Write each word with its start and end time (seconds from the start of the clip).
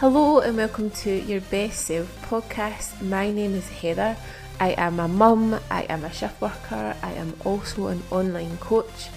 Hello 0.00 0.38
and 0.38 0.56
welcome 0.56 0.90
to 0.90 1.10
your 1.10 1.40
Best 1.40 1.86
Self 1.86 2.06
podcast. 2.30 3.02
My 3.02 3.32
name 3.32 3.56
is 3.56 3.68
Heather. 3.68 4.16
I 4.60 4.76
am 4.78 5.00
a 5.00 5.08
mum, 5.08 5.58
I 5.72 5.82
am 5.88 6.04
a 6.04 6.12
shift 6.12 6.40
worker, 6.40 6.94
I 7.02 7.14
am 7.14 7.34
also 7.44 7.88
an 7.88 8.04
online 8.12 8.58
coach, 8.58 9.08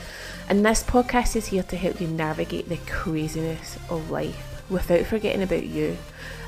and 0.49 0.65
this 0.65 0.81
podcast 0.81 1.35
is 1.35 1.45
here 1.45 1.61
to 1.61 1.77
help 1.77 2.01
you 2.01 2.07
navigate 2.07 2.67
the 2.67 2.77
craziness 2.87 3.77
of 3.91 4.09
life 4.09 4.63
without 4.71 5.05
forgetting 5.05 5.43
about 5.43 5.67
you. 5.67 5.99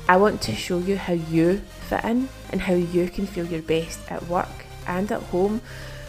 I 0.08 0.16
want 0.16 0.42
to 0.42 0.52
show 0.56 0.78
you 0.78 0.96
how 0.96 1.12
you 1.12 1.58
fit 1.88 2.02
in 2.02 2.28
and 2.50 2.62
how 2.62 2.74
you 2.74 3.08
can 3.08 3.28
feel 3.28 3.46
your 3.46 3.62
best 3.62 4.00
at 4.10 4.26
work 4.26 4.66
and 4.88 5.12
at 5.12 5.22
home, 5.22 5.60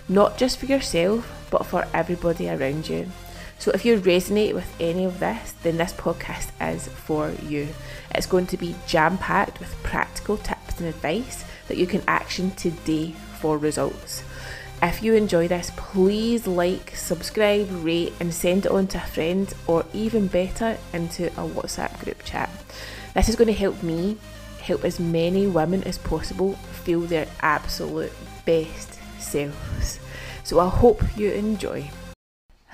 not 0.09 0.39
just 0.39 0.57
for 0.57 0.65
yourself, 0.65 1.31
but 1.51 1.67
for 1.67 1.85
everybody 1.93 2.49
around 2.49 2.89
you. 2.89 3.05
So 3.57 3.71
if 3.71 3.85
you 3.85 3.99
resonate 3.99 4.53
with 4.53 4.71
any 4.79 5.05
of 5.05 5.19
this, 5.19 5.53
then 5.63 5.77
this 5.77 5.93
podcast 5.93 6.49
is 6.61 6.87
for 6.87 7.31
you. 7.43 7.69
It's 8.13 8.27
going 8.27 8.47
to 8.47 8.57
be 8.57 8.75
jam 8.85 9.17
packed 9.17 9.59
with 9.59 9.81
practical 9.81 10.37
tips 10.37 10.79
and 10.79 10.87
advice 10.87 11.45
that 11.67 11.77
you 11.77 11.87
can 11.87 12.03
action 12.07 12.51
today 12.51 13.11
for 13.39 13.57
results. 13.57 14.23
If 14.83 15.01
you 15.01 15.13
enjoy 15.15 15.47
this, 15.47 15.71
please 15.75 16.45
like, 16.45 16.95
subscribe, 16.95 17.67
rate, 17.83 18.13
and 18.19 18.33
send 18.33 18.65
it 18.65 18.71
on 18.71 18.87
to 18.87 18.97
a 18.97 19.07
friend, 19.07 19.51
or 19.67 19.85
even 19.93 20.27
better, 20.27 20.77
into 20.93 21.27
a 21.27 21.47
WhatsApp 21.47 22.03
group 22.03 22.23
chat. 22.23 22.49
This 23.13 23.29
is 23.29 23.35
going 23.35 23.47
to 23.47 23.53
help 23.53 23.81
me 23.81 24.17
help 24.61 24.83
as 24.83 24.99
many 24.99 25.47
women 25.47 25.83
as 25.83 25.97
possible 25.97 26.53
feel 26.83 27.01
their 27.01 27.27
absolute 27.41 28.11
best 28.45 28.99
selves. 29.19 29.99
So 30.43 30.59
I 30.59 30.67
hope 30.67 31.01
you 31.17 31.31
enjoy. 31.31 31.89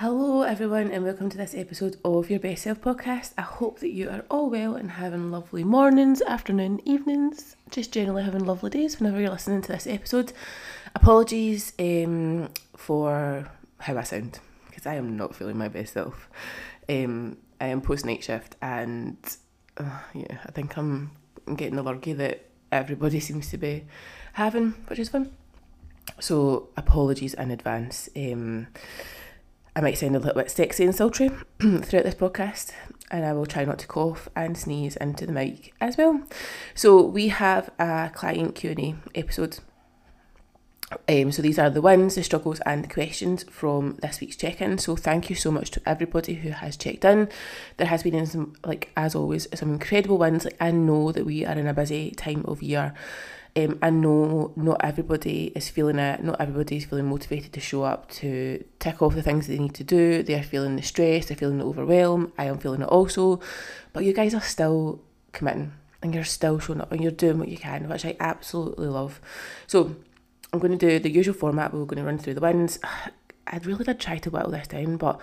Hello, 0.02 0.42
everyone, 0.42 0.90
and 0.90 1.04
welcome 1.04 1.30
to 1.30 1.36
this 1.36 1.54
episode 1.54 1.96
of 2.04 2.28
your 2.28 2.40
Best 2.40 2.64
Self 2.64 2.80
podcast. 2.80 3.34
I 3.38 3.42
hope 3.42 3.78
that 3.78 3.92
you 3.92 4.10
are 4.10 4.24
all 4.28 4.50
well 4.50 4.74
and 4.74 4.90
having 4.90 5.30
lovely 5.30 5.62
mornings, 5.62 6.20
afternoon, 6.22 6.80
evenings, 6.84 7.54
just 7.70 7.92
generally 7.92 8.24
having 8.24 8.44
lovely 8.44 8.70
days 8.70 8.98
whenever 8.98 9.20
you're 9.20 9.30
listening 9.30 9.62
to 9.62 9.70
this 9.70 9.86
episode. 9.86 10.32
Apologies 10.96 11.72
um, 11.78 12.48
for 12.76 13.48
how 13.78 13.96
I 13.96 14.02
sound 14.02 14.40
because 14.66 14.86
I 14.86 14.96
am 14.96 15.16
not 15.16 15.36
feeling 15.36 15.56
my 15.56 15.68
best 15.68 15.92
self. 15.92 16.28
Um, 16.88 17.36
I 17.60 17.66
am 17.66 17.80
post 17.80 18.04
night 18.04 18.24
shift, 18.24 18.56
and 18.60 19.16
uh, 19.76 20.00
yeah, 20.14 20.38
I 20.44 20.50
think 20.50 20.76
I'm 20.76 21.12
getting 21.54 21.76
the 21.76 21.84
lurgy 21.84 22.14
that 22.14 22.46
everybody 22.72 23.20
seems 23.28 23.50
to 23.50 23.56
be 23.56 23.84
having, 24.32 24.70
which 24.88 24.98
is 24.98 25.10
fun. 25.10 25.30
So, 26.18 26.70
apologies 26.76 27.34
in 27.34 27.52
advance. 27.52 28.08
Um, 28.16 28.66
I 29.74 29.80
might 29.80 29.96
sound 29.96 30.14
a 30.14 30.18
little 30.18 30.34
bit 30.34 30.50
sexy 30.50 30.84
and 30.84 30.94
sultry 30.94 31.30
throughout 31.58 32.04
this 32.04 32.14
podcast, 32.14 32.72
and 33.10 33.24
I 33.24 33.32
will 33.32 33.46
try 33.46 33.64
not 33.64 33.78
to 33.78 33.86
cough 33.86 34.28
and 34.36 34.56
sneeze 34.56 34.96
into 34.96 35.24
the 35.24 35.32
mic 35.32 35.72
as 35.80 35.96
well. 35.96 36.20
So 36.74 37.00
we 37.00 37.28
have 37.28 37.70
a 37.78 38.10
client 38.14 38.54
Q 38.54 38.70
and 38.70 38.80
A 38.80 38.94
episode. 39.14 39.60
Um, 41.08 41.32
so 41.32 41.40
these 41.40 41.58
are 41.58 41.70
the 41.70 41.80
wins, 41.80 42.16
the 42.16 42.22
struggles, 42.22 42.60
and 42.60 42.84
the 42.84 42.88
questions 42.88 43.44
from 43.44 43.96
this 44.02 44.20
week's 44.20 44.36
check-in. 44.36 44.76
So 44.76 44.94
thank 44.94 45.30
you 45.30 45.36
so 45.36 45.50
much 45.50 45.70
to 45.70 45.82
everybody 45.86 46.34
who 46.34 46.50
has 46.50 46.76
checked 46.76 47.06
in. 47.06 47.30
There 47.78 47.86
has 47.86 48.02
been 48.02 48.26
some, 48.26 48.52
like 48.62 48.90
as 48.94 49.14
always, 49.14 49.48
some 49.54 49.72
incredible 49.72 50.18
wins. 50.18 50.44
Like 50.44 50.58
I 50.60 50.70
know 50.70 51.12
that 51.12 51.24
we 51.24 51.46
are 51.46 51.56
in 51.56 51.66
a 51.66 51.72
busy 51.72 52.10
time 52.10 52.44
of 52.46 52.62
year 52.62 52.92
um, 53.54 53.78
I 53.82 53.90
know 53.90 54.52
not 54.56 54.80
everybody 54.82 55.52
is 55.54 55.68
feeling 55.68 55.98
it, 55.98 56.24
not 56.24 56.40
everybody 56.40 56.76
is 56.76 56.86
feeling 56.86 57.06
motivated 57.06 57.52
to 57.52 57.60
show 57.60 57.82
up 57.82 58.10
to 58.12 58.64
tick 58.78 59.02
off 59.02 59.14
the 59.14 59.22
things 59.22 59.46
they 59.46 59.58
need 59.58 59.74
to 59.74 59.84
do. 59.84 60.22
They 60.22 60.34
are 60.34 60.42
feeling 60.42 60.76
the 60.76 60.82
stress, 60.82 61.26
they're 61.26 61.36
feeling 61.36 61.58
the 61.58 61.66
overwhelm. 61.66 62.32
I 62.38 62.46
am 62.46 62.58
feeling 62.58 62.80
it 62.80 62.88
also. 62.88 63.40
But 63.92 64.04
you 64.04 64.14
guys 64.14 64.34
are 64.34 64.40
still 64.40 65.02
committing 65.32 65.72
and 66.02 66.14
you're 66.14 66.24
still 66.24 66.58
showing 66.58 66.80
up 66.80 66.92
and 66.92 67.02
you're 67.02 67.10
doing 67.10 67.38
what 67.38 67.48
you 67.48 67.58
can, 67.58 67.88
which 67.88 68.06
I 68.06 68.16
absolutely 68.20 68.88
love. 68.88 69.20
So 69.66 69.96
I'm 70.52 70.58
going 70.58 70.76
to 70.76 70.78
do 70.78 70.98
the 70.98 71.10
usual 71.10 71.34
format. 71.34 71.74
We're 71.74 71.84
going 71.84 72.02
to 72.02 72.04
run 72.04 72.18
through 72.18 72.34
the 72.34 72.40
wins. 72.40 72.78
I 73.44 73.58
really 73.58 73.84
did 73.84 74.00
try 74.00 74.18
to 74.18 74.30
whittle 74.30 74.52
this 74.52 74.68
down, 74.68 74.96
but 74.96 75.20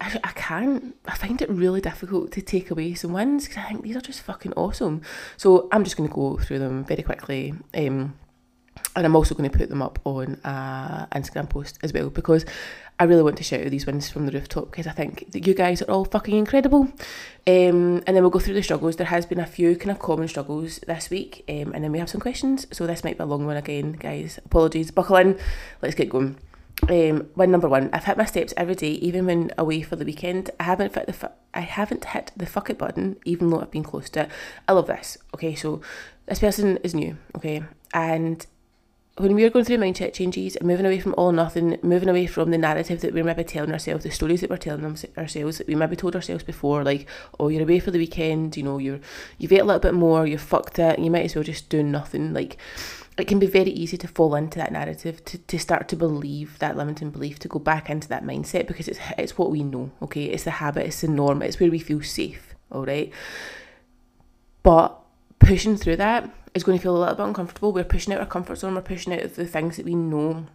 I, 0.00 0.20
I 0.22 0.32
can't. 0.32 0.94
I 1.06 1.16
find 1.16 1.42
it 1.42 1.50
really 1.50 1.80
difficult 1.80 2.32
to 2.32 2.42
take 2.42 2.70
away 2.70 2.94
some 2.94 3.12
wins 3.12 3.48
because 3.48 3.64
I 3.64 3.68
think 3.68 3.82
these 3.82 3.96
are 3.96 4.00
just 4.00 4.22
fucking 4.22 4.52
awesome. 4.52 5.02
So 5.36 5.68
I'm 5.72 5.84
just 5.84 5.96
going 5.96 6.08
to 6.08 6.14
go 6.14 6.36
through 6.38 6.60
them 6.60 6.84
very 6.84 7.02
quickly. 7.02 7.54
Um, 7.74 8.14
and 8.94 9.06
I'm 9.06 9.16
also 9.16 9.34
going 9.34 9.50
to 9.50 9.56
put 9.56 9.68
them 9.68 9.82
up 9.82 9.98
on 10.04 10.40
a 10.44 11.08
Instagram 11.12 11.50
post 11.50 11.78
as 11.82 11.92
well 11.92 12.10
because 12.10 12.44
I 13.00 13.04
really 13.04 13.22
want 13.22 13.36
to 13.38 13.44
shout 13.44 13.60
out 13.60 13.70
these 13.70 13.86
wins 13.86 14.08
from 14.08 14.26
the 14.26 14.32
rooftop 14.32 14.70
because 14.70 14.86
I 14.86 14.92
think 14.92 15.30
that 15.32 15.46
you 15.46 15.54
guys 15.54 15.82
are 15.82 15.90
all 15.90 16.04
fucking 16.04 16.36
incredible. 16.36 16.82
Um, 17.46 18.02
and 18.06 18.08
then 18.08 18.22
we'll 18.22 18.30
go 18.30 18.40
through 18.40 18.54
the 18.54 18.62
struggles. 18.62 18.96
There 18.96 19.06
has 19.06 19.26
been 19.26 19.40
a 19.40 19.46
few 19.46 19.76
kind 19.76 19.90
of 19.90 19.98
common 19.98 20.28
struggles 20.28 20.78
this 20.80 21.10
week, 21.10 21.44
um, 21.48 21.72
and 21.72 21.84
then 21.84 21.92
we 21.92 21.98
have 21.98 22.10
some 22.10 22.20
questions. 22.20 22.66
So 22.72 22.86
this 22.86 23.04
might 23.04 23.18
be 23.18 23.22
a 23.22 23.26
long 23.26 23.46
one 23.46 23.56
again, 23.56 23.92
guys. 23.92 24.38
Apologies. 24.44 24.90
Buckle 24.90 25.16
in. 25.16 25.38
Let's 25.80 25.94
get 25.94 26.08
going 26.08 26.36
um, 26.88 27.28
win 27.34 27.50
number 27.50 27.68
one. 27.68 27.90
I've 27.92 28.04
hit 28.04 28.16
my 28.16 28.24
steps 28.24 28.54
every 28.56 28.74
day, 28.74 28.92
even 28.92 29.26
when 29.26 29.50
away 29.58 29.82
for 29.82 29.96
the 29.96 30.04
weekend. 30.04 30.50
I 30.60 30.64
haven't 30.64 30.92
fit 30.92 31.06
the 31.06 31.12
fu- 31.12 31.28
I 31.52 31.60
haven't 31.60 32.04
hit 32.04 32.30
the 32.36 32.46
fuck 32.46 32.70
it 32.70 32.78
button, 32.78 33.16
even 33.24 33.50
though 33.50 33.60
I've 33.60 33.70
been 33.70 33.82
close 33.82 34.08
to 34.10 34.22
it. 34.22 34.30
I 34.66 34.72
love 34.72 34.86
this. 34.86 35.18
Okay, 35.34 35.54
so 35.54 35.80
this 36.26 36.38
person 36.38 36.78
is 36.78 36.94
new. 36.94 37.18
Okay, 37.36 37.64
and 37.92 38.46
when 39.18 39.34
we 39.34 39.44
are 39.44 39.50
going 39.50 39.64
through 39.64 39.78
mindset 39.78 40.12
changes 40.12 40.54
and 40.54 40.66
moving 40.66 40.86
away 40.86 41.00
from 41.00 41.14
all 41.18 41.32
nothing, 41.32 41.76
moving 41.82 42.08
away 42.08 42.26
from 42.26 42.50
the 42.50 42.58
narrative 42.58 43.00
that 43.00 43.12
we're 43.12 43.24
maybe 43.24 43.44
telling 43.44 43.72
ourselves, 43.72 44.04
the 44.04 44.10
stories 44.10 44.40
that 44.40 44.50
we're 44.50 44.56
telling 44.56 44.82
them, 44.82 44.96
ourselves 45.16 45.58
that 45.58 45.66
we 45.66 45.74
maybe 45.74 45.96
told 45.96 46.14
ourselves 46.14 46.44
before, 46.44 46.84
like, 46.84 47.08
oh, 47.40 47.48
you're 47.48 47.62
away 47.62 47.80
for 47.80 47.90
the 47.90 47.98
weekend, 47.98 48.56
you 48.56 48.62
know, 48.62 48.78
you're 48.78 49.00
you've 49.38 49.52
ate 49.52 49.58
a 49.58 49.64
little 49.64 49.80
bit 49.80 49.94
more, 49.94 50.26
you've 50.26 50.40
fucked 50.40 50.78
it, 50.78 50.98
you 50.98 51.10
might 51.10 51.24
as 51.24 51.34
well 51.34 51.44
just 51.44 51.68
do 51.68 51.82
nothing. 51.82 52.32
Like, 52.32 52.56
it 53.18 53.26
can 53.26 53.40
be 53.40 53.46
very 53.46 53.70
easy 53.70 53.96
to 53.98 54.06
fall 54.06 54.36
into 54.36 54.58
that 54.58 54.70
narrative, 54.72 55.24
to, 55.24 55.38
to 55.38 55.58
start 55.58 55.88
to 55.88 55.96
believe 55.96 56.58
that 56.60 56.76
limiting 56.76 57.10
belief, 57.10 57.38
to 57.40 57.48
go 57.48 57.58
back 57.58 57.90
into 57.90 58.08
that 58.08 58.24
mindset 58.24 58.66
because 58.66 58.86
it's 58.86 59.00
it's 59.18 59.36
what 59.36 59.50
we 59.50 59.64
know, 59.64 59.90
okay? 60.00 60.24
It's 60.24 60.44
the 60.44 60.52
habit, 60.52 60.86
it's 60.86 61.00
the 61.00 61.08
norm, 61.08 61.42
it's 61.42 61.58
where 61.58 61.70
we 61.70 61.80
feel 61.80 62.00
safe, 62.02 62.54
all 62.70 62.86
right? 62.86 63.12
But 64.62 64.98
pushing 65.40 65.76
through 65.76 65.96
that 65.96 66.30
is 66.54 66.62
going 66.62 66.78
to 66.78 66.82
feel 66.82 66.96
a 66.96 66.98
little 66.98 67.14
bit 67.16 67.26
uncomfortable. 67.26 67.72
We're 67.72 67.84
pushing 67.84 68.14
out 68.14 68.20
our 68.20 68.26
comfort 68.26 68.58
zone, 68.58 68.76
we're 68.76 68.82
pushing 68.82 69.12
out 69.12 69.34
the 69.34 69.46
things 69.46 69.76
that 69.76 69.84
we 69.84 69.96
know 69.96 70.46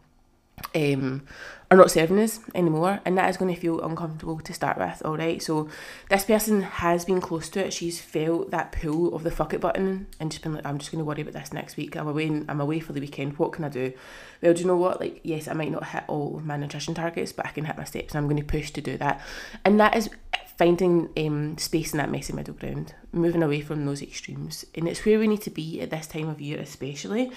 um, 0.76 1.24
are 1.70 1.78
not 1.78 1.92
serving 1.92 2.20
us 2.20 2.40
anymore, 2.54 3.00
and 3.06 3.18
that 3.18 3.30
is 3.30 3.38
going 3.38 3.54
to 3.54 3.60
feel 3.60 3.82
uncomfortable 3.82 4.40
to 4.40 4.54
start 4.54 4.78
with. 4.78 5.02
All 5.04 5.18
right, 5.18 5.42
so 5.42 5.70
this 6.10 6.26
person 6.26 6.62
has 6.62 7.06
been 7.06 7.22
close 7.22 7.50
to 7.50 7.66
it. 7.66 7.74
She's 7.74 8.00
felt 8.00 8.52
that 8.52 8.72
pull 8.72 9.16
of 9.16 9.24
the 9.24 9.32
fuck 9.32 9.54
it 9.54 9.62
button, 9.62 10.08
and 10.20 10.32
just 10.32 10.44
been 10.44 10.54
like, 10.54 10.66
I'm 10.66 10.78
just 10.78 10.92
going 10.92 11.00
to 11.00 11.06
worry 11.06 11.22
about 11.22 11.34
this 11.34 11.54
next 11.54 11.78
week. 11.78 11.96
I'm 11.96 12.08
away. 12.08 12.28
I'm 12.48 12.62
away 12.62 12.80
for 12.80 12.94
the 12.94 13.02
weekend. 13.02 13.38
What 13.40 13.54
can 13.54 13.66
I 13.66 13.70
do? 13.70 13.94
Well, 14.42 14.54
do 14.54 14.62
you 14.62 14.68
know 14.68 14.78
what? 14.78 15.00
Like, 15.00 15.22
yes, 15.24 15.48
I 15.48 15.54
might 15.54 15.72
not 15.72 15.88
hit 15.88 16.04
all 16.08 16.38
of 16.38 16.46
my 16.46 16.58
nutrition 16.58 16.94
targets, 16.94 17.32
but 17.32 17.46
I 17.46 17.50
can 17.50 17.66
hit 17.66 17.78
my 17.78 17.86
steps, 17.86 18.14
and 18.14 18.20
I'm 18.20 18.30
going 18.30 18.42
to 18.42 18.48
push 18.48 18.72
to 18.72 18.82
do 18.82 18.98
that. 18.98 19.22
And 19.66 19.80
that 19.80 19.96
is 19.96 20.10
finding 20.58 21.10
um, 21.18 21.58
space 21.58 21.94
in 21.94 21.98
that 21.98 22.12
messy 22.12 22.32
middle 22.34 22.54
ground, 22.54 22.94
moving 23.12 23.42
away 23.42 23.60
from 23.62 23.86
those 23.86 24.02
extremes, 24.02 24.66
and 24.76 24.88
it's 24.88 25.04
where 25.06 25.18
we 25.18 25.28
need 25.28 25.42
to 25.42 25.50
be 25.50 25.82
at 25.82 25.90
this 25.90 26.06
time 26.06 26.30
of 26.30 26.40
year, 26.40 26.60
especially 26.60 27.32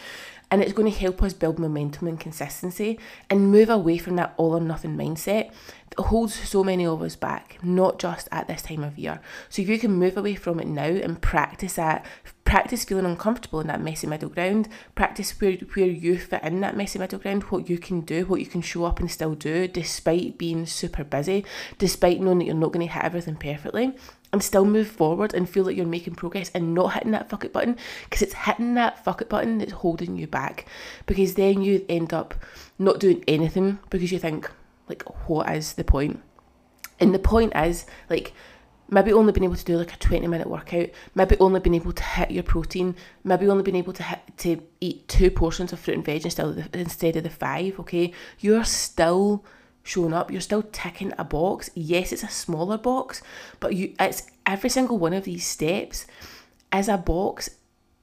and 0.50 0.62
it's 0.62 0.72
going 0.72 0.90
to 0.90 0.98
help 0.98 1.22
us 1.22 1.32
build 1.32 1.58
momentum 1.58 2.06
and 2.06 2.20
consistency 2.20 2.98
and 3.28 3.50
move 3.50 3.68
away 3.68 3.98
from 3.98 4.16
that 4.16 4.34
all 4.36 4.54
or 4.54 4.60
nothing 4.60 4.96
mindset 4.96 5.50
that 5.90 6.02
holds 6.04 6.34
so 6.34 6.62
many 6.62 6.86
of 6.86 7.02
us 7.02 7.16
back, 7.16 7.58
not 7.62 7.98
just 7.98 8.28
at 8.30 8.46
this 8.46 8.62
time 8.62 8.84
of 8.84 8.98
year. 8.98 9.20
So 9.48 9.62
if 9.62 9.68
you 9.68 9.78
can 9.78 9.92
move 9.92 10.16
away 10.16 10.34
from 10.34 10.60
it 10.60 10.66
now 10.66 10.84
and 10.84 11.20
practice 11.20 11.74
that, 11.74 12.04
practice 12.44 12.84
feeling 12.84 13.06
uncomfortable 13.06 13.60
in 13.60 13.66
that 13.66 13.82
messy 13.82 14.06
middle 14.06 14.28
ground, 14.28 14.68
practice 14.94 15.32
where, 15.40 15.52
where 15.52 15.86
you 15.86 16.18
fit 16.18 16.42
in 16.42 16.60
that 16.60 16.76
messy 16.76 16.98
middle 16.98 17.18
ground, 17.18 17.42
what 17.44 17.68
you 17.68 17.78
can 17.78 18.00
do, 18.02 18.24
what 18.24 18.40
you 18.40 18.46
can 18.46 18.62
show 18.62 18.84
up 18.84 19.00
and 19.00 19.10
still 19.10 19.34
do 19.34 19.66
despite 19.66 20.38
being 20.38 20.64
super 20.66 21.04
busy, 21.04 21.44
despite 21.78 22.20
knowing 22.20 22.38
that 22.38 22.44
you're 22.44 22.54
not 22.54 22.72
going 22.72 22.86
to 22.86 22.92
hit 22.92 23.04
everything 23.04 23.36
perfectly 23.36 23.94
and 24.32 24.42
still 24.42 24.64
move 24.64 24.88
forward 24.88 25.34
and 25.34 25.48
feel 25.48 25.64
like 25.64 25.76
you're 25.76 25.86
making 25.86 26.14
progress 26.14 26.50
and 26.54 26.74
not 26.74 26.94
hitting 26.94 27.12
that 27.12 27.28
fuck 27.28 27.44
it 27.44 27.52
button 27.52 27.76
because 28.04 28.22
it's 28.22 28.34
hitting 28.34 28.74
that 28.74 29.04
fuck 29.04 29.20
it 29.20 29.28
button 29.28 29.58
that's 29.58 29.72
holding 29.72 30.16
you 30.16 30.26
back 30.26 30.66
because 31.06 31.34
then 31.34 31.62
you 31.62 31.84
end 31.88 32.12
up 32.12 32.34
not 32.78 33.00
doing 33.00 33.22
anything 33.26 33.78
because 33.90 34.12
you 34.12 34.18
think 34.18 34.50
like 34.88 35.02
what 35.28 35.50
is 35.50 35.74
the 35.74 35.84
point? 35.84 36.20
And 37.00 37.14
the 37.14 37.18
point 37.18 37.52
is 37.56 37.86
like 38.08 38.32
maybe 38.88 39.12
only 39.12 39.32
been 39.32 39.44
able 39.44 39.56
to 39.56 39.64
do 39.64 39.76
like 39.76 39.92
a 39.92 39.98
20 39.98 40.26
minute 40.28 40.48
workout 40.48 40.88
maybe 41.14 41.36
only 41.40 41.58
been 41.58 41.74
able 41.74 41.92
to 41.92 42.02
hit 42.04 42.30
your 42.30 42.44
protein 42.44 42.94
maybe 43.24 43.48
only 43.48 43.64
been 43.64 43.74
able 43.74 43.92
to 43.92 44.02
hit 44.04 44.20
to 44.36 44.62
eat 44.80 45.06
two 45.08 45.28
portions 45.28 45.72
of 45.72 45.80
fruit 45.80 45.96
and 45.96 46.04
veg 46.04 46.24
instead 46.24 46.46
of 46.46 46.54
the, 46.54 46.78
instead 46.78 47.16
of 47.16 47.24
the 47.24 47.30
five 47.30 47.78
okay? 47.80 48.12
You're 48.38 48.64
still 48.64 49.44
showing 49.86 50.12
up. 50.12 50.30
You're 50.30 50.40
still 50.40 50.62
ticking 50.62 51.12
a 51.18 51.24
box. 51.24 51.70
Yes, 51.74 52.12
it's 52.12 52.22
a 52.22 52.28
smaller 52.28 52.78
box, 52.78 53.22
but 53.60 53.74
you 53.74 53.94
it's 54.00 54.28
every 54.44 54.70
single 54.70 54.98
one 54.98 55.12
of 55.12 55.24
these 55.24 55.46
steps 55.46 56.06
is 56.72 56.88
a 56.88 56.98
box 56.98 57.50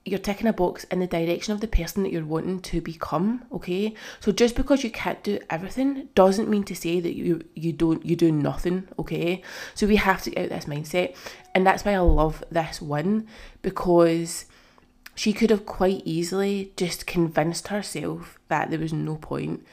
you're 0.05 0.19
ticking 0.19 0.47
a 0.47 0.53
box 0.53 0.83
in 0.85 0.99
the 0.99 1.07
direction 1.07 1.53
of 1.53 1.61
the 1.61 1.67
person 1.67 2.03
that 2.03 2.11
you're 2.11 2.25
wanting 2.25 2.59
to 2.59 2.81
become 2.81 3.43
okay 3.51 3.93
so 4.19 4.31
just 4.31 4.55
because 4.55 4.83
you 4.83 4.91
can't 4.91 5.23
do 5.23 5.39
everything 5.49 6.09
doesn't 6.13 6.49
mean 6.49 6.63
to 6.63 6.75
say 6.75 6.99
that 6.99 7.15
you 7.15 7.41
you 7.55 7.71
don't 7.71 8.05
you 8.05 8.15
do 8.15 8.31
nothing 8.31 8.87
okay 8.99 9.41
so 9.73 9.87
we 9.87 9.95
have 9.95 10.21
to 10.21 10.29
get 10.29 10.43
out 10.43 10.49
this 10.49 10.65
mindset 10.65 11.15
and 11.55 11.65
that's 11.65 11.85
why 11.85 11.93
i 11.93 11.99
love 11.99 12.43
this 12.51 12.81
one 12.81 13.25
because 13.61 14.45
she 15.15 15.31
could 15.31 15.49
have 15.49 15.65
quite 15.65 16.01
easily 16.03 16.73
just 16.75 17.07
convinced 17.07 17.69
herself 17.69 18.37
that 18.49 18.69
there 18.69 18.79
was 18.79 18.91
no 18.91 19.15
point 19.15 19.65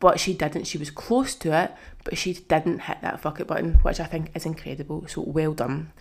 but 0.00 0.20
she 0.20 0.34
didn't 0.34 0.64
she 0.64 0.78
was 0.78 0.90
close 0.90 1.34
to 1.34 1.52
it 1.52 1.72
but 2.04 2.18
she 2.18 2.34
didn't 2.34 2.80
hit 2.80 2.98
that 3.02 3.20
fuck 3.20 3.40
it 3.40 3.46
button 3.46 3.74
which 3.82 4.00
i 4.00 4.04
think 4.04 4.30
is 4.34 4.46
incredible 4.46 5.06
so 5.08 5.22
well 5.22 5.52
done 5.52 5.92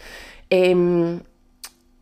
um 0.52 1.24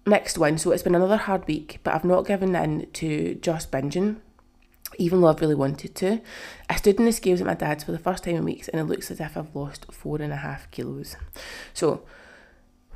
next 0.05 0.37
one. 0.37 0.57
So 0.57 0.71
it's 0.71 0.83
been 0.83 0.95
another 0.95 1.17
hard 1.17 1.47
week, 1.47 1.79
but 1.83 1.93
I've 1.93 2.03
not 2.03 2.25
given 2.25 2.55
in 2.55 2.87
to 2.93 3.35
just 3.35 3.71
binging, 3.71 4.17
even 4.97 5.21
though 5.21 5.27
I've 5.27 5.41
really 5.41 5.55
wanted 5.55 5.95
to. 5.95 6.21
I 6.69 6.75
stood 6.75 6.99
in 6.99 7.05
the 7.05 7.11
scales 7.11 7.41
at 7.41 7.47
my 7.47 7.53
dad's 7.53 7.83
for 7.83 7.91
the 7.91 7.99
first 7.99 8.23
time 8.23 8.35
in 8.35 8.45
weeks, 8.45 8.67
and 8.67 8.79
it 8.79 8.85
looks 8.85 9.11
as 9.11 9.19
if 9.19 9.37
I've 9.37 9.55
lost 9.55 9.91
four 9.91 10.21
and 10.21 10.33
a 10.33 10.37
half 10.37 10.69
kilos. 10.71 11.15
So, 11.73 12.03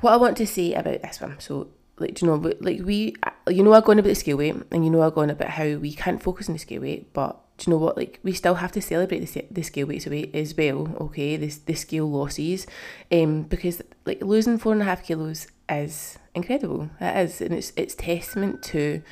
what 0.00 0.12
I 0.12 0.16
want 0.16 0.36
to 0.38 0.46
say 0.46 0.74
about 0.74 1.02
this 1.02 1.20
one, 1.20 1.40
so 1.40 1.68
like 2.00 2.20
you 2.20 2.28
know, 2.28 2.52
like 2.60 2.80
we, 2.82 3.14
you 3.48 3.62
know, 3.62 3.72
I 3.72 3.80
go 3.80 3.92
on 3.92 3.98
about 3.98 4.08
the 4.08 4.14
scale 4.14 4.36
weight, 4.36 4.56
and 4.70 4.84
you 4.84 4.90
know, 4.90 5.02
I 5.02 5.10
go 5.10 5.22
on 5.22 5.30
about 5.30 5.50
how 5.50 5.76
we 5.76 5.92
can't 5.92 6.22
focus 6.22 6.48
on 6.48 6.54
the 6.54 6.58
scale 6.58 6.82
weight, 6.82 7.12
but 7.12 7.40
do 7.58 7.70
you 7.70 7.76
know 7.76 7.82
what? 7.84 7.96
Like 7.96 8.20
we 8.22 8.32
still 8.32 8.54
have 8.54 8.72
to 8.72 8.80
celebrate 8.80 9.20
the, 9.20 9.44
the 9.50 9.62
scale 9.62 9.86
weights 9.86 10.06
away 10.06 10.30
as 10.32 10.56
well. 10.56 10.96
Okay, 11.00 11.36
this 11.36 11.58
the 11.58 11.74
scale 11.74 12.08
losses, 12.08 12.66
um, 13.10 13.42
because 13.42 13.82
like 14.04 14.22
losing 14.22 14.58
four 14.58 14.72
and 14.72 14.82
a 14.82 14.84
half 14.84 15.04
kilos 15.04 15.48
is 15.68 16.18
incredible. 16.34 16.90
It 17.00 17.16
is, 17.16 17.40
and 17.40 17.54
it's 17.54 17.72
it's 17.76 17.94
testament 17.94 18.62
to 18.64 19.02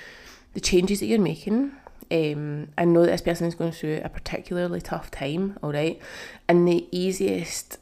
the 0.54 0.60
changes 0.60 1.00
that 1.00 1.06
you're 1.06 1.18
making. 1.18 1.72
Um, 2.08 2.68
I 2.78 2.84
know 2.84 3.02
that 3.02 3.10
this 3.10 3.20
person 3.20 3.48
is 3.48 3.56
going 3.56 3.72
through 3.72 4.00
a 4.04 4.08
particularly 4.08 4.80
tough 4.80 5.10
time, 5.10 5.58
all 5.60 5.72
right, 5.72 6.00
and 6.48 6.68
the 6.68 6.86
easiest, 6.96 7.78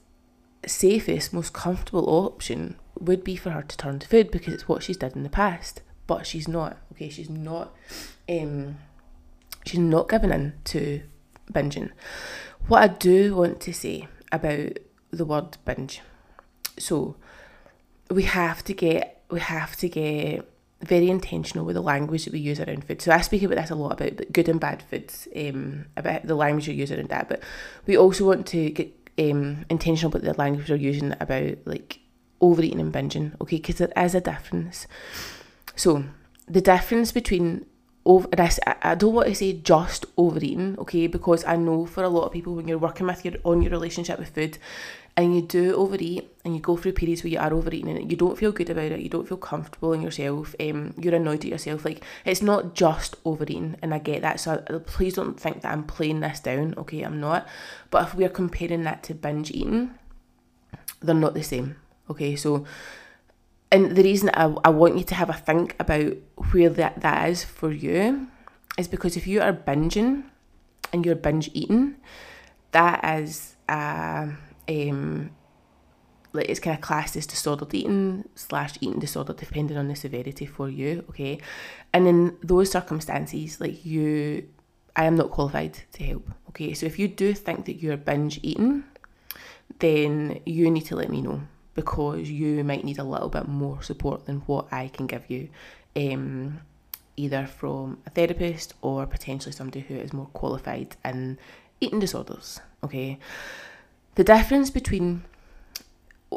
safest, 0.67 1.35
most 1.35 1.53
comfortable 1.53 2.09
option 2.09 2.77
would 3.01 3.25
be 3.25 3.37
for 3.37 3.51
her 3.51 3.63
to 3.63 3.77
turn 3.77 3.99
to 3.99 4.09
food 4.09 4.31
because 4.31 4.55
it's 4.55 4.69
what 4.69 4.83
she's 4.83 4.97
done 4.97 5.13
in 5.15 5.23
the 5.23 5.29
past. 5.29 5.83
But 6.07 6.27
she's 6.27 6.49
not. 6.49 6.77
Okay, 6.93 7.09
she's 7.09 7.31
not. 7.31 7.75
Um, 8.29 8.79
she's 9.65 9.81
not 9.81 10.09
giving 10.09 10.31
in 10.31 10.55
to 10.65 11.03
binging. 11.53 11.91
What 12.69 12.83
I 12.83 12.89
do 12.89 13.35
want 13.35 13.61
to 13.61 13.73
say 13.73 14.09
about 14.31 14.79
the 15.11 15.25
word 15.25 15.57
binge. 15.65 16.01
So, 16.79 17.17
we 18.11 18.25
have 18.25 18.63
to 18.65 18.75
get 18.75 19.23
we 19.31 19.41
have 19.41 19.77
to 19.77 19.89
get 19.89 20.49
very 20.83 21.09
intentional 21.09 21.65
with 21.65 21.75
the 21.75 21.83
language 21.83 22.25
that 22.25 22.33
we 22.33 22.39
use 22.39 22.61
around 22.61 22.85
food. 22.85 23.01
So 23.01 23.13
I 23.13 23.21
speak 23.21 23.43
about 23.43 23.57
this 23.57 23.71
a 23.71 23.75
lot 23.75 24.01
about 24.01 24.33
good 24.33 24.49
and 24.49 24.61
bad 24.61 24.83
foods, 24.83 25.27
um, 25.35 25.87
about 25.97 26.27
the 26.27 26.35
language 26.35 26.69
you 26.69 26.75
use 26.75 26.93
around 26.93 27.09
that. 27.09 27.29
But 27.29 27.43
we 27.87 27.97
also 27.97 28.27
want 28.27 28.47
to 28.49 28.71
get 28.71 28.93
um, 29.19 29.65
intentional 29.71 30.11
about 30.11 30.23
the 30.23 30.35
language 30.35 30.69
we're 30.69 30.77
using 30.77 31.15
about 31.21 31.57
like 31.65 32.01
overeating 32.45 32.81
and 32.81 32.93
binging, 32.93 33.33
okay? 33.41 33.57
Because 33.57 33.79
there 33.79 33.93
is 33.97 34.15
a 34.15 34.21
difference. 34.21 34.87
So 35.77 36.05
the 36.47 36.61
difference 36.61 37.13
between 37.13 37.67
over 38.07 38.29
this, 38.29 38.61
I 38.67 38.95
don't 38.95 39.15
want 39.15 39.29
to 39.29 39.35
say 39.35 39.55
just 39.55 40.05
overeating, 40.19 40.79
okay? 40.79 41.07
Because 41.07 41.45
I 41.45 41.57
know 41.57 41.87
for 41.87 42.03
a 42.05 42.09
lot 42.09 42.27
of 42.27 42.33
people 42.33 42.55
when 42.55 42.69
you're 42.69 42.79
working 42.79 43.07
with 43.07 43.25
your 43.25 43.35
on 43.45 43.63
your 43.63 43.71
relationship 43.71 44.19
with 44.19 44.35
food, 44.35 44.59
and 45.17 45.35
you 45.35 45.43
do 45.43 45.75
overeat 45.77 46.29
and 46.45 46.55
you 46.55 46.61
go 46.61 46.77
through 46.77 46.93
periods 46.93 47.23
where 47.23 47.31
you 47.31 47.39
are 47.39 47.55
overeating 47.55 47.97
and 47.97 48.11
you 48.11 48.17
don't 48.17 48.37
feel 48.37 48.51
good 48.51 48.69
about 48.69 48.91
it, 48.91 49.01
you 49.01 49.09
don't 49.09 49.29
feel 49.29 49.37
comfortable 49.37 49.93
in 49.93 50.03
yourself, 50.03 50.55
um, 50.61 50.93
you're 50.99 51.15
annoyed 51.15 51.45
at 51.45 51.51
yourself. 51.51 51.85
Like 51.85 52.05
it's 52.25 52.43
not 52.43 52.75
just 52.75 53.17
overeating, 53.25 53.77
and 53.81 53.95
I 53.95 53.99
get 53.99 54.23
that. 54.23 54.41
So 54.41 54.63
uh, 54.69 54.81
please 54.81 55.15
don't 55.15 55.39
think 55.39 55.63
that 55.63 55.73
I'm 55.73 55.85
playing 55.85 56.21
this 56.21 56.41
down. 56.41 56.75
Okay, 56.77 57.03
I'm 57.03 57.21
not. 57.21 57.47
But 57.91 58.09
if 58.09 58.15
we're 58.15 58.29
comparing 58.29 58.85
that 58.85 59.03
to 59.05 59.15
binge 59.15 59.51
eating, 59.51 59.95
they're 61.01 61.15
not 61.15 61.35
the 61.35 61.43
same. 61.43 61.77
Okay, 62.11 62.37
so 62.37 62.65
and 63.71 63.97
the 63.97 64.03
reason 64.03 64.31
I, 64.35 64.55
I 64.65 64.69
want 64.69 64.99
you 64.99 65.05
to 65.05 65.15
have 65.15 65.31
a 65.31 65.33
think 65.33 65.75
about 65.81 66.13
where 66.53 66.69
that, 66.71 67.01
that 67.01 67.29
is 67.29 67.43
for 67.43 67.73
you 67.73 68.29
is 68.79 68.87
because 68.87 69.17
if 69.17 69.27
you 69.27 69.41
are 69.41 69.53
binging 69.53 70.25
and 70.93 71.05
you're 71.05 71.17
binge 71.17 71.51
eating, 71.55 71.97
that 72.71 73.05
is 73.19 73.57
uh, 73.69 74.29
um, 74.69 75.31
like 76.33 76.49
it's 76.49 76.61
kind 76.61 76.77
of 76.77 76.83
classed 76.83 77.17
as 77.17 77.27
disordered 77.27 77.73
eating 77.75 78.29
slash 78.35 78.77
eating 78.81 78.99
disorder 78.99 79.33
depending 79.33 79.77
on 79.77 79.89
the 79.89 79.97
severity 79.97 80.47
for 80.47 80.69
you 80.69 81.05
okay? 81.09 81.39
And 81.93 82.07
in 82.07 82.37
those 82.43 82.71
circumstances 82.71 83.61
like 83.61 83.85
you 83.87 84.47
i 84.97 85.05
am 85.05 85.17
not 85.17 85.31
qualified 85.31 85.79
to 85.93 86.05
help 86.05 86.29
okay? 86.51 86.75
So 86.75 86.87
if 86.87 86.99
you 86.99 87.09
do 87.09 87.33
think 87.33 87.65
that 87.67 87.81
you're 87.81 87.97
binge 87.97 88.41
eating 88.43 88.85
then 89.79 90.41
you 90.45 90.71
need 90.71 90.87
to 90.87 90.97
let 90.97 91.09
me 91.09 91.23
know 91.23 91.41
because 91.75 92.31
you 92.31 92.63
might 92.65 92.85
need 92.85 92.99
a 92.99 93.05
little 93.05 93.29
bit 93.29 93.49
more 93.49 93.83
support 93.83 94.27
than 94.27 94.39
what 94.47 94.67
i 94.73 94.89
can 94.89 95.07
give 95.07 95.29
you 95.29 95.49
um, 95.97 96.61
either 97.17 97.47
from 97.47 97.99
a 98.07 98.11
therapist 98.11 98.75
or 98.83 99.07
potentially 99.07 99.53
somebody 99.53 99.81
who 99.81 99.95
is 99.95 100.13
more 100.13 100.27
qualified 100.33 100.97
in 101.05 101.39
eating 101.81 102.01
disorders 102.01 102.61
okay 102.83 103.19
the 104.17 104.25
difference 104.25 104.71
between 104.71 105.23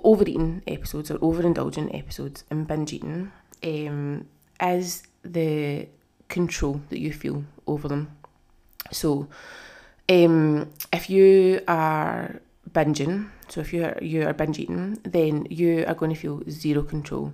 overeating 0.04 0.62
episodes 0.68 1.12
or 1.12 1.18
overindulgent 1.20 1.94
episodes 1.98 2.44
and 2.50 2.68
binge 2.68 2.94
eating 2.94 3.32
um, 3.64 4.26
is 4.62 5.04
the 5.24 5.88
control 6.30 6.82
that 6.90 7.00
you 7.00 7.12
feel 7.12 7.44
over 7.66 7.88
them. 7.88 8.12
So, 8.92 9.28
um, 10.10 10.72
if 10.94 11.10
you 11.10 11.62
are 11.68 12.42
binging, 12.74 13.30
so 13.48 13.62
if 13.62 13.74
you 13.74 13.84
are 13.86 13.98
you 14.02 14.28
are 14.28 14.34
binge 14.34 14.60
eating, 14.60 15.00
then 15.04 15.48
you 15.50 15.86
are 15.88 15.96
going 15.96 16.14
to 16.14 16.20
feel 16.20 16.42
zero 16.50 16.84
control, 16.84 17.34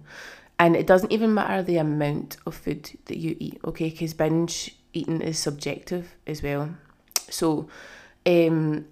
and 0.59 0.75
it 0.75 0.87
doesn't 0.87 1.11
even 1.11 1.33
matter 1.33 1.63
the 1.63 1.77
amount 1.77 2.37
of 2.45 2.55
food 2.55 2.91
that 3.05 3.17
you 3.17 3.35
eat, 3.39 3.59
okay? 3.65 3.89
Because 3.89 4.13
binge 4.13 4.75
eating 4.93 5.21
is 5.21 5.39
subjective 5.39 6.15
as 6.27 6.43
well. 6.43 6.69
So, 7.29 7.67
um, 8.25 8.85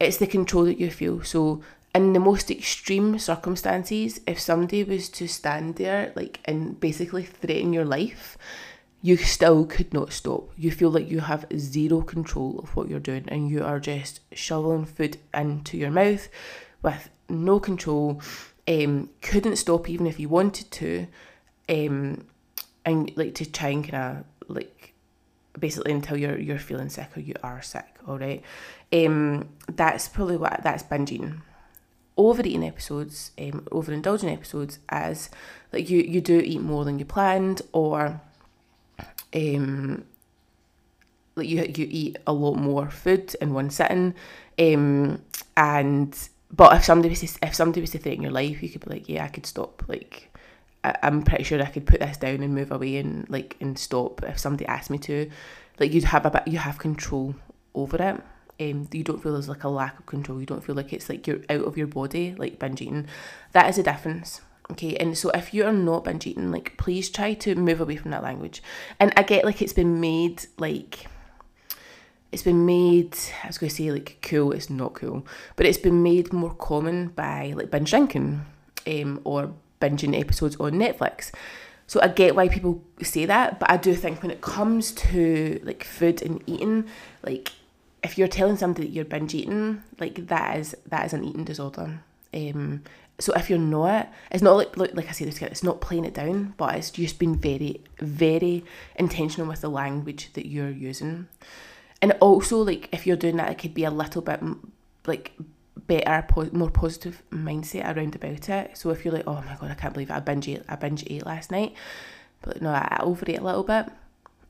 it's 0.00 0.18
the 0.18 0.26
control 0.26 0.64
that 0.64 0.80
you 0.80 0.90
feel. 0.90 1.22
So 1.22 1.62
in 1.94 2.12
the 2.12 2.20
most 2.20 2.50
extreme 2.50 3.18
circumstances, 3.18 4.20
if 4.26 4.38
somebody 4.38 4.84
was 4.84 5.08
to 5.10 5.26
stand 5.26 5.76
there 5.76 6.12
like 6.14 6.40
and 6.44 6.78
basically 6.78 7.24
threaten 7.24 7.72
your 7.72 7.84
life, 7.84 8.36
you 9.02 9.16
still 9.16 9.64
could 9.66 9.92
not 9.92 10.12
stop. 10.12 10.50
You 10.56 10.70
feel 10.70 10.90
like 10.90 11.10
you 11.10 11.20
have 11.20 11.46
zero 11.56 12.02
control 12.02 12.58
of 12.60 12.74
what 12.74 12.88
you're 12.88 12.98
doing 12.98 13.24
and 13.28 13.48
you 13.48 13.62
are 13.62 13.78
just 13.78 14.20
shoveling 14.32 14.84
food 14.84 15.18
into 15.32 15.76
your 15.76 15.90
mouth 15.90 16.28
with 16.82 17.10
no 17.28 17.60
control. 17.60 18.20
Um, 18.66 19.10
couldn't 19.22 19.56
stop 19.56 19.88
even 19.88 20.06
if 20.06 20.18
you 20.18 20.28
wanted 20.28 20.70
to. 20.72 21.06
Um, 21.68 22.26
and 22.84 23.12
like 23.16 23.34
to 23.34 23.50
try 23.50 23.70
and 23.70 23.86
kind 23.86 24.18
of 24.18 24.24
like 24.48 24.94
basically 25.58 25.92
until 25.92 26.16
you're 26.16 26.38
you're 26.38 26.58
feeling 26.58 26.88
sick 26.88 27.16
or 27.16 27.20
you 27.20 27.34
are 27.42 27.60
sick, 27.60 27.86
all 28.06 28.18
right. 28.18 28.42
Um, 28.92 29.48
that's 29.68 30.08
probably 30.08 30.36
what 30.36 30.60
that's 30.62 30.84
binging. 30.84 31.40
Overeating 32.16 32.64
episodes, 32.64 33.32
um, 33.38 33.66
overindulging 33.70 34.32
episodes, 34.32 34.78
as 34.88 35.28
like 35.72 35.90
you 35.90 36.00
you 36.00 36.20
do 36.20 36.38
eat 36.38 36.62
more 36.62 36.84
than 36.84 36.98
you 36.98 37.04
planned, 37.04 37.60
or 37.72 38.20
um, 39.34 40.04
like 41.34 41.48
you 41.48 41.62
you 41.62 41.86
eat 41.90 42.18
a 42.26 42.32
lot 42.32 42.54
more 42.54 42.90
food 42.90 43.34
in 43.40 43.54
one 43.54 43.70
sitting, 43.70 44.14
um, 44.58 45.22
and 45.56 46.28
but 46.50 46.76
if 46.76 46.84
somebody 46.84 47.10
was 47.10 47.20
to, 47.20 47.46
if 47.46 47.54
somebody 47.54 47.80
was 47.80 47.90
to 47.90 47.98
threaten 47.98 48.22
your 48.22 48.32
life, 48.32 48.62
you 48.62 48.68
could 48.68 48.84
be 48.84 48.90
like, 48.90 49.08
yeah, 49.08 49.24
I 49.24 49.28
could 49.28 49.46
stop. 49.46 49.82
Like, 49.88 50.32
I, 50.84 50.96
I'm 51.02 51.22
pretty 51.22 51.44
sure 51.44 51.60
I 51.60 51.66
could 51.66 51.86
put 51.86 52.00
this 52.00 52.16
down 52.16 52.42
and 52.42 52.54
move 52.54 52.72
away 52.72 52.96
and 52.96 53.28
like 53.28 53.56
and 53.60 53.78
stop 53.78 54.22
if 54.24 54.38
somebody 54.38 54.66
asked 54.66 54.90
me 54.90 54.98
to. 54.98 55.30
Like, 55.78 55.92
you'd 55.92 56.04
have 56.04 56.24
a 56.24 56.30
bit, 56.30 56.48
you 56.48 56.58
have 56.58 56.78
control 56.78 57.34
over 57.74 58.02
it 58.02 58.22
um, 58.58 58.88
you 58.92 59.04
don't 59.04 59.22
feel 59.22 59.34
there's 59.34 59.48
like 59.48 59.64
a 59.64 59.68
lack 59.68 59.98
of 59.98 60.06
control. 60.06 60.40
You 60.40 60.46
don't 60.46 60.64
feel 60.64 60.74
like 60.74 60.92
it's 60.92 61.08
like 61.08 61.26
you're 61.26 61.40
out 61.50 61.64
of 61.64 61.76
your 61.76 61.86
body, 61.86 62.34
like 62.36 62.58
binge 62.58 62.80
eating. 62.80 63.06
That 63.52 63.68
is 63.68 63.78
a 63.78 63.82
difference. 63.82 64.40
Okay, 64.72 64.96
and 64.96 65.16
so 65.16 65.30
if 65.30 65.54
you 65.54 65.64
are 65.64 65.72
not 65.72 66.04
binge 66.04 66.26
eating, 66.26 66.50
like 66.50 66.76
please 66.76 67.08
try 67.08 67.34
to 67.34 67.54
move 67.54 67.80
away 67.80 67.96
from 67.96 68.10
that 68.10 68.22
language. 68.22 68.62
And 68.98 69.12
I 69.16 69.22
get 69.22 69.44
like 69.44 69.62
it's 69.62 69.72
been 69.72 70.00
made 70.00 70.46
like 70.58 71.06
it's 72.32 72.42
been 72.42 72.66
made 72.66 73.16
I 73.44 73.46
was 73.46 73.58
gonna 73.58 73.70
say 73.70 73.92
like 73.92 74.18
cool, 74.22 74.52
it's 74.52 74.68
not 74.68 74.94
cool, 74.94 75.24
but 75.54 75.66
it's 75.66 75.78
been 75.78 76.02
made 76.02 76.32
more 76.32 76.54
common 76.54 77.08
by 77.08 77.52
like 77.56 77.70
binge 77.70 77.90
drinking, 77.90 78.44
um, 78.86 79.20
or 79.24 79.52
binging 79.80 80.18
episodes 80.18 80.56
on 80.56 80.72
Netflix. 80.72 81.30
So 81.86 82.00
I 82.02 82.08
get 82.08 82.34
why 82.34 82.48
people 82.48 82.82
say 83.02 83.26
that, 83.26 83.60
but 83.60 83.70
I 83.70 83.76
do 83.76 83.94
think 83.94 84.22
when 84.22 84.30
it 84.32 84.40
comes 84.40 84.90
to 84.92 85.60
like 85.62 85.84
food 85.84 86.22
and 86.22 86.42
eating, 86.46 86.86
like 87.22 87.52
if 88.02 88.18
you're 88.18 88.28
telling 88.28 88.56
somebody 88.56 88.86
that 88.86 88.92
you're 88.92 89.04
binge 89.04 89.34
eating, 89.34 89.82
like 90.00 90.26
that 90.26 90.58
is 90.58 90.74
that 90.86 91.06
is 91.06 91.12
an 91.12 91.24
eating 91.24 91.44
disorder. 91.44 92.00
Um, 92.34 92.82
so 93.18 93.32
if 93.34 93.48
you're 93.48 93.58
not, 93.58 94.12
it's 94.30 94.42
not 94.42 94.56
like 94.56 94.94
like, 94.94 95.08
I 95.08 95.12
said, 95.12 95.28
it's 95.28 95.62
not 95.62 95.80
playing 95.80 96.04
it 96.04 96.14
down, 96.14 96.54
but 96.56 96.74
it's 96.74 96.90
just 96.90 97.18
been 97.18 97.34
very, 97.34 97.82
very 97.98 98.64
intentional 98.96 99.48
with 99.48 99.62
the 99.62 99.70
language 99.70 100.32
that 100.34 100.46
you're 100.46 100.70
using. 100.70 101.28
And 102.02 102.12
also, 102.20 102.58
like 102.58 102.88
if 102.92 103.06
you're 103.06 103.16
doing 103.16 103.36
that, 103.36 103.50
it 103.50 103.58
could 103.58 103.72
be 103.72 103.84
a 103.84 103.90
little 103.90 104.20
bit 104.20 104.40
like 105.06 105.32
better, 105.86 106.26
more 106.52 106.70
positive 106.70 107.22
mindset 107.30 107.96
around 107.96 108.14
about 108.14 108.48
it. 108.48 108.76
So 108.76 108.90
if 108.90 109.04
you're 109.04 109.14
like, 109.14 109.26
oh 109.26 109.42
my 109.46 109.56
god, 109.58 109.70
I 109.70 109.74
can't 109.74 109.94
believe 109.94 110.10
it, 110.10 110.14
I 110.14 110.20
binge 110.20 110.48
ate, 110.48 110.62
I 110.68 110.76
binge 110.76 111.04
ate 111.08 111.24
last 111.24 111.50
night, 111.50 111.74
but 112.42 112.60
no, 112.60 112.70
I 112.70 112.98
overate 113.00 113.38
a 113.38 113.44
little 113.44 113.64
bit 113.64 113.86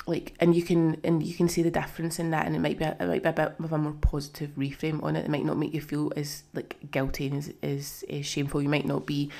like 0.07 0.35
and 0.39 0.55
you 0.55 0.63
can 0.63 1.01
and 1.03 1.23
you 1.23 1.35
can 1.35 1.49
see 1.49 1.63
the 1.63 1.71
difference 1.71 2.19
in 2.19 2.31
that 2.31 2.47
and 2.47 2.55
it 2.55 2.61
might 2.61 2.79
be 2.79 2.85
a, 2.85 2.97
it 3.01 3.07
might 3.07 3.23
be 3.23 3.29
a 3.29 3.33
bit 3.33 3.55
of 3.59 3.73
a 3.73 3.79
more 3.79 3.93
positive 4.01 4.51
reframe 4.57 5.03
on 5.03 5.17
it 5.17 5.25
it 5.25 5.31
might 5.31 5.45
not 5.45 5.57
make 5.57 5.75
you 5.75 5.81
feel 5.81 6.13
as 6.17 6.45
like 6.55 6.77
guilty 6.91 7.27
and 7.27 7.39
as, 7.39 7.53
as, 7.63 8.05
as 8.09 8.25
shameful 8.25 8.63
you 8.63 8.69
might 8.69 8.87
not 8.87 9.05
be 9.05 9.31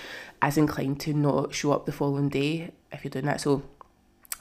as 0.43 0.59
inclined 0.59 1.01
to 1.01 1.15
not 1.15 1.55
show 1.55 1.73
up 1.73 1.87
the 1.87 1.93
following 1.93 2.29
day 2.29 2.73
if 2.93 3.05
you're 3.05 3.11
doing 3.11 3.27
that 3.27 3.41
so 3.41 3.63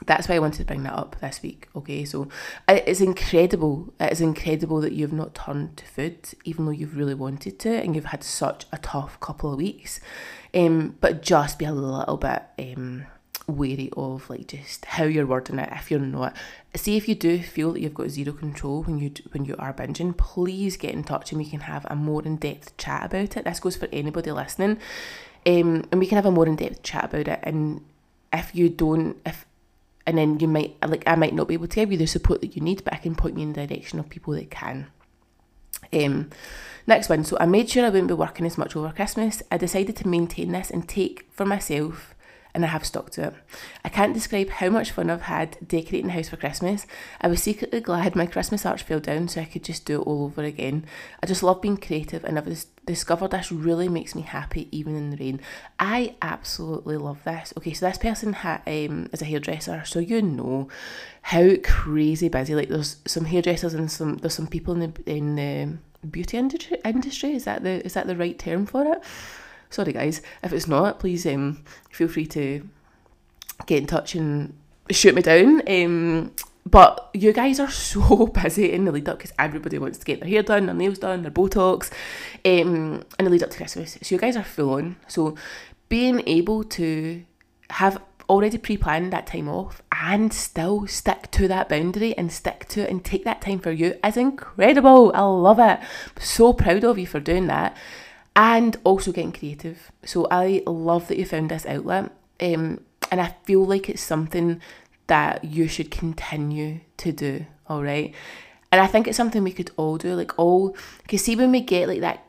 that's 0.06 0.28
why 0.28 0.36
I 0.36 0.40
wanted 0.40 0.58
to 0.58 0.66
bring 0.66 0.84
that 0.84 0.94
up 0.94 1.16
this 1.22 1.42
week. 1.42 1.70
Okay, 1.74 2.04
so 2.04 2.28
it's 2.68 3.00
incredible. 3.00 3.94
It 4.00 4.12
is 4.12 4.20
incredible 4.20 4.82
that 4.82 4.92
you've 4.92 5.14
not 5.14 5.34
turned 5.34 5.78
to 5.78 5.86
food, 5.86 6.18
even 6.44 6.66
though 6.66 6.72
you've 6.72 6.98
really 6.98 7.14
wanted 7.14 7.60
to, 7.60 7.70
and 7.70 7.96
you've 7.96 8.06
had 8.06 8.22
such 8.22 8.66
a 8.74 8.78
tough 8.78 9.20
couple 9.22 9.54
of 9.54 9.58
weeks. 9.58 10.02
Um, 10.54 10.98
but 11.00 11.22
just 11.22 11.58
be 11.58 11.66
a 11.66 11.72
little 11.72 12.18
bit 12.18 12.44
um 12.60 13.06
wary 13.48 13.90
of 13.96 14.30
like 14.30 14.48
just 14.48 14.86
how 14.86 15.04
you're 15.04 15.26
wording 15.26 15.60
it. 15.60 15.70
If 15.72 15.92
you're 15.92 16.00
not 16.00 16.36
see 16.76 16.98
if 16.98 17.08
you 17.08 17.16
do 17.16 17.42
feel 17.42 17.74
that 17.74 17.80
you've 17.80 17.94
got 17.94 18.10
zero 18.10 18.34
control 18.34 18.84
when 18.84 18.98
you 18.98 19.12
when 19.32 19.46
you 19.46 19.56
are 19.58 19.74
binging 19.74 20.18
please 20.18 20.78
get 20.78 20.94
in 20.94 21.04
touch 21.04 21.32
and 21.32 21.40
we 21.40 21.50
can 21.50 21.62
have 21.62 21.86
a 21.90 21.96
more 21.96 22.24
in-depth 22.24 22.76
chat 22.78 23.06
about 23.06 23.38
it. 23.38 23.46
This 23.46 23.60
goes 23.60 23.76
for 23.76 23.88
anybody 23.92 24.32
listening. 24.32 24.80
Um, 25.46 25.88
and 25.92 26.00
we 26.00 26.08
can 26.08 26.16
have 26.16 26.26
a 26.26 26.32
more 26.32 26.48
in-depth 26.48 26.82
chat 26.82 27.06
about 27.06 27.28
it. 27.28 27.40
And 27.44 27.82
if 28.34 28.56
you 28.56 28.70
don't 28.70 29.18
if 29.26 29.46
and 30.08 30.18
then 30.18 30.40
you 30.40 30.48
might 30.48 30.76
like 30.86 31.04
I 31.06 31.16
might 31.16 31.34
not 31.34 31.48
be 31.48 31.54
able 31.54 31.68
to 31.68 31.76
give 31.76 31.92
you 31.92 31.98
the 31.98 32.08
support 32.08 32.42
that 32.42 32.56
you 32.56 32.62
need 32.62 32.84
but 32.84 32.94
I 32.94 32.98
can 32.98 33.16
point 33.16 33.38
you 33.38 33.44
in 33.44 33.54
the 33.54 33.68
direction 33.68 34.00
of 34.00 34.10
people 34.10 34.34
that 34.34 34.50
can. 34.50 34.88
Um, 35.94 36.32
next 36.88 37.10
one. 37.10 37.24
So 37.24 37.38
I 37.40 37.46
made 37.46 37.70
sure 37.70 37.86
I 37.86 37.90
wouldn't 37.90 38.08
be 38.08 38.16
working 38.16 38.46
as 38.46 38.58
much 38.58 38.76
over 38.76 38.92
Christmas. 38.92 39.44
I 39.52 39.58
decided 39.58 39.96
to 39.98 40.08
maintain 40.08 40.52
this 40.52 40.72
and 40.72 40.90
take 40.90 41.28
for 41.32 41.46
myself 41.46 42.15
and 42.56 42.64
I 42.64 42.70
have 42.70 42.86
stuck 42.86 43.12
to 43.12 43.28
it. 43.28 43.34
I 43.84 43.90
can't 43.90 44.14
describe 44.14 44.50
how 44.50 44.70
much 44.70 44.92
fun 44.92 45.10
I've 45.10 45.24
had 45.24 45.58
decorating 45.68 46.08
the 46.08 46.14
house 46.14 46.30
for 46.30 46.38
Christmas. 46.38 46.88
I 47.20 47.28
was 47.28 47.44
secretly 47.44 47.82
glad 47.82 48.16
my 48.16 48.26
Christmas 48.26 48.66
arch 48.66 48.82
fell 48.82 49.02
down 49.02 49.28
so 49.28 49.42
I 49.42 49.46
could 49.46 49.64
just 49.64 49.86
do 49.86 50.02
it 50.02 50.08
all 50.08 50.24
over 50.24 50.42
again. 50.42 50.86
I 51.22 51.28
just 51.28 51.44
love 51.44 51.62
being 51.62 51.76
creative 51.76 52.24
and 52.24 52.38
I've 52.38 52.66
discovered 52.86 53.32
this 53.32 53.52
really 53.52 53.90
makes 53.90 54.16
me 54.16 54.22
happy 54.22 54.70
even 54.72 54.96
in 54.96 55.10
the 55.10 55.18
rain. 55.18 55.42
I 55.78 56.16
absolutely 56.22 56.96
love 56.96 57.26
this. 57.26 57.54
Okay, 57.58 57.74
so 57.74 57.88
this 57.88 57.98
person 57.98 58.32
ha- 58.32 58.62
um, 58.66 59.10
is 59.12 59.22
a 59.22 59.26
hairdresser, 59.26 59.84
so 59.86 60.00
you 60.00 60.22
know 60.22 60.70
how 61.24 61.56
crazy 61.62 62.30
busy. 62.30 62.56
Like 62.56 62.70
there's 62.70 62.98
some 63.06 63.26
hairdressers 63.26 63.74
and 63.74 63.92
some 63.92 64.18
there's 64.18 64.34
some 64.34 64.48
people 64.48 64.74
in 64.76 64.80
the 64.80 65.12
in 65.12 65.36
the 65.36 66.08
beauty 66.08 66.38
industry. 66.38 66.78
Industry 66.86 67.34
is 67.34 67.44
that 67.44 67.64
the 67.64 67.86
is 67.86 67.96
that 67.96 68.08
the 68.08 68.16
right 68.16 68.40
term 68.40 68.66
for 68.66 68.86
it? 68.86 69.04
Sorry, 69.76 69.92
guys. 69.92 70.22
If 70.42 70.54
it's 70.54 70.70
not, 70.70 71.00
please 71.00 71.26
um, 71.26 71.62
feel 71.90 72.08
free 72.08 72.28
to 72.28 72.66
get 73.66 73.80
in 73.80 73.88
touch 73.88 74.16
and 74.16 74.58
shoot 74.90 75.14
me 75.14 75.22
down. 75.22 75.62
Um, 75.68 76.32
but 76.66 77.10
you 77.14 77.34
guys 77.34 77.60
are 77.60 77.70
so 77.70 78.28
busy 78.44 78.72
in 78.72 78.86
the 78.86 78.94
lead 78.94 79.10
up 79.10 79.18
because 79.18 79.34
everybody 79.38 79.78
wants 79.78 79.98
to 79.98 80.06
get 80.06 80.22
their 80.22 80.30
hair 80.30 80.44
done, 80.44 80.68
their 80.68 80.76
nails 80.76 81.00
done, 81.00 81.24
their 81.24 81.32
Botox, 81.32 81.92
um, 82.46 83.04
in 83.20 83.26
the 83.26 83.30
lead 83.30 83.44
up 83.44 83.50
to 83.50 83.58
Christmas. 83.58 83.98
So 84.02 84.16
you 84.16 84.18
guys 84.18 84.38
are 84.38 84.46
full 84.46 84.76
on. 84.76 84.96
So 85.10 85.36
being 85.90 86.24
able 86.26 86.64
to 86.64 87.26
have 87.72 88.02
already 88.30 88.58
pre-planned 88.58 89.12
that 89.12 89.28
time 89.28 89.50
off 89.50 89.82
and 89.92 90.32
still 90.32 90.88
stick 90.88 91.30
to 91.32 91.50
that 91.50 91.68
boundary 91.68 92.18
and 92.18 92.32
stick 92.32 92.66
to 92.70 92.84
it 92.84 92.90
and 92.90 93.04
take 93.04 93.26
that 93.26 93.42
time 93.42 93.60
for 93.60 93.74
you 93.74 93.96
is 94.06 94.16
incredible. 94.16 95.12
I 95.14 95.20
love 95.24 95.60
it. 95.60 95.80
I'm 95.82 96.22
so 96.22 96.54
proud 96.54 96.86
of 96.86 96.98
you 96.98 97.06
for 97.06 97.20
doing 97.20 97.48
that 97.48 97.76
and 98.36 98.78
also 98.84 99.12
getting 99.12 99.32
creative. 99.32 99.92
So 100.04 100.28
I 100.30 100.62
love 100.66 101.08
that 101.08 101.18
you 101.18 101.26
found 101.26 101.52
this 101.52 101.66
outlet, 101.66 102.12
um, 102.42 102.82
and 103.12 103.22
I 103.22 103.36
feel 103.44 103.66
like 103.66 103.90
it's 103.90 104.02
something 104.02 104.62
that 105.08 105.44
you 105.44 105.68
should 105.68 105.92
continue 105.92 106.82
to 106.98 107.12
do. 107.12 107.46
All 107.68 107.84
right, 107.84 108.14
and 108.72 108.82
I 108.82 108.88
think 108.88 109.08
it's 109.08 109.18
something 109.18 109.44
we 109.44 109.52
could 109.52 109.72
all 109.78 109.98
do. 109.98 110.14
Like 110.14 110.38
all, 110.38 110.76
because 111.04 111.24
see 111.24 111.36
when 111.36 111.52
we 111.52 111.62
get 111.62 111.88
like 111.88 112.02
that, 112.02 112.24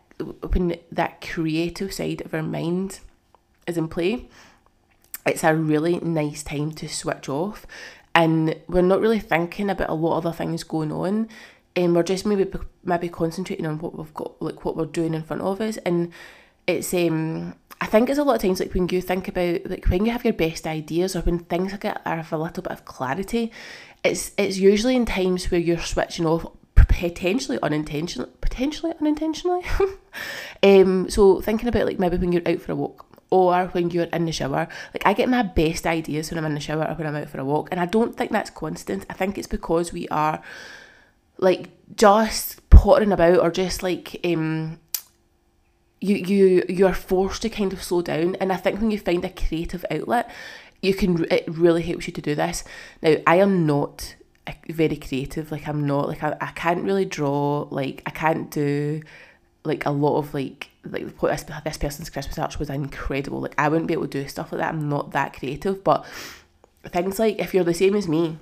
when 0.53 0.77
that 0.93 1.21
creative 1.21 1.93
side 1.93 2.23
of 2.23 2.33
our 2.33 2.43
mind 2.43 3.01
is 3.67 3.77
in 3.77 3.89
play, 3.89 4.29
it's 5.27 5.45
a 5.45 5.55
really 5.55 5.99
nice 6.01 6.43
time 6.43 6.73
to 6.73 6.89
switch 6.89 7.29
off, 7.29 7.67
and 8.15 8.57
we're 8.69 8.81
not 8.83 9.01
really 9.01 9.21
thinking 9.21 9.69
about 9.69 9.91
a 9.91 9.95
lot 9.95 10.19
of 10.19 10.27
other 10.27 10.37
things 10.37 10.63
going 10.63 10.93
on 10.93 11.29
and 11.77 11.95
we're 11.95 12.03
just 12.03 12.27
maybe 12.27 12.51
maybe 12.83 13.09
concentrating 13.09 13.67
on 13.67 13.79
what 13.79 13.97
we've 13.97 14.15
got, 14.15 14.41
like 14.41 14.65
what 14.65 14.77
we're 14.77 14.87
doing 14.87 15.15
in 15.15 15.23
front 15.23 15.43
of 15.43 15.61
us, 15.61 15.77
and 15.79 16.13
it's 16.67 16.93
um. 16.95 17.55
I 17.79 17.85
think 17.85 18.09
it's 18.09 18.19
a 18.19 18.25
lot 18.25 18.37
of 18.37 18.41
times 18.41 18.59
like 18.59 18.73
when 18.73 18.89
you 18.89 19.03
think 19.03 19.29
about 19.29 19.69
like 19.69 19.87
when 19.89 20.07
you 20.07 20.13
have 20.13 20.25
your 20.25 20.33
best 20.33 20.67
ideas 20.67 21.15
or 21.15 21.21
when 21.21 21.41
things 21.41 21.77
get 21.77 22.01
have 22.07 22.33
a 22.33 22.39
little 22.39 22.63
bit 22.63 22.73
of 22.73 22.87
clarity, 22.87 23.53
it's 24.03 24.33
it's 24.39 24.57
usually 24.57 24.97
in 24.97 25.05
times 25.05 25.51
where 25.51 25.61
you're 25.61 25.79
switching 25.79 26.25
off 26.25 26.47
potentially 26.75 27.59
unintentionally 27.63 28.31
potentially 28.41 28.95
unintentionally. 28.99 29.63
um 30.63 31.11
so 31.11 31.43
thinking 31.43 31.69
about 31.69 31.85
like 31.85 31.99
maybe 31.99 32.17
when 32.17 32.33
you're 32.33 32.49
out 32.49 32.63
for 32.63 32.73
a 32.73 32.77
walk 32.77 33.07
or 33.31 33.67
when 33.69 33.91
you're 33.91 34.05
in 34.05 34.25
the 34.25 34.33
shower. 34.33 34.69
Like 34.95 35.05
I 35.05 35.13
get 35.13 35.29
my 35.29 35.43
best 35.43 35.87
ideas 35.87 36.31
when 36.31 36.39
I'm 36.39 36.47
in 36.47 36.55
the 36.55 36.61
shower 36.61 36.87
or 36.89 36.95
when 36.95 37.07
I'm 37.07 37.17
out 37.17 37.29
for 37.29 37.41
a 37.41 37.45
walk. 37.45 37.69
And 37.71 37.81
I 37.81 37.87
don't 37.87 38.17
think 38.17 38.31
that's 38.31 38.51
constant. 38.51 39.05
I 39.11 39.15
think 39.15 39.37
it's 39.37 39.47
because 39.47 39.93
we 39.93 40.09
are 40.09 40.43
like 41.39 41.69
just 41.95 42.69
pottering 42.71 43.13
about 43.13 43.39
or 43.39 43.51
just 43.51 43.83
like 43.83 44.21
um 44.25 44.79
you 46.01 46.17
you 46.17 46.65
you're 46.69 46.93
forced 46.93 47.43
to 47.43 47.49
kind 47.49 47.73
of 47.73 47.83
slow 47.83 48.03
down. 48.03 48.37
And 48.37 48.53
I 48.53 48.57
think 48.57 48.81
when 48.81 48.91
you 48.91 48.99
find 48.99 49.25
a 49.25 49.31
creative 49.31 49.85
outlet 49.91 50.31
you 50.83 50.95
can 50.95 51.25
it 51.31 51.45
really 51.49 51.83
helps 51.83 52.07
you 52.07 52.13
to 52.13 52.23
do 52.23 52.35
this. 52.35 52.65
Now 53.03 53.17
I 53.27 53.37
am 53.37 53.67
not 53.67 54.15
very 54.69 54.97
creative. 54.97 55.51
Like 55.51 55.67
I'm 55.67 55.87
not 55.87 56.09
like 56.09 56.23
I, 56.23 56.37
I 56.41 56.53
can't 56.53 56.85
really 56.85 57.05
draw 57.05 57.67
like 57.71 58.03
I 58.07 58.11
can't 58.11 58.51
do 58.51 59.03
like 59.65 59.85
a 59.87 59.91
lot 59.91 60.19
of 60.19 60.33
like 60.35 60.71
like 60.85 61.21
what 61.21 61.31
this, 61.31 61.45
this 61.65 61.79
person's 61.79 62.11
Christmas 62.11 62.39
arch 62.39 62.59
was 62.59 62.71
incredible. 62.71 63.41
Like 63.41 63.55
I 63.59 63.69
wouldn't 63.69 63.89
be 63.89 63.95
able 63.95 64.09
to 64.09 64.23
do 64.23 64.29
stuff 64.29 64.53
like 64.53 64.61
that. 64.61 64.73
I'm 64.73 64.89
not 64.89 65.13
that 65.13 65.33
creative. 65.33 65.83
But 65.83 66.05
things 66.87 67.19
like 67.19 67.39
if 67.39 67.53
you're 67.53 67.65
the 67.65 67.75
same 67.75 67.97
as 67.97 68.07
me 68.07 68.39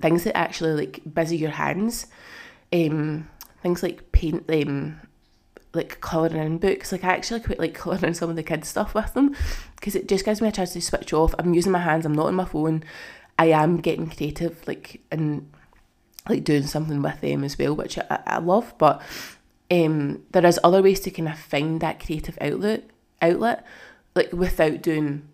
things 0.00 0.24
that 0.24 0.36
actually 0.36 0.72
like 0.72 1.00
busy 1.12 1.36
your 1.36 1.50
hands, 1.50 2.06
um, 2.72 3.28
things 3.62 3.82
like 3.82 4.12
paint, 4.12 4.44
um, 4.48 5.00
like 5.74 6.00
colouring 6.00 6.36
in 6.36 6.58
books. 6.58 6.92
Like 6.92 7.04
I 7.04 7.08
actually 7.08 7.40
quite 7.40 7.58
like 7.58 7.74
colouring 7.82 8.14
some 8.14 8.30
of 8.30 8.36
the 8.36 8.42
kids' 8.42 8.68
stuff 8.68 8.94
with 8.94 9.14
them 9.14 9.34
because 9.76 9.94
it 9.94 10.08
just 10.08 10.24
gives 10.24 10.40
me 10.40 10.48
a 10.48 10.52
chance 10.52 10.72
to 10.72 10.80
switch 10.80 11.12
off. 11.12 11.34
I'm 11.38 11.54
using 11.54 11.72
my 11.72 11.80
hands. 11.80 12.06
I'm 12.06 12.14
not 12.14 12.26
on 12.26 12.34
my 12.34 12.44
phone. 12.44 12.84
I 13.38 13.46
am 13.46 13.78
getting 13.78 14.10
creative, 14.10 14.66
like 14.66 15.00
and 15.10 15.50
like 16.28 16.44
doing 16.44 16.66
something 16.66 17.02
with 17.02 17.20
them 17.20 17.44
as 17.44 17.58
well, 17.58 17.74
which 17.74 17.98
I, 17.98 18.20
I 18.26 18.38
love. 18.38 18.74
But 18.78 19.00
um, 19.70 20.22
there 20.32 20.46
is 20.46 20.58
other 20.64 20.82
ways 20.82 21.00
to 21.00 21.10
kind 21.10 21.28
of 21.28 21.38
find 21.38 21.80
that 21.80 22.04
creative 22.04 22.38
outlet, 22.40 22.84
outlet, 23.22 23.64
like 24.14 24.32
without 24.32 24.82
doing 24.82 25.28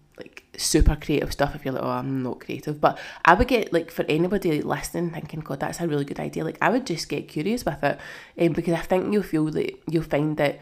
super 0.57 0.97
creative 0.97 1.33
stuff 1.33 1.55
if 1.55 1.65
you're 1.65 1.75
like, 1.75 1.83
oh, 1.83 1.89
I'm 1.89 2.23
not 2.23 2.41
creative. 2.41 2.81
But 2.81 2.99
I 3.25 3.35
would 3.35 3.49
get 3.49 3.73
like 3.73 3.91
for 3.91 4.05
anybody 4.09 4.63
listening, 4.63 5.11
thinking, 5.11 5.41
God, 5.41 5.61
that's 5.61 5.81
a 5.81 5.89
really 5.89 6.05
good 6.05 6.21
idea. 6.21 6.45
Like 6.45 6.59
I 6.61 6.71
would 6.71 6.87
just 6.87 7.09
get 7.09 7.29
curious 7.29 7.65
with 7.65 7.83
it, 7.83 7.99
um, 8.41 8.53
because 8.53 8.75
I 8.75 8.83
think 8.83 9.13
you'll 9.13 9.23
feel 9.23 9.47
that 9.47 9.79
you'll 9.89 10.03
find 10.03 10.37
that 10.37 10.61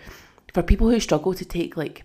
for 0.52 0.62
people 0.62 0.90
who 0.90 1.00
struggle 1.00 1.35
to 1.35 1.44
take 1.44 1.76
like, 1.76 2.04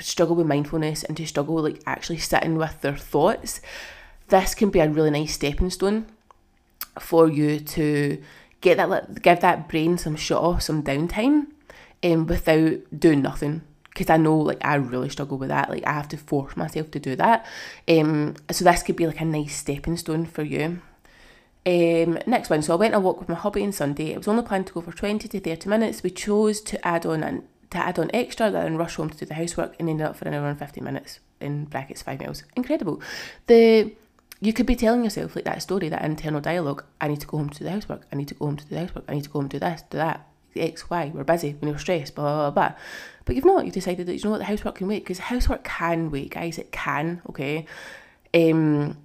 struggle 0.00 0.36
with 0.36 0.46
mindfulness 0.46 1.04
and 1.04 1.16
to 1.16 1.26
struggle 1.26 1.54
with 1.54 1.64
like 1.64 1.82
actually 1.86 2.18
sitting 2.18 2.56
with 2.56 2.80
their 2.82 2.96
thoughts, 2.96 3.60
this 4.28 4.54
can 4.54 4.70
be 4.70 4.80
a 4.80 4.88
really 4.88 5.10
nice 5.10 5.34
stepping 5.34 5.70
stone 5.70 6.06
for 6.98 7.28
you 7.28 7.60
to 7.60 8.22
get 8.60 8.76
that 8.76 9.22
give 9.22 9.40
that 9.40 9.68
brain 9.68 9.96
some 9.96 10.16
shut 10.16 10.42
off, 10.42 10.62
some 10.62 10.82
downtime, 10.82 11.46
um, 12.02 12.26
without 12.26 12.78
doing 12.98 13.22
nothing 13.22 13.62
because 13.92 14.10
I 14.10 14.16
know 14.16 14.36
like 14.36 14.64
I 14.64 14.76
really 14.76 15.08
struggle 15.08 15.38
with 15.38 15.48
that. 15.48 15.70
Like 15.70 15.86
I 15.86 15.92
have 15.92 16.08
to 16.08 16.16
force 16.16 16.56
myself 16.56 16.90
to 16.92 17.00
do 17.00 17.16
that. 17.16 17.46
Um, 17.88 18.36
so 18.50 18.64
this 18.64 18.82
could 18.82 18.96
be 18.96 19.06
like 19.06 19.20
a 19.20 19.24
nice 19.24 19.56
stepping 19.56 19.96
stone 19.96 20.26
for 20.26 20.42
you. 20.42 20.80
Um, 21.66 22.18
next 22.26 22.48
one. 22.48 22.62
So 22.62 22.72
I 22.72 22.76
went 22.76 22.94
a 22.94 23.00
walk 23.00 23.18
with 23.18 23.28
my 23.28 23.34
hubby 23.34 23.62
on 23.62 23.72
Sunday. 23.72 24.12
It 24.12 24.18
was 24.18 24.28
only 24.28 24.42
planned 24.42 24.68
to 24.68 24.72
go 24.72 24.80
for 24.80 24.92
twenty 24.92 25.28
to 25.28 25.40
thirty 25.40 25.68
minutes. 25.68 26.02
We 26.02 26.10
chose 26.10 26.60
to 26.62 26.86
add 26.86 27.04
on 27.04 27.22
an 27.22 27.44
to 27.70 27.78
add 27.78 27.98
on 27.98 28.10
extra 28.12 28.50
than 28.50 28.76
rush 28.76 28.96
home 28.96 29.10
to 29.10 29.18
do 29.18 29.26
the 29.26 29.34
housework 29.34 29.76
and 29.78 29.88
ended 29.88 30.06
up 30.06 30.16
for 30.16 30.26
an 30.26 30.34
hour 30.34 30.48
and 30.48 30.58
fifty 30.58 30.80
minutes 30.80 31.20
in 31.40 31.66
brackets 31.66 32.02
five 32.02 32.20
miles. 32.20 32.44
Incredible. 32.56 33.00
The 33.46 33.92
you 34.40 34.54
could 34.54 34.64
be 34.64 34.76
telling 34.76 35.04
yourself 35.04 35.36
like 35.36 35.44
that 35.44 35.60
story, 35.60 35.90
that 35.90 36.02
internal 36.02 36.40
dialogue. 36.40 36.84
I 37.00 37.08
need 37.08 37.20
to 37.20 37.26
go 37.26 37.36
home 37.36 37.50
to 37.50 37.58
do 37.58 37.64
the 37.64 37.72
housework. 37.72 38.06
I 38.10 38.16
need 38.16 38.28
to 38.28 38.34
go 38.34 38.46
home 38.46 38.56
to 38.56 38.64
do 38.64 38.74
the 38.74 38.80
housework. 38.80 39.04
I 39.06 39.14
need 39.14 39.24
to 39.24 39.28
go 39.28 39.40
home 39.40 39.50
to 39.50 39.58
do 39.58 39.60
this, 39.60 39.82
do 39.90 39.98
that 39.98 40.26
X, 40.56 40.90
Y, 40.90 41.12
we're 41.14 41.24
busy, 41.24 41.56
We're 41.60 41.78
stressed, 41.78 42.14
blah, 42.14 42.24
blah, 42.24 42.50
blah, 42.50 42.68
blah. 42.68 42.78
But 43.24 43.36
you've 43.36 43.44
not, 43.44 43.64
you've 43.64 43.74
decided 43.74 44.06
that 44.06 44.14
you 44.14 44.24
know 44.24 44.30
what, 44.30 44.38
the 44.38 44.44
housework 44.44 44.76
can 44.76 44.88
wait, 44.88 45.04
because 45.04 45.18
housework 45.18 45.64
can 45.64 46.10
wait, 46.10 46.30
guys, 46.30 46.58
it 46.58 46.72
can, 46.72 47.22
okay? 47.28 47.66
Um, 48.32 48.96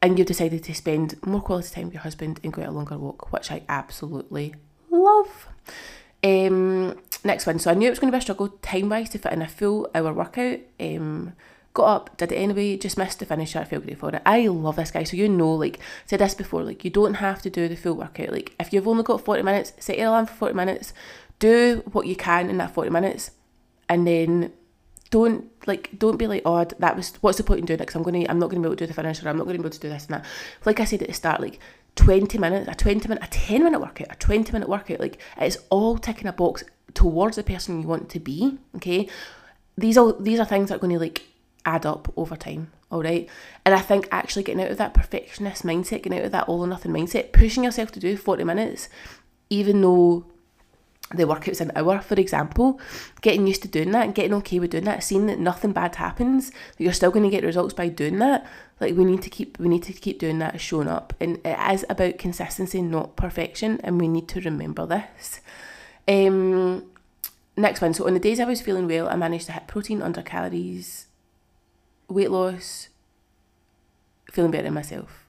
and 0.00 0.18
you've 0.18 0.28
decided 0.28 0.62
to 0.64 0.74
spend 0.74 1.14
more 1.24 1.40
quality 1.40 1.74
time 1.74 1.84
with 1.84 1.94
your 1.94 2.02
husband 2.02 2.40
and 2.42 2.52
go 2.52 2.62
out 2.62 2.68
a 2.68 2.72
longer 2.72 2.98
walk, 2.98 3.32
which 3.32 3.50
I 3.50 3.62
absolutely 3.68 4.54
love. 4.90 5.48
Um, 6.22 7.00
next 7.24 7.46
one. 7.46 7.58
So 7.58 7.70
I 7.70 7.74
knew 7.74 7.86
it 7.86 7.90
was 7.90 7.98
going 7.98 8.10
to 8.10 8.16
be 8.16 8.18
a 8.18 8.22
struggle 8.22 8.48
time 8.48 8.88
wise 8.88 9.10
to 9.10 9.18
fit 9.18 9.32
in 9.32 9.42
a 9.42 9.48
full 9.48 9.90
hour 9.94 10.12
workout. 10.12 10.60
Um, 10.78 11.34
got 11.74 11.84
up, 11.84 12.16
did 12.16 12.32
it 12.32 12.36
anyway, 12.36 12.76
just 12.76 12.96
missed 12.96 13.18
the 13.18 13.26
finish. 13.26 13.56
I 13.56 13.64
feel 13.64 13.80
great 13.80 13.98
for 13.98 14.14
it. 14.14 14.22
I 14.24 14.46
love 14.46 14.76
this 14.76 14.92
guy. 14.92 15.02
So 15.02 15.16
you 15.16 15.28
know, 15.28 15.54
like 15.54 15.80
said 16.06 16.20
this 16.20 16.34
before, 16.34 16.62
like 16.62 16.84
you 16.84 16.90
don't 16.90 17.14
have 17.14 17.42
to 17.42 17.50
do 17.50 17.68
the 17.68 17.76
full 17.76 17.96
workout. 17.96 18.30
Like 18.30 18.54
if 18.60 18.72
you've 18.72 18.86
only 18.86 19.02
got 19.02 19.24
40 19.24 19.42
minutes, 19.42 19.72
set 19.78 19.98
your 19.98 20.08
alarm 20.08 20.26
for 20.26 20.34
40 20.34 20.54
minutes, 20.54 20.94
do 21.44 21.82
what 21.92 22.06
you 22.06 22.16
can 22.16 22.48
in 22.48 22.56
that 22.58 22.72
40 22.72 22.90
minutes, 22.90 23.30
and 23.88 24.06
then 24.06 24.52
don't 25.10 25.44
like 25.66 25.90
don't 25.98 26.16
be 26.16 26.26
like 26.26 26.42
oh 26.44 26.64
that 26.64 26.96
was 26.96 27.14
what's 27.20 27.38
the 27.38 27.44
point 27.44 27.60
in 27.60 27.66
doing 27.66 27.78
it? 27.78 27.82
Because 27.82 27.94
I'm 27.94 28.02
gonna 28.02 28.24
I'm 28.28 28.38
not 28.38 28.48
gonna 28.50 28.62
be 28.62 28.66
able 28.66 28.76
to 28.76 28.84
do 28.84 28.86
the 28.86 28.94
finish 28.94 29.22
or 29.22 29.28
I'm 29.28 29.36
not 29.36 29.44
gonna 29.44 29.58
be 29.58 29.62
able 29.62 29.70
to 29.70 29.78
do 29.78 29.88
this 29.88 30.06
and 30.06 30.14
that. 30.14 30.24
Like 30.64 30.80
I 30.80 30.84
said 30.84 31.02
at 31.02 31.08
the 31.08 31.14
start 31.14 31.40
like 31.40 31.60
20 31.96 32.38
minutes 32.38 32.68
a 32.68 32.74
20 32.74 33.08
minute 33.08 33.22
a 33.22 33.28
10 33.28 33.62
minute 33.62 33.80
workout 33.80 34.08
a 34.10 34.16
20 34.16 34.50
minute 34.52 34.68
workout 34.68 34.98
like 34.98 35.20
it's 35.36 35.58
all 35.70 35.98
ticking 35.98 36.26
a 36.26 36.32
box 36.32 36.64
towards 36.94 37.36
the 37.36 37.44
person 37.44 37.80
you 37.80 37.86
want 37.86 38.08
to 38.10 38.18
be 38.18 38.58
okay? 38.76 39.08
These 39.76 39.98
are 39.98 40.14
these 40.18 40.40
are 40.40 40.46
things 40.46 40.70
that 40.70 40.76
are 40.76 40.84
going 40.86 40.94
to 40.94 40.98
like 40.98 41.22
add 41.66 41.86
up 41.86 42.12
over 42.16 42.36
time 42.36 42.72
all 42.90 43.02
right 43.02 43.28
and 43.64 43.74
I 43.74 43.80
think 43.80 44.08
actually 44.10 44.42
getting 44.42 44.64
out 44.64 44.70
of 44.70 44.78
that 44.78 44.94
perfectionist 44.94 45.64
mindset 45.64 46.02
getting 46.02 46.18
out 46.18 46.24
of 46.24 46.32
that 46.32 46.48
all 46.48 46.60
or 46.60 46.66
nothing 46.66 46.92
mindset 46.92 47.32
pushing 47.32 47.64
yourself 47.64 47.92
to 47.92 48.00
do 48.00 48.16
40 48.16 48.44
minutes 48.44 48.88
even 49.48 49.80
though 49.80 50.26
the 51.12 51.26
workout's 51.26 51.60
an 51.60 51.70
hour, 51.76 52.00
for 52.00 52.14
example, 52.14 52.80
getting 53.20 53.46
used 53.46 53.62
to 53.62 53.68
doing 53.68 53.90
that 53.92 54.04
and 54.04 54.14
getting 54.14 54.34
okay 54.34 54.58
with 54.58 54.70
doing 54.70 54.84
that, 54.84 55.04
seeing 55.04 55.26
that 55.26 55.38
nothing 55.38 55.72
bad 55.72 55.94
happens, 55.96 56.50
that 56.50 56.80
you're 56.80 56.92
still 56.92 57.10
going 57.10 57.24
to 57.24 57.30
get 57.30 57.44
results 57.44 57.74
by 57.74 57.88
doing 57.88 58.18
that. 58.18 58.46
Like 58.80 58.96
we 58.96 59.04
need 59.04 59.22
to 59.22 59.30
keep 59.30 59.58
we 59.58 59.68
need 59.68 59.82
to 59.84 59.92
keep 59.92 60.18
doing 60.18 60.38
that, 60.40 60.60
showing 60.60 60.88
up, 60.88 61.14
and 61.20 61.38
it 61.44 61.58
is 61.72 61.84
about 61.88 62.18
consistency, 62.18 62.82
not 62.82 63.16
perfection, 63.16 63.80
and 63.84 64.00
we 64.00 64.08
need 64.08 64.28
to 64.28 64.40
remember 64.40 64.86
this. 64.86 65.40
Um, 66.08 66.84
next 67.56 67.80
one. 67.80 67.94
So 67.94 68.06
on 68.06 68.14
the 68.14 68.20
days 68.20 68.40
I 68.40 68.44
was 68.44 68.60
feeling 68.60 68.88
well, 68.88 69.08
I 69.08 69.16
managed 69.16 69.46
to 69.46 69.52
hit 69.52 69.68
protein 69.68 70.02
under 70.02 70.22
calories, 70.22 71.06
weight 72.08 72.30
loss, 72.30 72.88
feeling 74.32 74.50
better 74.50 74.66
in 74.66 74.74
myself. 74.74 75.20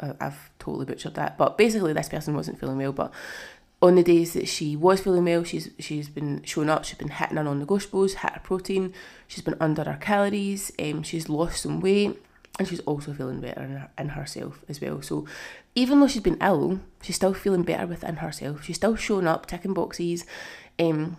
I've 0.00 0.50
totally 0.58 0.84
butchered 0.84 1.14
that, 1.14 1.38
but 1.38 1.56
basically 1.56 1.92
this 1.92 2.08
person 2.08 2.34
wasn't 2.34 2.58
feeling 2.58 2.78
well, 2.78 2.92
but 2.92 3.12
on 3.84 3.96
the 3.96 4.02
days 4.02 4.32
that 4.32 4.48
she 4.48 4.76
was 4.76 5.02
feeling 5.02 5.26
well, 5.26 5.44
she's 5.44 5.68
she's 5.78 6.08
been 6.08 6.42
showing 6.44 6.70
up, 6.70 6.84
she's 6.84 6.96
been 6.96 7.08
hitting 7.08 7.36
her 7.36 7.44
non-negotiables, 7.44 8.14
hit 8.14 8.32
her 8.32 8.40
protein, 8.42 8.94
she's 9.28 9.44
been 9.44 9.56
under 9.60 9.84
her 9.84 9.98
calories, 10.00 10.72
um, 10.78 11.02
she's 11.02 11.28
lost 11.28 11.62
some 11.62 11.80
weight, 11.80 12.18
and 12.58 12.66
she's 12.66 12.80
also 12.80 13.12
feeling 13.12 13.40
better 13.40 13.62
in, 13.62 13.72
her, 13.72 13.90
in 13.98 14.08
herself 14.10 14.64
as 14.70 14.80
well. 14.80 15.02
So 15.02 15.26
even 15.74 16.00
though 16.00 16.08
she's 16.08 16.22
been 16.22 16.38
ill, 16.40 16.80
she's 17.02 17.16
still 17.16 17.34
feeling 17.34 17.62
better 17.62 17.86
within 17.86 18.16
herself. 18.16 18.64
She's 18.64 18.76
still 18.76 18.96
showing 18.96 19.26
up, 19.26 19.44
ticking 19.44 19.74
boxes, 19.74 20.24
um, 20.78 21.18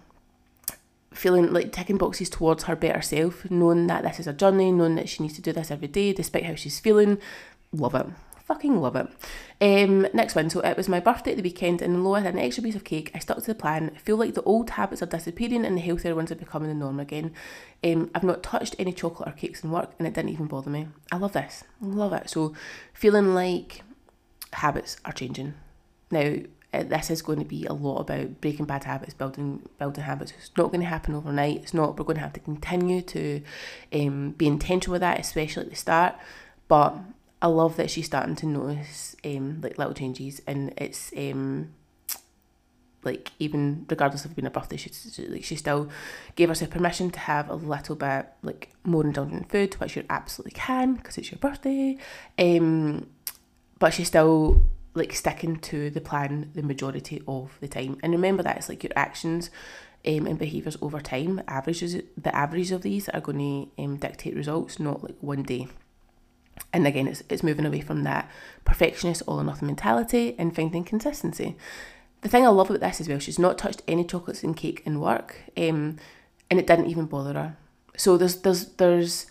feeling 1.14 1.54
like 1.54 1.72
ticking 1.72 1.98
boxes 1.98 2.32
towards 2.32 2.64
her 2.64 2.76
better 2.76 3.02
self, 3.04 3.50
knowing 3.52 3.86
that 3.88 4.02
this 4.02 4.20
is 4.20 4.28
a 4.28 4.34
journey, 4.34 4.72
knowing 4.72 4.96
that 4.96 5.08
she 5.08 5.22
needs 5.22 5.36
to 5.36 5.42
do 5.42 5.54
this 5.54 5.70
every 5.70 5.88
day 5.88 6.14
despite 6.14 6.46
how 6.46 6.56
she's 6.56 6.80
feeling. 6.80 7.20
Love 7.72 7.94
it. 7.94 8.08
Fucking 8.46 8.80
love 8.80 8.96
it. 8.96 9.08
Um, 9.60 10.08
next 10.14 10.36
one. 10.36 10.52
So 10.52 10.60
it 10.60 10.78
was 10.78 10.88
my 10.88 11.00
birthday 11.00 11.32
at 11.32 11.38
the 11.38 11.44
weekend, 11.44 11.82
and 11.82 11.98
although 11.98 12.16
I 12.16 12.20
had 12.20 12.36
an 12.36 12.40
extra 12.40 12.64
piece 12.64 12.76
of 12.76 12.84
cake, 12.84 13.10
I 13.16 13.20
stuck 13.20 13.38
to 13.38 13.44
the 13.44 13.56
plan. 13.56 13.92
I 13.96 13.98
feel 13.98 14.18
like 14.18 14.36
the 14.36 14.44
old 14.44 14.70
habits 14.72 15.02
are 15.02 15.08
disappearing 15.08 15.66
and 15.66 15.76
the 15.76 15.82
healthier 15.82 16.14
ones 16.14 16.32
are 16.32 16.36
becoming 16.36 16.70
the 16.70 16.76
norm 16.76 17.00
again. 17.00 17.34
Um, 17.84 18.12
I've 18.14 18.24
not 18.24 18.44
touched 18.44 18.76
any 18.78 18.94
chocolate 18.94 19.30
or 19.30 19.32
cakes 19.32 19.64
in 19.64 19.72
work, 19.72 19.94
and 19.98 20.08
it 20.08 20.14
didn't 20.14 20.30
even 20.30 20.46
bother 20.46 20.70
me. 20.70 20.90
I 21.12 21.18
love 21.18 21.34
this. 21.34 21.64
love 21.82 22.14
it. 22.14 22.30
So 22.30 22.54
feeling 22.94 23.34
like 23.34 23.82
habits 24.54 24.98
are 25.06 25.14
changing. 25.14 25.56
Now, 26.12 26.36
uh, 26.72 26.84
this 26.84 27.10
is 27.10 27.24
going 27.24 27.40
to 27.40 27.46
be 27.46 27.66
a 27.66 27.74
lot 27.74 28.02
about 28.02 28.42
breaking 28.42 28.66
bad 28.66 28.84
habits, 28.84 29.16
building 29.16 29.68
building 29.80 30.04
habits. 30.04 30.34
It's 30.38 30.52
not 30.56 30.68
going 30.68 30.82
to 30.82 30.86
happen 30.88 31.16
overnight. 31.16 31.64
It's 31.64 31.74
not. 31.74 31.98
We're 31.98 32.06
going 32.06 32.18
to 32.18 32.22
have 32.22 32.34
to 32.34 32.40
continue 32.40 33.02
to 33.02 33.42
um, 33.92 34.32
be 34.32 34.46
intentional 34.46 34.92
with 34.92 35.02
that, 35.02 35.20
especially 35.20 35.64
at 35.64 35.70
the 35.72 35.76
start. 35.76 36.16
But 36.68 36.98
I 37.42 37.48
love 37.48 37.76
that 37.78 37.92
she's 37.92 38.06
starting 38.06 38.36
to 38.38 38.46
notice 38.46 39.16
um, 39.24 39.62
like 39.62 39.78
little 39.78 39.94
changes, 39.94 40.42
and 40.48 40.74
it's 40.78 41.12
um, 41.18 41.74
like 43.04 43.32
even 43.40 43.86
regardless 43.90 44.26
of 44.26 44.36
being 44.36 44.48
a 44.48 44.50
birthday, 44.50 44.78
she, 44.78 44.92
like 45.28 45.44
she 45.44 45.56
still 45.56 45.90
gave 46.36 46.50
herself 46.50 46.72
permission 46.72 47.12
to 47.12 47.20
have 47.20 47.50
a 47.50 47.56
little 47.56 47.96
bit 47.96 48.28
like 48.42 48.72
more 48.84 49.04
indulgent 49.04 49.50
food, 49.50 49.76
which 49.76 49.96
you 49.96 50.04
absolutely 50.10 50.52
can 50.52 50.96
because 50.96 51.18
it's 51.18 51.32
your 51.32 51.40
birthday. 51.40 51.98
Um, 52.38 53.08
but 53.80 53.94
she's 53.94 54.08
still 54.08 54.62
like 54.96 55.14
sticking 55.14 55.58
to 55.58 55.90
the 55.90 56.02
plan 56.02 56.52
the 56.56 56.64
majority 56.64 57.22
of 57.28 57.58
the 57.60 57.68
time. 57.68 57.98
And 58.02 58.14
remember 58.14 58.44
that 58.44 58.58
it's 58.58 58.70
like 58.70 58.84
your 58.84 58.94
actions 58.96 59.50
um, 60.08 60.26
and 60.26 60.40
behaviours 60.40 60.78
over 60.82 61.00
time, 61.02 61.42
averages 61.48 62.02
the 62.18 62.36
average 62.36 62.72
of 62.72 62.82
these 62.82 63.10
are 63.10 63.22
going 63.22 63.70
to 63.78 63.84
um, 63.84 63.98
dictate 63.98 64.36
results, 64.36 64.80
not 64.80 65.04
like 65.04 65.18
one 65.22 65.44
day. 65.44 65.68
And 66.72 66.86
again, 66.88 67.08
it's, 67.08 67.24
it's 67.30 67.44
moving 67.44 67.66
away 67.66 67.82
from 67.82 68.04
that 68.04 68.30
perfectionist 68.64 69.22
all 69.28 69.40
or 69.40 69.44
nothing 69.44 69.68
mentality 69.68 70.36
and 70.38 70.56
finding 70.56 70.84
consistency. 70.84 71.56
The 72.22 72.30
thing 72.30 72.46
I 72.46 72.50
love 72.50 72.70
about 72.70 72.82
this 72.82 73.02
as 73.02 73.08
well, 73.08 73.20
she's 73.20 73.40
not 73.40 73.58
touched 73.58 73.82
any 73.88 74.04
chocolates 74.04 74.44
and 74.44 74.58
cake 74.58 74.82
in 74.86 75.00
work, 75.00 75.36
um, 75.58 75.98
and 76.50 76.60
it 76.60 76.68
didn't 76.68 76.88
even 76.88 77.06
bother 77.06 77.34
her. 77.34 77.58
So 77.98 78.18
there's 78.18 78.38
there's 78.38 78.66
there's 78.74 79.28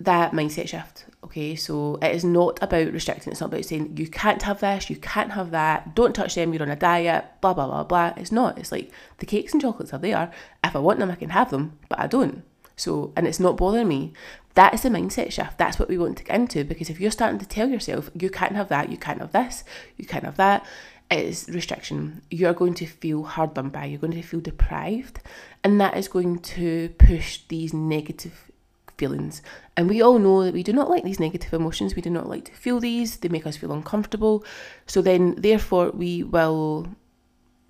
that 0.00 0.32
mindset 0.32 0.68
shift. 0.68 1.06
Okay, 1.24 1.54
so 1.54 1.98
it 2.02 2.14
is 2.14 2.24
not 2.24 2.60
about 2.60 2.92
restricting. 2.92 3.30
It's 3.30 3.40
not 3.40 3.52
about 3.52 3.64
saying 3.64 3.96
you 3.96 4.08
can't 4.08 4.42
have 4.42 4.60
this, 4.60 4.90
you 4.90 4.96
can't 4.96 5.32
have 5.32 5.52
that, 5.52 5.94
don't 5.94 6.14
touch 6.14 6.34
them. 6.34 6.52
You're 6.52 6.64
on 6.64 6.70
a 6.70 6.76
diet, 6.76 7.24
blah 7.40 7.54
blah 7.54 7.66
blah 7.66 7.84
blah. 7.84 8.14
It's 8.16 8.32
not. 8.32 8.58
It's 8.58 8.72
like 8.72 8.90
the 9.18 9.26
cakes 9.26 9.52
and 9.52 9.62
chocolates 9.62 9.94
are 9.94 9.98
there. 9.98 10.32
If 10.64 10.74
I 10.74 10.80
want 10.80 10.98
them, 10.98 11.10
I 11.10 11.14
can 11.14 11.30
have 11.30 11.50
them, 11.50 11.78
but 11.88 12.00
I 12.00 12.08
don't. 12.08 12.42
So, 12.76 13.12
and 13.16 13.28
it's 13.28 13.38
not 13.38 13.56
bothering 13.56 13.86
me. 13.86 14.12
That 14.54 14.74
is 14.74 14.82
the 14.82 14.90
mindset 14.90 15.32
shift. 15.32 15.58
That's 15.58 15.78
what 15.78 15.88
we 15.88 15.98
want 15.98 16.18
to 16.18 16.24
get 16.24 16.36
into 16.36 16.64
because 16.64 16.90
if 16.90 17.00
you're 17.00 17.10
starting 17.10 17.38
to 17.38 17.46
tell 17.46 17.68
yourself, 17.68 18.10
you 18.14 18.30
can't 18.30 18.54
have 18.54 18.68
that, 18.68 18.90
you 18.90 18.98
can't 18.98 19.20
have 19.20 19.32
this, 19.32 19.64
you 19.96 20.04
can't 20.04 20.24
have 20.24 20.36
that, 20.36 20.66
it 21.10 21.20
is 21.20 21.48
restriction. 21.48 22.22
You're 22.30 22.54
going 22.54 22.74
to 22.74 22.86
feel 22.86 23.24
hard 23.24 23.54
done 23.54 23.70
by, 23.70 23.86
you're 23.86 23.98
going 23.98 24.12
to 24.12 24.22
feel 24.22 24.40
deprived, 24.40 25.20
and 25.64 25.80
that 25.80 25.96
is 25.96 26.08
going 26.08 26.40
to 26.40 26.90
push 26.98 27.40
these 27.48 27.72
negative 27.72 28.50
feelings. 28.98 29.42
And 29.76 29.88
we 29.88 30.02
all 30.02 30.18
know 30.18 30.44
that 30.44 30.54
we 30.54 30.62
do 30.62 30.72
not 30.72 30.90
like 30.90 31.04
these 31.04 31.20
negative 31.20 31.52
emotions, 31.52 31.94
we 31.94 32.02
do 32.02 32.10
not 32.10 32.28
like 32.28 32.44
to 32.46 32.52
feel 32.52 32.78
these, 32.78 33.18
they 33.18 33.28
make 33.28 33.46
us 33.46 33.56
feel 33.56 33.72
uncomfortable. 33.72 34.44
So 34.86 35.02
then, 35.02 35.34
therefore, 35.36 35.90
we 35.90 36.22
will 36.22 36.88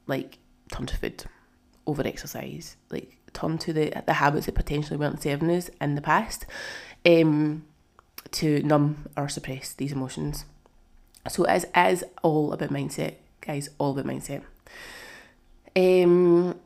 like 0.06 0.38
turn 0.70 0.86
to 0.86 0.96
food 0.96 1.24
over 1.86 2.06
exercise, 2.06 2.76
like 2.90 3.16
turn 3.32 3.58
to 3.58 3.72
the 3.72 3.92
the 4.06 4.14
habits 4.14 4.46
that 4.46 4.54
potentially 4.54 4.96
weren't 4.96 5.22
serving 5.22 5.50
us 5.50 5.70
in 5.80 5.94
the 5.94 6.00
past 6.00 6.46
um, 7.04 7.64
to 8.32 8.62
numb 8.62 9.08
or 9.16 9.28
suppress 9.28 9.72
these 9.72 9.92
emotions. 9.92 10.44
So 11.28 11.44
it 11.44 11.68
is 11.76 12.04
all 12.22 12.52
about 12.52 12.70
mindset, 12.70 13.14
guys, 13.40 13.70
all 13.78 13.92
about 13.92 14.06
mindset. 14.12 14.42
Um, 15.76 16.58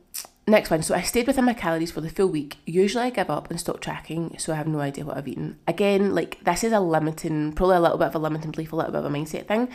next 0.47 0.71
one. 0.71 0.81
So 0.81 0.95
I 0.95 1.01
stayed 1.01 1.27
within 1.27 1.45
my 1.45 1.53
calories 1.53 1.91
for 1.91 2.01
the 2.01 2.09
full 2.09 2.27
week. 2.27 2.57
Usually 2.65 3.03
I 3.03 3.09
give 3.09 3.29
up 3.29 3.51
and 3.51 3.59
stop 3.59 3.81
tracking, 3.81 4.35
so 4.39 4.53
I 4.53 4.55
have 4.55 4.67
no 4.67 4.79
idea 4.79 5.05
what 5.05 5.17
I've 5.17 5.27
eaten. 5.27 5.59
Again, 5.67 6.15
like 6.15 6.43
this 6.43 6.63
is 6.63 6.73
a 6.73 6.79
limiting, 6.79 7.53
probably 7.53 7.75
a 7.75 7.81
little 7.81 7.97
bit 7.97 8.07
of 8.07 8.15
a 8.15 8.19
limiting 8.19 8.51
belief, 8.51 8.73
a 8.73 8.75
little 8.75 8.91
bit 8.91 8.99
of 8.99 9.05
a 9.05 9.15
mindset 9.15 9.47
thing. 9.47 9.69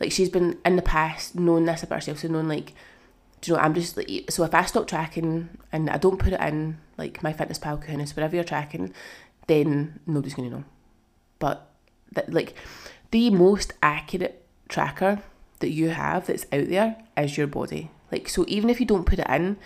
Like 0.00 0.10
she's 0.10 0.30
been 0.30 0.58
in 0.64 0.76
the 0.76 0.82
past 0.82 1.36
known 1.36 1.66
this 1.66 1.82
about 1.82 1.96
herself, 1.96 2.18
so 2.18 2.28
known 2.28 2.48
like 2.48 2.72
you 3.48 3.54
know, 3.54 3.60
I'm 3.60 3.74
just 3.74 3.96
like, 3.96 4.30
so 4.30 4.44
if 4.44 4.54
I 4.54 4.64
stop 4.64 4.86
tracking 4.86 5.48
and 5.72 5.90
I 5.90 5.98
don't 5.98 6.18
put 6.18 6.32
it 6.32 6.40
in 6.40 6.78
like 6.98 7.20
MyFitnessPal 7.20 7.84
Kunis, 7.84 8.14
wherever 8.14 8.34
you're 8.34 8.44
tracking, 8.44 8.92
then 9.46 10.00
nobody's 10.06 10.34
going 10.34 10.50
to 10.50 10.56
know. 10.56 10.64
But 11.38 11.68
that, 12.12 12.32
like 12.32 12.54
the 13.10 13.30
most 13.30 13.72
accurate 13.82 14.44
tracker 14.68 15.22
that 15.60 15.70
you 15.70 15.90
have 15.90 16.26
that's 16.26 16.46
out 16.52 16.68
there 16.68 16.96
is 17.16 17.36
your 17.36 17.46
body. 17.46 17.90
Like 18.10 18.28
so, 18.28 18.44
even 18.48 18.70
if 18.70 18.80
you 18.80 18.86
don't 18.86 19.06
put 19.06 19.18
it 19.18 19.28
in, 19.28 19.56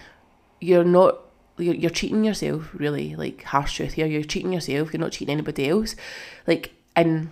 you're 0.60 0.84
not 0.84 1.20
you're, 1.58 1.74
you're 1.74 1.90
cheating 1.90 2.24
yourself. 2.24 2.70
Really, 2.72 3.16
like 3.16 3.42
harsh 3.42 3.76
truth 3.76 3.94
here, 3.94 4.06
you're 4.06 4.22
cheating 4.22 4.52
yourself. 4.52 4.92
You're 4.92 5.00
not 5.00 5.12
cheating 5.12 5.32
anybody 5.32 5.68
else. 5.68 5.96
Like 6.46 6.72
and 6.96 7.30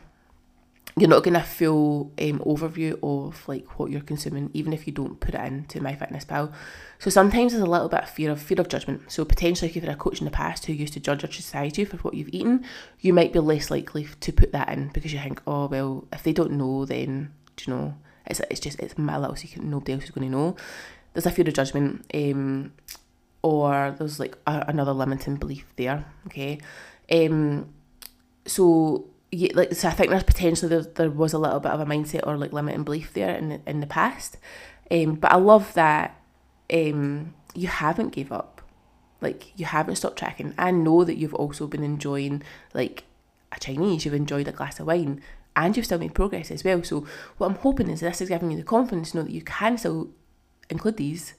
you're 0.99 1.11
not 1.11 1.23
getting 1.23 1.39
a 1.39 1.45
full 1.45 2.11
um, 2.19 2.39
overview 2.39 2.99
of 3.03 3.47
like 3.47 3.79
what 3.79 3.91
you're 3.91 4.01
consuming, 4.01 4.51
even 4.55 4.73
if 4.73 4.87
you 4.87 4.95
don't 4.95 5.21
put 5.21 5.35
it 5.35 5.41
into 5.43 5.79
MyFitnessPal. 5.79 6.51
So 6.99 7.11
sometimes 7.11 7.53
there's 7.53 7.63
a 7.63 7.67
little 7.67 7.91
bit 7.91 8.05
of 8.05 8.09
fear 8.09 8.31
of 8.31 8.41
fear 8.41 8.59
of 8.59 8.69
judgment. 8.69 9.13
So 9.13 9.27
potentially, 9.27 9.69
if 9.69 9.77
you've 9.77 9.85
had 9.85 9.95
a 9.95 9.99
coach 9.99 10.21
in 10.21 10.25
the 10.25 10.31
past 10.31 10.65
who 10.65 10.73
used 10.73 10.95
to 10.95 11.01
judge 11.01 11.23
or 11.23 11.27
criticize 11.27 11.77
you 11.77 11.85
for 11.85 11.99
what 11.99 12.15
you've 12.15 12.31
eaten, 12.33 12.65
you 13.01 13.13
might 13.13 13.35
be 13.35 13.41
less 13.41 13.71
likely 13.71 14.09
to 14.21 14.33
put 14.33 14.53
that 14.53 14.71
in 14.71 14.89
because 14.89 15.13
you 15.13 15.19
think, 15.19 15.43
oh 15.47 15.67
well, 15.67 16.09
if 16.15 16.23
they 16.23 16.33
don't 16.33 16.53
know, 16.53 16.87
then 16.87 17.31
you 17.67 17.75
know, 17.75 17.95
it's 18.25 18.41
it's 18.51 18.61
just 18.61 18.81
it's 18.81 18.97
my 18.97 19.19
little 19.19 19.37
secret. 19.37 19.65
Nobody 19.65 19.93
else 19.93 20.05
is 20.05 20.11
going 20.11 20.31
to 20.31 20.35
know. 20.35 20.57
there's 21.13 21.27
a 21.27 21.31
fear 21.31 21.47
of 21.47 21.53
judgment, 21.53 22.07
um, 22.15 22.73
or 23.43 23.95
there's 23.99 24.19
like 24.19 24.39
a, 24.47 24.65
another 24.69 24.95
limiting 24.95 25.37
belief 25.37 25.67
there. 25.77 26.07
Okay, 26.27 26.59
um, 27.13 27.69
so 28.47 29.11
yeah, 29.37 29.51
like 29.55 29.75
so 29.75 29.89
I 29.89 29.91
think 29.91 30.11
there's 30.11 30.23
potentially 30.23 30.69
there, 30.71 30.83
there 30.83 31.11
was 31.11 31.35
a 31.35 31.39
little 31.39 31.61
bit 31.61 31.73
of 31.73 31.81
a 31.81 31.85
mindset 31.85 32.27
or 32.27 32.39
like 32.39 32.55
limiting 32.55 32.85
belief 32.85 33.13
there 33.13 33.35
in 33.35 33.49
the, 33.51 33.61
in 33.67 33.81
the 33.81 33.87
past, 33.87 34.39
um, 34.91 35.17
but 35.17 35.31
I 35.31 35.37
love 35.37 35.75
that 35.75 36.19
um 36.73 37.35
you 37.55 37.69
haven't 37.69 38.15
gave 38.15 38.33
up, 38.33 38.63
like 39.21 39.53
you 39.59 39.67
haven't 39.67 39.97
stopped 39.97 40.19
tracking. 40.19 40.55
I 40.57 40.71
know 40.71 41.05
that 41.05 41.19
you've 41.19 41.35
also 41.35 41.67
been 41.67 41.85
enjoying 41.85 42.43
like 42.73 43.05
a 43.53 43.61
Chinese, 43.61 44.07
you've 44.07 44.15
enjoyed 44.15 44.49
a 44.49 44.53
glass 44.53 44.81
of 44.81 44.87
wine, 44.87 45.21
and 45.55 45.77
you've 45.77 45.87
still 45.87 45.99
made 45.99 46.15
progress 46.15 46.51
as 46.51 46.65
well. 46.65 46.83
So 46.83 47.07
what 47.37 47.49
I'm 47.49 47.57
hoping 47.57 47.91
is 47.91 48.01
this 48.01 48.23
is 48.23 48.31
giving 48.31 48.51
you 48.51 48.57
the 48.57 48.63
confidence 48.63 49.11
to 49.11 49.19
know 49.19 49.23
that 49.25 49.33
you 49.33 49.43
can 49.43 49.77
still 49.77 50.09
include 50.71 50.97
these 50.97 51.35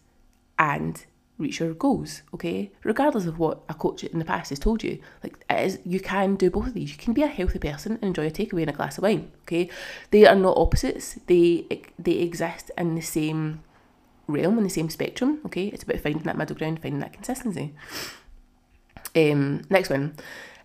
and 0.59 1.03
reach 1.37 1.59
your 1.59 1.73
goals, 1.73 2.23
okay? 2.33 2.71
Regardless 2.83 3.25
of 3.25 3.39
what 3.39 3.61
a 3.69 3.73
coach 3.73 4.03
in 4.03 4.19
the 4.19 4.25
past 4.25 4.49
has 4.49 4.59
told 4.59 4.83
you. 4.83 4.99
Like 5.23 5.43
it 5.49 5.59
is 5.65 5.79
you 5.85 5.99
can 5.99 6.35
do 6.35 6.49
both 6.49 6.67
of 6.67 6.73
these. 6.73 6.91
You 6.91 6.97
can 6.97 7.13
be 7.13 7.23
a 7.23 7.27
healthy 7.27 7.59
person 7.59 7.93
and 7.93 8.03
enjoy 8.03 8.27
a 8.27 8.31
takeaway 8.31 8.61
and 8.61 8.69
a 8.69 8.73
glass 8.73 8.97
of 8.97 9.03
wine, 9.03 9.31
okay? 9.43 9.69
They 10.11 10.25
are 10.25 10.35
not 10.35 10.57
opposites. 10.57 11.19
They 11.27 11.65
they 11.99 12.13
exist 12.13 12.71
in 12.77 12.95
the 12.95 13.01
same 13.01 13.63
realm, 14.27 14.57
in 14.57 14.63
the 14.63 14.69
same 14.69 14.89
spectrum, 14.89 15.39
okay? 15.45 15.67
It's 15.67 15.83
about 15.83 15.99
finding 15.99 16.23
that 16.23 16.37
middle 16.37 16.55
ground, 16.55 16.81
finding 16.81 16.99
that 17.01 17.13
consistency. 17.13 17.73
Um, 19.15 19.63
next 19.69 19.89
one. 19.89 20.15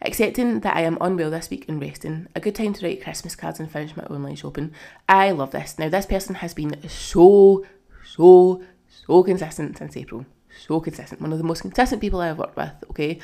Accepting 0.05 0.61
that 0.61 0.77
I 0.77 0.81
am 0.81 0.99
unwell 1.01 1.31
this 1.31 1.49
week 1.49 1.67
and 1.69 1.81
resting. 1.81 2.27
A 2.35 2.41
good 2.41 2.57
time 2.57 2.73
to 2.73 2.85
write 2.85 3.03
Christmas 3.03 3.37
cards 3.37 3.61
and 3.61 3.71
finish 3.71 3.97
my 3.97 4.03
online 4.05 4.35
shopping. 4.35 4.73
I 5.09 5.31
love 5.31 5.53
this. 5.53 5.79
Now, 5.79 5.89
this 5.89 6.07
person 6.07 6.37
has 6.37 6.55
been 6.55 6.77
so, 6.89 7.65
so, 8.05 8.65
so 8.89 9.23
consistent 9.23 9.79
since 9.79 9.97
April. 9.97 10.27
So 10.61 10.81
consistent. 10.81 11.21
One 11.21 11.33
of 11.33 11.39
the 11.39 11.45
most 11.45 11.63
consistent 11.63 12.01
people 12.01 12.21
I've 12.21 12.39
worked 12.39 12.57
with, 12.57 12.73
okay? 12.91 13.19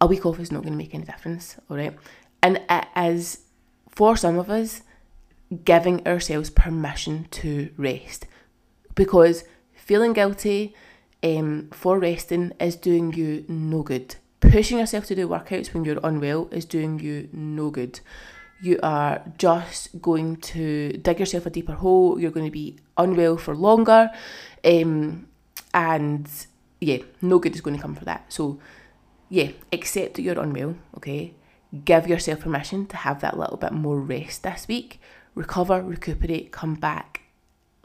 A 0.00 0.06
week 0.06 0.26
off 0.26 0.40
is 0.40 0.50
not 0.50 0.62
going 0.62 0.72
to 0.72 0.78
make 0.78 0.94
any 0.94 1.04
difference, 1.04 1.56
all 1.70 1.76
right? 1.76 1.96
And 2.42 2.60
it 2.68 2.86
is, 2.96 3.40
for 3.88 4.16
some 4.16 4.38
of 4.38 4.50
us, 4.50 4.82
giving 5.64 6.06
ourselves 6.06 6.50
permission 6.50 7.28
to 7.30 7.70
rest. 7.76 8.26
Because 8.94 9.44
feeling 9.74 10.12
guilty 10.12 10.74
um, 11.22 11.68
for 11.72 11.98
resting 11.98 12.52
is 12.58 12.76
doing 12.76 13.12
you 13.12 13.44
no 13.48 13.82
good 13.82 14.16
pushing 14.42 14.78
yourself 14.78 15.06
to 15.06 15.14
do 15.14 15.26
workouts 15.28 15.72
when 15.72 15.84
you're 15.84 16.00
unwell 16.02 16.48
is 16.50 16.64
doing 16.64 16.98
you 16.98 17.28
no 17.32 17.70
good. 17.70 18.00
You 18.60 18.78
are 18.82 19.22
just 19.38 20.00
going 20.02 20.36
to 20.52 20.92
dig 20.92 21.18
yourself 21.18 21.46
a 21.46 21.50
deeper 21.50 21.72
hole. 21.72 22.20
You're 22.20 22.30
going 22.30 22.46
to 22.46 22.52
be 22.52 22.76
unwell 22.98 23.38
for 23.38 23.56
longer. 23.56 24.10
Um, 24.64 25.28
and 25.72 26.28
yeah, 26.82 26.98
no 27.20 27.38
good 27.38 27.54
is 27.54 27.60
going 27.60 27.76
to 27.76 27.82
come 27.82 27.94
for 27.94 28.04
that. 28.04 28.32
So, 28.32 28.58
yeah, 29.28 29.50
accept 29.72 30.14
that 30.14 30.22
you're 30.22 30.40
unwell, 30.40 30.76
okay? 30.96 31.34
Give 31.84 32.06
yourself 32.06 32.40
permission 32.40 32.86
to 32.86 32.96
have 32.96 33.20
that 33.20 33.38
little 33.38 33.56
bit 33.56 33.72
more 33.72 34.00
rest 34.00 34.42
this 34.42 34.68
week. 34.68 35.00
Recover, 35.34 35.82
recuperate, 35.82 36.52
come 36.52 36.74
back 36.74 37.22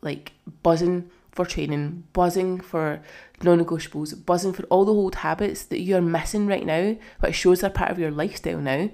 like 0.01 0.33
buzzing 0.63 1.10
for 1.31 1.45
training, 1.45 2.03
buzzing 2.13 2.60
for 2.60 3.01
non 3.43 3.63
negotiables, 3.63 4.25
buzzing 4.25 4.53
for 4.53 4.63
all 4.63 4.86
the 4.86 4.93
old 4.93 5.15
habits 5.15 5.65
that 5.65 5.81
you're 5.81 6.01
missing 6.01 6.47
right 6.47 6.65
now, 6.65 6.97
but 7.21 7.36
shows 7.36 7.63
are 7.63 7.69
part 7.69 7.91
of 7.91 7.99
your 7.99 8.12
lifestyle 8.12 8.60
now, 8.60 8.89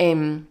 um, 0.00 0.48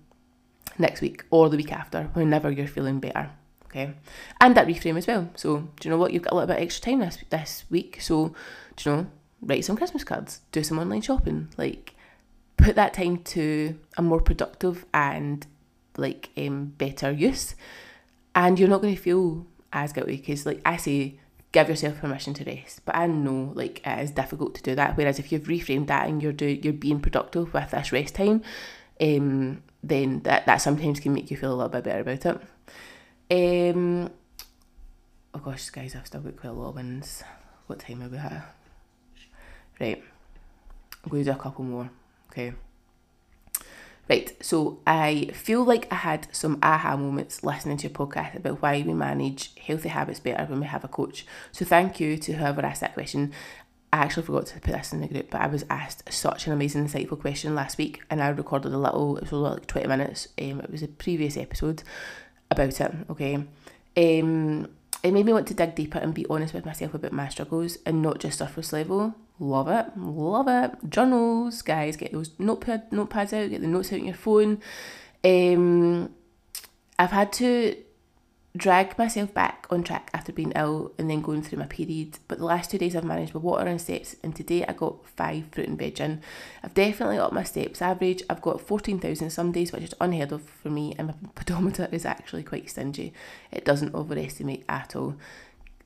next 0.78 1.02
week 1.02 1.24
or 1.30 1.50
the 1.50 1.58
week 1.58 1.72
after, 1.72 2.04
whenever 2.14 2.50
you're 2.50 2.68
feeling 2.68 3.00
better. 3.00 3.30
Okay. 3.76 3.94
And 4.40 4.56
that 4.56 4.68
reframe 4.68 4.98
as 4.98 5.06
well. 5.06 5.30
So, 5.36 5.58
do 5.58 5.68
you 5.84 5.90
know 5.90 5.98
what? 5.98 6.14
You've 6.14 6.24
got 6.24 6.32
a 6.32 6.36
little 6.36 6.56
bit 6.56 6.62
extra 6.62 6.92
time 6.92 7.00
this, 7.00 7.18
this 7.30 7.66
week. 7.70 8.00
So, 8.00 8.34
do 8.78 8.90
you 8.90 8.96
know, 8.96 9.08
write 9.42 9.66
some 9.66 9.76
Christmas 9.76 10.06
cards, 10.06 10.40
do 10.54 10.64
some 10.64 10.80
online 10.80 11.02
shopping, 11.02 11.50
like 11.58 11.94
put 12.56 12.76
that 12.76 12.94
time 12.94 13.18
to 13.18 13.78
a 13.98 14.02
more 14.02 14.22
productive 14.22 14.86
and 14.94 15.46
like 15.98 16.30
um, 16.38 16.74
better 16.78 17.12
use. 17.12 17.56
And 18.34 18.58
you're 18.58 18.70
not 18.70 18.82
going 18.82 18.96
to 18.96 19.02
feel 19.02 19.46
as 19.74 19.92
guilty 19.92 20.18
because, 20.18 20.46
like 20.46 20.62
I 20.66 20.78
say, 20.78 21.20
give 21.52 21.68
yourself 21.68 22.00
permission 22.00 22.34
to 22.36 22.46
rest. 22.46 22.82
But 22.86 22.96
I 22.96 23.08
know 23.08 23.52
like 23.56 23.86
it 23.86 24.00
is 24.00 24.12
difficult 24.12 24.56
to 24.56 24.64
do 24.64 24.76
that. 24.76 24.96
Whereas 24.96 25.20
if 25.20 25.34
you've 25.34 25.44
reframed 25.44 25.88
that 25.88 26.08
and 26.08 26.24
you're 26.24 26.32
do 26.32 26.48
you're 26.48 26.72
being 26.72 27.02
productive 27.02 27.54
with 27.54 27.72
this 27.72 27.92
rest 27.92 28.16
time, 28.16 28.42
um, 29.02 29.64
then 29.84 30.22
that, 30.22 30.46
that 30.46 30.58
sometimes 30.58 31.02
can 31.02 31.14
make 31.14 31.30
you 31.30 31.36
feel 31.36 31.54
a 31.54 31.56
little 31.56 31.70
bit 31.70 31.84
better 31.84 32.00
about 32.00 32.26
it. 32.26 32.42
Um, 33.30 34.12
oh 35.34 35.40
gosh, 35.40 35.70
guys, 35.72 35.96
I've 35.96 36.06
still 36.06 36.22
got 36.22 36.38
quite 36.38 36.50
a 36.50 36.54
lot 36.54 36.70
of 36.70 36.76
wins. 36.76 37.24
What 37.68 37.80
time 37.80 38.04
are 38.04 38.08
we 38.08 38.18
at? 38.18 38.56
Right, 39.80 40.04
I'm 41.04 41.10
going 41.10 41.24
to 41.24 41.32
do 41.32 41.38
a 41.38 41.42
couple 41.42 41.66
more. 41.66 41.90
Okay. 42.32 42.54
Right, 44.08 44.38
so 44.40 44.80
I 44.86 45.32
feel 45.34 45.64
like 45.64 45.92
I 45.92 45.96
had 45.96 46.28
some 46.32 46.60
aha 46.62 46.96
moments 46.96 47.44
listening 47.44 47.78
to 47.78 47.88
your 47.88 47.98
podcast 47.98 48.36
about 48.36 48.62
why 48.62 48.84
we 48.86 48.94
manage 48.94 49.56
healthy 49.56 49.90
habits 49.90 50.20
better 50.20 50.46
when 50.46 50.60
we 50.60 50.68
have 50.68 50.84
a 50.84 50.88
coach. 50.88 51.26
So 51.52 51.66
thank 51.66 52.00
you 52.00 52.18
to 52.18 52.34
whoever 52.34 52.64
asked 52.64 52.82
that 52.82 52.94
question. 52.94 53.34
I 53.92 53.98
actually 53.98 54.24
forgot 54.24 54.46
to 54.48 54.60
put 54.60 54.74
this 54.74 54.94
in 54.94 55.02
the 55.02 55.08
group, 55.08 55.32
but 55.32 55.42
I 55.42 55.48
was 55.48 55.66
asked 55.70 56.14
such 56.14 56.46
an 56.46 56.54
amazing, 56.54 56.86
insightful 56.86 57.20
question 57.20 57.56
last 57.56 57.80
week, 57.80 58.04
and 58.10 58.22
I 58.22 58.28
recorded 58.28 58.74
a 58.74 58.78
little. 58.78 59.18
It 59.18 59.24
was 59.24 59.32
like 59.32 59.66
twenty 59.68 59.88
minutes. 59.88 60.28
Um, 60.40 60.60
it 60.60 60.70
was 60.70 60.84
a 60.84 60.88
previous 60.88 61.36
episode 61.38 61.82
about 62.56 62.82
it. 62.82 62.92
Okay, 63.10 63.36
um, 63.36 64.68
it 65.04 65.12
made 65.12 65.26
me 65.26 65.34
want 65.34 65.48
to 65.48 65.54
dig 65.54 65.76
deeper 65.76 66.00
and 66.00 66.14
be 66.14 66.26
honest 66.30 66.54
with 66.54 66.66
myself 66.66 66.94
about 66.94 67.12
my 67.12 67.28
struggles 67.28 67.78
and 67.86 68.02
not 68.02 68.20
just 68.20 68.40
surface 68.40 68.74
level. 68.74 69.16
Love 69.40 69.68
it, 69.68 69.98
love 69.98 70.48
it. 70.48 70.90
Journals, 70.90 71.62
guys, 71.62 71.98
get 71.98 72.14
those 72.14 72.32
notepad 72.40 72.90
notepads 72.92 73.34
out, 73.34 73.50
get 73.50 73.62
the 73.62 73.68
notes 73.68 73.92
out 73.92 74.00
on 74.00 74.06
your 74.06 74.16
phone. 74.16 74.62
Um, 75.24 76.14
I've 76.98 77.12
had 77.12 77.34
to 77.34 77.76
drag 78.56 78.98
myself 78.98 79.34
back 79.34 79.68
on 79.70 79.84
track 79.84 80.10
after 80.14 80.32
being 80.32 80.54
ill 80.56 80.94
and 80.98 81.10
then 81.10 81.22
going 81.22 81.42
through 81.42 81.60
my 81.60 81.66
period. 81.66 82.20
But 82.28 82.38
the 82.38 82.46
last 82.46 82.72
two 82.72 82.78
days 82.78 82.96
I've 82.96 83.04
managed 83.04 83.34
my 83.34 83.42
water 83.42 83.68
and 83.68 83.82
steps, 83.82 84.16
and 84.24 84.36
today 84.36 84.66
I 84.66 84.74
got 84.74 85.06
five 85.08 85.46
fruit 85.52 85.68
and 85.68 85.78
veg 85.78 86.00
in. 86.00 86.22
I've 86.64 86.74
definitely 86.74 87.18
got 87.18 87.34
my 87.34 87.44
steps 87.44 87.82
average. 87.82 88.24
I've 88.30 88.42
got 88.42 88.62
14,000 88.62 89.30
some 89.30 89.52
days, 89.52 89.72
which 89.72 89.84
is 89.84 89.94
unheard 90.00 90.32
of 90.32 90.44
for 90.44 90.70
me, 90.70 90.96
and 90.98 91.08
my 91.08 91.14
pedometer 91.36 91.90
is 91.92 92.06
actually 92.06 92.44
quite 92.44 92.70
stingy. 92.70 93.14
It 93.52 93.66
doesn't 93.66 93.94
overestimate 93.94 94.64
at 94.70 94.96
all. 94.96 95.16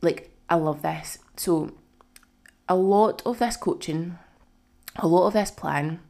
Like, 0.02 0.32
I 0.50 0.56
love 0.56 0.82
this. 0.82 1.20
So, 1.36 1.72
a 2.68 2.76
lot 2.76 3.24
of 3.26 3.40
this 3.40 3.58
coaching, 3.58 4.18
a 4.96 5.08
lot 5.08 5.28
of 5.28 5.34
this 5.34 5.52
plan, 5.52 6.02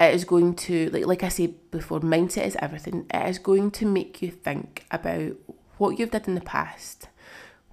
it 0.00 0.14
is 0.14 0.24
going 0.24 0.54
to 0.54 0.90
like 0.90 1.06
like 1.06 1.22
I 1.22 1.28
said 1.28 1.54
before, 1.70 2.00
mindset 2.00 2.46
is 2.46 2.56
everything. 2.60 3.06
It 3.12 3.28
is 3.28 3.38
going 3.38 3.70
to 3.72 3.86
make 3.86 4.20
you 4.22 4.30
think 4.30 4.84
about 4.90 5.36
what 5.78 5.98
you've 5.98 6.10
did 6.10 6.28
in 6.28 6.34
the 6.34 6.40
past, 6.40 7.08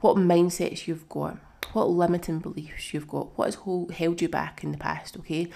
what 0.01 0.15
mindsets 0.15 0.87
you've 0.87 1.09
got, 1.09 1.37
what 1.73 1.89
limiting 1.89 2.39
beliefs 2.39 2.93
you've 2.93 3.07
got, 3.07 3.37
what 3.37 3.45
has 3.53 3.97
held 3.97 4.21
you 4.21 4.29
back 4.29 4.63
in 4.63 4.71
the 4.71 4.77
past, 4.77 5.17
okay? 5.17 5.47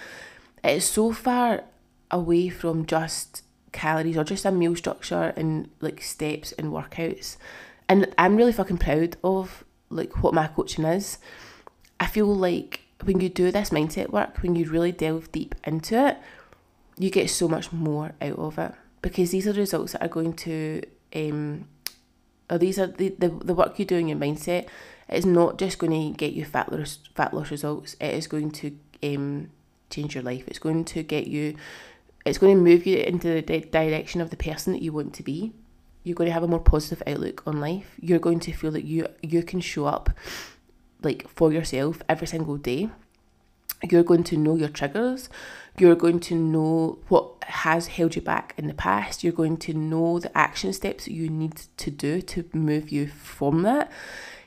It 0.63 0.77
is 0.77 0.85
so 0.85 1.11
far 1.11 1.63
away 2.11 2.49
from 2.49 2.85
just 2.85 3.43
calories 3.71 4.17
or 4.17 4.23
just 4.23 4.45
a 4.45 4.51
meal 4.51 4.75
structure 4.75 5.33
and 5.35 5.69
like 5.81 6.01
steps 6.01 6.51
and 6.53 6.71
workouts. 6.71 7.37
And 7.89 8.13
I'm 8.17 8.37
really 8.37 8.53
fucking 8.53 8.77
proud 8.77 9.17
of 9.23 9.63
like 9.89 10.23
what 10.23 10.33
my 10.33 10.47
coaching 10.47 10.85
is. 10.85 11.17
I 11.99 12.05
feel 12.05 12.33
like 12.33 12.81
when 13.03 13.19
you 13.19 13.29
do 13.29 13.51
this 13.51 13.71
mindset 13.71 14.11
work, 14.11 14.41
when 14.41 14.55
you 14.55 14.69
really 14.69 14.91
delve 14.91 15.31
deep 15.31 15.55
into 15.65 16.07
it, 16.07 16.17
you 16.97 17.09
get 17.09 17.29
so 17.29 17.47
much 17.47 17.71
more 17.71 18.13
out 18.21 18.37
of 18.37 18.57
it 18.57 18.73
because 19.01 19.31
these 19.31 19.47
are 19.47 19.53
the 19.53 19.59
results 19.59 19.93
that 19.93 20.03
are 20.03 20.07
going 20.07 20.33
to 20.33 20.81
um 21.15 21.67
or 22.49 22.57
these 22.57 22.79
are 22.79 22.87
the, 22.87 23.09
the, 23.17 23.29
the 23.29 23.53
work 23.53 23.79
you 23.79 23.85
do 23.85 23.97
in 23.97 24.07
your 24.07 24.17
mindset. 24.17 24.67
It's 25.09 25.25
not 25.25 25.57
just 25.57 25.79
going 25.79 25.91
to 25.91 26.17
get 26.17 26.33
you 26.33 26.45
fat 26.45 26.71
loss 26.71 26.99
fat 27.15 27.33
loss 27.33 27.51
results. 27.51 27.95
It 27.99 28.13
is 28.13 28.27
going 28.27 28.51
to 28.51 28.77
um 29.03 29.49
change 29.89 30.15
your 30.15 30.23
life. 30.23 30.47
It's 30.47 30.59
going 30.59 30.85
to 30.85 31.03
get 31.03 31.27
you 31.27 31.55
it's 32.25 32.37
going 32.37 32.55
to 32.55 32.61
move 32.61 32.85
you 32.85 32.97
into 32.97 33.41
the 33.41 33.41
direction 33.41 34.21
of 34.21 34.29
the 34.29 34.37
person 34.37 34.73
that 34.73 34.81
you 34.81 34.93
want 34.93 35.13
to 35.15 35.23
be. 35.23 35.53
You're 36.03 36.15
going 36.15 36.27
to 36.27 36.33
have 36.33 36.43
a 36.43 36.47
more 36.47 36.59
positive 36.59 37.03
outlook 37.05 37.43
on 37.45 37.59
life. 37.59 37.95
You're 37.99 38.19
going 38.19 38.39
to 38.41 38.53
feel 38.53 38.71
that 38.71 38.85
you 38.85 39.07
you 39.21 39.43
can 39.43 39.61
show 39.61 39.85
up 39.85 40.09
like 41.01 41.27
for 41.27 41.51
yourself 41.51 42.01
every 42.07 42.27
single 42.27 42.57
day. 42.57 42.89
You're 43.89 44.03
going 44.03 44.23
to 44.25 44.37
know 44.37 44.55
your 44.55 44.69
triggers. 44.69 45.29
You're 45.77 45.95
going 45.95 46.19
to 46.21 46.35
know 46.35 46.99
what 47.09 47.43
has 47.43 47.87
held 47.87 48.15
you 48.15 48.21
back 48.21 48.53
in 48.57 48.67
the 48.67 48.73
past. 48.73 49.23
You're 49.23 49.33
going 49.33 49.57
to 49.57 49.73
know 49.73 50.19
the 50.19 50.35
action 50.37 50.71
steps 50.73 51.05
that 51.05 51.13
you 51.13 51.29
need 51.29 51.61
to 51.77 51.91
do 51.91 52.21
to 52.21 52.45
move 52.53 52.89
you 52.91 53.07
from 53.07 53.63
that. 53.63 53.91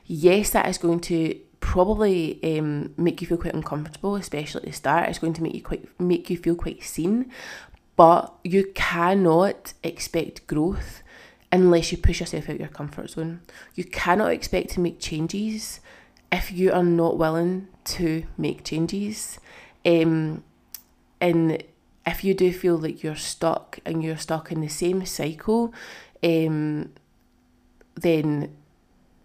Yes, 0.05 0.51
that 0.51 0.67
is 0.67 0.77
going 0.77 1.01
to 1.01 1.39
probably 1.59 2.39
um, 2.57 2.93
make 2.97 3.21
you 3.21 3.27
feel 3.27 3.37
quite 3.37 3.53
uncomfortable, 3.53 4.15
especially 4.15 4.61
at 4.61 4.65
the 4.67 4.71
start. 4.71 5.09
It's 5.09 5.19
going 5.19 5.33
to 5.33 5.43
make 5.43 5.53
you 5.53 5.61
quite 5.61 5.87
make 5.99 6.29
you 6.29 6.37
feel 6.37 6.55
quite 6.55 6.83
seen, 6.83 7.31
but 7.95 8.33
you 8.43 8.71
cannot 8.73 9.73
expect 9.83 10.47
growth 10.47 11.03
unless 11.51 11.91
you 11.91 11.97
push 11.97 12.19
yourself 12.19 12.49
out 12.49 12.59
your 12.59 12.69
comfort 12.69 13.09
zone. 13.09 13.41
You 13.75 13.83
cannot 13.83 14.31
expect 14.31 14.69
to 14.71 14.79
make 14.79 14.99
changes 14.99 15.79
if 16.31 16.51
you 16.51 16.71
are 16.71 16.83
not 16.83 17.17
willing 17.17 17.67
to 17.85 18.23
make 18.37 18.63
changes, 18.63 19.39
um, 19.85 20.43
and 21.21 21.63
if 22.05 22.23
you 22.23 22.33
do 22.33 22.51
feel 22.51 22.77
like 22.77 23.03
you're 23.03 23.15
stuck 23.15 23.79
and 23.85 24.03
you're 24.03 24.17
stuck 24.17 24.51
in 24.51 24.61
the 24.61 24.67
same 24.67 25.05
cycle, 25.05 25.73
um, 26.23 26.91
then 27.95 28.55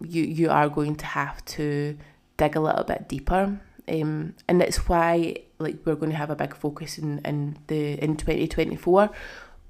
you 0.01 0.23
you 0.25 0.51
are 0.51 0.69
going 0.69 0.97
to 0.97 1.07
have 1.07 1.45
to 1.45 1.97
dig 2.37 2.57
a 2.57 2.61
little 2.61 2.85
bit 2.85 3.09
deeper. 3.09 3.61
Um, 3.89 4.35
and 4.49 4.61
that's 4.61 4.89
why 4.89 5.37
like 5.59 5.79
we're 5.85 5.97
going 5.97 6.13
to 6.13 6.17
have 6.17 6.31
a 6.31 6.37
big 6.37 6.55
focus 6.57 6.99
in, 6.99 7.21
in 7.25 7.59
the 7.67 8.03
in 8.03 8.17
2024 8.17 9.11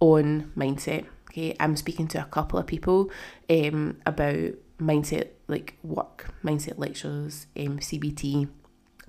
on 0.01 0.53
mindset. 0.57 1.07
Okay, 1.31 1.57
I'm 1.59 1.77
speaking 1.77 2.09
to 2.09 2.21
a 2.21 2.25
couple 2.25 2.59
of 2.59 2.67
people 2.67 3.11
um, 3.49 3.99
about 4.05 4.53
mindset 4.79 5.29
like 5.49 5.79
work, 5.83 6.35
mindset 6.43 6.79
lectures, 6.79 7.47
um, 7.57 7.79
CBT, 7.79 8.49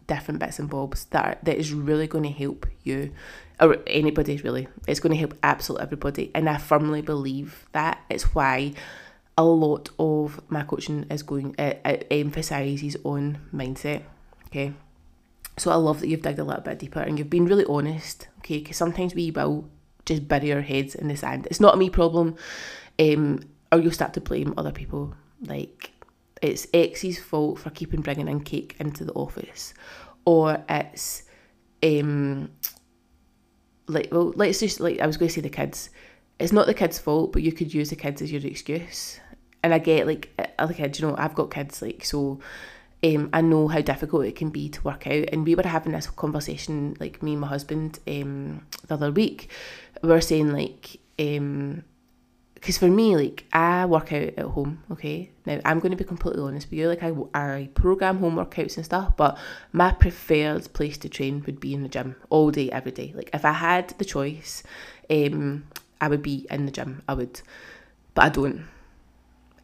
different 0.07 0.39
bits 0.39 0.59
and 0.59 0.69
bobs 0.69 1.05
that 1.05 1.25
are, 1.25 1.37
that 1.43 1.57
is 1.57 1.73
really 1.73 2.07
going 2.07 2.23
to 2.23 2.29
help 2.29 2.65
you 2.83 3.13
or 3.59 3.77
anybody 3.87 4.37
really. 4.37 4.67
It's 4.87 4.99
going 4.99 5.13
to 5.13 5.19
help 5.19 5.35
absolutely 5.43 5.83
everybody, 5.83 6.31
and 6.35 6.49
I 6.49 6.57
firmly 6.57 7.01
believe 7.01 7.65
that. 7.71 8.01
It's 8.09 8.35
why 8.35 8.73
a 9.37 9.43
lot 9.43 9.89
of 9.97 10.41
my 10.49 10.63
coaching 10.63 11.05
is 11.09 11.23
going 11.23 11.55
uh, 11.57 11.73
uh, 11.85 11.97
emphasizes 12.11 12.97
on 13.03 13.39
mindset. 13.53 14.03
Okay, 14.47 14.73
so 15.57 15.71
I 15.71 15.75
love 15.75 15.99
that 16.01 16.07
you've 16.07 16.21
dug 16.21 16.39
a 16.39 16.43
little 16.43 16.61
bit 16.61 16.79
deeper 16.79 16.99
and 16.99 17.17
you've 17.17 17.29
been 17.29 17.45
really 17.45 17.65
honest. 17.65 18.27
Okay, 18.39 18.59
because 18.59 18.77
sometimes 18.77 19.15
we 19.15 19.31
will 19.31 19.69
just 20.05 20.27
bury 20.27 20.51
our 20.51 20.61
heads 20.61 20.95
in 20.95 21.07
the 21.07 21.15
sand. 21.15 21.47
It's 21.47 21.59
not 21.59 21.75
a 21.75 21.77
me 21.77 21.89
problem, 21.89 22.35
um, 22.99 23.39
or 23.71 23.79
you'll 23.79 23.91
start 23.91 24.13
to 24.15 24.21
blame 24.21 24.53
other 24.57 24.71
people. 24.71 25.15
Like 25.45 25.91
it's 26.41 26.67
X's 26.73 27.19
fault 27.19 27.59
for 27.59 27.69
keeping 27.69 28.01
bringing 28.01 28.27
in 28.27 28.41
cake 28.41 28.75
into 28.79 29.05
the 29.05 29.13
office, 29.13 29.73
or 30.25 30.63
it's 30.69 31.23
um, 31.81 32.51
like 33.87 34.09
well, 34.11 34.33
let's 34.35 34.59
just 34.59 34.79
like 34.79 34.99
I 34.99 35.07
was 35.07 35.17
going 35.17 35.29
to 35.29 35.33
say 35.33 35.41
the 35.41 35.49
kids. 35.49 35.89
It's 36.39 36.51
not 36.51 36.65
the 36.65 36.73
kids' 36.73 36.99
fault, 36.99 37.31
but 37.31 37.43
you 37.43 37.51
could 37.51 37.73
use 37.73 37.89
the 37.89 37.95
kids 37.95 38.21
as 38.21 38.31
your 38.31 38.45
excuse. 38.45 39.19
And 39.61 39.73
I 39.73 39.77
get 39.79 40.07
like 40.07 40.53
other 40.59 40.73
kids, 40.73 40.99
you 40.99 41.07
know, 41.07 41.15
I've 41.17 41.35
got 41.35 41.51
kids, 41.51 41.81
like 41.81 42.03
so. 42.03 42.39
Um, 43.05 43.29
I 43.33 43.41
know 43.41 43.67
how 43.67 43.81
difficult 43.81 44.25
it 44.25 44.37
can 44.37 44.49
be 44.49 44.69
to 44.69 44.81
work 44.81 45.07
out, 45.07 45.25
and 45.31 45.45
we 45.45 45.55
were 45.55 45.63
having 45.63 45.91
this 45.91 46.09
conversation, 46.09 46.95
like 47.01 47.21
me 47.21 47.33
and 47.33 47.41
my 47.41 47.47
husband, 47.47 47.99
um, 48.07 48.65
the 48.87 48.93
other 48.93 49.11
week. 49.11 49.49
We 50.01 50.07
were 50.07 50.21
saying 50.21 50.53
like, 50.53 51.01
um, 51.19 51.83
because 52.63 52.77
for 52.77 52.87
me, 52.87 53.17
like 53.17 53.43
I 53.51 53.85
work 53.85 54.13
out 54.13 54.21
at 54.37 54.45
home. 54.45 54.81
Okay, 54.89 55.31
now 55.45 55.59
I'm 55.65 55.81
going 55.81 55.91
to 55.91 55.97
be 55.97 56.05
completely 56.05 56.41
honest 56.41 56.69
with 56.71 56.79
you. 56.79 56.87
Like 56.87 57.03
I, 57.03 57.11
I 57.33 57.69
program 57.73 58.19
home 58.19 58.37
workouts 58.37 58.77
and 58.77 58.85
stuff, 58.85 59.17
but 59.17 59.37
my 59.73 59.91
preferred 59.91 60.71
place 60.71 60.97
to 60.99 61.09
train 61.09 61.43
would 61.45 61.59
be 61.59 61.73
in 61.73 61.83
the 61.83 61.89
gym 61.89 62.15
all 62.29 62.51
day, 62.51 62.71
every 62.71 62.93
day. 62.93 63.11
Like 63.13 63.29
if 63.33 63.43
I 63.43 63.51
had 63.51 63.89
the 63.97 64.05
choice, 64.05 64.63
um, 65.09 65.65
I 65.99 66.07
would 66.07 66.21
be 66.21 66.47
in 66.49 66.65
the 66.65 66.71
gym. 66.71 67.01
I 67.05 67.15
would, 67.15 67.41
but 68.13 68.23
I 68.23 68.29
don't. 68.29 68.65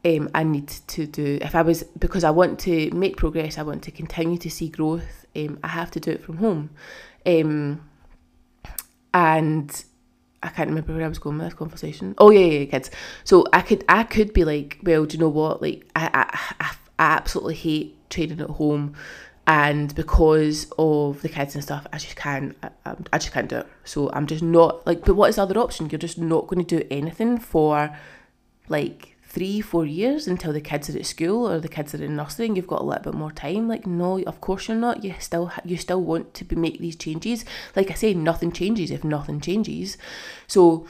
Um, 0.03 0.29
I 0.35 0.43
need 0.43 0.67
to 0.67 1.07
do 1.07 1.39
if 1.41 1.55
I 1.55 1.61
was 1.61 1.83
because 1.83 2.25
I 2.25 2.31
want 2.31 2.59
to 2.59 2.91
make 2.91 3.15
progress. 3.15 3.57
I 3.57 3.63
want 3.63 3.81
to 3.83 3.91
continue 3.91 4.37
to 4.39 4.49
see 4.49 4.67
growth. 4.67 5.25
Um, 5.37 5.57
I 5.63 5.69
have 5.69 5.89
to 5.91 6.01
do 6.01 6.11
it 6.11 6.21
from 6.21 6.35
home, 6.35 6.71
um, 7.25 7.81
and 9.13 9.85
I 10.41 10.49
can't 10.49 10.69
remember 10.69 10.93
where 10.93 11.05
I 11.05 11.07
was 11.07 11.19
going 11.19 11.37
with 11.37 11.47
this 11.47 11.53
conversation. 11.53 12.15
Oh 12.17 12.29
yeah, 12.29 12.45
yeah, 12.45 12.65
kids. 12.65 12.91
So 13.23 13.45
I 13.51 13.61
could 13.61 13.83
I 13.89 14.03
could 14.03 14.33
be 14.33 14.45
like, 14.45 14.79
well, 14.83 15.05
do 15.05 15.17
you 15.17 15.19
know 15.19 15.29
what? 15.29 15.61
Like 15.61 15.85
I 15.95 16.09
I, 16.13 16.39
I, 16.59 16.75
I 16.99 17.15
absolutely 17.17 17.55
hate 17.55 18.09
training 18.09 18.39
at 18.39 18.49
home, 18.49 18.93
and 19.47 19.93
because 19.95 20.71
of 20.77 21.21
the 21.21 21.29
kids 21.29 21.55
and 21.55 21.63
stuff, 21.63 21.85
I 21.91 21.97
just 21.97 22.15
can't. 22.15 22.55
I, 22.63 22.95
I 23.11 23.17
just 23.17 23.33
can't 23.33 23.49
do 23.49 23.57
it. 23.57 23.67
So 23.83 24.11
I'm 24.11 24.27
just 24.27 24.43
not 24.43 24.85
like. 24.87 25.03
But 25.03 25.15
what 25.15 25.29
is 25.29 25.35
the 25.35 25.43
other 25.43 25.59
option? 25.59 25.89
You're 25.89 25.99
just 25.99 26.17
not 26.17 26.47
going 26.47 26.63
to 26.63 26.79
do 26.79 26.87
anything 26.89 27.37
for 27.37 27.95
like 28.69 29.08
three, 29.29 29.61
four 29.61 29.85
years 29.85 30.27
until 30.27 30.51
the 30.51 30.59
kids 30.59 30.89
are 30.89 30.97
at 30.97 31.05
school 31.05 31.47
or 31.47 31.59
the 31.59 31.69
kids 31.69 31.93
are 31.93 32.03
in 32.03 32.15
nursery 32.15 32.47
and 32.47 32.57
you've 32.57 32.67
got 32.67 32.81
a 32.81 32.83
little 32.83 33.03
bit 33.03 33.13
more 33.13 33.31
time. 33.31 33.67
Like, 33.67 33.85
no, 33.85 34.19
of 34.23 34.41
course 34.41 34.67
you're 34.67 34.75
not. 34.75 35.03
You 35.03 35.13
still 35.19 35.51
you 35.63 35.77
still 35.77 36.01
want 36.01 36.33
to 36.33 36.43
be, 36.43 36.55
make 36.55 36.79
these 36.79 36.95
changes. 36.95 37.45
Like 37.75 37.91
I 37.91 37.93
say, 37.93 38.13
nothing 38.15 38.51
changes 38.51 38.89
if 38.89 39.03
nothing 39.03 39.39
changes. 39.39 39.97
So 40.47 40.87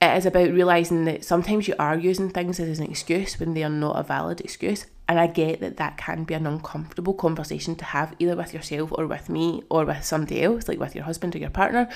it 0.00 0.16
is 0.16 0.24
about 0.24 0.50
realizing 0.50 1.04
that 1.04 1.24
sometimes 1.24 1.68
you 1.68 1.74
are 1.78 1.96
using 1.96 2.30
things 2.30 2.58
as 2.58 2.78
an 2.78 2.90
excuse 2.90 3.38
when 3.38 3.52
they 3.52 3.62
are 3.62 3.68
not 3.68 3.98
a 3.98 4.02
valid 4.02 4.40
excuse. 4.40 4.86
And 5.06 5.20
I 5.20 5.26
get 5.26 5.60
that 5.60 5.76
that 5.76 5.98
can 5.98 6.24
be 6.24 6.32
an 6.32 6.46
uncomfortable 6.46 7.12
conversation 7.12 7.76
to 7.76 7.84
have 7.84 8.14
either 8.18 8.34
with 8.34 8.54
yourself 8.54 8.90
or 8.92 9.06
with 9.06 9.28
me 9.28 9.62
or 9.68 9.84
with 9.84 10.02
somebody 10.02 10.42
else, 10.42 10.68
like 10.68 10.80
with 10.80 10.94
your 10.94 11.04
husband 11.04 11.36
or 11.36 11.38
your 11.38 11.50
partner. 11.50 11.86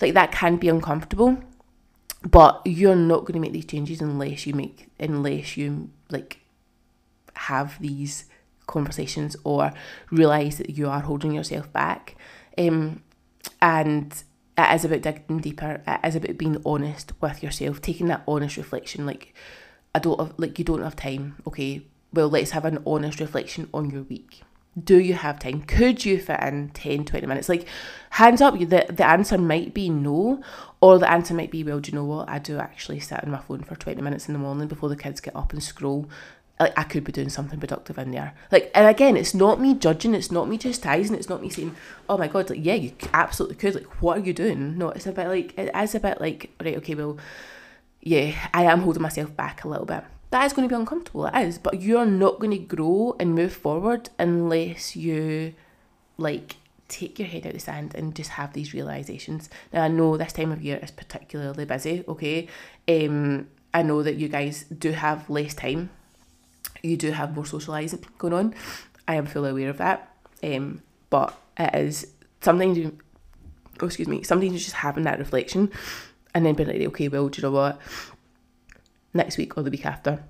Like 0.00 0.14
that 0.14 0.32
can 0.32 0.56
be 0.56 0.70
uncomfortable 0.70 1.42
but 2.26 2.60
you're 2.64 2.96
not 2.96 3.20
going 3.20 3.34
to 3.34 3.40
make 3.40 3.52
these 3.52 3.64
changes 3.64 4.00
unless 4.00 4.46
you 4.46 4.54
make 4.54 4.88
unless 4.98 5.56
you 5.56 5.90
like 6.10 6.40
have 7.34 7.80
these 7.80 8.24
conversations 8.66 9.36
or 9.44 9.72
realize 10.10 10.58
that 10.58 10.70
you 10.70 10.88
are 10.88 11.00
holding 11.00 11.32
yourself 11.32 11.72
back. 11.72 12.16
Um, 12.58 13.02
and 13.62 14.24
it 14.58 14.74
is 14.74 14.84
about 14.84 15.02
digging 15.02 15.38
deeper 15.38 15.82
it 15.86 16.00
is 16.02 16.16
about 16.16 16.36
being 16.36 16.60
honest 16.64 17.12
with 17.20 17.42
yourself 17.42 17.80
taking 17.80 18.08
that 18.08 18.22
honest 18.26 18.56
reflection 18.56 19.06
like 19.06 19.34
i 19.94 19.98
don't 19.98 20.18
have 20.18 20.32
like 20.38 20.58
you 20.58 20.64
don't 20.64 20.82
have 20.82 20.96
time 20.96 21.36
okay? 21.46 21.82
Well 22.12 22.28
let's 22.28 22.52
have 22.52 22.64
an 22.64 22.82
honest 22.86 23.20
reflection 23.20 23.68
on 23.72 23.90
your 23.90 24.02
week 24.02 24.40
do 24.82 24.98
you 24.98 25.14
have 25.14 25.38
time? 25.38 25.62
Could 25.62 26.04
you 26.04 26.18
fit 26.18 26.40
in 26.40 26.70
10, 26.70 27.04
20 27.06 27.26
minutes? 27.26 27.48
Like, 27.48 27.66
hands 28.10 28.40
up, 28.40 28.58
the, 28.58 28.86
the 28.88 29.06
answer 29.06 29.38
might 29.38 29.72
be 29.72 29.88
no, 29.88 30.42
or 30.80 30.98
the 30.98 31.10
answer 31.10 31.34
might 31.34 31.50
be, 31.50 31.64
well, 31.64 31.80
do 31.80 31.90
you 31.90 31.96
know 31.96 32.04
what? 32.04 32.28
I 32.28 32.38
do 32.38 32.58
actually 32.58 33.00
sit 33.00 33.22
on 33.24 33.30
my 33.30 33.38
phone 33.40 33.62
for 33.62 33.74
20 33.74 34.02
minutes 34.02 34.28
in 34.28 34.34
the 34.34 34.38
morning 34.38 34.68
before 34.68 34.88
the 34.88 34.96
kids 34.96 35.20
get 35.20 35.34
up 35.34 35.52
and 35.52 35.62
scroll. 35.62 36.08
Like, 36.60 36.78
I 36.78 36.84
could 36.84 37.04
be 37.04 37.12
doing 37.12 37.28
something 37.28 37.58
productive 37.58 37.98
in 37.98 38.10
there. 38.10 38.34
Like, 38.52 38.70
and 38.74 38.86
again, 38.86 39.16
it's 39.16 39.34
not 39.34 39.60
me 39.60 39.74
judging, 39.74 40.14
it's 40.14 40.30
not 40.30 40.48
me 40.48 40.58
chastising, 40.58 41.16
it's 41.16 41.28
not 41.28 41.42
me 41.42 41.48
saying, 41.48 41.74
oh 42.08 42.18
my 42.18 42.28
God, 42.28 42.50
like, 42.50 42.64
yeah, 42.64 42.74
you 42.74 42.92
absolutely 43.14 43.56
could. 43.56 43.74
Like, 43.74 44.02
what 44.02 44.18
are 44.18 44.24
you 44.24 44.32
doing? 44.32 44.76
No, 44.76 44.90
it's 44.90 45.06
a 45.06 45.12
bit 45.12 45.28
like, 45.28 45.58
it 45.58 45.74
is 45.74 45.94
a 45.94 46.00
bit 46.00 46.20
like, 46.20 46.50
right, 46.62 46.76
okay, 46.78 46.94
well, 46.94 47.18
yeah, 48.02 48.48
I 48.54 48.64
am 48.64 48.80
holding 48.80 49.02
myself 49.02 49.34
back 49.34 49.64
a 49.64 49.68
little 49.68 49.86
bit 49.86 50.04
that 50.36 50.44
is 50.44 50.52
going 50.52 50.68
to 50.68 50.74
be 50.74 50.78
uncomfortable. 50.78 51.24
It 51.26 51.34
is, 51.46 51.56
but 51.56 51.80
you're 51.80 52.04
not 52.04 52.40
going 52.40 52.50
to 52.50 52.58
grow 52.58 53.16
and 53.18 53.34
move 53.34 53.54
forward 53.54 54.10
unless 54.18 54.94
you 54.94 55.54
like 56.18 56.56
take 56.88 57.18
your 57.18 57.26
head 57.26 57.46
out 57.46 57.54
the 57.54 57.58
sand 57.58 57.94
and 57.94 58.14
just 58.14 58.30
have 58.32 58.52
these 58.52 58.74
realizations. 58.74 59.48
Now 59.72 59.84
I 59.84 59.88
know 59.88 60.18
this 60.18 60.34
time 60.34 60.52
of 60.52 60.60
year 60.60 60.78
is 60.82 60.90
particularly 60.90 61.64
busy. 61.64 62.04
Okay, 62.06 62.48
um, 62.86 63.48
I 63.72 63.80
know 63.82 64.02
that 64.02 64.16
you 64.16 64.28
guys 64.28 64.64
do 64.64 64.92
have 64.92 65.30
less 65.30 65.54
time. 65.54 65.88
You 66.82 66.98
do 66.98 67.12
have 67.12 67.34
more 67.34 67.44
socialising 67.44 68.04
going 68.18 68.34
on. 68.34 68.54
I 69.08 69.14
am 69.14 69.24
fully 69.24 69.50
aware 69.50 69.70
of 69.70 69.78
that. 69.78 70.14
Um, 70.44 70.82
but 71.08 71.34
it 71.58 71.74
is 71.74 72.08
sometimes 72.42 72.76
you, 72.76 72.98
oh, 73.80 73.86
excuse 73.86 74.06
me, 74.06 74.22
sometimes 74.22 74.62
just 74.62 74.76
having 74.76 75.04
that 75.04 75.18
reflection, 75.18 75.72
and 76.34 76.44
then 76.44 76.54
being 76.54 76.68
like, 76.68 76.88
okay, 76.88 77.08
well, 77.08 77.30
do 77.30 77.40
you 77.40 77.48
know 77.48 77.52
what? 77.52 77.80
Next 79.16 79.36
week 79.38 79.56
or 79.56 79.62
the 79.62 79.70
week 79.70 79.86
after, 79.86 80.22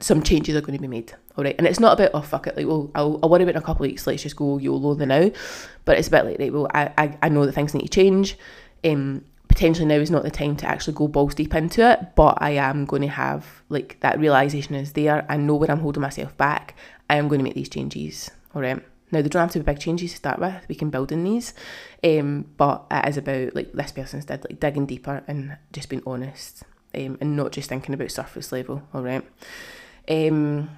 some 0.00 0.22
changes 0.22 0.54
are 0.54 0.60
going 0.60 0.76
to 0.76 0.82
be 0.82 0.88
made. 0.88 1.12
All 1.36 1.44
right, 1.44 1.54
and 1.58 1.66
it's 1.66 1.80
not 1.80 1.98
about 1.98 2.10
oh 2.14 2.22
fuck 2.22 2.46
it, 2.46 2.56
like 2.56 2.66
well 2.66 2.90
I'll, 2.94 3.18
I'll 3.22 3.28
worry 3.28 3.42
about 3.42 3.54
in 3.54 3.62
a 3.62 3.64
couple 3.64 3.84
of 3.84 3.90
weeks. 3.90 4.06
Let's 4.06 4.22
just 4.22 4.36
go 4.36 4.58
YOLO 4.58 4.94
the 4.94 5.06
now, 5.06 5.30
but 5.84 5.98
it's 5.98 6.08
a 6.08 6.10
bit 6.10 6.24
like 6.24 6.38
right. 6.38 6.52
Well, 6.52 6.68
I, 6.72 6.92
I, 6.96 7.18
I 7.22 7.28
know 7.28 7.46
that 7.46 7.52
things 7.52 7.74
need 7.74 7.82
to 7.82 7.88
change. 7.88 8.36
Um, 8.84 9.24
potentially 9.48 9.86
now 9.86 9.96
is 9.96 10.10
not 10.10 10.22
the 10.22 10.30
time 10.30 10.56
to 10.56 10.66
actually 10.66 10.94
go 10.94 11.08
balls 11.08 11.34
deep 11.34 11.54
into 11.54 11.88
it, 11.88 12.14
but 12.14 12.38
I 12.40 12.50
am 12.50 12.84
going 12.84 13.02
to 13.02 13.08
have 13.08 13.62
like 13.68 13.98
that 14.00 14.20
realization 14.20 14.74
is 14.74 14.92
there. 14.92 15.26
I 15.28 15.36
know 15.36 15.56
where 15.56 15.70
I'm 15.70 15.80
holding 15.80 16.02
myself 16.02 16.36
back. 16.36 16.76
I 17.10 17.16
am 17.16 17.28
going 17.28 17.40
to 17.40 17.44
make 17.44 17.54
these 17.54 17.68
changes. 17.68 18.30
All 18.54 18.62
right. 18.62 18.82
Now 19.10 19.22
they 19.22 19.28
don't 19.28 19.40
have 19.40 19.50
to 19.52 19.58
be 19.58 19.64
big 19.64 19.80
changes 19.80 20.10
to 20.12 20.16
start 20.18 20.38
with. 20.38 20.68
We 20.68 20.74
can 20.74 20.90
build 20.90 21.12
in 21.12 21.24
these, 21.24 21.54
um, 22.04 22.44
but 22.56 22.84
it 22.90 23.08
is 23.08 23.16
about 23.16 23.54
like 23.54 23.72
this 23.72 23.90
person's 23.90 24.26
did 24.26 24.44
like 24.44 24.60
digging 24.60 24.86
deeper 24.86 25.24
and 25.26 25.56
just 25.72 25.88
being 25.88 26.02
honest 26.06 26.62
um, 26.94 27.18
and 27.20 27.36
not 27.36 27.52
just 27.52 27.68
thinking 27.68 27.94
about 27.94 28.10
surface 28.10 28.52
level, 28.52 28.82
all 28.92 29.02
right? 29.02 29.24
Um, 30.08 30.70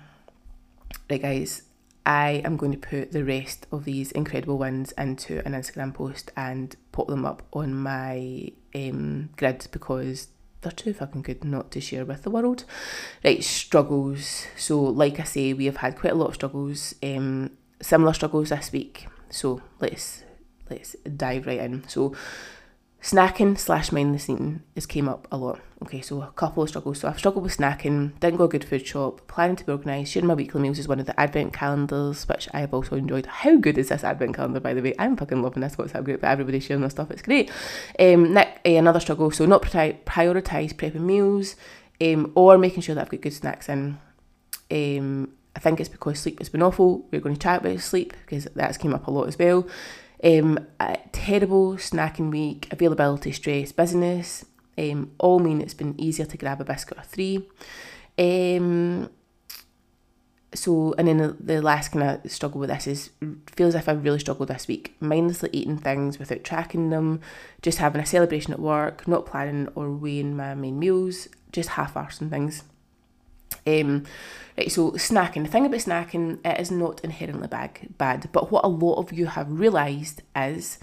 right, 1.09 1.23
guys, 1.23 1.63
I 2.05 2.43
am 2.45 2.57
going 2.57 2.73
to 2.73 2.79
put 2.79 3.13
the 3.13 3.25
rest 3.25 3.67
of 3.71 3.85
these 3.85 4.11
incredible 4.13 4.59
wins 4.59 4.93
into 4.93 5.45
an 5.47 5.53
Instagram 5.53 5.95
post 5.95 6.33
and 6.37 6.75
put 6.93 7.09
them 7.09 7.25
up 7.25 7.43
on 7.53 7.75
my 7.75 8.53
um, 8.75 9.31
grid 9.37 9.67
because 9.71 10.29
they're 10.63 10.73
too 10.73 10.93
fucking 10.93 11.23
good 11.23 11.45
not 11.45 11.71
to 11.73 11.81
share 11.81 12.05
with 12.05 12.23
the 12.23 12.31
world. 12.31 12.65
Right, 13.25 13.43
struggles. 13.43 14.47
So, 14.57 14.81
like 14.83 15.21
I 15.21 15.25
say, 15.25 15.53
we 15.53 15.67
have 15.67 15.79
had 15.79 15.97
quite 15.97 16.13
a 16.13 16.17
lot 16.17 16.29
of 16.29 16.35
struggles, 16.35 16.95
um, 17.03 17.51
similar 17.81 18.13
struggles 18.13 18.51
this 18.51 18.73
week. 18.73 19.07
So 19.31 19.63
let's 19.81 20.25
let's 20.69 20.97
dive 21.17 21.47
right 21.47 21.61
in. 21.61 21.87
So 21.89 22.15
Snacking 23.03 23.59
slash 23.59 23.93
mindless 23.93 24.29
eating 24.29 24.63
has 24.75 24.85
came 24.85 25.09
up 25.09 25.27
a 25.33 25.37
lot. 25.37 25.59
Okay, 25.83 26.03
so 26.03 26.21
a 26.21 26.27
couple 26.33 26.63
of 26.63 26.69
struggles. 26.69 27.01
So 27.01 27.09
I've 27.09 27.19
struggled 27.19 27.45
with 27.45 27.57
snacking, 27.57 28.19
didn't 28.21 28.37
go 28.37 28.45
a 28.45 28.49
good 28.49 28.65
food 28.65 28.87
shop, 28.87 29.27
planning 29.27 29.57
to 29.57 29.65
be 29.65 29.73
organised, 29.73 30.13
sharing 30.13 30.27
my 30.27 30.35
weekly 30.35 30.61
meals 30.61 30.79
is 30.79 30.87
one 30.87 31.01
of 31.01 31.07
the 31.07 31.19
advent 31.19 31.55
calendars, 31.55 32.29
which 32.29 32.47
I 32.53 32.61
have 32.61 32.75
also 32.75 32.97
enjoyed. 32.97 33.25
How 33.25 33.57
good 33.57 33.79
is 33.79 33.89
this 33.89 34.05
advent 34.05 34.37
calendar, 34.37 34.61
by 34.61 34.75
the 34.75 34.83
way? 34.83 34.95
I'm 34.99 35.17
fucking 35.17 35.43
loving 35.43 35.63
this 35.63 35.77
WhatsApp 35.77 36.05
group, 36.05 36.21
but 36.21 36.29
everybody's 36.29 36.65
sharing 36.65 36.83
their 36.83 36.91
stuff, 36.91 37.11
it's 37.11 37.23
great. 37.23 37.51
Um, 37.99 38.35
Nick, 38.35 38.61
uh, 38.67 38.73
another 38.73 39.01
struggle, 39.01 39.31
so 39.31 39.47
not 39.47 39.63
prioritise 39.63 40.75
prepping 40.75 41.01
meals 41.01 41.57
um, 42.03 42.33
or 42.35 42.59
making 42.59 42.83
sure 42.83 42.95
that 42.95 43.03
I've 43.03 43.09
got 43.09 43.23
good 43.23 43.33
snacks 43.33 43.71
in. 43.71 43.97
Um, 44.71 45.33
I 45.57 45.59
think 45.59 45.81
it's 45.81 45.89
because 45.89 46.19
sleep 46.21 46.39
has 46.39 46.49
been 46.49 46.63
awful. 46.63 47.07
We're 47.11 47.21
going 47.21 47.35
to 47.35 47.41
chat 47.41 47.65
about 47.65 47.81
sleep 47.81 48.13
because 48.25 48.47
that's 48.55 48.77
came 48.77 48.95
up 48.95 49.07
a 49.07 49.11
lot 49.11 49.29
as 49.29 49.39
well. 49.39 49.67
Um, 50.23 50.67
a 50.79 50.99
terrible 51.13 51.77
snacking 51.77 52.31
week, 52.31 52.69
availability, 52.71 53.33
stress, 53.33 53.73
business, 53.73 54.45
um, 54.77 55.13
all 55.19 55.39
mean 55.39 55.61
it's 55.61 55.75
been 55.75 55.99
easier 55.99 56.27
to 56.27 56.37
grab 56.37 56.61
a 56.61 56.65
biscuit 56.65 56.99
or 56.99 57.03
three. 57.03 57.49
Um, 58.19 59.09
so, 60.53 60.95
and 60.99 61.09
then 61.09 61.19
the, 61.19 61.37
the 61.41 61.63
last 61.63 61.93
kind 61.93 62.21
of 62.25 62.31
struggle 62.31 62.61
with 62.61 62.71
this 62.71 62.87
is 62.87 63.11
feels 63.55 63.75
as 63.75 63.83
if 63.83 63.89
I've 63.89 64.05
really 64.05 64.19
struggled 64.19 64.49
this 64.49 64.69
week. 64.69 64.95
Mindlessly 65.01 65.49
eating 65.53 65.79
things 65.79 66.19
without 66.19 66.45
tracking 66.45 66.91
them, 66.91 67.21
just 67.63 67.79
having 67.79 68.03
a 68.03 68.07
celebration 68.07 68.53
at 68.53 68.61
work, 68.61 69.07
not 69.07 69.27
planning 69.27 69.69
or 69.75 69.91
weighing 69.91 70.37
my 70.37 70.55
main 70.55 70.79
meals, 70.79 71.29
just 71.53 71.71
half-arsing 71.71 72.31
things. 72.31 72.65
Um, 73.67 74.05
right, 74.57 74.71
so 74.71 74.93
snacking. 74.93 75.45
The 75.45 75.51
thing 75.51 75.67
about 75.67 75.81
snacking, 75.81 76.39
it 76.45 76.61
is 76.61 76.71
not 76.71 77.01
inherently 77.05 77.49
bad, 77.49 77.79
bad, 77.99 78.29
but 78.33 78.51
what 78.51 78.65
a 78.65 78.69
lot 78.69 78.95
of 78.97 79.13
you 79.13 79.27
have 79.27 79.51
realised 79.51 80.23
is 80.35 80.79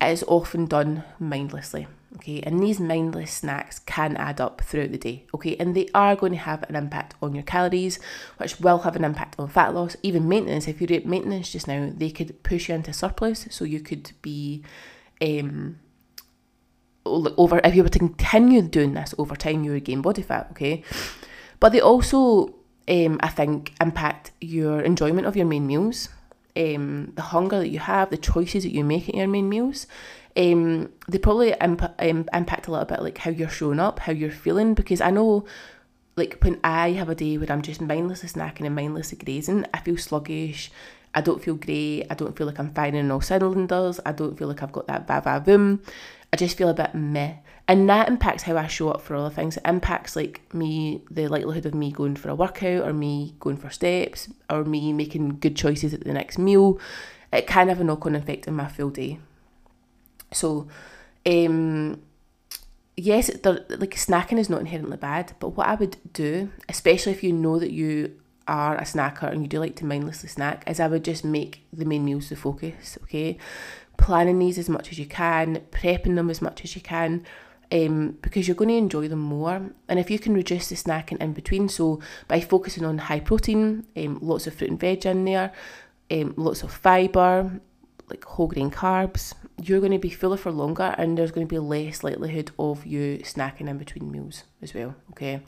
it 0.00 0.08
is 0.08 0.24
often 0.26 0.66
done 0.66 1.04
mindlessly. 1.18 1.86
Okay, 2.16 2.40
and 2.42 2.62
these 2.62 2.78
mindless 2.78 3.30
snacks 3.30 3.78
can 3.78 4.18
add 4.18 4.38
up 4.38 4.60
throughout 4.60 4.92
the 4.92 4.98
day. 4.98 5.24
Okay, 5.34 5.56
and 5.56 5.74
they 5.74 5.88
are 5.94 6.14
going 6.14 6.32
to 6.32 6.38
have 6.38 6.62
an 6.68 6.76
impact 6.76 7.14
on 7.22 7.34
your 7.34 7.42
calories, 7.42 7.98
which 8.36 8.60
will 8.60 8.80
have 8.80 8.96
an 8.96 9.04
impact 9.04 9.36
on 9.38 9.48
fat 9.48 9.74
loss, 9.74 9.96
even 10.02 10.28
maintenance. 10.28 10.68
If 10.68 10.80
you're 10.80 10.98
at 10.98 11.06
maintenance 11.06 11.50
just 11.50 11.66
now, 11.66 11.90
they 11.94 12.10
could 12.10 12.42
push 12.42 12.68
you 12.68 12.74
into 12.74 12.92
surplus, 12.92 13.46
so 13.50 13.64
you 13.64 13.80
could 13.80 14.12
be 14.20 14.62
um, 15.22 15.78
over 17.04 17.60
if 17.64 17.74
you 17.74 17.82
were 17.82 17.88
to 17.88 17.98
continue 17.98 18.62
doing 18.62 18.94
this 18.94 19.14
over 19.18 19.34
time, 19.34 19.64
you 19.64 19.72
would 19.72 19.84
gain 19.84 20.02
body 20.02 20.22
fat. 20.22 20.48
Okay, 20.50 20.82
but 21.62 21.70
they 21.70 21.80
also, 21.80 22.52
um, 22.88 23.20
I 23.22 23.28
think, 23.28 23.72
impact 23.80 24.32
your 24.40 24.80
enjoyment 24.80 25.28
of 25.28 25.36
your 25.36 25.46
main 25.46 25.64
meals, 25.64 26.08
um, 26.56 27.12
the 27.14 27.22
hunger 27.22 27.60
that 27.60 27.68
you 27.68 27.78
have, 27.78 28.10
the 28.10 28.16
choices 28.16 28.64
that 28.64 28.72
you 28.72 28.82
make 28.82 29.08
in 29.08 29.16
your 29.20 29.28
main 29.28 29.48
meals. 29.48 29.86
Um, 30.36 30.90
they 31.06 31.18
probably 31.18 31.54
imp- 31.60 31.94
um, 32.00 32.28
impact 32.32 32.66
a 32.66 32.72
little 32.72 32.84
bit 32.84 33.00
like 33.00 33.18
how 33.18 33.30
you're 33.30 33.48
showing 33.48 33.78
up, 33.78 34.00
how 34.00 34.10
you're 34.10 34.32
feeling, 34.32 34.74
because 34.74 35.00
I 35.00 35.12
know 35.12 35.44
like 36.16 36.38
when 36.42 36.58
I 36.64 36.90
have 36.90 37.08
a 37.08 37.14
day 37.14 37.38
where 37.38 37.52
I'm 37.52 37.62
just 37.62 37.80
mindlessly 37.80 38.28
snacking 38.28 38.66
and 38.66 38.74
mindlessly 38.74 39.18
grazing, 39.18 39.64
I 39.72 39.78
feel 39.78 39.96
sluggish. 39.96 40.72
I 41.14 41.20
don't 41.20 41.40
feel 41.44 41.54
great. 41.54 42.06
I 42.10 42.14
don't 42.14 42.36
feel 42.36 42.48
like 42.48 42.58
I'm 42.58 42.74
firing 42.74 43.08
all 43.12 43.20
cylinders. 43.20 44.00
I 44.04 44.10
don't 44.10 44.36
feel 44.36 44.48
like 44.48 44.64
I've 44.64 44.72
got 44.72 44.88
that 44.88 45.06
va 45.06 45.20
va 45.20 45.38
boom. 45.38 45.80
I 46.32 46.36
just 46.36 46.58
feel 46.58 46.70
a 46.70 46.74
bit 46.74 46.92
meh. 46.92 47.34
And 47.68 47.88
that 47.88 48.08
impacts 48.08 48.42
how 48.42 48.56
I 48.56 48.66
show 48.66 48.90
up 48.90 49.00
for 49.00 49.14
other 49.14 49.34
things. 49.34 49.56
It 49.56 49.62
impacts 49.64 50.16
like 50.16 50.42
me, 50.52 51.02
the 51.10 51.28
likelihood 51.28 51.64
of 51.64 51.74
me 51.74 51.92
going 51.92 52.16
for 52.16 52.28
a 52.28 52.34
workout 52.34 52.86
or 52.86 52.92
me 52.92 53.34
going 53.38 53.56
for 53.56 53.70
steps 53.70 54.28
or 54.50 54.64
me 54.64 54.92
making 54.92 55.38
good 55.38 55.56
choices 55.56 55.94
at 55.94 56.04
the 56.04 56.12
next 56.12 56.38
meal. 56.38 56.80
It 57.32 57.46
can 57.46 57.68
have 57.68 57.80
a 57.80 57.84
knock 57.84 58.04
on 58.04 58.14
effect 58.14 58.48
in 58.48 58.54
my 58.54 58.68
full 58.68 58.90
day. 58.90 59.20
So, 60.32 60.66
um, 61.24 62.02
yes, 62.96 63.30
like 63.44 63.94
snacking 63.94 64.38
is 64.38 64.50
not 64.50 64.60
inherently 64.60 64.96
bad, 64.96 65.34
but 65.38 65.50
what 65.50 65.68
I 65.68 65.74
would 65.74 65.96
do, 66.12 66.50
especially 66.68 67.12
if 67.12 67.22
you 67.22 67.32
know 67.32 67.58
that 67.58 67.72
you 67.72 68.18
are 68.48 68.76
a 68.76 68.82
snacker 68.82 69.30
and 69.30 69.42
you 69.42 69.48
do 69.48 69.60
like 69.60 69.76
to 69.76 69.86
mindlessly 69.86 70.28
snack, 70.28 70.68
is 70.68 70.80
I 70.80 70.88
would 70.88 71.04
just 71.04 71.24
make 71.24 71.64
the 71.72 71.84
main 71.84 72.04
meals 72.04 72.28
the 72.28 72.36
focus, 72.36 72.98
okay? 73.04 73.38
Planning 73.96 74.38
these 74.38 74.58
as 74.58 74.68
much 74.68 74.90
as 74.90 74.98
you 74.98 75.06
can, 75.06 75.62
prepping 75.70 76.16
them 76.16 76.28
as 76.28 76.42
much 76.42 76.64
as 76.64 76.74
you 76.74 76.82
can, 76.82 77.24
um, 77.72 78.18
because 78.20 78.46
you're 78.46 78.54
going 78.54 78.68
to 78.68 78.76
enjoy 78.76 79.08
them 79.08 79.20
more. 79.20 79.70
And 79.88 79.98
if 79.98 80.10
you 80.10 80.18
can 80.18 80.34
reduce 80.34 80.68
the 80.68 80.76
snacking 80.76 81.20
in 81.20 81.32
between, 81.32 81.68
so 81.68 82.00
by 82.28 82.40
focusing 82.40 82.84
on 82.84 82.98
high 82.98 83.20
protein, 83.20 83.86
um, 83.96 84.18
lots 84.20 84.46
of 84.46 84.54
fruit 84.54 84.70
and 84.70 84.78
veg 84.80 85.06
in 85.06 85.24
there, 85.24 85.52
um, 86.10 86.34
lots 86.36 86.62
of 86.62 86.72
fibre, 86.72 87.60
like 88.08 88.24
whole 88.24 88.48
grain 88.48 88.70
carbs, 88.70 89.32
you're 89.60 89.80
going 89.80 89.92
to 89.92 89.98
be 89.98 90.10
fuller 90.10 90.36
for 90.36 90.52
longer 90.52 90.94
and 90.98 91.16
there's 91.16 91.32
going 91.32 91.46
to 91.46 91.50
be 91.50 91.58
less 91.58 92.04
likelihood 92.04 92.50
of 92.58 92.84
you 92.84 93.18
snacking 93.22 93.68
in 93.68 93.78
between 93.78 94.10
meals 94.10 94.44
as 94.60 94.74
well. 94.74 94.94
Okay. 95.12 95.40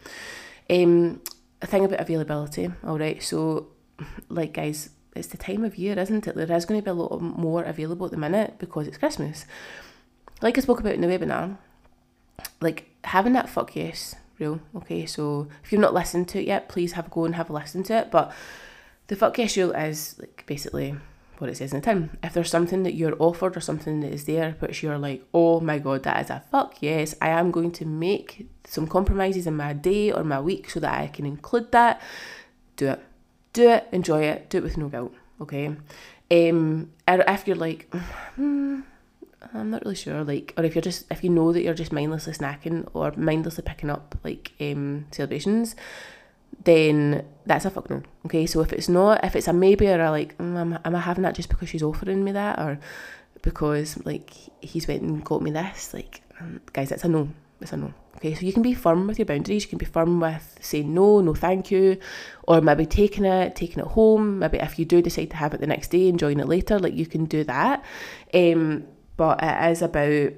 Um, 0.71 1.21
a 1.61 1.67
thing 1.67 1.85
about 1.85 2.01
availability, 2.01 2.71
all 2.87 2.99
right. 2.99 3.23
So, 3.23 3.69
like, 4.31 4.55
guys, 4.55 4.91
it's 5.15 5.29
the 5.29 5.37
time 5.37 5.63
of 5.65 5.77
year, 5.77 5.99
isn't 5.99 6.27
it? 6.27 6.35
There 6.35 6.51
is 6.53 6.65
going 6.65 6.81
to 6.81 6.85
be 6.85 6.91
a 6.91 6.95
lot 6.95 7.21
more 7.21 7.65
available 7.65 8.07
at 8.07 8.13
the 8.13 8.19
minute 8.19 8.55
because 8.59 8.87
it's 8.87 8.99
Christmas. 8.99 9.45
Like 10.43 10.57
I 10.59 10.61
spoke 10.63 10.81
about 10.81 10.95
in 10.95 11.01
the 11.01 11.07
webinar, 11.07 11.57
like 12.61 12.91
having 13.05 13.33
that 13.35 13.49
fuck 13.49 13.75
yes 13.77 14.15
rule. 14.39 14.61
Okay, 14.77 15.07
so 15.07 15.49
if 15.63 15.73
you've 15.73 15.81
not 15.81 15.95
listened 15.95 16.29
to 16.29 16.41
it 16.41 16.47
yet, 16.47 16.69
please 16.69 16.93
have 16.93 17.07
a 17.07 17.11
go 17.11 17.25
and 17.25 17.35
have 17.35 17.51
a 17.51 17.53
listen 17.53 17.83
to 17.85 17.95
it. 17.95 18.11
But 18.11 18.33
the 19.07 19.17
fuck 19.17 19.39
yes 19.39 19.57
rule 19.57 19.73
is 19.73 20.17
like 20.19 20.45
basically 20.47 20.97
what 21.39 21.51
it 21.51 21.57
says 21.57 21.73
in 21.73 21.81
the 21.81 21.85
tin. 21.85 22.17
If 22.23 22.33
there's 22.33 22.51
something 22.51 22.83
that 22.85 22.95
you're 22.95 23.17
offered 23.19 23.57
or 23.57 23.61
something 23.61 24.01
that 24.01 24.13
is 24.13 24.25
there, 24.25 24.57
which 24.61 24.83
you're 24.83 24.99
like, 24.99 25.27
oh 25.35 25.61
my 25.61 25.79
god, 25.79 26.05
that 26.05 26.23
is 26.25 26.31
a 26.31 26.43
fuck 26.51 26.77
yes, 26.81 27.15
I 27.21 27.29
am 27.29 27.51
going 27.51 27.73
to 27.73 27.85
make 27.85 28.49
some 28.65 28.87
compromises 28.87 29.47
in 29.47 29.57
my 29.57 29.73
day 29.73 30.13
or 30.13 30.25
my 30.25 30.41
week 30.41 30.71
so 30.71 30.81
that 30.81 31.01
I 31.01 31.09
can 31.09 31.27
include 31.27 31.73
that. 31.73 32.01
Do 32.77 32.91
it. 32.91 33.01
Do 33.53 33.71
it, 33.71 33.87
enjoy 33.93 34.23
it, 34.23 34.51
do 34.51 34.59
it 34.59 34.65
with 34.65 34.77
no 34.77 34.89
guilt, 34.89 35.15
okay? 35.41 35.77
Um, 36.31 36.91
if 37.07 37.47
you're 37.47 37.57
like, 37.57 37.89
hmm, 38.35 38.81
I'm 39.53 39.71
not 39.71 39.85
really 39.85 39.95
sure. 39.97 40.25
Like, 40.25 40.55
or 40.57 40.65
if 40.65 40.75
you're 40.75 40.83
just 40.83 41.05
if 41.11 41.23
you 41.25 41.31
know 41.31 41.53
that 41.53 41.63
you're 41.63 41.75
just 41.75 41.93
mindlessly 41.93 42.33
snacking 42.33 42.89
or 42.95 43.13
mindlessly 43.17 43.63
picking 43.65 43.91
up 43.91 44.17
like 44.25 44.53
um 44.61 45.07
Celebrations, 45.11 45.77
then 46.63 47.25
that's 47.47 47.65
a 47.65 47.71
fuck 47.71 47.91
no. 47.91 48.03
Okay, 48.27 48.47
so 48.47 48.61
if 48.61 48.73
it's 48.73 48.89
not, 48.89 49.25
if 49.25 49.37
it's 49.37 49.49
a 49.49 49.53
maybe 49.53 49.89
or 49.89 50.01
a 50.01 50.11
like, 50.11 50.37
mm, 50.39 50.57
am, 50.57 50.79
am 50.85 50.95
I 50.95 51.01
having 51.01 51.23
that 51.23 51.35
just 51.35 51.49
because 51.49 51.69
she's 51.69 51.83
offering 51.83 52.25
me 52.25 52.33
that 52.33 52.59
or 52.59 52.79
because 53.43 53.99
like 54.05 54.31
he's 54.61 54.89
went 54.89 55.03
and 55.03 55.25
got 55.25 55.43
me 55.43 55.51
this? 55.51 55.93
Like, 55.93 56.23
mm, 56.41 56.61
guys, 56.73 56.93
it's 56.93 57.05
a 57.05 57.09
no. 57.09 57.29
It's 57.61 57.73
a 57.73 57.77
no. 57.77 57.95
Okay, 58.17 58.35
so 58.35 58.47
you 58.47 58.53
can 58.53 58.63
be 58.63 58.75
firm 58.75 59.07
with 59.07 59.19
your 59.19 59.27
boundaries. 59.27 59.65
You 59.65 59.69
can 59.69 59.79
be 59.79 59.87
firm 59.87 60.21
with 60.21 60.59
saying 60.61 60.93
no, 60.93 61.21
no, 61.21 61.35
thank 61.35 61.71
you, 61.71 61.99
or 62.45 62.61
maybe 62.61 62.87
taking 62.87 63.25
it, 63.25 63.57
taking 63.57 63.81
it 63.81 63.89
home. 63.89 64.39
Maybe 64.39 64.59
if 64.59 64.79
you 64.79 64.85
do 64.85 65.03
decide 65.03 65.31
to 65.31 65.37
have 65.37 65.55
it 65.55 65.61
the 65.61 65.67
next 65.67 65.89
day, 65.89 66.09
enjoying 66.09 66.41
it 66.41 66.49
later, 66.49 66.79
like 66.79 66.95
you 66.95 67.07
can 67.07 67.25
do 67.25 67.45
that. 67.45 67.85
Um, 68.33 68.87
but 69.17 69.43
it 69.43 69.71
is 69.71 69.83
about 69.83 70.33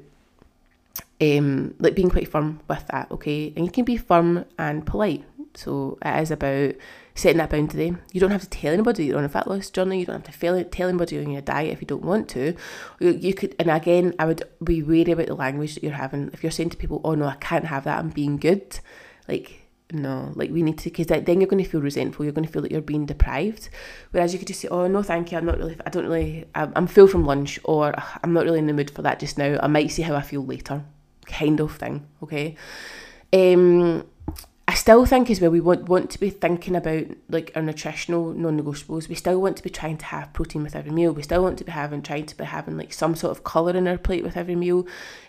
um, 1.21 1.75
like 1.79 1.95
being 1.95 2.11
quite 2.11 2.29
firm 2.29 2.61
with 2.69 2.87
that, 2.89 3.11
okay? 3.11 3.53
And 3.57 3.65
you 3.65 3.71
can 3.71 3.85
be 3.85 3.97
firm 3.97 4.45
and 4.59 4.87
polite. 4.87 5.25
So 5.55 5.99
it 6.05 6.21
is 6.21 6.31
about 6.31 6.75
setting 7.15 7.39
that 7.39 7.51
boundary. 7.51 7.97
You 8.13 8.21
don't 8.21 8.31
have 8.31 8.43
to 8.43 8.51
tell 8.51 8.75
anybody 8.75 9.07
you're 9.07 9.19
on 9.19 9.25
a 9.25 9.29
fat 9.29 9.49
loss 9.49 9.71
journey. 9.71 10.01
You 10.01 10.07
don't 10.07 10.27
have 10.27 10.35
to 10.35 10.71
tell 10.71 10.89
anybody 10.89 11.17
you're 11.17 11.25
on 11.25 11.31
your 11.31 11.41
diet 11.41 11.73
if 11.73 11.81
you 11.81 11.87
don't 11.87 12.05
want 12.05 12.29
to. 12.31 12.55
You, 13.01 13.11
you 13.11 13.35
could, 13.35 13.55
and 13.59 13.71
again, 13.71 14.15
I 14.19 14.27
would 14.27 14.43
be 14.63 14.83
wary 14.83 15.13
about 15.13 15.27
the 15.27 15.35
language 15.35 15.75
that 15.75 15.83
you're 15.83 15.93
having. 15.93 16.31
If 16.33 16.43
you're 16.43 16.53
saying 16.53 16.71
to 16.71 16.77
people, 16.77 17.01
"Oh 17.05 17.15
no, 17.15 17.27
I 17.27 17.37
can't 17.37 17.67
have 17.67 17.85
that. 17.85 17.99
I'm 17.99 18.11
being 18.11 18.37
good," 18.37 18.79
like 19.29 19.66
no, 19.93 20.33
like 20.35 20.51
we 20.51 20.63
need 20.63 20.79
to, 20.79 20.91
because 20.91 21.07
then 21.07 21.41
you're 21.41 21.49
going 21.49 21.63
to 21.63 21.69
feel 21.69 21.81
resentful. 21.81 22.25
You're 22.25 22.33
going 22.33 22.47
to 22.47 22.53
feel 22.53 22.63
that 22.63 22.73
you're 22.73 22.81
being 22.81 23.07
deprived. 23.07 23.69
Whereas 24.11 24.33
you 24.33 24.39
could 24.39 24.49
just 24.49 24.61
say, 24.61 24.69
"Oh 24.69 24.89
no, 24.89 25.03
thank 25.03 25.31
you. 25.31 25.39
I'm 25.39 25.47
not 25.47 25.59
really. 25.59 25.77
I 25.87 25.91
don't 25.91 26.07
really. 26.07 26.45
I'm 26.55 26.89
full 26.89 27.07
from 27.07 27.25
lunch, 27.25 27.61
or 27.63 27.95
I'm 28.25 28.33
not 28.33 28.45
really 28.45 28.59
in 28.59 28.67
the 28.67 28.73
mood 28.73 28.91
for 28.91 29.03
that 29.03 29.21
just 29.21 29.39
now. 29.39 29.59
I 29.63 29.69
might 29.69 29.93
see 29.93 30.03
how 30.03 30.17
I 30.17 30.23
feel 30.23 30.45
later." 30.45 30.85
Kind 31.27 31.61
of 31.61 31.77
thing. 31.77 32.07
Okay. 32.23 32.57
Um, 33.33 34.05
I 34.69 34.75
still 34.75 35.07
think 35.07 35.31
as 35.31 35.41
well 35.41 35.51
we 35.51 35.61
want 35.61 35.89
want 35.89 36.11
to 36.11 36.19
be 36.21 36.31
thinking 36.31 36.75
about 36.75 37.05
like 37.29 37.53
our 37.55 37.63
nutritional 37.63 38.33
non-negotiables. 38.33 39.09
We 39.09 39.15
still 39.15 39.41
want 39.41 39.57
to 39.59 39.63
be 39.63 39.71
trying 39.71 39.99
to 39.99 40.05
have 40.07 40.33
protein 40.33 40.65
with 40.65 40.75
every 40.75 40.91
meal. 40.91 41.13
We 41.13 41.23
still 41.23 41.45
want 41.45 41.59
to 41.59 41.65
be 41.65 41.71
having 41.71 42.03
trying 42.03 42.27
to 42.27 42.37
be 42.37 42.45
having 42.45 42.77
like 42.77 42.93
some 42.93 43.15
sort 43.15 43.31
of 43.31 43.45
colour 43.45 43.77
in 43.77 43.87
our 43.87 43.99
plate 43.99 44.25
with 44.25 44.37
every 44.37 44.57
meal, 44.57 44.85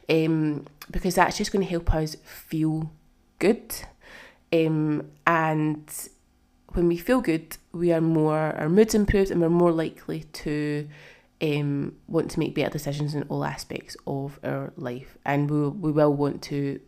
um, 0.09 0.65
because 0.89 1.13
that's 1.13 1.37
just 1.37 1.51
going 1.51 1.63
to 1.63 1.69
help 1.69 1.93
us 1.93 2.15
feel 2.23 2.91
good 3.37 3.75
um, 4.53 5.09
and 5.25 6.09
when 6.73 6.87
we 6.87 6.97
feel 6.97 7.21
good, 7.21 7.57
we 7.71 7.91
are 7.91 8.01
more, 8.01 8.37
our 8.37 8.69
mood's 8.69 8.95
improved 8.95 9.31
and 9.31 9.41
we're 9.41 9.49
more 9.49 9.71
likely 9.71 10.23
to 10.23 10.87
um, 11.41 11.95
want 12.07 12.31
to 12.31 12.39
make 12.39 12.55
better 12.55 12.69
decisions 12.69 13.13
in 13.13 13.23
all 13.23 13.43
aspects 13.43 13.97
of 14.05 14.39
our 14.43 14.73
life. 14.75 15.17
And 15.25 15.49
we, 15.49 15.69
we 15.69 15.91
will 15.91 16.13
want 16.13 16.41
to, 16.43 16.79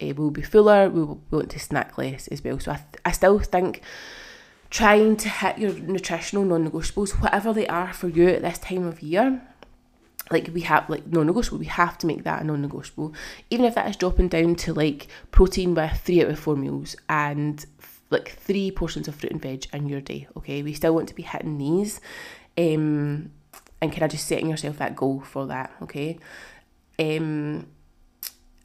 uh, 0.00 0.12
we'll 0.16 0.30
be 0.30 0.42
fuller, 0.42 0.88
we 0.88 1.02
will 1.02 1.22
want 1.30 1.50
to 1.50 1.58
snack 1.58 1.98
less 1.98 2.28
as 2.28 2.42
well. 2.42 2.58
So 2.58 2.72
I, 2.72 2.76
th- 2.76 3.02
I 3.04 3.12
still 3.12 3.38
think 3.38 3.82
trying 4.70 5.16
to 5.16 5.28
hit 5.28 5.58
your 5.58 5.72
nutritional 5.74 6.44
non 6.44 6.70
negotiables, 6.70 7.20
whatever 7.20 7.52
they 7.52 7.66
are 7.66 7.92
for 7.92 8.08
you 8.08 8.28
at 8.28 8.42
this 8.42 8.58
time 8.58 8.86
of 8.86 9.02
year, 9.02 9.42
like 10.30 10.50
we 10.52 10.62
have 10.62 10.88
like 10.88 11.06
non-negotiable. 11.06 11.58
We 11.58 11.66
have 11.66 11.98
to 11.98 12.06
make 12.06 12.24
that 12.24 12.42
a 12.42 12.44
non-negotiable. 12.44 13.14
Even 13.50 13.64
if 13.64 13.74
that 13.74 13.88
is 13.88 13.96
dropping 13.96 14.28
down 14.28 14.54
to 14.56 14.72
like 14.72 15.08
protein 15.30 15.74
with 15.74 16.00
three 16.00 16.22
out 16.22 16.30
of 16.30 16.38
four 16.38 16.56
meals 16.56 16.96
and 17.08 17.64
like 18.10 18.30
three 18.30 18.70
portions 18.70 19.08
of 19.08 19.14
fruit 19.14 19.32
and 19.32 19.42
veg 19.42 19.66
in 19.72 19.88
your 19.88 20.00
day 20.00 20.28
okay? 20.36 20.62
We 20.62 20.74
still 20.74 20.94
want 20.94 21.08
to 21.08 21.14
be 21.14 21.22
hitting 21.22 21.58
these 21.58 22.00
um 22.58 23.30
and 23.80 23.90
kind 23.90 24.02
of 24.02 24.10
just 24.10 24.26
setting 24.26 24.50
yourself 24.50 24.78
that 24.78 24.94
goal 24.94 25.20
for 25.20 25.46
that 25.46 25.72
okay? 25.82 26.18
Um 26.98 27.66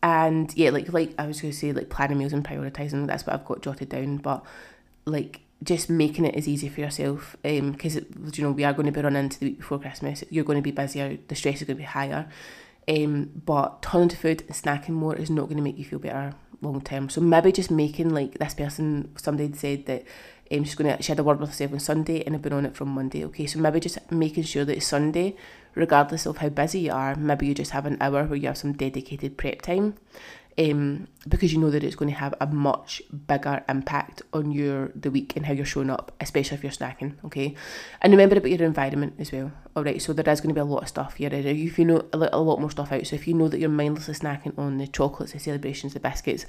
and 0.03 0.55
yeah 0.55 0.69
like 0.69 0.93
like 0.93 1.11
i 1.17 1.25
was 1.25 1.41
going 1.41 1.51
to 1.51 1.57
say 1.57 1.71
like 1.71 1.89
planning 1.89 2.19
meals 2.19 2.31
and 2.31 2.45
prioritizing 2.45 3.07
that's 3.07 3.25
what 3.25 3.33
i've 3.33 3.45
got 3.45 3.63
jotted 3.63 3.89
down 3.89 4.17
but 4.17 4.45
like 5.05 5.41
just 5.63 5.89
making 5.89 6.25
it 6.25 6.35
as 6.35 6.47
easy 6.47 6.69
for 6.69 6.81
yourself 6.81 7.35
because 7.41 7.97
um, 7.97 8.31
you 8.33 8.43
know 8.43 8.51
we 8.51 8.63
are 8.63 8.73
going 8.73 8.85
to 8.85 8.91
be 8.91 9.01
running 9.01 9.23
into 9.23 9.39
the 9.39 9.47
week 9.47 9.57
before 9.57 9.79
Christmas. 9.79 10.23
You're 10.29 10.43
going 10.43 10.57
to 10.57 10.63
be 10.63 10.71
busier. 10.71 11.17
The 11.27 11.35
stress 11.35 11.61
is 11.61 11.67
going 11.67 11.77
to 11.77 11.81
be 11.81 11.87
higher. 11.87 12.29
Um, 12.89 13.31
but 13.45 13.81
turning 13.81 14.09
to 14.09 14.17
food 14.17 14.43
and 14.47 14.55
snacking 14.55 14.91
more 14.91 15.15
is 15.15 15.29
not 15.29 15.45
going 15.45 15.57
to 15.57 15.63
make 15.63 15.77
you 15.77 15.83
feel 15.83 15.99
better 15.99 16.33
long 16.61 16.81
term. 16.81 17.09
So 17.09 17.21
maybe 17.21 17.51
just 17.51 17.71
making 17.71 18.11
like 18.11 18.37
this 18.37 18.53
person, 18.53 19.13
somebody 19.17 19.53
said 19.53 19.85
that 19.87 20.03
um, 20.51 20.63
she's 20.63 20.75
going 20.75 20.95
to 20.95 21.03
she 21.03 21.11
had 21.11 21.19
a 21.19 21.23
word 21.23 21.39
with 21.39 21.49
herself 21.49 21.73
on 21.73 21.79
Sunday 21.79 22.23
and 22.23 22.33
have 22.35 22.41
been 22.41 22.53
on 22.53 22.65
it 22.65 22.75
from 22.75 22.89
Monday. 22.89 23.25
Okay, 23.25 23.45
so 23.45 23.59
maybe 23.59 23.79
just 23.79 24.11
making 24.11 24.43
sure 24.43 24.63
that 24.63 24.77
it's 24.77 24.87
Sunday, 24.87 25.35
regardless 25.75 26.25
of 26.25 26.37
how 26.37 26.49
busy 26.49 26.81
you 26.81 26.91
are. 26.91 27.15
Maybe 27.15 27.47
you 27.47 27.53
just 27.53 27.71
have 27.71 27.85
an 27.85 27.97
hour 27.99 28.23
where 28.23 28.37
you 28.37 28.47
have 28.47 28.57
some 28.57 28.73
dedicated 28.73 29.37
prep 29.37 29.61
time 29.61 29.95
um, 30.59 31.07
because 31.27 31.53
you 31.53 31.59
know 31.59 31.69
that 31.69 31.83
it's 31.83 31.95
going 31.95 32.09
to 32.09 32.17
have 32.17 32.33
a 32.41 32.47
much 32.47 33.01
bigger 33.27 33.63
impact 33.69 34.23
on 34.33 34.51
your 34.51 34.91
the 34.95 35.11
week 35.11 35.35
and 35.35 35.45
how 35.45 35.53
you're 35.53 35.65
showing 35.65 35.89
up, 35.89 36.11
especially 36.19 36.57
if 36.57 36.63
you're 36.63 36.71
snacking. 36.71 37.13
Okay, 37.25 37.55
and 38.01 38.11
remember 38.11 38.37
about 38.37 38.49
your 38.49 38.63
environment 38.63 39.13
as 39.19 39.31
well. 39.31 39.51
All 39.75 39.83
right, 39.83 40.01
so 40.01 40.13
there 40.13 40.27
is 40.31 40.41
going 40.41 40.49
to 40.49 40.55
be 40.55 40.61
a 40.61 40.65
lot 40.65 40.81
of 40.83 40.87
stuff 40.87 41.15
here. 41.15 41.29
If 41.31 41.77
you 41.77 41.85
know 41.85 42.05
a 42.11 42.39
lot 42.39 42.59
more 42.59 42.71
stuff 42.71 42.91
out, 42.91 43.05
so 43.05 43.15
if 43.15 43.27
you 43.27 43.35
know 43.35 43.47
that 43.47 43.59
you're 43.59 43.69
mindlessly 43.69 44.15
snacking 44.15 44.57
on 44.57 44.79
the 44.79 44.87
chocolates, 44.87 45.33
the 45.33 45.39
Celebrations, 45.39 45.93
the 45.93 45.99
biscuits, 45.99 46.45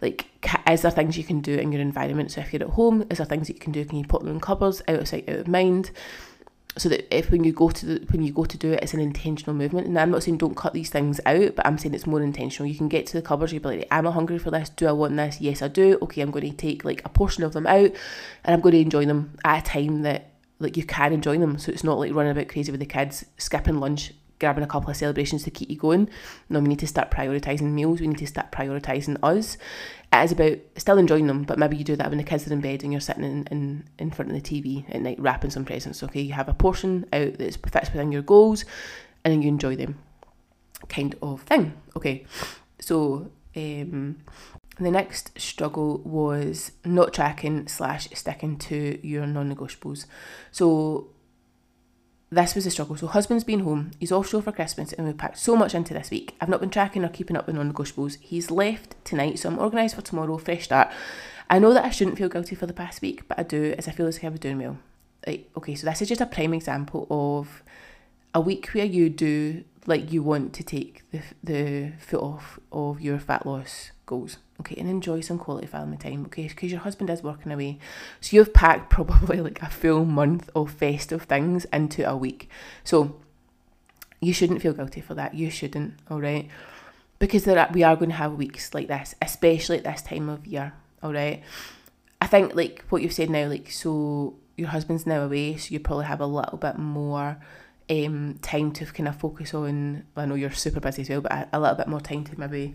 like 0.00 0.26
is 0.68 0.82
there 0.82 0.90
things 0.90 1.16
you 1.16 1.24
can 1.24 1.40
do 1.40 1.54
in 1.54 1.70
your 1.70 1.80
environment? 1.80 2.32
So 2.32 2.40
if 2.40 2.52
you're 2.52 2.62
at 2.62 2.70
home, 2.70 3.06
is 3.10 3.18
there 3.18 3.26
things 3.26 3.46
that 3.46 3.54
you 3.54 3.60
can 3.60 3.72
do? 3.72 3.84
Can 3.84 3.98
you 3.98 4.06
put 4.06 4.22
them 4.22 4.32
in 4.32 4.40
cupboards, 4.40 4.82
out 4.88 5.00
of 5.00 5.08
sight, 5.08 5.28
out 5.28 5.36
of 5.36 5.48
mind? 5.48 5.90
So 6.76 6.88
that 6.88 7.16
if 7.16 7.30
when 7.30 7.44
you 7.44 7.52
go 7.52 7.70
to 7.70 7.86
the, 7.86 8.06
when 8.10 8.22
you 8.22 8.32
go 8.32 8.44
to 8.44 8.58
do 8.58 8.72
it, 8.72 8.82
it's 8.82 8.94
an 8.94 9.00
intentional 9.00 9.54
movement. 9.54 9.86
And 9.86 9.98
I'm 9.98 10.10
not 10.10 10.22
saying 10.22 10.38
don't 10.38 10.56
cut 10.56 10.74
these 10.74 10.90
things 10.90 11.20
out, 11.24 11.54
but 11.54 11.66
I'm 11.66 11.78
saying 11.78 11.94
it's 11.94 12.06
more 12.06 12.20
intentional. 12.20 12.68
You 12.68 12.76
can 12.76 12.88
get 12.88 13.06
to 13.06 13.12
the 13.14 13.22
cupboards, 13.22 13.52
you'll 13.52 13.62
be 13.62 13.68
like, 13.68 13.88
I'm 13.90 14.06
hungry 14.06 14.38
for 14.38 14.50
this? 14.50 14.70
Do 14.70 14.86
I 14.86 14.92
want 14.92 15.16
this? 15.16 15.40
Yes, 15.40 15.62
I 15.62 15.68
do. 15.68 15.98
Okay, 16.02 16.20
I'm 16.20 16.30
going 16.30 16.50
to 16.50 16.56
take 16.56 16.84
like 16.84 17.02
a 17.04 17.08
portion 17.08 17.44
of 17.44 17.52
them 17.52 17.66
out, 17.66 17.92
and 18.44 18.54
I'm 18.54 18.60
going 18.60 18.72
to 18.74 18.80
enjoy 18.80 19.06
them 19.06 19.36
at 19.44 19.66
a 19.66 19.70
time 19.70 20.02
that 20.02 20.32
like 20.58 20.76
you 20.76 20.84
can 20.84 21.12
enjoy 21.12 21.38
them. 21.38 21.58
So 21.58 21.70
it's 21.70 21.84
not 21.84 21.98
like 21.98 22.12
running 22.12 22.32
about 22.32 22.48
crazy 22.48 22.72
with 22.72 22.80
the 22.80 22.86
kids, 22.86 23.24
skipping 23.38 23.78
lunch, 23.78 24.12
grabbing 24.38 24.64
a 24.64 24.66
couple 24.66 24.90
of 24.90 24.96
Celebrations 24.96 25.44
to 25.44 25.50
keep 25.50 25.70
you 25.70 25.76
going. 25.76 26.08
No, 26.48 26.60
we 26.60 26.68
need 26.68 26.78
to 26.80 26.86
start 26.86 27.10
prioritising 27.10 27.72
meals. 27.72 28.00
We 28.00 28.08
need 28.08 28.18
to 28.18 28.26
start 28.26 28.52
prioritising 28.52 29.18
us 29.22 29.56
it 30.14 30.24
is 30.24 30.32
about 30.32 30.58
still 30.76 30.98
enjoying 30.98 31.26
them, 31.26 31.42
but 31.42 31.58
maybe 31.58 31.76
you 31.76 31.84
do 31.84 31.96
that 31.96 32.08
when 32.08 32.18
the 32.18 32.24
kids 32.24 32.46
are 32.46 32.52
in 32.52 32.60
bed 32.60 32.82
and 32.82 32.92
you're 32.92 33.00
sitting 33.00 33.24
in, 33.24 33.46
in, 33.50 33.84
in 33.98 34.10
front 34.10 34.30
of 34.30 34.40
the 34.40 34.62
TV 34.62 34.84
at 34.94 35.02
night 35.02 35.18
wrapping 35.18 35.50
some 35.50 35.64
presents. 35.64 36.02
Okay, 36.02 36.20
you 36.20 36.32
have 36.32 36.48
a 36.48 36.54
portion 36.54 37.04
out 37.12 37.36
that 37.38 37.70
fits 37.70 37.90
within 37.90 38.12
your 38.12 38.22
goals 38.22 38.64
and 39.24 39.32
then 39.32 39.42
you 39.42 39.48
enjoy 39.48 39.74
them, 39.74 39.98
kind 40.88 41.16
of 41.20 41.42
thing. 41.42 41.74
Okay, 41.96 42.24
so 42.80 43.30
um, 43.56 44.18
the 44.78 44.90
next 44.90 45.38
struggle 45.40 45.98
was 46.04 46.72
not 46.84 47.12
tracking 47.12 47.66
slash 47.66 48.08
sticking 48.14 48.56
to 48.58 49.04
your 49.06 49.26
non 49.26 49.52
negotiables. 49.52 50.06
So 50.52 51.08
this 52.34 52.54
was 52.54 52.66
a 52.66 52.70
struggle. 52.70 52.96
So 52.96 53.06
husband's 53.06 53.44
been 53.44 53.60
home, 53.60 53.92
he's 53.98 54.12
offshore 54.12 54.42
for 54.42 54.52
Christmas 54.52 54.92
and 54.92 55.06
we've 55.06 55.16
packed 55.16 55.38
so 55.38 55.56
much 55.56 55.74
into 55.74 55.94
this 55.94 56.10
week. 56.10 56.36
I've 56.40 56.48
not 56.48 56.60
been 56.60 56.70
tracking 56.70 57.04
or 57.04 57.08
keeping 57.08 57.36
up 57.36 57.46
with 57.46 57.56
non-negotiables. 57.56 58.18
He's 58.20 58.50
left 58.50 58.96
tonight, 59.04 59.38
so 59.38 59.48
I'm 59.48 59.58
organised 59.58 59.94
for 59.94 60.02
tomorrow, 60.02 60.36
fresh 60.38 60.64
start. 60.64 60.88
I 61.48 61.58
know 61.58 61.72
that 61.74 61.84
I 61.84 61.90
shouldn't 61.90 62.18
feel 62.18 62.28
guilty 62.28 62.54
for 62.54 62.66
the 62.66 62.72
past 62.72 63.02
week, 63.02 63.28
but 63.28 63.38
I 63.38 63.42
do 63.42 63.74
as 63.78 63.88
I 63.88 63.92
feel 63.92 64.06
as 64.06 64.18
if 64.18 64.24
I 64.24 64.28
was 64.28 64.40
doing 64.40 64.58
well. 64.58 64.78
Like, 65.26 65.50
okay, 65.56 65.74
so 65.74 65.86
this 65.86 66.02
is 66.02 66.08
just 66.08 66.20
a 66.20 66.26
prime 66.26 66.54
example 66.54 67.06
of 67.10 67.62
a 68.34 68.40
week 68.40 68.68
where 68.68 68.84
you 68.84 69.08
do 69.08 69.64
like 69.86 70.12
you 70.12 70.22
want 70.22 70.52
to 70.54 70.62
take 70.62 71.02
the 71.10 71.20
the 71.42 71.92
foot 71.98 72.20
off 72.20 72.58
of 72.72 73.00
your 73.00 73.18
fat 73.18 73.46
loss 73.46 73.92
goals 74.06 74.38
okay 74.60 74.76
and 74.78 74.88
enjoy 74.88 75.20
some 75.20 75.38
quality 75.38 75.66
family 75.66 75.96
time 75.96 76.24
okay? 76.26 76.48
Because 76.48 76.70
your 76.70 76.80
husband 76.80 77.10
is 77.10 77.22
working 77.22 77.52
away. 77.52 77.78
So 78.20 78.36
you've 78.36 78.54
packed 78.54 78.90
probably 78.90 79.40
like 79.40 79.62
a 79.62 79.70
full 79.70 80.04
month 80.04 80.50
of 80.54 80.70
festive 80.70 81.22
things 81.22 81.64
into 81.66 82.08
a 82.08 82.16
week. 82.16 82.48
So 82.82 83.20
you 84.20 84.32
shouldn't 84.32 84.62
feel 84.62 84.72
guilty 84.72 85.00
for 85.00 85.14
that. 85.14 85.34
You 85.34 85.50
shouldn't 85.50 85.94
all 86.10 86.20
right 86.20 86.48
because 87.18 87.44
there 87.44 87.58
are, 87.58 87.70
we 87.72 87.82
are 87.82 87.96
going 87.96 88.10
to 88.10 88.16
have 88.16 88.32
weeks 88.34 88.74
like 88.74 88.88
this 88.88 89.14
especially 89.22 89.78
at 89.78 89.84
this 89.84 90.02
time 90.02 90.28
of 90.28 90.44
year 90.46 90.74
all 91.00 91.12
right 91.12 91.42
i 92.20 92.26
think 92.26 92.54
like 92.56 92.84
what 92.88 93.00
you've 93.00 93.12
said 93.12 93.30
now 93.30 93.46
like 93.46 93.70
so 93.70 94.34
your 94.56 94.68
husband's 94.68 95.06
now 95.06 95.22
away 95.22 95.56
so 95.56 95.72
you 95.72 95.78
probably 95.78 96.04
have 96.04 96.20
a 96.20 96.26
little 96.26 96.58
bit 96.58 96.76
more 96.76 97.38
um, 97.90 98.38
time 98.40 98.72
to 98.72 98.86
kind 98.86 99.08
of 99.08 99.16
focus 99.16 99.54
on. 99.54 100.04
I 100.16 100.26
know 100.26 100.34
you're 100.34 100.50
super 100.52 100.80
busy 100.80 101.02
as 101.02 101.10
well, 101.10 101.20
but 101.20 101.32
a, 101.32 101.48
a 101.52 101.60
little 101.60 101.76
bit 101.76 101.88
more 101.88 102.00
time 102.00 102.24
to 102.24 102.40
maybe 102.40 102.74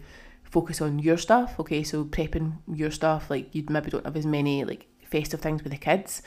focus 0.49 0.81
on 0.81 0.99
your 0.99 1.17
stuff. 1.17 1.59
Okay, 1.59 1.83
so 1.83 2.05
prepping 2.05 2.57
your 2.73 2.91
stuff, 2.91 3.29
like 3.29 3.53
you 3.53 3.63
maybe 3.69 3.91
don't 3.91 4.05
have 4.05 4.17
as 4.17 4.25
many 4.25 4.63
like 4.63 4.87
festive 5.03 5.41
things 5.41 5.63
with 5.63 5.71
the 5.71 5.77
kids. 5.77 6.21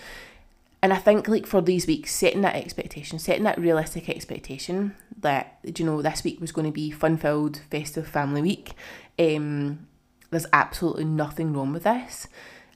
And 0.83 0.93
I 0.93 0.97
think 0.97 1.29
like 1.29 1.47
for 1.47 1.61
these 1.61 1.87
weeks, 1.87 2.13
setting 2.13 2.41
that 2.41 2.57
expectation, 2.57 3.19
setting 3.19 3.45
that 3.45 3.59
realistic 3.59 4.09
expectation 4.09 4.97
that 5.21 5.59
you 5.63 5.85
know 5.85 6.03
this 6.03 6.25
week 6.25 6.41
was 6.41 6.51
going 6.51 6.67
to 6.67 6.73
be 6.73 6.91
fun 6.91 7.17
filled, 7.17 7.61
festive 7.71 8.09
family 8.09 8.43
week. 8.43 8.73
Um, 9.19 9.87
there's 10.31 10.47
absolutely 10.53 11.05
nothing 11.05 11.53
wrong 11.53 11.73
with 11.73 11.85
this. 11.85 12.27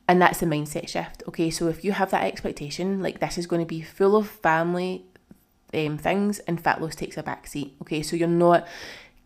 And 0.09 0.23
that's 0.23 0.41
a 0.41 0.47
mindset 0.47 0.89
shift. 0.89 1.25
Okay, 1.27 1.51
so 1.51 1.67
if 1.67 1.85
you 1.85 1.91
have 1.91 2.13
that 2.13 2.23
expectation, 2.23 3.03
like 3.03 3.19
this 3.19 3.39
is 3.39 3.49
going 3.49 3.61
to 3.61 3.67
be 3.67 3.83
full 3.83 4.15
of 4.15 4.29
family 4.29 5.05
um, 5.75 5.99
things 5.99 6.39
and 6.41 6.63
fat 6.63 6.81
loss 6.81 6.95
takes 6.95 7.17
a 7.17 7.25
back 7.25 7.49
seat. 7.49 7.75
Okay, 7.83 8.03
so 8.03 8.15
you're 8.15 8.29
not 8.29 8.69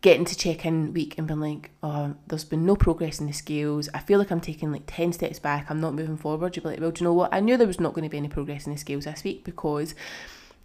getting 0.02 0.24
to 0.24 0.36
check 0.36 0.64
in 0.64 0.94
week 0.94 1.18
and 1.18 1.26
being 1.26 1.40
like, 1.40 1.70
oh, 1.82 2.14
there's 2.26 2.44
been 2.44 2.64
no 2.64 2.74
progress 2.74 3.20
in 3.20 3.26
the 3.26 3.32
scales. 3.32 3.88
I 3.92 3.98
feel 3.98 4.18
like 4.18 4.30
I'm 4.30 4.40
taking 4.40 4.72
like 4.72 4.84
10 4.86 5.12
steps 5.12 5.38
back. 5.38 5.66
I'm 5.70 5.80
not 5.80 5.94
moving 5.94 6.16
forward. 6.16 6.56
You'll 6.56 6.62
be 6.62 6.70
like, 6.70 6.80
well, 6.80 6.90
do 6.90 7.02
you 7.02 7.04
know 7.04 7.12
what? 7.14 7.34
I 7.34 7.40
knew 7.40 7.56
there 7.56 7.66
was 7.66 7.80
not 7.80 7.92
going 7.92 8.04
to 8.04 8.10
be 8.10 8.16
any 8.16 8.28
progress 8.28 8.66
in 8.66 8.72
the 8.72 8.78
scales 8.78 9.04
this 9.04 9.24
week 9.24 9.44
because 9.44 9.94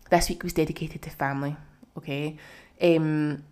this 0.10 0.30
week 0.30 0.44
was 0.44 0.54
dedicated 0.54 1.02
to 1.02 1.10
family. 1.10 1.58
Okay. 1.98 2.38
Um, 2.82 3.44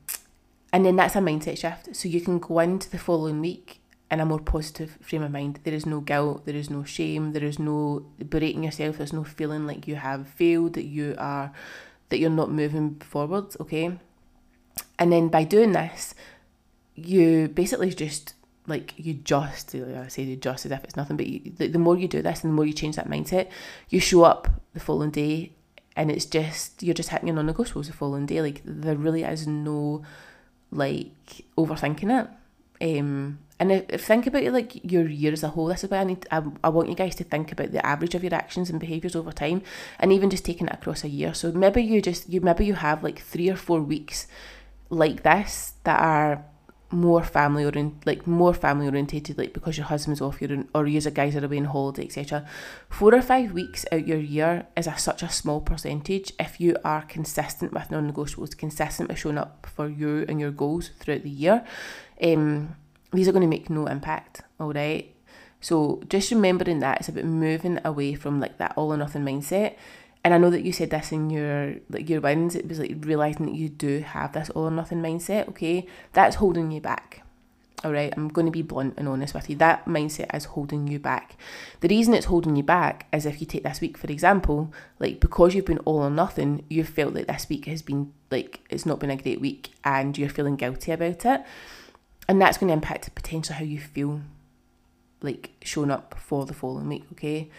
and 0.72 0.86
then 0.86 0.96
that's 0.96 1.16
a 1.16 1.20
mindset 1.20 1.58
shift. 1.58 1.96
So 1.96 2.08
you 2.08 2.22
can 2.22 2.40
go 2.40 2.60
into 2.60 2.90
the 2.90 2.98
following 2.98 3.42
week 3.42 3.82
in 4.10 4.22
a 4.22 4.26
more 4.26 4.40
positive 4.40 4.98
frame 5.02 5.24
of 5.24 5.32
mind. 5.32 5.60
There 5.64 5.74
is 5.74 5.86
no 5.86 6.00
guilt, 6.00 6.46
there 6.46 6.56
is 6.56 6.70
no 6.70 6.84
shame, 6.84 7.34
there 7.34 7.44
is 7.44 7.60
no 7.60 8.06
berating 8.30 8.64
yourself, 8.64 8.98
there's 8.98 9.12
no 9.12 9.24
feeling 9.24 9.68
like 9.68 9.88
you 9.88 9.96
have 9.96 10.28
failed, 10.28 10.74
that 10.74 10.86
you 10.86 11.16
are 11.18 11.52
that 12.10 12.20
you're 12.20 12.30
not 12.30 12.52
moving 12.52 12.96
forward, 13.00 13.56
okay? 13.60 13.98
And 15.00 15.12
then 15.12 15.28
by 15.30 15.44
doing 15.44 15.72
this, 15.72 16.14
you 16.96 17.48
basically 17.48 17.92
just 17.92 18.36
like 18.68 18.94
you 18.98 19.14
just 19.14 19.76
I 19.76 20.08
say 20.08 20.24
you 20.24 20.36
just 20.36 20.66
as 20.66 20.72
if 20.72 20.84
it's 20.84 20.96
nothing, 20.96 21.18
but 21.18 21.28
you, 21.28 21.52
the, 21.58 21.68
the 21.68 21.80
more 21.80 21.98
you 21.98 22.08
do 22.08 22.22
this 22.22 22.44
and 22.44 22.52
the 22.52 22.56
more 22.56 22.66
you 22.66 22.74
change 22.74 22.96
that 22.96 23.10
mindset, 23.10 23.50
you 23.90 24.00
show 24.00 24.24
up 24.24 24.48
the 24.74 24.80
following 24.80 25.12
day 25.12 25.52
and 25.96 26.12
it's 26.12 26.26
just 26.26 26.82
you're 26.82 26.94
just 26.94 27.10
hitting 27.10 27.28
your 27.28 27.36
non-negotiables 27.36 27.88
the 27.88 27.94
following 27.94 28.26
day. 28.26 28.42
Like 28.42 28.62
there 28.64 28.96
really 28.96 29.24
is 29.24 29.48
no 29.48 30.04
like 30.72 31.46
overthinking 31.58 32.24
it. 32.24 32.30
Um, 32.82 33.40
and 33.60 33.72
if, 33.72 33.86
if 33.90 34.06
think 34.06 34.28
about 34.28 34.44
it 34.44 34.52
like 34.52 34.92
your 34.92 35.08
year 35.08 35.32
as 35.32 35.44
a 35.44 35.50
whole, 35.50 35.68
this 35.68 35.84
is 35.84 35.90
why 35.92 35.98
I 35.98 36.04
need 36.04 36.26
I, 36.32 36.44
I 36.64 36.70
want 36.70 36.90
you 36.90 36.96
guys 36.96 37.16
to 37.16 37.24
think 37.24 37.52
about 37.52 37.72
the 37.72 37.86
average 37.86 38.16
of 38.16 38.24
your 38.24 38.34
actions 38.34 38.70
and 38.70 38.80
behaviours 38.80 39.16
over 39.16 39.32
time 39.32 39.62
and 40.00 40.12
even 40.12 40.30
just 40.30 40.46
taking 40.46 40.68
it 40.68 40.74
across 40.74 41.04
a 41.04 41.10
year. 41.10 41.34
So 41.34 41.52
maybe 41.52 41.84
you 41.84 42.02
just 42.02 42.30
you 42.30 42.42
maybe 42.42 42.66
you 42.66 42.76
have 42.76 43.04
like 43.04 43.20
three 43.20 43.50
or 43.50 43.56
four 43.56 43.82
weeks 43.82 44.28
like 44.94 45.24
this 45.24 45.74
that 45.84 46.00
are 46.00 46.46
more 46.94 47.24
family 47.24 47.66
oriented, 47.66 48.06
like 48.06 48.28
more 48.28 48.54
family 48.54 48.86
orientated, 48.86 49.38
like 49.38 49.54
because 49.54 49.78
your 49.78 49.88
husband's 49.88 50.22
off, 50.22 50.42
you're 50.42 50.64
or 50.74 50.88
you 50.88 50.98
as 50.98 51.06
a 51.06 51.12
guys 51.12 51.36
are 51.36 51.44
away 51.44 51.58
on 51.58 51.66
holiday, 51.66 52.06
etc. 52.06 52.46
Four 52.90 53.16
or 53.16 53.22
five 53.22 53.52
weeks 53.52 53.86
out 53.92 54.08
your 54.08 54.20
year 54.20 54.68
is 54.78 54.88
a, 54.88 54.98
such 54.98 55.24
a 55.24 55.30
small 55.30 55.60
percentage. 55.60 56.32
If 56.40 56.62
you 56.62 56.78
are 56.86 57.02
consistent 57.02 57.74
with 57.74 57.92
non-negotiables, 57.92 58.58
consistent 58.58 59.10
with 59.10 59.20
showing 59.20 59.38
up 59.38 59.68
for 59.74 59.90
you 59.90 60.26
and 60.30 60.40
your 60.40 60.52
goals 60.52 60.92
throughout 61.00 61.24
the 61.24 61.30
year, 61.30 61.66
um, 62.22 62.76
these 63.12 63.28
are 63.28 63.32
going 63.32 63.42
to 63.42 63.48
make 63.48 63.70
no 63.70 63.88
impact. 63.88 64.42
All 64.60 64.72
right. 64.72 65.10
So 65.62 66.04
just 66.10 66.30
remembering 66.30 66.80
that 66.80 67.00
it's 67.00 67.10
about 67.10 67.24
moving 67.24 67.80
away 67.86 68.16
from 68.16 68.40
like 68.40 68.58
that 68.58 68.74
all 68.76 68.92
or 68.92 68.98
nothing 68.98 69.24
mindset 69.24 69.78
and 70.24 70.34
I 70.34 70.38
know 70.38 70.50
that 70.50 70.64
you 70.64 70.72
said 70.72 70.90
this 70.90 71.12
in 71.12 71.30
your 71.30 71.76
like 71.90 72.10
your 72.10 72.22
wins. 72.22 72.56
It 72.56 72.68
was 72.68 72.80
like 72.80 72.96
realizing 73.00 73.46
that 73.46 73.56
you 73.56 73.70
do 73.70 74.00
have 74.00 74.34
this 74.34 74.50
all 74.52 74.64
or 74.64 74.72
nothing 74.72 75.02
mindset. 75.02 75.50
Okay, 75.50 75.86
that's 76.14 76.38
holding 76.38 76.72
you 76.72 76.80
back. 76.80 77.24
All 77.84 77.92
right, 77.92 78.14
I'm 78.16 78.30
going 78.30 78.46
to 78.46 78.52
be 78.52 78.62
blunt 78.62 78.94
and 78.96 79.10
honest 79.10 79.34
with 79.34 79.50
you. 79.50 79.58
That 79.58 79.86
mindset 79.86 80.34
is 80.34 80.46
holding 80.46 80.88
you 80.88 81.00
back. 81.00 81.36
The 81.82 81.90
reason 81.90 82.14
it's 82.14 82.28
holding 82.28 82.56
you 82.56 82.64
back 82.64 83.08
is 83.12 83.26
if 83.26 83.42
you 83.42 83.46
take 83.46 83.64
this 83.64 83.82
week, 83.82 83.98
for 83.98 84.10
example, 84.10 84.72
like 85.00 85.20
because 85.20 85.54
you've 85.54 85.66
been 85.66 85.80
all 85.80 86.04
or 86.04 86.10
nothing, 86.10 86.64
you've 86.70 86.88
felt 86.88 87.14
like 87.14 87.28
this 87.28 87.50
week 87.50 87.66
has 87.66 87.82
been 87.82 88.14
like 88.32 88.62
it's 88.70 88.86
not 88.86 89.00
been 89.00 89.10
a 89.10 89.18
great 89.18 89.42
week 89.42 89.72
and 89.84 90.18
you're 90.18 90.30
feeling 90.30 90.56
guilty 90.56 90.94
about 90.94 91.26
it. 91.26 91.42
And 92.30 92.42
that's 92.42 92.58
going 92.58 92.70
to 92.70 92.74
impact 92.74 93.14
potentially 93.14 93.58
how 93.58 93.66
you 93.66 93.80
feel 93.80 94.22
like 95.22 95.52
showing 95.62 95.92
up 95.92 96.16
for 96.18 96.46
the 96.46 96.54
following 96.54 96.88
week, 96.88 97.04
okay? 97.12 97.50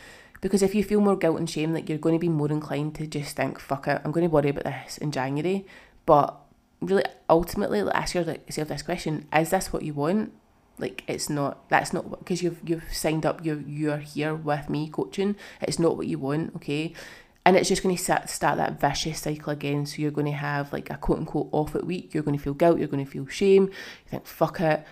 Because 0.44 0.62
if 0.62 0.74
you 0.74 0.84
feel 0.84 1.00
more 1.00 1.16
guilt 1.16 1.38
and 1.38 1.48
shame, 1.48 1.72
like 1.72 1.88
you're 1.88 1.96
going 1.96 2.14
to 2.14 2.18
be 2.18 2.28
more 2.28 2.52
inclined 2.52 2.96
to 2.96 3.06
just 3.06 3.34
think, 3.34 3.58
fuck 3.58 3.88
it, 3.88 4.02
I'm 4.04 4.12
going 4.12 4.26
to 4.26 4.30
worry 4.30 4.50
about 4.50 4.64
this 4.64 4.98
in 4.98 5.10
January. 5.10 5.64
But 6.04 6.38
really 6.82 7.04
ultimately 7.30 7.82
like, 7.82 7.94
ask 7.94 8.14
yourself 8.14 8.68
this 8.68 8.82
question 8.82 9.26
is 9.34 9.48
this 9.48 9.72
what 9.72 9.84
you 9.84 9.94
want? 9.94 10.34
Like 10.76 11.02
it's 11.06 11.30
not 11.30 11.66
that's 11.70 11.94
not 11.94 12.18
because 12.18 12.42
you've 12.42 12.60
you've 12.62 12.92
signed 12.92 13.24
up 13.24 13.42
you're 13.42 13.62
you're 13.62 13.96
here 13.96 14.34
with 14.34 14.68
me 14.68 14.90
coaching. 14.90 15.36
It's 15.62 15.78
not 15.78 15.96
what 15.96 16.08
you 16.08 16.18
want 16.18 16.54
okay? 16.56 16.92
And 17.46 17.56
it's 17.56 17.70
just 17.70 17.82
going 17.82 17.96
to 17.96 18.02
start, 18.02 18.28
start 18.28 18.58
that 18.58 18.78
vicious 18.78 19.20
cycle 19.20 19.50
again. 19.50 19.86
So 19.86 20.02
you're 20.02 20.10
going 20.10 20.26
to 20.26 20.32
have 20.32 20.74
like 20.74 20.90
a 20.90 20.98
quote 20.98 21.20
unquote 21.20 21.48
off 21.52 21.74
it 21.74 21.86
week. 21.86 22.12
You're 22.12 22.22
going 22.22 22.36
to 22.36 22.42
feel 22.42 22.52
guilt. 22.52 22.78
You're 22.78 22.88
going 22.88 23.02
to 23.02 23.10
feel 23.10 23.26
shame. 23.28 23.64
You 23.64 24.10
think 24.10 24.26
fuck 24.26 24.60
it 24.60 24.84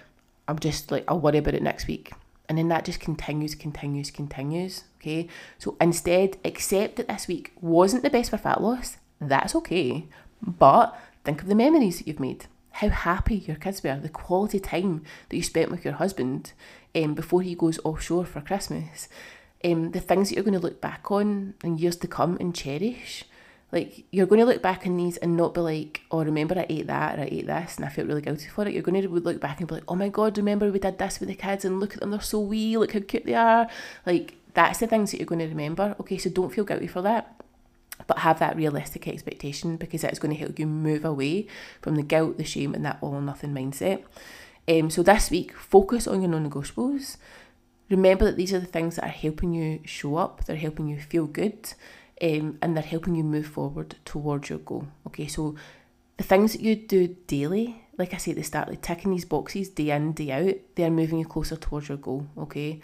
i'm 0.48 0.58
just 0.58 0.90
like 0.90 1.04
i'll 1.08 1.20
worry 1.20 1.38
about 1.38 1.54
it 1.54 1.62
next 1.62 1.86
week 1.86 2.12
and 2.52 2.58
then 2.58 2.68
that 2.68 2.84
just 2.84 3.00
continues 3.00 3.54
continues 3.54 4.10
continues 4.10 4.84
okay 5.00 5.26
so 5.56 5.74
instead 5.80 6.36
accept 6.44 6.96
that 6.96 7.08
this 7.08 7.26
week 7.26 7.52
wasn't 7.62 8.02
the 8.02 8.10
best 8.10 8.28
for 8.28 8.36
fat 8.36 8.60
loss 8.60 8.98
that's 9.20 9.54
okay 9.54 10.04
but 10.42 10.94
Think 11.24 11.42
of 11.42 11.48
the 11.48 11.54
memories 11.54 11.98
that 11.98 12.08
you've 12.08 12.20
made, 12.20 12.46
how 12.72 12.88
happy 12.88 13.36
your 13.36 13.56
kids 13.56 13.82
were, 13.82 13.96
the 13.96 14.08
quality 14.08 14.58
time 14.58 15.04
that 15.28 15.36
you 15.36 15.42
spent 15.42 15.70
with 15.70 15.84
your 15.84 15.94
husband 15.94 16.52
um, 16.96 17.14
before 17.14 17.42
he 17.42 17.54
goes 17.54 17.78
offshore 17.84 18.24
for 18.24 18.40
Christmas, 18.40 19.08
um, 19.64 19.92
the 19.92 20.00
things 20.00 20.28
that 20.28 20.34
you're 20.34 20.44
going 20.44 20.58
to 20.58 20.66
look 20.66 20.80
back 20.80 21.10
on 21.10 21.54
in 21.62 21.78
years 21.78 21.96
to 21.96 22.08
come 22.08 22.36
and 22.40 22.54
cherish. 22.54 23.24
Like, 23.72 24.04
you're 24.10 24.26
going 24.26 24.40
to 24.40 24.46
look 24.46 24.62
back 24.62 24.86
on 24.86 24.96
these 24.98 25.16
and 25.16 25.36
not 25.36 25.54
be 25.54 25.60
like, 25.62 26.02
oh, 26.10 26.22
remember 26.22 26.58
I 26.58 26.66
ate 26.68 26.86
that 26.86 27.18
or 27.18 27.22
I 27.22 27.28
ate 27.30 27.46
this 27.46 27.76
and 27.76 27.86
I 27.86 27.88
felt 27.88 28.06
really 28.06 28.20
guilty 28.20 28.48
for 28.48 28.68
it. 28.68 28.74
You're 28.74 28.82
going 28.82 29.00
to 29.00 29.08
look 29.08 29.40
back 29.40 29.60
and 29.60 29.68
be 29.68 29.76
like, 29.76 29.84
oh 29.88 29.96
my 29.96 30.10
God, 30.10 30.36
remember 30.36 30.70
we 30.70 30.78
did 30.78 30.98
this 30.98 31.18
with 31.18 31.30
the 31.30 31.34
kids 31.34 31.64
and 31.64 31.80
look 31.80 31.94
at 31.94 32.00
them, 32.00 32.10
they're 32.10 32.20
so 32.20 32.40
wee, 32.40 32.76
look 32.76 32.92
how 32.92 33.00
cute 33.00 33.24
they 33.24 33.34
are. 33.34 33.68
Like, 34.04 34.36
that's 34.52 34.80
the 34.80 34.86
things 34.86 35.10
that 35.10 35.18
you're 35.18 35.26
going 35.26 35.38
to 35.38 35.48
remember. 35.48 35.96
Okay, 36.00 36.18
so 36.18 36.28
don't 36.28 36.52
feel 36.52 36.64
guilty 36.64 36.86
for 36.86 37.02
that 37.02 37.42
but 38.06 38.18
have 38.18 38.38
that 38.40 38.56
realistic 38.56 39.06
expectation 39.06 39.76
because 39.76 40.02
it's 40.02 40.18
going 40.18 40.34
to 40.34 40.40
help 40.40 40.58
you 40.58 40.66
move 40.66 41.04
away 41.04 41.46
from 41.80 41.94
the 41.94 42.02
guilt, 42.02 42.36
the 42.36 42.44
shame, 42.44 42.74
and 42.74 42.84
that 42.84 42.98
all 43.00 43.14
or 43.14 43.22
nothing 43.22 43.52
mindset. 43.52 44.02
Um, 44.68 44.90
so 44.90 45.02
this 45.02 45.30
week, 45.30 45.56
focus 45.56 46.06
on 46.06 46.20
your 46.22 46.30
non 46.30 46.48
negotiables. 46.48 47.16
Remember 47.90 48.24
that 48.24 48.36
these 48.36 48.52
are 48.52 48.60
the 48.60 48.66
things 48.66 48.96
that 48.96 49.04
are 49.04 49.08
helping 49.08 49.52
you 49.52 49.80
show 49.84 50.16
up, 50.16 50.44
they're 50.44 50.56
helping 50.56 50.88
you 50.88 50.98
feel 50.98 51.26
good, 51.26 51.74
um, 52.22 52.58
and 52.62 52.76
they're 52.76 52.82
helping 52.82 53.16
you 53.16 53.24
move 53.24 53.46
forward 53.46 53.96
towards 54.04 54.48
your 54.48 54.60
goal. 54.60 54.86
Okay, 55.08 55.26
so 55.26 55.56
the 56.16 56.24
things 56.24 56.52
that 56.52 56.62
you 56.62 56.76
do 56.76 57.16
daily, 57.26 57.82
like 57.98 58.14
I 58.14 58.18
say 58.18 58.30
at 58.30 58.36
the 58.36 58.42
start, 58.44 58.68
like 58.68 58.80
ticking 58.80 59.10
these 59.10 59.24
boxes 59.24 59.68
day 59.68 59.90
in, 59.90 60.12
day 60.12 60.30
out, 60.30 60.54
they 60.76 60.84
are 60.84 60.90
moving 60.90 61.18
you 61.18 61.26
closer 61.26 61.56
towards 61.56 61.88
your 61.88 61.98
goal. 61.98 62.26
Okay, 62.38 62.80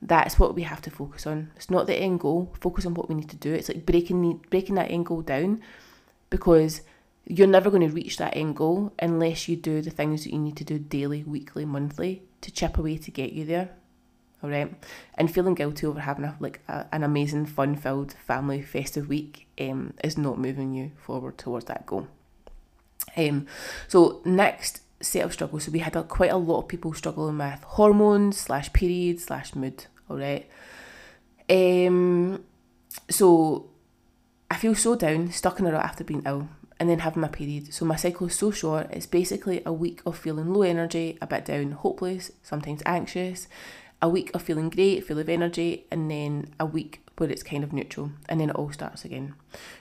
that's 0.00 0.38
what 0.38 0.54
we 0.54 0.62
have 0.62 0.82
to 0.82 0.90
focus 0.90 1.26
on. 1.26 1.52
It's 1.54 1.70
not 1.70 1.86
the 1.86 1.94
end 1.94 2.20
goal. 2.20 2.52
Focus 2.60 2.86
on 2.86 2.94
what 2.94 3.08
we 3.08 3.14
need 3.14 3.30
to 3.30 3.36
do. 3.36 3.52
It's 3.54 3.68
like 3.68 3.86
breaking 3.86 4.20
the, 4.20 4.34
breaking 4.50 4.74
that 4.74 4.90
end 4.90 5.06
goal 5.06 5.22
down, 5.22 5.62
because 6.28 6.80
you're 7.24 7.46
never 7.46 7.70
going 7.70 7.86
to 7.88 7.94
reach 7.94 8.16
that 8.16 8.36
end 8.36 8.56
goal 8.56 8.92
unless 8.98 9.48
you 9.48 9.54
do 9.54 9.80
the 9.80 9.90
things 9.90 10.24
that 10.24 10.32
you 10.32 10.40
need 10.40 10.56
to 10.56 10.64
do 10.64 10.78
daily, 10.78 11.22
weekly, 11.22 11.64
monthly 11.64 12.22
to 12.40 12.50
chip 12.50 12.78
away 12.78 12.96
to 12.98 13.12
get 13.12 13.32
you 13.32 13.44
there. 13.44 13.70
All 14.42 14.50
right, 14.50 14.74
and 15.14 15.32
feeling 15.32 15.54
guilty 15.54 15.86
over 15.86 16.00
having 16.00 16.24
a, 16.24 16.36
like 16.40 16.60
a, 16.68 16.86
an 16.90 17.04
amazing, 17.04 17.46
fun-filled 17.46 18.14
family 18.26 18.60
festive 18.60 19.08
week 19.08 19.46
um, 19.60 19.94
is 20.02 20.18
not 20.18 20.38
moving 20.38 20.74
you 20.74 20.90
forward 20.96 21.38
towards 21.38 21.66
that 21.66 21.86
goal. 21.86 22.08
Um, 23.16 23.46
so 23.86 24.20
next 24.24 24.80
set 25.00 25.24
of 25.24 25.32
struggles. 25.32 25.64
So 25.64 25.70
we 25.70 25.78
had 25.80 25.94
a, 25.94 26.02
quite 26.02 26.32
a 26.32 26.36
lot 26.36 26.62
of 26.62 26.68
people 26.68 26.92
struggling 26.92 27.38
with 27.38 27.62
hormones 27.62 28.38
slash 28.38 28.72
periods 28.72 29.24
slash 29.24 29.54
mood 29.54 29.86
all 30.12 30.18
right. 30.18 30.48
Um, 31.48 32.44
so 33.08 33.70
I 34.50 34.56
feel 34.56 34.74
so 34.74 34.94
down, 34.94 35.30
stuck 35.30 35.58
in 35.58 35.66
a 35.66 35.72
rut 35.72 35.84
after 35.84 36.04
being 36.04 36.22
ill, 36.26 36.48
and 36.78 36.90
then 36.90 36.98
having 36.98 37.22
my 37.22 37.28
period. 37.28 37.72
So 37.72 37.86
my 37.86 37.96
cycle 37.96 38.26
is 38.26 38.34
so 38.34 38.50
short. 38.50 38.88
It's 38.90 39.06
basically 39.06 39.62
a 39.64 39.72
week 39.72 40.02
of 40.04 40.18
feeling 40.18 40.52
low 40.52 40.62
energy, 40.62 41.16
a 41.22 41.26
bit 41.26 41.46
down, 41.46 41.72
hopeless, 41.72 42.30
sometimes 42.42 42.82
anxious, 42.84 43.48
a 44.02 44.08
week 44.08 44.30
of 44.34 44.42
feeling 44.42 44.68
great, 44.68 45.06
full 45.06 45.18
of 45.18 45.28
energy, 45.28 45.86
and 45.90 46.10
then 46.10 46.52
a 46.58 46.66
week 46.66 47.02
where 47.18 47.30
it's 47.30 47.42
kind 47.42 47.62
of 47.62 47.72
neutral 47.72 48.10
and 48.28 48.40
then 48.40 48.50
it 48.50 48.56
all 48.56 48.72
starts 48.72 49.04
again. 49.04 49.34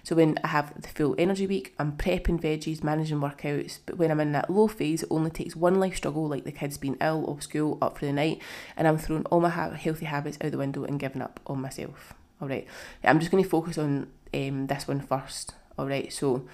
So 0.04 0.16
when 0.16 0.38
I 0.44 0.50
have 0.50 0.80
the 0.80 0.88
full 0.88 1.16
energy 1.18 1.48
week, 1.48 1.74
I'm 1.80 1.94
prepping 1.94 2.40
veggies, 2.40 2.84
managing 2.84 3.20
workouts, 3.20 3.80
but 3.86 3.98
when 3.98 4.12
I'm 4.12 4.20
in 4.20 4.32
that 4.34 4.50
low 4.50 4.68
phase, 4.68 5.02
it 5.02 5.08
only 5.10 5.32
takes 5.32 5.56
one 5.56 5.80
life 5.80 5.96
struggle 5.96 6.28
like 6.28 6.44
the 6.44 6.52
kids 6.52 6.78
being 6.78 6.98
ill, 7.02 7.26
off 7.28 7.42
school, 7.42 7.80
up 7.82 7.98
for 7.98 8.06
the 8.06 8.14
night, 8.14 8.42
and 8.78 8.88
I'm 8.88 8.98
throwing 8.98 9.26
all 9.26 9.40
my 9.40 9.50
ha- 9.50 9.72
healthy 9.72 10.06
habits 10.06 10.38
out 10.42 10.52
the 10.52 10.58
window 10.58 10.84
and 10.84 11.00
giving 11.00 11.22
up 11.22 11.40
on 11.48 11.62
myself. 11.62 12.14
All 12.42 12.48
right, 12.48 12.68
I'm 13.04 13.20
just 13.20 13.32
going 13.32 13.44
to 13.44 13.50
focus 13.50 13.78
on 13.78 14.08
um, 14.34 14.68
this 14.68 14.88
one 14.88 15.02
first. 15.02 15.56
All 15.78 15.88
right, 15.88 16.12
so 16.12 16.46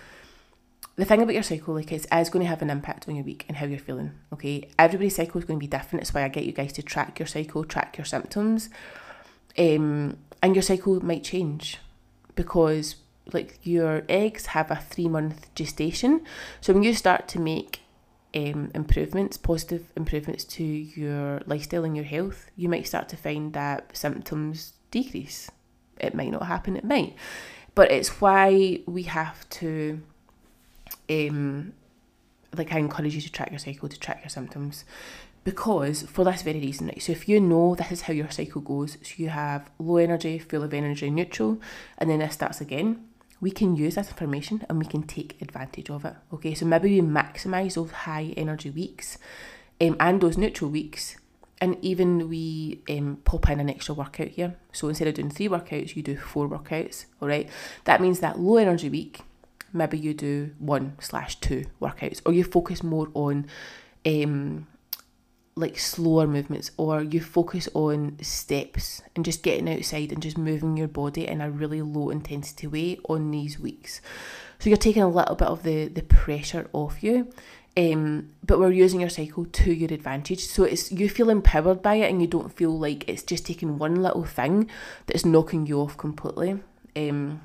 the 0.98 1.06
thing 1.06 1.22
about 1.22 1.34
your 1.34 1.43
cycle, 1.43 1.76
like, 1.76 1.91
is, 1.91 2.08
is 2.12 2.30
going 2.30 2.43
to 2.43 2.50
have 2.50 2.62
an 2.62 2.70
impact 2.70 3.08
on 3.08 3.16
your 3.16 3.24
week 3.24 3.45
and 3.48 3.58
how 3.58 3.66
you're 3.66 3.80
feeling. 3.80 4.12
Okay, 4.34 4.68
everybody's 4.78 5.16
cycle 5.16 5.39
is 5.39 5.45
going 5.45 5.60
to 5.60 5.64
be 5.64 5.68
different. 5.68 6.02
That's 6.02 6.14
why 6.14 6.24
I 6.24 6.28
get 6.28 6.45
you 6.45 6.52
guys 6.52 6.74
to 6.74 6.82
track 6.82 7.20
your 7.20 7.28
cycle, 7.28 7.64
track 7.64 7.98
your 7.98 8.06
symptoms. 8.06 8.70
Um, 9.58 10.18
and 10.41 10.56
your 10.56 10.64
cycle 10.64 11.04
might 11.04 11.24
change 11.24 11.78
because 12.36 12.95
like 13.34 13.60
your 13.64 14.04
eggs 14.08 14.48
have 14.48 14.72
a 14.72 14.76
three 14.76 15.08
month 15.08 15.54
gestation 15.56 16.22
so 16.62 16.74
when 16.74 16.84
you 16.84 16.93
start 16.93 17.28
to 17.28 17.39
make 17.39 17.82
um, 18.36 18.72
improvements 18.74 19.38
positive 19.38 19.91
improvements 19.95 20.43
to 20.43 20.64
your 20.64 21.41
lifestyle 21.45 21.84
and 21.84 21.95
your 21.95 22.06
health 22.06 22.50
you 22.56 22.70
might 22.70 22.88
start 22.88 23.10
to 23.10 23.18
find 23.18 23.54
that 23.54 23.95
symptoms 23.98 24.74
decrease 24.91 25.50
it 26.00 26.14
might 26.14 26.32
not 26.32 26.45
happen 26.45 26.78
it 26.78 26.86
might 26.86 27.16
but 27.76 27.91
it's 27.91 28.22
why 28.22 28.80
we 28.86 29.04
have 29.04 29.48
to 29.50 30.02
um 31.10 31.74
like 32.55 32.74
I 32.74 32.80
encourage 32.80 33.16
you 33.16 33.22
to 33.22 33.32
track 33.32 33.51
your 33.51 33.60
cycle 33.60 33.89
to 33.89 33.99
track 33.99 34.22
your 34.24 34.30
symptoms 34.30 34.86
because 35.47 36.01
for 36.01 36.26
this 36.26 36.41
very 36.41 36.60
reason, 36.60 36.88
right? 36.88 37.01
So 37.01 37.14
if 37.14 37.30
you 37.30 37.39
know 37.39 37.74
this 37.74 37.89
is 37.89 38.01
how 38.01 38.12
your 38.12 38.30
cycle 38.30 38.60
goes, 38.60 38.97
so 39.01 39.14
you 39.16 39.30
have 39.30 39.70
low 39.80 39.95
energy, 39.95 40.39
full 40.39 40.62
of 40.62 40.74
energy, 40.74 41.10
neutral, 41.10 41.62
and 41.97 42.10
then 42.10 42.20
this 42.20 42.34
starts 42.34 42.60
again, 42.60 43.05
we 43.39 43.51
can 43.51 43.78
use 43.78 43.95
this 43.95 44.10
information 44.10 44.66
and 44.68 44.78
we 44.78 44.86
can 44.86 45.03
take 45.03 45.41
advantage 45.41 45.89
of 45.89 46.03
it. 46.03 46.16
Okay, 46.34 46.53
so 46.53 46.66
maybe 46.66 46.99
we 46.99 47.08
maximize 47.08 47.76
those 47.76 47.91
high 47.91 48.34
energy 48.36 48.70
weeks 48.70 49.18
um, 49.80 49.95
and 50.01 50.20
those 50.20 50.38
neutral 50.38 50.70
weeks, 50.70 51.16
and 51.62 51.78
even 51.82 52.28
we 52.28 52.82
um, 52.89 53.20
pop 53.24 53.49
in 53.49 53.62
an 53.62 53.70
extra 53.70 53.95
workout 53.95 54.28
here. 54.28 54.58
So 54.74 54.89
instead 54.89 55.08
of 55.08 55.14
doing 55.14 55.30
three 55.30 55.47
workouts, 55.47 55.95
you 55.95 56.03
do 56.03 56.18
four 56.18 56.49
workouts. 56.49 57.05
All 57.22 57.30
right, 57.30 57.49
that 57.86 58.01
means 58.01 58.20
that 58.20 58.38
low 58.38 58.58
energy 58.58 58.89
week, 58.89 59.22
maybe 59.74 59.97
you 59.97 60.13
do 60.13 60.51
one 60.59 60.95
slash 60.99 61.39
two 61.39 61.65
workouts, 61.82 62.22
or 62.26 62.34
you 62.34 62.43
focus 62.43 62.84
more 62.84 63.09
on 63.13 63.47
um, 64.05 64.68
like 65.57 65.78
slower 65.78 66.28
movements 66.28 66.72
or 66.78 67.01
you 67.01 67.20
focus 67.20 67.68
on 67.74 68.15
steps 68.22 69.01
and 69.15 69.26
just 69.26 69.41
getting 69.41 69.68
outside 69.68 70.11
and 70.11 70.22
just 70.22 70.38
moving 70.38 70.78
your 70.78 70.88
body 70.88 71.28
in 71.28 71.41
a 71.41 71.49
really 71.49 71.82
low 71.82 72.09
intensity 72.09 72.68
way 72.68 72.99
on 73.09 73.32
these 73.32 73.59
weeks. 73.59 73.99
So 74.59 74.70
you're 74.70 74.78
taking 74.78 75.01
a 75.01 75.09
little 75.09 75.36
bit 75.36 75.47
of 75.47 75.63
the, 75.63 75.88
the 75.88 76.03
pressure 76.03 76.70
off 76.74 77.03
you. 77.03 77.32
Um, 77.76 78.30
but 78.43 78.59
we're 78.59 78.72
using 78.72 79.01
your 79.01 79.09
cycle 79.09 79.45
to 79.45 79.72
your 79.72 79.93
advantage. 79.93 80.45
So 80.45 80.63
it's 80.63 80.91
you 80.91 81.09
feel 81.09 81.30
empowered 81.30 81.82
by 81.82 81.95
it 81.95 82.09
and 82.09 82.22
you 82.22 82.28
don't 82.28 82.51
feel 82.51 82.78
like 82.78 83.07
it's 83.07 83.24
just 83.24 83.45
taking 83.45 83.78
one 83.78 84.01
little 84.01 84.26
thing 84.26 84.70
that's 85.05 85.26
knocking 85.26 85.68
you 85.68 85.80
off 85.80 85.97
completely. 85.97 86.59
Um, 86.95 87.41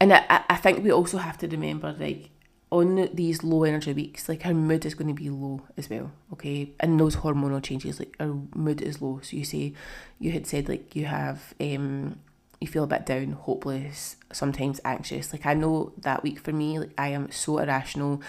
and 0.00 0.12
I, 0.12 0.44
I 0.48 0.56
think 0.56 0.82
we 0.82 0.92
also 0.92 1.18
have 1.18 1.38
to 1.38 1.48
remember 1.48 1.94
like 1.98 2.30
on 2.70 3.08
these 3.14 3.44
low 3.44 3.62
energy 3.62 3.92
weeks, 3.92 4.28
like 4.28 4.44
our 4.44 4.52
mood 4.52 4.84
is 4.84 4.94
going 4.94 5.08
to 5.08 5.14
be 5.14 5.30
low 5.30 5.62
as 5.76 5.88
well, 5.88 6.10
okay? 6.32 6.72
And 6.80 6.98
those 6.98 7.16
hormonal 7.16 7.62
changes, 7.62 8.00
like 8.00 8.16
our 8.18 8.36
mood 8.54 8.82
is 8.82 9.00
low. 9.00 9.20
So 9.22 9.36
you 9.36 9.44
say, 9.44 9.74
you 10.18 10.32
had 10.32 10.46
said 10.46 10.68
like 10.68 10.96
you 10.96 11.04
have, 11.04 11.54
um, 11.60 12.18
you 12.60 12.66
feel 12.66 12.84
a 12.84 12.88
bit 12.88 13.06
down, 13.06 13.32
hopeless, 13.32 14.16
sometimes 14.32 14.80
anxious. 14.84 15.32
Like 15.32 15.46
I 15.46 15.54
know 15.54 15.92
that 15.98 16.24
week 16.24 16.40
for 16.40 16.52
me, 16.52 16.80
like 16.80 16.92
I 16.98 17.08
am 17.08 17.30
so 17.30 17.58
irrational 17.58 18.20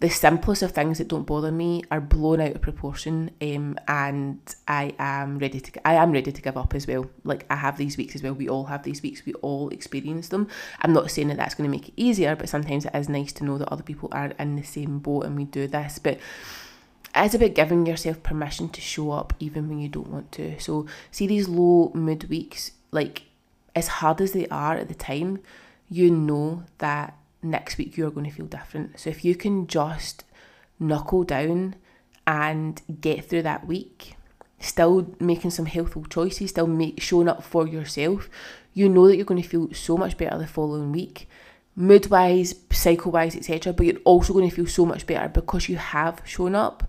the 0.00 0.08
simplest 0.08 0.62
of 0.62 0.72
things 0.72 0.96
that 0.96 1.08
don't 1.08 1.26
bother 1.26 1.52
me 1.52 1.82
are 1.90 2.00
blown 2.00 2.40
out 2.40 2.52
of 2.54 2.62
proportion 2.62 3.30
um, 3.42 3.78
and 3.86 4.38
I 4.66 4.94
am 4.98 5.38
ready 5.38 5.60
to 5.60 5.86
I 5.86 5.94
am 5.94 6.10
ready 6.10 6.32
to 6.32 6.42
give 6.42 6.56
up 6.56 6.74
as 6.74 6.86
well. 6.86 7.10
Like 7.22 7.44
I 7.50 7.56
have 7.56 7.76
these 7.76 7.98
weeks 7.98 8.14
as 8.14 8.22
well. 8.22 8.32
We 8.32 8.48
all 8.48 8.64
have 8.64 8.82
these 8.82 9.02
weeks. 9.02 9.24
We 9.26 9.34
all 9.34 9.68
experience 9.68 10.28
them. 10.28 10.48
I'm 10.80 10.94
not 10.94 11.10
saying 11.10 11.28
that 11.28 11.36
that's 11.36 11.54
going 11.54 11.70
to 11.70 11.76
make 11.76 11.88
it 11.88 11.94
easier 11.98 12.34
but 12.34 12.48
sometimes 12.48 12.86
it 12.86 12.94
is 12.94 13.10
nice 13.10 13.32
to 13.32 13.44
know 13.44 13.58
that 13.58 13.70
other 13.70 13.82
people 13.82 14.08
are 14.10 14.32
in 14.38 14.56
the 14.56 14.62
same 14.62 15.00
boat 15.00 15.26
and 15.26 15.36
we 15.36 15.44
do 15.44 15.66
this. 15.66 15.98
But 15.98 16.18
it's 17.14 17.34
about 17.34 17.54
giving 17.54 17.84
yourself 17.84 18.22
permission 18.22 18.70
to 18.70 18.80
show 18.80 19.10
up 19.10 19.34
even 19.38 19.68
when 19.68 19.80
you 19.80 19.88
don't 19.88 20.08
want 20.08 20.32
to. 20.32 20.58
So, 20.60 20.86
see 21.10 21.26
these 21.26 21.48
low 21.48 21.90
mood 21.92 22.28
weeks, 22.30 22.72
like 22.92 23.24
as 23.74 23.88
hard 23.88 24.20
as 24.20 24.32
they 24.32 24.46
are 24.46 24.76
at 24.76 24.88
the 24.88 24.94
time, 24.94 25.40
you 25.90 26.10
know 26.10 26.64
that 26.78 27.16
next 27.42 27.78
week 27.78 27.96
you're 27.96 28.10
going 28.10 28.28
to 28.28 28.32
feel 28.32 28.46
different. 28.46 28.98
So, 28.98 29.10
if 29.10 29.24
you 29.24 29.34
can 29.34 29.66
just 29.66 30.24
knuckle 30.78 31.24
down 31.24 31.76
and 32.26 32.80
get 33.00 33.24
through 33.24 33.42
that 33.42 33.66
week, 33.66 34.14
still 34.58 35.14
making 35.18 35.50
some 35.50 35.66
healthful 35.66 36.04
choices, 36.04 36.50
still 36.50 36.66
make 36.66 37.00
showing 37.00 37.28
up 37.28 37.42
for 37.42 37.66
yourself, 37.66 38.28
you 38.72 38.88
know 38.88 39.08
that 39.08 39.16
you're 39.16 39.24
going 39.24 39.42
to 39.42 39.48
feel 39.48 39.72
so 39.74 39.96
much 39.96 40.16
better 40.16 40.38
the 40.38 40.46
following 40.46 40.92
week 40.92 41.28
mood 41.76 42.10
wise, 42.10 42.54
cycle 42.70 43.12
wise, 43.12 43.34
etc. 43.34 43.72
But 43.72 43.86
you're 43.86 43.96
also 44.04 44.32
going 44.32 44.48
to 44.48 44.54
feel 44.54 44.66
so 44.66 44.84
much 44.84 45.06
better 45.06 45.28
because 45.28 45.68
you 45.68 45.76
have 45.76 46.20
shown 46.24 46.54
up 46.54 46.88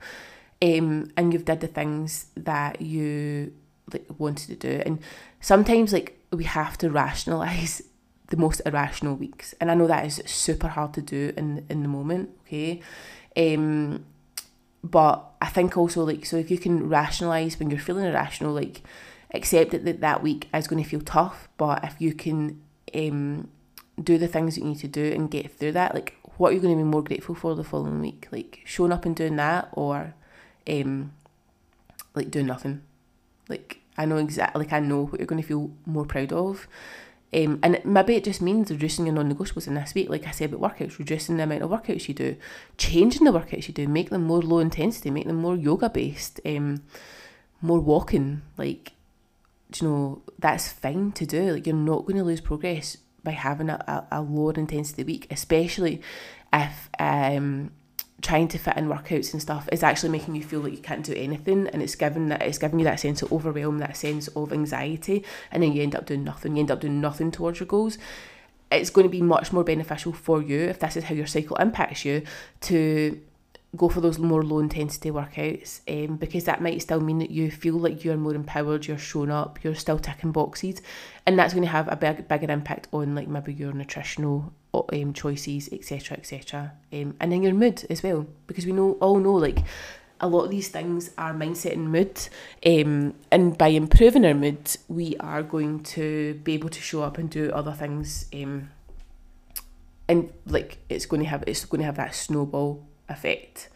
um, 0.61 1.11
and 1.17 1.33
you've 1.33 1.45
did 1.45 1.61
the 1.61 1.67
things 1.67 2.27
that 2.35 2.81
you 2.81 3.53
like 3.91 4.05
wanted 4.17 4.47
to 4.47 4.55
do. 4.55 4.83
And 4.85 4.99
sometimes 5.39 5.93
like 5.93 6.19
we 6.31 6.43
have 6.43 6.77
to 6.79 6.89
rationalize 6.89 7.81
the 8.31 8.37
most 8.37 8.61
irrational 8.65 9.15
weeks. 9.15 9.53
And 9.61 9.69
I 9.69 9.75
know 9.75 9.87
that 9.87 10.05
is 10.05 10.21
super 10.25 10.69
hard 10.69 10.93
to 10.95 11.01
do 11.01 11.33
in 11.37 11.65
in 11.69 11.83
the 11.83 11.87
moment, 11.87 12.31
okay? 12.47 12.81
Um 13.37 14.05
but 14.83 15.31
I 15.39 15.47
think 15.47 15.77
also 15.77 16.03
like 16.03 16.25
so 16.25 16.37
if 16.37 16.49
you 16.49 16.57
can 16.57 16.89
rationalize 16.89 17.59
when 17.59 17.69
you're 17.69 17.79
feeling 17.79 18.05
irrational, 18.05 18.53
like 18.53 18.81
accept 19.33 19.71
that 19.71 20.01
that 20.01 20.23
week 20.23 20.47
is 20.53 20.67
going 20.67 20.83
to 20.83 20.89
feel 20.89 21.01
tough, 21.01 21.47
but 21.57 21.83
if 21.83 21.95
you 21.99 22.13
can 22.13 22.61
um 22.95 23.49
do 24.01 24.17
the 24.17 24.27
things 24.27 24.55
that 24.55 24.61
you 24.61 24.67
need 24.67 24.79
to 24.79 24.87
do 24.87 25.11
and 25.11 25.29
get 25.29 25.51
through 25.51 25.73
that, 25.73 25.93
like 25.93 26.15
what 26.37 26.49
you're 26.49 26.55
you 26.55 26.61
going 26.61 26.77
to 26.77 26.83
be 26.83 26.89
more 26.89 27.03
grateful 27.03 27.35
for 27.35 27.53
the 27.55 27.63
following 27.63 28.01
week? 28.01 28.27
Like 28.31 28.61
showing 28.65 28.91
up 28.91 29.05
and 29.05 29.15
doing 29.15 29.35
that 29.35 29.69
or 29.73 30.15
um 30.67 31.11
like 32.15 32.31
doing 32.31 32.47
nothing. 32.47 32.81
Like 33.49 33.81
I 33.97 34.05
know 34.05 34.17
exactly 34.17 34.63
like 34.63 34.73
I 34.73 34.79
know 34.79 35.05
what 35.05 35.19
you're 35.19 35.27
going 35.27 35.41
to 35.41 35.47
feel 35.47 35.71
more 35.85 36.05
proud 36.05 36.31
of. 36.31 36.67
Um, 37.33 37.59
and 37.63 37.79
maybe 37.85 38.15
it 38.15 38.25
just 38.25 38.41
means 38.41 38.71
reducing 38.71 39.05
your 39.05 39.15
non-negotiables 39.15 39.67
in 39.67 39.75
this 39.75 39.93
week, 39.93 40.09
like 40.09 40.27
I 40.27 40.31
said 40.31 40.53
about 40.53 40.77
workouts, 40.77 40.99
reducing 40.99 41.37
the 41.37 41.43
amount 41.43 41.61
of 41.61 41.69
workouts 41.69 42.07
you 42.09 42.13
do, 42.13 42.35
changing 42.77 43.23
the 43.23 43.31
workouts 43.31 43.67
you 43.69 43.73
do, 43.73 43.87
make 43.87 44.09
them 44.09 44.23
more 44.23 44.41
low 44.41 44.59
intensity, 44.59 45.09
make 45.11 45.27
them 45.27 45.37
more 45.37 45.55
yoga 45.55 45.89
based, 45.89 46.41
um, 46.45 46.83
more 47.61 47.79
walking. 47.79 48.41
Like, 48.57 48.91
you 49.79 49.87
know, 49.87 50.21
that's 50.39 50.71
fine 50.73 51.13
to 51.13 51.25
do. 51.25 51.53
Like, 51.53 51.65
you're 51.65 51.75
not 51.75 52.05
going 52.05 52.17
to 52.17 52.23
lose 52.23 52.41
progress 52.41 52.97
by 53.23 53.31
having 53.31 53.69
a, 53.69 53.75
a, 53.87 54.19
a 54.19 54.21
lower 54.21 54.53
intensity 54.53 55.03
week, 55.03 55.27
especially 55.31 56.01
if 56.51 56.89
um, 56.99 57.71
trying 58.21 58.47
to 58.47 58.57
fit 58.57 58.77
in 58.77 58.87
workouts 58.87 59.33
and 59.33 59.41
stuff 59.41 59.67
is 59.71 59.83
actually 59.83 60.09
making 60.09 60.35
you 60.35 60.43
feel 60.43 60.59
like 60.59 60.73
you 60.73 60.79
can't 60.79 61.05
do 61.05 61.13
anything 61.13 61.67
and 61.67 61.81
it's 61.81 61.95
giving 61.95 62.29
that 62.29 62.41
it's 62.41 62.57
giving 62.57 62.79
you 62.79 62.85
that 62.85 62.99
sense 62.99 63.21
of 63.21 63.31
overwhelm, 63.33 63.79
that 63.79 63.97
sense 63.97 64.27
of 64.29 64.53
anxiety, 64.53 65.23
and 65.51 65.63
then 65.63 65.73
you 65.73 65.81
end 65.81 65.95
up 65.95 66.05
doing 66.05 66.23
nothing. 66.23 66.55
You 66.55 66.61
end 66.61 66.71
up 66.71 66.81
doing 66.81 67.01
nothing 67.01 67.31
towards 67.31 67.59
your 67.59 67.67
goals. 67.67 67.97
It's 68.71 68.89
going 68.89 69.05
to 69.05 69.09
be 69.11 69.21
much 69.21 69.51
more 69.51 69.63
beneficial 69.63 70.13
for 70.13 70.41
you 70.41 70.61
if 70.61 70.79
this 70.79 70.95
is 70.95 71.05
how 71.05 71.15
your 71.15 71.27
cycle 71.27 71.57
impacts 71.57 72.05
you 72.05 72.23
to 72.61 73.21
go 73.75 73.87
for 73.87 74.01
those 74.01 74.19
more 74.19 74.43
low 74.43 74.59
intensity 74.59 75.11
workouts 75.11 75.79
um, 75.87 76.17
because 76.17 76.43
that 76.43 76.61
might 76.61 76.81
still 76.81 76.99
mean 76.99 77.19
that 77.19 77.31
you 77.31 77.49
feel 77.49 77.75
like 77.75 78.03
you're 78.03 78.17
more 78.17 78.35
empowered, 78.35 78.85
you're 78.85 78.97
shown 78.97 79.31
up, 79.31 79.63
you're 79.63 79.75
still 79.75 79.99
ticking 79.99 80.31
boxes, 80.31 80.81
and 81.25 81.39
that's 81.39 81.53
going 81.53 81.63
to 81.63 81.69
have 81.69 81.87
a 81.87 81.95
big, 81.95 82.27
bigger 82.27 82.51
impact 82.51 82.87
on 82.91 83.15
like 83.15 83.27
maybe 83.27 83.53
your 83.53 83.71
nutritional 83.71 84.53
um, 84.73 85.13
choices, 85.13 85.69
etc., 85.71 86.17
etc., 86.17 86.73
um, 86.93 87.15
and 87.19 87.31
then 87.31 87.43
your 87.43 87.53
mood 87.53 87.85
as 87.89 88.03
well 88.03 88.25
because 88.47 88.65
we 88.65 88.71
know 88.71 88.93
all 89.01 89.19
know 89.19 89.33
like 89.33 89.59
a 90.21 90.27
lot 90.27 90.43
of 90.43 90.51
these 90.51 90.69
things 90.69 91.11
are 91.17 91.33
mindset 91.33 91.73
and 91.73 91.91
mood, 91.91 92.29
um, 92.65 93.15
and 93.31 93.57
by 93.57 93.69
improving 93.69 94.23
our 94.23 94.35
mood, 94.35 94.77
we 94.87 95.15
are 95.19 95.41
going 95.41 95.81
to 95.81 96.35
be 96.43 96.53
able 96.53 96.69
to 96.69 96.79
show 96.79 97.01
up 97.01 97.17
and 97.17 97.29
do 97.29 97.51
other 97.51 97.71
things. 97.71 98.27
Um, 98.33 98.69
and 100.07 100.31
like 100.45 100.77
it's 100.89 101.05
going 101.05 101.23
to 101.23 101.27
have 101.27 101.43
it's 101.47 101.65
going 101.65 101.79
to 101.79 101.85
have 101.85 101.95
that 101.95 102.13
snowball 102.13 102.85
effect. 103.09 103.69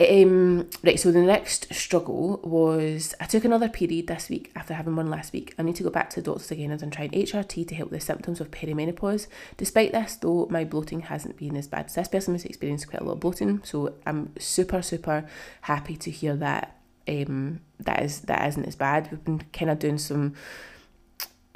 Um, 0.00 0.70
right, 0.84 0.98
so 0.98 1.10
the 1.10 1.20
next 1.20 1.74
struggle 1.74 2.38
was 2.44 3.16
I 3.18 3.24
took 3.24 3.44
another 3.44 3.68
period 3.68 4.06
this 4.06 4.28
week 4.28 4.52
after 4.54 4.74
having 4.74 4.94
one 4.94 5.10
last 5.10 5.32
week. 5.32 5.54
I 5.58 5.62
need 5.62 5.74
to 5.76 5.82
go 5.82 5.90
back 5.90 6.08
to 6.10 6.20
the 6.20 6.30
doctors 6.30 6.52
again 6.52 6.70
as 6.70 6.82
I'm 6.82 6.90
trying 6.90 7.10
HRT 7.10 7.66
to 7.66 7.74
help 7.74 7.90
the 7.90 7.98
symptoms 7.98 8.40
of 8.40 8.52
perimenopause. 8.52 9.26
Despite 9.56 9.90
this, 9.90 10.14
though, 10.14 10.46
my 10.50 10.62
bloating 10.62 11.00
hasn't 11.00 11.36
been 11.36 11.56
as 11.56 11.66
bad. 11.66 11.88
This 11.88 12.06
person 12.06 12.34
has 12.34 12.44
experienced 12.44 12.88
quite 12.88 13.02
a 13.02 13.04
lot 13.04 13.14
of 13.14 13.20
bloating, 13.20 13.60
so 13.64 13.94
I'm 14.06 14.32
super, 14.38 14.82
super 14.82 15.28
happy 15.62 15.96
to 15.96 16.10
hear 16.12 16.36
that 16.36 16.76
um, 17.08 17.60
that 17.80 18.02
is 18.02 18.20
that 18.22 18.46
isn't 18.46 18.66
as 18.66 18.76
bad. 18.76 19.10
We've 19.10 19.24
been 19.24 19.42
kind 19.52 19.70
of 19.70 19.80
doing 19.80 19.98
some 19.98 20.34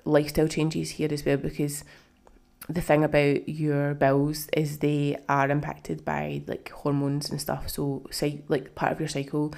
lifestyle 0.05 0.49
changes 0.49 0.90
here 0.93 1.09
as 1.12 1.24
well 1.24 1.36
because 1.36 1.84
the 2.69 2.81
thing 2.81 3.03
about 3.03 3.49
your 3.49 3.95
bowels 3.95 4.49
is 4.53 4.79
they 4.79 5.19
are 5.29 5.51
impacted 5.51 6.05
by 6.05 6.43
like 6.47 6.71
hormones 6.71 7.31
and 7.31 7.41
stuff. 7.41 7.69
So, 7.69 8.07
say 8.11 8.43
like 8.49 8.75
part 8.75 8.93
of 8.93 9.01
your 9.01 9.09
cycle, 9.09 9.55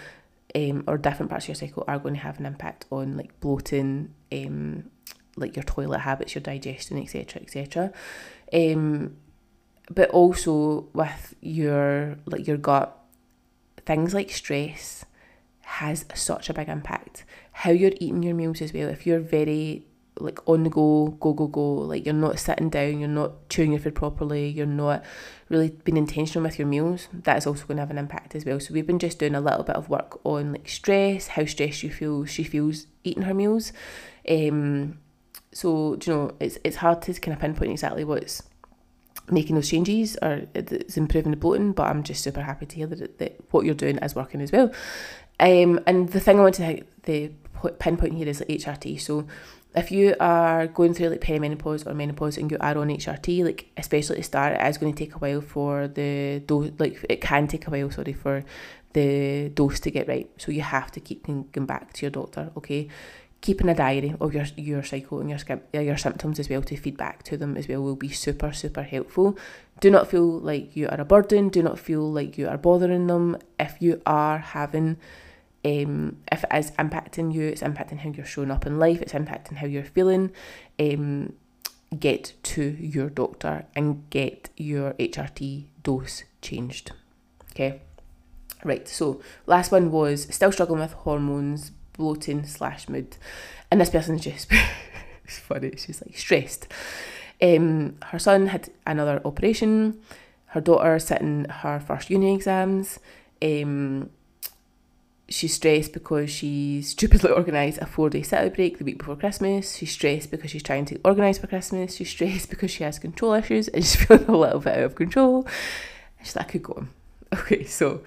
um, 0.54 0.84
or 0.86 0.96
different 0.96 1.30
parts 1.30 1.44
of 1.44 1.48
your 1.50 1.54
cycle 1.56 1.84
are 1.86 1.98
going 1.98 2.14
to 2.14 2.20
have 2.20 2.38
an 2.38 2.46
impact 2.46 2.86
on 2.90 3.16
like 3.16 3.38
bloating, 3.40 4.14
um, 4.32 4.90
like 5.36 5.56
your 5.56 5.64
toilet 5.64 6.00
habits, 6.00 6.34
your 6.34 6.42
digestion, 6.42 6.98
etc., 6.98 7.42
etc. 7.42 7.92
Um, 8.52 9.16
but 9.90 10.10
also 10.10 10.88
with 10.94 11.34
your 11.40 12.18
like 12.26 12.46
your 12.46 12.56
gut, 12.56 12.96
things 13.84 14.14
like 14.14 14.30
stress 14.30 15.04
has 15.62 16.06
such 16.14 16.48
a 16.48 16.54
big 16.54 16.68
impact. 16.68 17.24
How 17.52 17.70
you're 17.70 17.92
eating 17.96 18.22
your 18.22 18.34
meals 18.34 18.62
as 18.62 18.72
well. 18.72 18.88
If 18.88 19.06
you're 19.06 19.20
very 19.20 19.86
like 20.18 20.38
on 20.48 20.62
the 20.62 20.70
go, 20.70 21.08
go, 21.20 21.32
go, 21.32 21.46
go. 21.46 21.72
Like 21.74 22.04
you're 22.04 22.14
not 22.14 22.38
sitting 22.38 22.70
down, 22.70 23.00
you're 23.00 23.08
not 23.08 23.48
chewing 23.48 23.72
your 23.72 23.80
food 23.80 23.94
properly, 23.94 24.48
you're 24.48 24.66
not 24.66 25.04
really 25.48 25.70
being 25.84 25.96
intentional 25.96 26.44
with 26.44 26.58
your 26.58 26.68
meals. 26.68 27.08
That 27.12 27.38
is 27.38 27.46
also 27.46 27.66
going 27.66 27.76
to 27.76 27.82
have 27.82 27.90
an 27.90 27.98
impact 27.98 28.34
as 28.34 28.44
well. 28.44 28.60
So 28.60 28.74
we've 28.74 28.86
been 28.86 28.98
just 28.98 29.18
doing 29.18 29.34
a 29.34 29.40
little 29.40 29.64
bit 29.64 29.76
of 29.76 29.88
work 29.88 30.20
on 30.24 30.52
like 30.52 30.68
stress, 30.68 31.28
how 31.28 31.44
stressed 31.44 31.82
you 31.82 31.90
feel, 31.90 32.24
she 32.24 32.44
feels 32.44 32.86
eating 33.02 33.24
her 33.24 33.34
meals. 33.34 33.72
Um, 34.28 34.98
so 35.52 35.98
you 36.04 36.12
know, 36.12 36.32
it's 36.40 36.58
it's 36.64 36.76
hard 36.76 37.02
to 37.02 37.14
kind 37.14 37.34
of 37.34 37.40
pinpoint 37.40 37.70
exactly 37.70 38.04
what's 38.04 38.42
making 39.30 39.56
those 39.56 39.70
changes 39.70 40.18
or 40.20 40.42
it's 40.54 40.96
improving 40.96 41.30
the 41.30 41.36
bloating. 41.36 41.72
But 41.72 41.88
I'm 41.88 42.02
just 42.02 42.22
super 42.22 42.42
happy 42.42 42.66
to 42.66 42.76
hear 42.76 42.86
that, 42.86 43.18
that 43.18 43.40
what 43.50 43.64
you're 43.64 43.74
doing 43.74 43.98
is 43.98 44.14
working 44.14 44.40
as 44.40 44.52
well. 44.52 44.72
Um, 45.40 45.80
and 45.86 46.10
the 46.10 46.20
thing 46.20 46.38
I 46.38 46.42
want 46.42 46.54
to 46.56 46.84
the 47.02 47.32
pinpoint 47.78 48.14
here 48.14 48.28
is 48.28 48.42
HRT. 48.48 49.00
So 49.00 49.26
if 49.74 49.90
you 49.90 50.14
are 50.20 50.68
going 50.68 50.94
through 50.94 51.08
like 51.08 51.20
perimenopause 51.20 51.86
or 51.86 51.94
menopause 51.94 52.38
and 52.38 52.50
you 52.50 52.56
are 52.60 52.78
on 52.78 52.88
HRT, 52.88 53.44
like 53.44 53.70
especially 53.76 54.16
at 54.16 54.20
the 54.20 54.24
start, 54.24 54.60
it 54.60 54.66
is 54.66 54.78
going 54.78 54.94
to 54.94 54.98
take 55.04 55.14
a 55.14 55.18
while 55.18 55.40
for 55.40 55.88
the 55.88 56.40
dose, 56.46 56.70
like 56.78 57.04
it 57.08 57.20
can 57.20 57.48
take 57.48 57.66
a 57.66 57.70
while, 57.70 57.90
sorry, 57.90 58.12
for 58.12 58.44
the 58.92 59.48
dose 59.48 59.80
to 59.80 59.90
get 59.90 60.06
right. 60.06 60.30
So 60.38 60.52
you 60.52 60.62
have 60.62 60.92
to 60.92 61.00
keep 61.00 61.26
going 61.26 61.66
back 61.66 61.92
to 61.94 62.06
your 62.06 62.10
doctor, 62.10 62.52
okay? 62.56 62.88
Keeping 63.40 63.68
a 63.68 63.74
diary 63.74 64.14
of 64.20 64.32
your 64.32 64.46
your 64.56 64.82
cycle 64.82 65.20
and 65.20 65.28
your 65.28 65.38
uh, 65.50 65.80
your 65.80 65.98
symptoms 65.98 66.38
as 66.38 66.48
well 66.48 66.62
to 66.62 66.76
feed 66.76 66.96
back 66.96 67.24
to 67.24 67.36
them 67.36 67.56
as 67.56 67.68
well 67.68 67.82
will 67.82 67.96
be 67.96 68.08
super 68.08 68.52
super 68.52 68.82
helpful. 68.82 69.36
Do 69.80 69.90
not 69.90 70.08
feel 70.08 70.38
like 70.40 70.74
you 70.76 70.88
are 70.88 71.00
a 71.00 71.04
burden. 71.04 71.50
Do 71.50 71.62
not 71.62 71.78
feel 71.78 72.10
like 72.10 72.38
you 72.38 72.48
are 72.48 72.56
bothering 72.56 73.08
them. 73.08 73.36
If 73.60 73.76
you 73.80 74.00
are 74.06 74.38
having 74.38 74.96
um, 75.64 76.18
if 76.30 76.44
it 76.44 76.50
is 76.54 76.70
impacting 76.72 77.32
you, 77.32 77.48
it's 77.48 77.62
impacting 77.62 77.98
how 77.98 78.10
you're 78.10 78.26
showing 78.26 78.50
up 78.50 78.66
in 78.66 78.78
life, 78.78 79.00
it's 79.00 79.12
impacting 79.12 79.56
how 79.56 79.66
you're 79.66 79.84
feeling. 79.84 80.30
Um, 80.78 81.32
get 81.98 82.34
to 82.42 82.76
your 82.80 83.08
doctor 83.08 83.66
and 83.74 84.08
get 84.10 84.50
your 84.56 84.92
HRT 84.94 85.66
dose 85.82 86.24
changed. 86.42 86.92
Okay, 87.52 87.80
right. 88.64 88.86
So 88.88 89.20
last 89.46 89.72
one 89.72 89.90
was 89.90 90.26
still 90.34 90.52
struggling 90.52 90.80
with 90.80 90.92
hormones, 90.92 91.70
bloating 91.96 92.44
slash 92.44 92.88
mood, 92.88 93.16
and 93.70 93.80
this 93.80 93.90
person's 93.90 94.22
just 94.22 94.52
it's 95.24 95.38
funny. 95.38 95.72
She's 95.76 96.02
like 96.04 96.16
stressed. 96.18 96.68
Um, 97.40 97.96
her 98.06 98.18
son 98.18 98.48
had 98.48 98.70
another 98.86 99.20
operation. 99.24 100.00
Her 100.46 100.60
daughter 100.60 100.98
sitting 100.98 101.46
her 101.46 101.80
first 101.80 102.10
uni 102.10 102.34
exams. 102.34 102.98
Um, 103.42 104.10
she's 105.34 105.54
stressed 105.54 105.92
because 105.92 106.30
she 106.30 106.80
stupidly 106.80 107.30
organised 107.30 107.78
a 107.82 107.86
four 107.86 108.08
day 108.08 108.22
sit 108.22 108.38
out 108.38 108.54
break 108.54 108.78
the 108.78 108.84
week 108.84 108.98
before 108.98 109.16
Christmas. 109.16 109.76
She's 109.76 109.90
stressed 109.90 110.30
because 110.30 110.50
she's 110.50 110.62
trying 110.62 110.84
to 110.86 111.00
organise 111.04 111.38
for 111.38 111.48
Christmas. 111.48 111.96
She's 111.96 112.10
stressed 112.10 112.50
because 112.50 112.70
she 112.70 112.84
has 112.84 112.98
control 112.98 113.32
issues 113.32 113.68
and 113.68 113.84
she's 113.84 113.96
feeling 114.06 114.28
a 114.28 114.36
little 114.36 114.60
bit 114.60 114.78
out 114.78 114.84
of 114.84 114.94
control. 114.94 115.46
she's 116.22 116.36
like, 116.36 116.46
I 116.46 116.50
could 116.52 116.62
go 116.62 116.74
on. 116.74 116.90
Okay, 117.34 117.64
so 117.64 118.02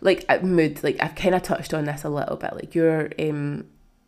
like 0.00 0.24
at 0.28 0.42
mood, 0.44 0.82
like 0.82 0.96
I've 0.98 1.14
kind 1.14 1.36
of 1.36 1.42
touched 1.42 1.72
on 1.72 1.84
this 1.84 2.02
a 2.02 2.08
little 2.08 2.36
bit. 2.36 2.52
Like 2.54 2.74
your 2.74 3.10
um 3.16 3.66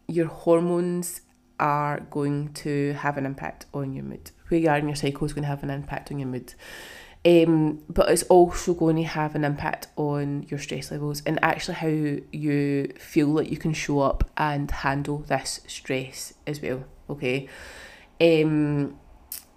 your 0.09 0.27
hormones 0.27 1.21
are 1.61 2.01
going 2.11 2.53
to 2.55 2.95
have 2.95 3.17
an 3.17 3.25
impact 3.25 3.67
on 3.73 3.93
your 3.93 4.03
mood. 4.03 4.33
Where 4.49 4.59
you 4.59 4.69
are 4.69 4.79
in 4.79 4.89
your 4.89 4.97
cycle 4.97 5.25
is 5.27 5.33
going 5.33 5.45
to 5.45 5.49
have 5.49 5.63
an 5.63 5.71
impact 5.71 6.11
on 6.11 6.19
your 6.19 6.27
mood. 6.27 6.55
Um, 7.27 7.83
but 7.89 8.11
it's 8.11 8.23
also 8.25 8.75
going 8.75 8.97
to 8.97 9.05
have 9.05 9.35
an 9.35 9.45
impact 9.45 9.87
on 9.97 10.45
your 10.51 10.59
stress 10.59 10.91
levels 10.91 11.23
and 11.25 11.39
actually 11.43 11.77
how 11.77 11.89
you 12.33 12.93
feel 12.99 13.29
like 13.29 13.51
you 13.51 13.57
can 13.57 13.73
show 13.73 14.01
up 14.01 14.31
and 14.37 14.71
handle 14.71 15.19
this 15.19 15.61
stress 15.67 16.35
as 16.47 16.61
well. 16.61 16.85
Okay. 17.09 17.49
Um, 18.21 18.99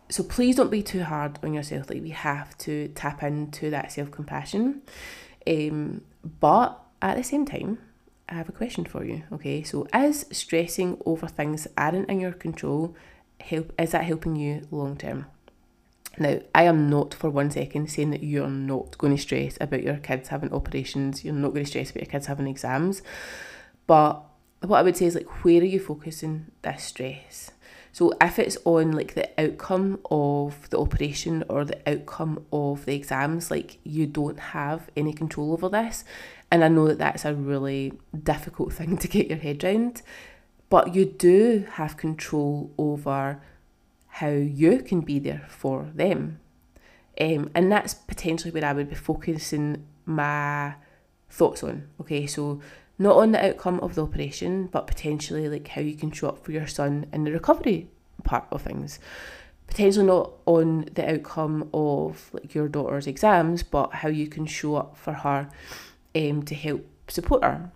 so 0.09 0.23
please 0.23 0.55
don't 0.55 0.71
be 0.71 0.81
too 0.81 1.03
hard 1.03 1.39
on 1.43 1.53
yourself. 1.53 1.89
Like 1.89 2.01
we 2.01 2.11
have 2.11 2.57
to 2.59 2.87
tap 2.89 3.21
into 3.21 3.69
that 3.69 3.91
self 3.91 4.11
compassion. 4.11 4.81
Um, 5.45 6.01
but 6.39 6.79
at 7.01 7.17
the 7.17 7.23
same 7.23 7.45
time, 7.45 7.79
I 8.29 8.35
have 8.35 8.49
a 8.49 8.53
question 8.53 8.85
for 8.85 9.05
you. 9.05 9.23
Okay, 9.31 9.63
so 9.63 9.87
is 9.93 10.25
stressing 10.31 11.01
over 11.05 11.27
things 11.27 11.63
that 11.63 11.73
aren't 11.77 12.09
in 12.09 12.19
your 12.19 12.33
control 12.33 12.95
help? 13.39 13.73
Is 13.79 13.91
that 13.91 14.03
helping 14.03 14.35
you 14.35 14.67
long 14.71 14.97
term? 14.97 15.27
Now, 16.19 16.39
I 16.55 16.63
am 16.63 16.89
not 16.89 17.13
for 17.13 17.29
one 17.29 17.51
second 17.51 17.89
saying 17.91 18.11
that 18.11 18.23
you're 18.23 18.49
not 18.49 18.97
going 18.97 19.15
to 19.15 19.21
stress 19.21 19.57
about 19.61 19.83
your 19.83 19.97
kids 19.97 20.29
having 20.29 20.51
operations. 20.51 21.23
You're 21.23 21.33
not 21.33 21.53
going 21.53 21.63
to 21.63 21.69
stress 21.69 21.91
about 21.91 22.03
your 22.03 22.11
kids 22.11 22.25
having 22.25 22.47
exams. 22.47 23.01
But 23.85 24.23
what 24.61 24.79
I 24.79 24.81
would 24.81 24.97
say 24.97 25.05
is 25.05 25.15
like, 25.15 25.43
where 25.43 25.61
are 25.61 25.65
you 25.65 25.79
focusing 25.79 26.47
this 26.63 26.83
stress? 26.83 27.51
So 27.91 28.13
if 28.21 28.37
it's 28.37 28.57
on 28.63 28.91
like 28.91 29.15
the 29.15 29.29
outcome 29.41 29.99
of 30.11 30.69
the 30.69 30.79
operation 30.79 31.43
or 31.49 31.65
the 31.65 31.79
outcome 31.89 32.45
of 32.51 32.85
the 32.85 32.95
exams, 32.95 33.49
like 33.49 33.79
you 33.83 34.05
don't 34.05 34.39
have 34.39 34.89
any 34.95 35.13
control 35.13 35.53
over 35.53 35.69
this. 35.69 36.03
And 36.51 36.63
I 36.63 36.67
know 36.67 36.87
that 36.87 36.99
that's 36.99 37.25
a 37.25 37.33
really 37.33 37.93
difficult 38.23 38.73
thing 38.73 38.97
to 38.97 39.07
get 39.07 39.27
your 39.27 39.39
head 39.39 39.63
around, 39.63 40.01
but 40.69 40.93
you 40.95 41.05
do 41.05 41.65
have 41.73 41.97
control 41.97 42.71
over 42.77 43.41
how 44.17 44.29
you 44.29 44.81
can 44.81 45.01
be 45.01 45.19
there 45.19 45.45
for 45.47 45.91
them. 45.93 46.39
Um, 47.21 47.51
and 47.53 47.71
that's 47.71 47.93
potentially 47.93 48.51
where 48.51 48.65
I 48.65 48.73
would 48.73 48.89
be 48.89 48.95
focusing 48.95 49.85
my 50.05 50.73
thoughts 51.29 51.63
on. 51.63 51.87
Okay, 52.01 52.25
so 52.25 52.59
not 52.97 53.15
on 53.15 53.31
the 53.31 53.45
outcome 53.45 53.79
of 53.79 53.93
the 53.93 54.03
operation, 54.03 54.67
but 54.67 54.87
potentially 54.87 55.47
like 55.47 55.67
how 55.67 55.81
you 55.81 55.95
can 55.95 56.11
show 56.11 56.29
up 56.29 56.43
for 56.43 56.51
your 56.51 56.65
son 56.65 57.05
in 57.13 57.25
the 57.25 57.31
recovery 57.31 57.89
part 58.23 58.45
of 58.51 58.63
things. 58.63 58.99
Potentially 59.67 60.07
not 60.07 60.33
on 60.47 60.89
the 60.95 61.13
outcome 61.13 61.69
of 61.71 62.31
like 62.33 62.55
your 62.55 62.67
daughter's 62.67 63.05
exams, 63.05 63.61
but 63.61 63.93
how 63.93 64.09
you 64.09 64.27
can 64.27 64.47
show 64.47 64.77
up 64.77 64.97
for 64.97 65.13
her 65.13 65.47
um, 66.15 66.41
to 66.41 66.55
help 66.55 66.83
support 67.07 67.43
her. 67.43 67.71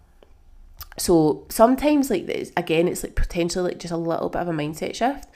So 0.98 1.46
sometimes 1.50 2.10
like 2.10 2.26
this 2.26 2.52
again, 2.58 2.88
it's 2.88 3.04
like 3.04 3.16
potentially 3.16 3.72
like 3.72 3.80
just 3.80 3.94
a 3.94 3.98
little 3.98 4.30
bit 4.30 4.42
of 4.42 4.48
a 4.48 4.54
mindset 4.54 4.96
shift, 4.96 5.28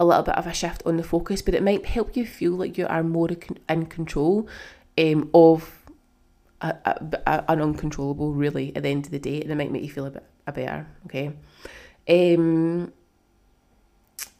a 0.00 0.04
little 0.04 0.22
bit 0.22 0.36
of 0.36 0.46
a 0.46 0.52
shift 0.52 0.82
on 0.84 0.96
the 0.96 1.02
focus, 1.02 1.42
but 1.42 1.54
it 1.54 1.62
might 1.62 1.86
help 1.86 2.16
you 2.16 2.26
feel 2.26 2.52
like 2.52 2.78
you 2.78 2.86
are 2.86 3.02
more 3.02 3.28
in 3.68 3.86
control 3.86 4.48
um, 4.98 5.30
of 5.32 5.82
a, 6.62 6.76
a, 7.26 7.44
an 7.48 7.60
uncontrollable 7.60 8.32
really 8.32 8.74
at 8.76 8.82
the 8.82 8.88
end 8.88 9.06
of 9.06 9.10
the 9.10 9.18
day 9.18 9.40
and 9.40 9.50
it 9.50 9.56
might 9.56 9.70
make 9.70 9.82
you 9.82 9.90
feel 9.90 10.06
a 10.06 10.10
bit 10.10 10.24
a 10.46 10.52
better 10.52 10.86
okay 11.06 11.32
um 12.08 12.92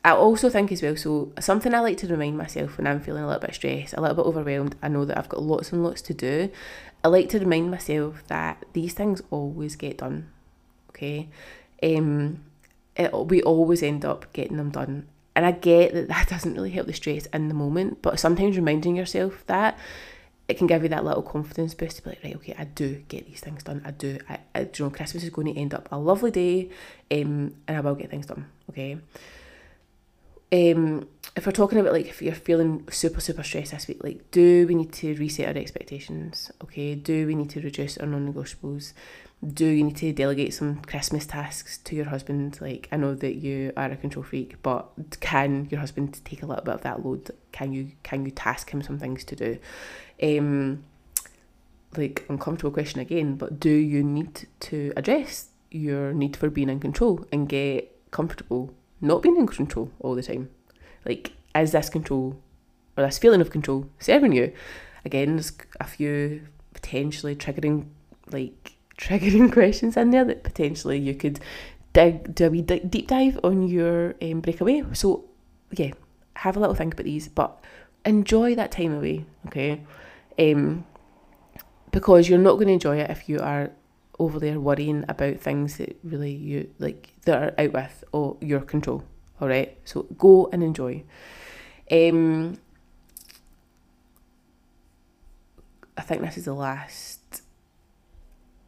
I 0.05 0.11
also 0.11 0.50
think 0.50 0.72
as 0.72 0.82
well, 0.82 0.96
so 0.96 1.32
something 1.38 1.72
I 1.72 1.78
like 1.78 1.96
to 1.98 2.09
remind 2.09 2.36
myself 2.36 2.76
when 2.76 2.88
I'm 2.88 2.98
feeling 2.98 3.22
a 3.22 3.26
little 3.28 3.40
bit 3.40 3.55
stressed, 3.55 3.94
a 3.94 4.00
little 4.00 4.16
bit 4.16 4.26
overwhelmed, 4.26 4.74
I 4.82 4.88
know 4.88 5.05
that 5.05 5.16
I've 5.16 5.28
got 5.28 5.40
lots 5.40 5.70
and 5.70 5.84
lots 5.84 6.03
to 6.03 6.12
do. 6.12 6.50
I 7.05 7.09
like 7.09 7.28
to 7.28 7.38
remind 7.38 7.70
myself 7.70 8.24
that 8.26 8.64
these 8.72 8.94
things 8.94 9.22
always 9.30 9.76
get 9.76 9.98
done. 9.98 10.28
Okay? 10.90 11.28
Um 11.84 12.42
it, 12.96 13.12
we 13.14 13.42
always 13.42 13.80
end 13.80 14.05
up 14.05 14.32
getting 14.32 14.57
them 14.57 14.70
done. 14.70 15.07
And 15.34 15.46
I 15.46 15.52
get 15.52 15.94
that 15.94 16.08
that 16.08 16.28
doesn't 16.28 16.54
really 16.54 16.70
help 16.70 16.86
the 16.86 16.92
stress 16.92 17.26
in 17.26 17.48
the 17.48 17.54
moment, 17.54 18.02
but 18.02 18.20
sometimes 18.20 18.56
reminding 18.56 18.96
yourself 18.96 19.44
that 19.46 19.78
it 20.48 20.58
can 20.58 20.66
give 20.66 20.82
you 20.82 20.88
that 20.90 21.04
little 21.04 21.22
confidence 21.22 21.72
boost 21.72 21.96
to 21.96 22.02
be 22.02 22.10
like, 22.10 22.24
right, 22.24 22.36
okay, 22.36 22.54
I 22.58 22.64
do 22.64 23.02
get 23.08 23.26
these 23.26 23.40
things 23.40 23.62
done. 23.62 23.80
I 23.84 23.92
do. 23.92 24.18
I, 24.28 24.38
I 24.54 24.60
you 24.60 24.84
know, 24.84 24.90
Christmas 24.90 25.22
is 25.22 25.30
going 25.30 25.52
to 25.52 25.58
end 25.58 25.72
up 25.72 25.88
a 25.90 25.98
lovely 25.98 26.30
day, 26.30 26.70
um, 27.10 27.54
and 27.66 27.76
I 27.76 27.80
will 27.80 27.94
get 27.94 28.10
things 28.10 28.26
done. 28.26 28.46
Okay. 28.68 28.98
Um, 30.52 31.08
if 31.34 31.46
we're 31.46 31.52
talking 31.52 31.78
about 31.78 31.94
like 31.94 32.06
if 32.06 32.20
you're 32.20 32.34
feeling 32.34 32.86
super 32.90 33.20
super 33.20 33.42
stressed 33.42 33.70
this 33.70 33.88
week, 33.88 34.04
like 34.04 34.30
do 34.30 34.66
we 34.66 34.74
need 34.74 34.92
to 34.92 35.14
reset 35.14 35.48
our 35.48 35.60
expectations? 35.60 36.50
Okay, 36.62 36.94
do 36.94 37.26
we 37.26 37.34
need 37.34 37.48
to 37.50 37.60
reduce 37.62 37.96
our 37.96 38.06
non-negotiables? 38.06 38.92
Do 39.45 39.66
you 39.66 39.84
need 39.84 39.97
to 39.97 40.12
delegate 40.12 40.55
some 40.55 40.76
Christmas 40.82 41.26
tasks 41.26 41.78
to 41.78 41.97
your 41.97 42.05
husband? 42.07 42.61
Like 42.61 42.88
I 42.93 42.97
know 42.97 43.14
that 43.14 43.36
you 43.36 43.72
are 43.76 43.90
a 43.90 43.97
control 43.97 44.22
freak, 44.22 44.62
but 44.62 44.88
can 45.20 45.66
your 45.70 45.80
husband 45.80 46.20
take 46.24 46.43
a 46.43 46.47
little 46.47 46.64
bit 46.64 46.74
of 46.74 46.82
that 46.82 47.05
load? 47.05 47.30
Can 47.51 47.72
you 47.72 47.93
can 48.05 48.24
you 48.24 48.30
task 48.30 48.70
him 48.70 48.82
some 48.82 48.99
things 48.99 49.24
to 49.24 49.36
do? 49.36 49.59
Um, 50.22 50.84
like 51.97 52.24
uncomfortable 52.28 52.70
question 52.70 53.01
again, 53.01 53.34
but 53.34 53.59
do 53.59 53.70
you 53.70 54.03
need 54.03 54.47
to 54.61 54.93
address 54.97 55.49
your 55.70 56.12
need 56.12 56.36
for 56.36 56.49
being 56.51 56.68
in 56.68 56.80
control 56.80 57.26
and 57.32 57.49
get 57.49 57.90
comfortable 58.11 58.74
not 59.01 59.22
being 59.22 59.36
in 59.36 59.47
control 59.47 59.90
all 60.01 60.14
the 60.14 60.22
time? 60.22 60.51
Like, 61.05 61.32
is 61.55 61.72
this 61.72 61.88
control 61.88 62.40
or 62.97 63.05
this 63.05 63.18
feeling 63.18 63.40
of 63.40 63.51
control 63.51 63.88
serving 63.99 64.32
you? 64.32 64.53
Again, 65.05 65.36
there's 65.36 65.53
a 65.80 65.84
few 65.84 66.47
potentially 66.74 67.34
triggering, 67.34 67.86
like, 68.30 68.71
triggering 68.99 69.53
questions 69.53 69.97
in 69.97 70.11
there 70.11 70.24
that 70.24 70.43
potentially 70.43 70.99
you 70.99 71.14
could 71.14 71.40
dig, 71.93 72.34
do 72.34 72.47
a 72.47 72.51
wee 72.51 72.62
deep 72.62 73.09
dive 73.09 73.38
on 73.45 73.68
your 73.68 74.14
um, 74.22 74.40
breakaway. 74.40 74.82
So, 74.93 75.24
yeah, 75.72 75.93
have 76.36 76.57
a 76.57 76.61
little 76.61 76.74
think 76.74 76.95
about 76.95 77.05
these, 77.05 77.28
but 77.28 77.62
enjoy 78.05 78.55
that 78.55 78.72
time 78.72 78.95
away, 78.95 79.24
okay? 79.47 79.82
Um, 80.38 80.84
because 81.90 82.28
you're 82.28 82.38
not 82.38 82.55
going 82.55 82.68
to 82.68 82.72
enjoy 82.72 82.99
it 82.99 83.11
if 83.11 83.28
you 83.28 83.38
are 83.38 83.70
over 84.18 84.38
there 84.38 84.61
worrying 84.61 85.05
about 85.09 85.40
things 85.40 85.78
that 85.78 85.97
really 86.05 86.32
you 86.32 86.70
like 86.78 87.12
that 87.24 87.43
are 87.43 87.64
out 87.64 87.72
with 87.72 88.05
or 88.12 88.36
your 88.40 88.61
control. 88.61 89.05
All 89.40 89.49
right, 89.49 89.76
so 89.84 90.03
go 90.16 90.49
and 90.53 90.62
enjoy. 90.62 91.03
Um, 91.90 92.59
I 95.97 96.03
think 96.03 96.22
this 96.22 96.38
is 96.38 96.45
the 96.45 96.55
last, 96.55 97.20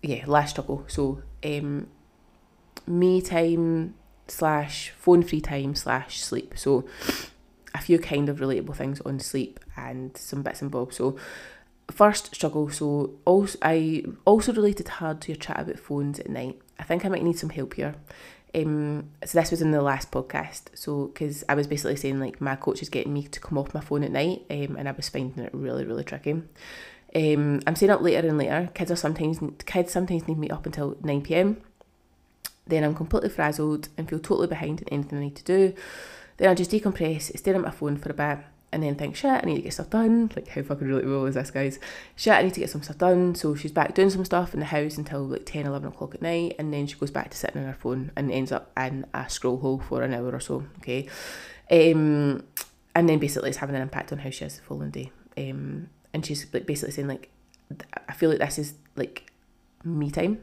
yeah, 0.05 0.25
last 0.27 0.51
struggle. 0.51 0.85
So, 0.87 1.23
um, 1.45 1.89
me 2.87 3.23
time 3.23 3.95
slash 4.29 4.91
phone 4.91 5.23
free 5.23 5.41
time 5.41 5.75
slash 5.75 6.21
sleep. 6.21 6.55
So, 6.57 6.85
a 7.75 7.81
few 7.81 7.99
kind 7.99 8.29
of 8.29 8.39
relatable 8.39 8.77
things 8.77 9.01
on 9.01 9.19
sleep 9.19 9.59
and 9.77 10.17
some 10.17 10.43
bits 10.43 10.63
and 10.63 10.71
bobs. 10.71 10.97
So, 10.97 11.17
first 11.91 12.35
struggle. 12.35 12.69
So, 12.71 13.15
also 13.25 13.59
I 13.63 14.05
also 14.27 14.53
related 14.53 14.89
hard 14.89 15.21
to 15.23 15.33
your 15.33 15.39
chat 15.39 15.59
about 15.59 15.79
phones 15.79 16.21
at 16.21 16.29
night. 16.29 16.61
I 16.79 16.83
think 16.83 17.05
I 17.05 17.09
might 17.09 17.25
need 17.25 17.39
some 17.39 17.51
help 17.51 17.75
here. 17.75 17.95
Um, 18.55 19.11
so 19.25 19.41
this 19.41 19.51
was 19.51 19.63
in 19.63 19.73
the 19.73 19.83
last 19.83 20.11
podcast. 20.13 20.63
So 20.75 21.07
because 21.07 21.45
I 21.49 21.55
was 21.55 21.67
basically 21.67 21.97
saying 21.97 22.21
like 22.21 22.41
my 22.41 22.57
coach 22.57 22.83
is 22.83 22.89
getting 22.89 23.13
me 23.13 23.25
to 23.25 23.41
come 23.41 23.59
off 23.59 23.75
my 23.75 23.81
phone 23.81 24.05
at 24.05 24.13
night, 24.13 24.43
um, 24.51 24.77
and 24.77 24.89
I 24.89 24.93
was 24.93 25.09
finding 25.09 25.45
it 25.45 25.53
really 25.53 25.85
really 25.85 26.05
tricky. 26.05 26.43
Um, 27.15 27.61
I'm 27.67 27.77
staying 27.77 27.91
up 27.91 28.01
later 28.01 28.27
and 28.27 28.39
later. 28.39 28.71
Kids 28.75 28.91
are 28.91 28.97
sometimes 28.97 29.39
kids 29.67 29.93
sometimes 29.93 30.27
need 30.27 30.39
me 30.39 30.51
up 30.51 30.67
until 30.67 30.97
nine 31.03 31.23
pm. 31.23 31.59
Then 32.67 32.83
I'm 32.83 32.95
completely 32.95 33.29
frazzled 33.29 33.89
and 33.97 34.09
feel 34.09 34.19
totally 34.19 34.49
behind 34.49 34.83
in 34.83 34.89
anything 34.89 35.19
I 35.19 35.23
need 35.23 35.37
to 35.37 35.45
do. 35.45 35.75
Then 36.39 36.49
I 36.49 36.55
just 36.55 36.71
decompress, 36.71 37.37
stare 37.39 37.55
at 37.55 37.61
my 37.61 37.71
phone 37.71 37.97
for 37.97 38.11
a 38.11 38.15
bit, 38.15 38.39
and 38.73 38.83
then 38.83 38.97
think, 38.97 39.15
shit, 39.15 39.31
I 39.31 39.43
need 39.43 39.57
to 39.57 39.63
get 39.63 39.73
stuff 39.73 39.91
done. 39.91 40.33
Like, 40.35 40.49
how 40.49 40.63
fucking 40.63 40.89
relatable 40.89 41.29
is 41.29 41.37
this, 41.37 41.53
guys? 41.53 41.79
Shit, 42.17 42.33
I 42.33 42.43
need 42.43 42.55
to 42.55 42.61
get 42.61 42.71
some 42.71 42.83
stuff 42.83 42.99
done. 42.99 43.37
So 43.37 43.55
she's 43.55 43.71
back 43.71 43.95
doing 43.95 44.11
some 44.11 44.25
stuff 44.25 44.53
in 44.53 44.61
the 44.61 44.67
house 44.67 44.99
until 44.99 45.27
like 45.27 45.47
10, 45.47 45.67
11 45.67 45.89
o'clock 45.89 46.17
at 46.17 46.23
night, 46.23 46.57
and 46.59 46.73
then 46.75 46.89
she 46.89 46.97
goes 46.97 47.13
back 47.13 47.31
to 47.31 47.37
sitting 47.37 47.63
on 47.63 47.69
her 47.69 47.75
phone 47.75 48.11
and 48.17 48.33
ends 48.33 48.51
up 48.51 48.73
in 48.77 49.07
a 49.15 49.29
scroll 49.31 49.59
hole 49.59 49.79
for 49.79 50.03
an 50.03 50.13
hour 50.13 50.33
or 50.33 50.41
so, 50.41 50.65
okay? 50.79 51.07
Um, 51.71 52.43
and 52.97 53.09
then 53.09 53.19
basically 53.19 53.51
it's 53.51 53.59
having 53.59 53.77
an 53.77 53.83
impact 53.83 54.11
on 54.11 54.19
how 54.19 54.31
she 54.31 54.45
has 54.45 54.57
the 54.57 54.63
following 54.63 54.91
day. 54.91 55.13
Um, 55.39 55.91
and 56.15 56.25
she's 56.25 56.47
like 56.55 56.65
basically 56.65 56.93
saying 56.93 57.09
like, 57.09 57.29
I 58.09 58.13
feel 58.13 58.31
like 58.31 58.39
this 58.39 58.59
is 58.59 58.75
like 58.97 59.31
me 59.83 60.11
time. 60.11 60.43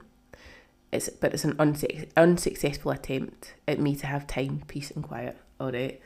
It's 0.91 1.09
but 1.09 1.33
it's 1.33 1.45
an 1.45 1.55
unsuc- 1.55 2.09
unsuccessful 2.17 2.91
attempt 2.91 3.53
at 3.67 3.79
me 3.79 3.95
to 3.95 4.05
have 4.05 4.27
time, 4.27 4.63
peace, 4.67 4.91
and 4.91 5.03
quiet. 5.03 5.37
All 5.59 5.71
right. 5.71 5.99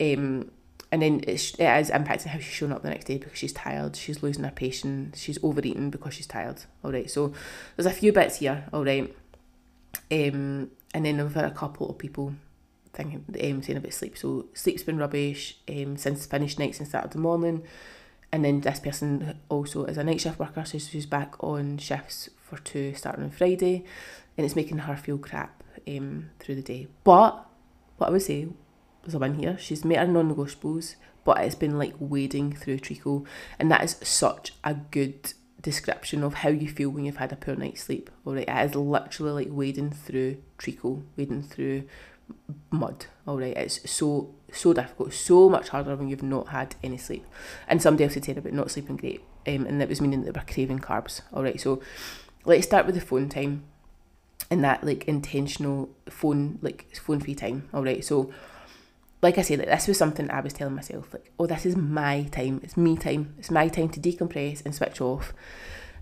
Um, 0.00 0.50
and 0.90 1.02
then 1.02 1.24
it's, 1.26 1.54
it 1.54 1.64
is 1.64 1.90
impacting 1.90 2.26
how 2.26 2.38
she's 2.38 2.52
showing 2.52 2.72
up 2.72 2.82
the 2.82 2.90
next 2.90 3.06
day 3.06 3.18
because 3.18 3.36
she's 3.36 3.52
tired, 3.52 3.96
she's 3.96 4.22
losing 4.22 4.44
her 4.44 4.50
patience, 4.50 5.18
she's 5.18 5.38
overeating 5.42 5.90
because 5.90 6.14
she's 6.14 6.26
tired. 6.26 6.62
All 6.84 6.92
right, 6.92 7.10
so 7.10 7.32
there's 7.76 7.86
a 7.86 7.90
few 7.90 8.12
bits 8.12 8.36
here. 8.36 8.64
All 8.72 8.84
right, 8.84 9.14
um, 10.10 10.70
and 10.94 11.04
then 11.04 11.18
we've 11.18 11.34
had 11.34 11.44
a 11.44 11.50
couple 11.50 11.90
of 11.90 11.98
people 11.98 12.34
thinking, 12.94 13.24
um, 13.28 13.62
saying 13.62 13.76
about 13.76 13.92
sleep. 13.92 14.16
So 14.16 14.46
sleep's 14.54 14.82
been 14.82 14.98
rubbish 14.98 15.58
um, 15.68 15.96
since 15.96 16.24
finished 16.26 16.58
night 16.58 16.74
since 16.74 16.90
Saturday 16.90 17.18
morning, 17.18 17.62
and 18.32 18.44
then 18.44 18.60
this 18.60 18.80
person 18.80 19.38
also 19.48 19.84
is 19.84 19.98
a 19.98 20.04
night 20.04 20.20
shift 20.20 20.38
worker, 20.38 20.64
so 20.64 20.78
she's 20.78 21.06
back 21.06 21.34
on 21.42 21.78
shifts 21.78 22.30
for 22.42 22.58
two 22.58 22.94
starting 22.94 23.24
on 23.24 23.30
Friday, 23.30 23.84
and 24.36 24.44
it's 24.44 24.56
making 24.56 24.78
her 24.78 24.96
feel 24.96 25.18
crap 25.18 25.62
um, 25.86 26.30
through 26.38 26.56
the 26.56 26.62
day. 26.62 26.88
But 27.04 27.46
what 27.96 28.08
I 28.08 28.10
would 28.10 28.22
say 28.22 28.48
there's 29.02 29.14
a 29.14 29.18
win 29.18 29.34
here. 29.34 29.56
She's 29.58 29.84
met 29.84 29.98
her 29.98 30.06
non-negotiables, 30.06 30.96
but 31.24 31.38
it's 31.38 31.54
been 31.54 31.78
like 31.78 31.94
wading 31.98 32.52
through 32.52 32.80
treacle, 32.80 33.26
and 33.58 33.70
that 33.70 33.82
is 33.82 33.96
such 34.02 34.52
a 34.64 34.74
good 34.74 35.32
description 35.60 36.22
of 36.22 36.34
how 36.34 36.50
you 36.50 36.68
feel 36.68 36.90
when 36.90 37.04
you've 37.04 37.16
had 37.16 37.32
a 37.32 37.36
poor 37.36 37.56
night's 37.56 37.82
sleep. 37.82 38.10
All 38.24 38.34
right, 38.34 38.48
it 38.48 38.70
is 38.70 38.74
literally 38.74 39.44
like 39.44 39.48
wading 39.50 39.90
through 39.90 40.42
treacle, 40.58 41.04
wading 41.16 41.42
through 41.42 41.84
mud. 42.70 43.06
All 43.26 43.38
right, 43.38 43.56
it's 43.56 43.90
so 43.90 44.34
so 44.50 44.72
difficult, 44.72 45.12
so 45.12 45.48
much 45.48 45.68
harder 45.68 45.94
when 45.94 46.08
you've 46.08 46.22
not 46.22 46.48
had 46.48 46.74
any 46.82 46.96
sleep. 46.96 47.26
And 47.66 47.82
somebody 47.82 48.04
else 48.04 48.14
had 48.14 48.24
said 48.24 48.38
about 48.38 48.52
not 48.52 48.70
sleeping 48.70 48.96
great, 48.96 49.22
um, 49.46 49.66
and 49.66 49.80
that 49.80 49.88
was 49.88 50.00
meaning 50.00 50.22
that 50.22 50.32
they 50.32 50.40
were 50.40 50.52
craving 50.52 50.80
carbs. 50.80 51.20
All 51.32 51.42
right, 51.42 51.60
so 51.60 51.82
let's 52.44 52.66
start 52.66 52.86
with 52.86 52.94
the 52.94 53.00
phone 53.00 53.28
time, 53.28 53.64
and 54.50 54.64
that 54.64 54.84
like 54.84 55.04
intentional 55.04 55.90
phone 56.08 56.58
like 56.62 56.86
phone 56.96 57.20
free 57.20 57.34
time. 57.34 57.68
All 57.72 57.84
right, 57.84 58.04
so 58.04 58.32
like 59.20 59.38
I 59.38 59.42
said, 59.42 59.58
like 59.58 59.68
this 59.68 59.88
was 59.88 59.98
something 59.98 60.30
I 60.30 60.40
was 60.40 60.52
telling 60.52 60.74
myself, 60.74 61.12
like, 61.12 61.32
oh, 61.38 61.46
this 61.46 61.66
is 61.66 61.76
my 61.76 62.24
time, 62.24 62.60
it's 62.62 62.76
me 62.76 62.96
time, 62.96 63.34
it's 63.38 63.50
my 63.50 63.68
time 63.68 63.88
to 63.90 64.00
decompress 64.00 64.64
and 64.64 64.74
switch 64.74 65.00
off. 65.00 65.32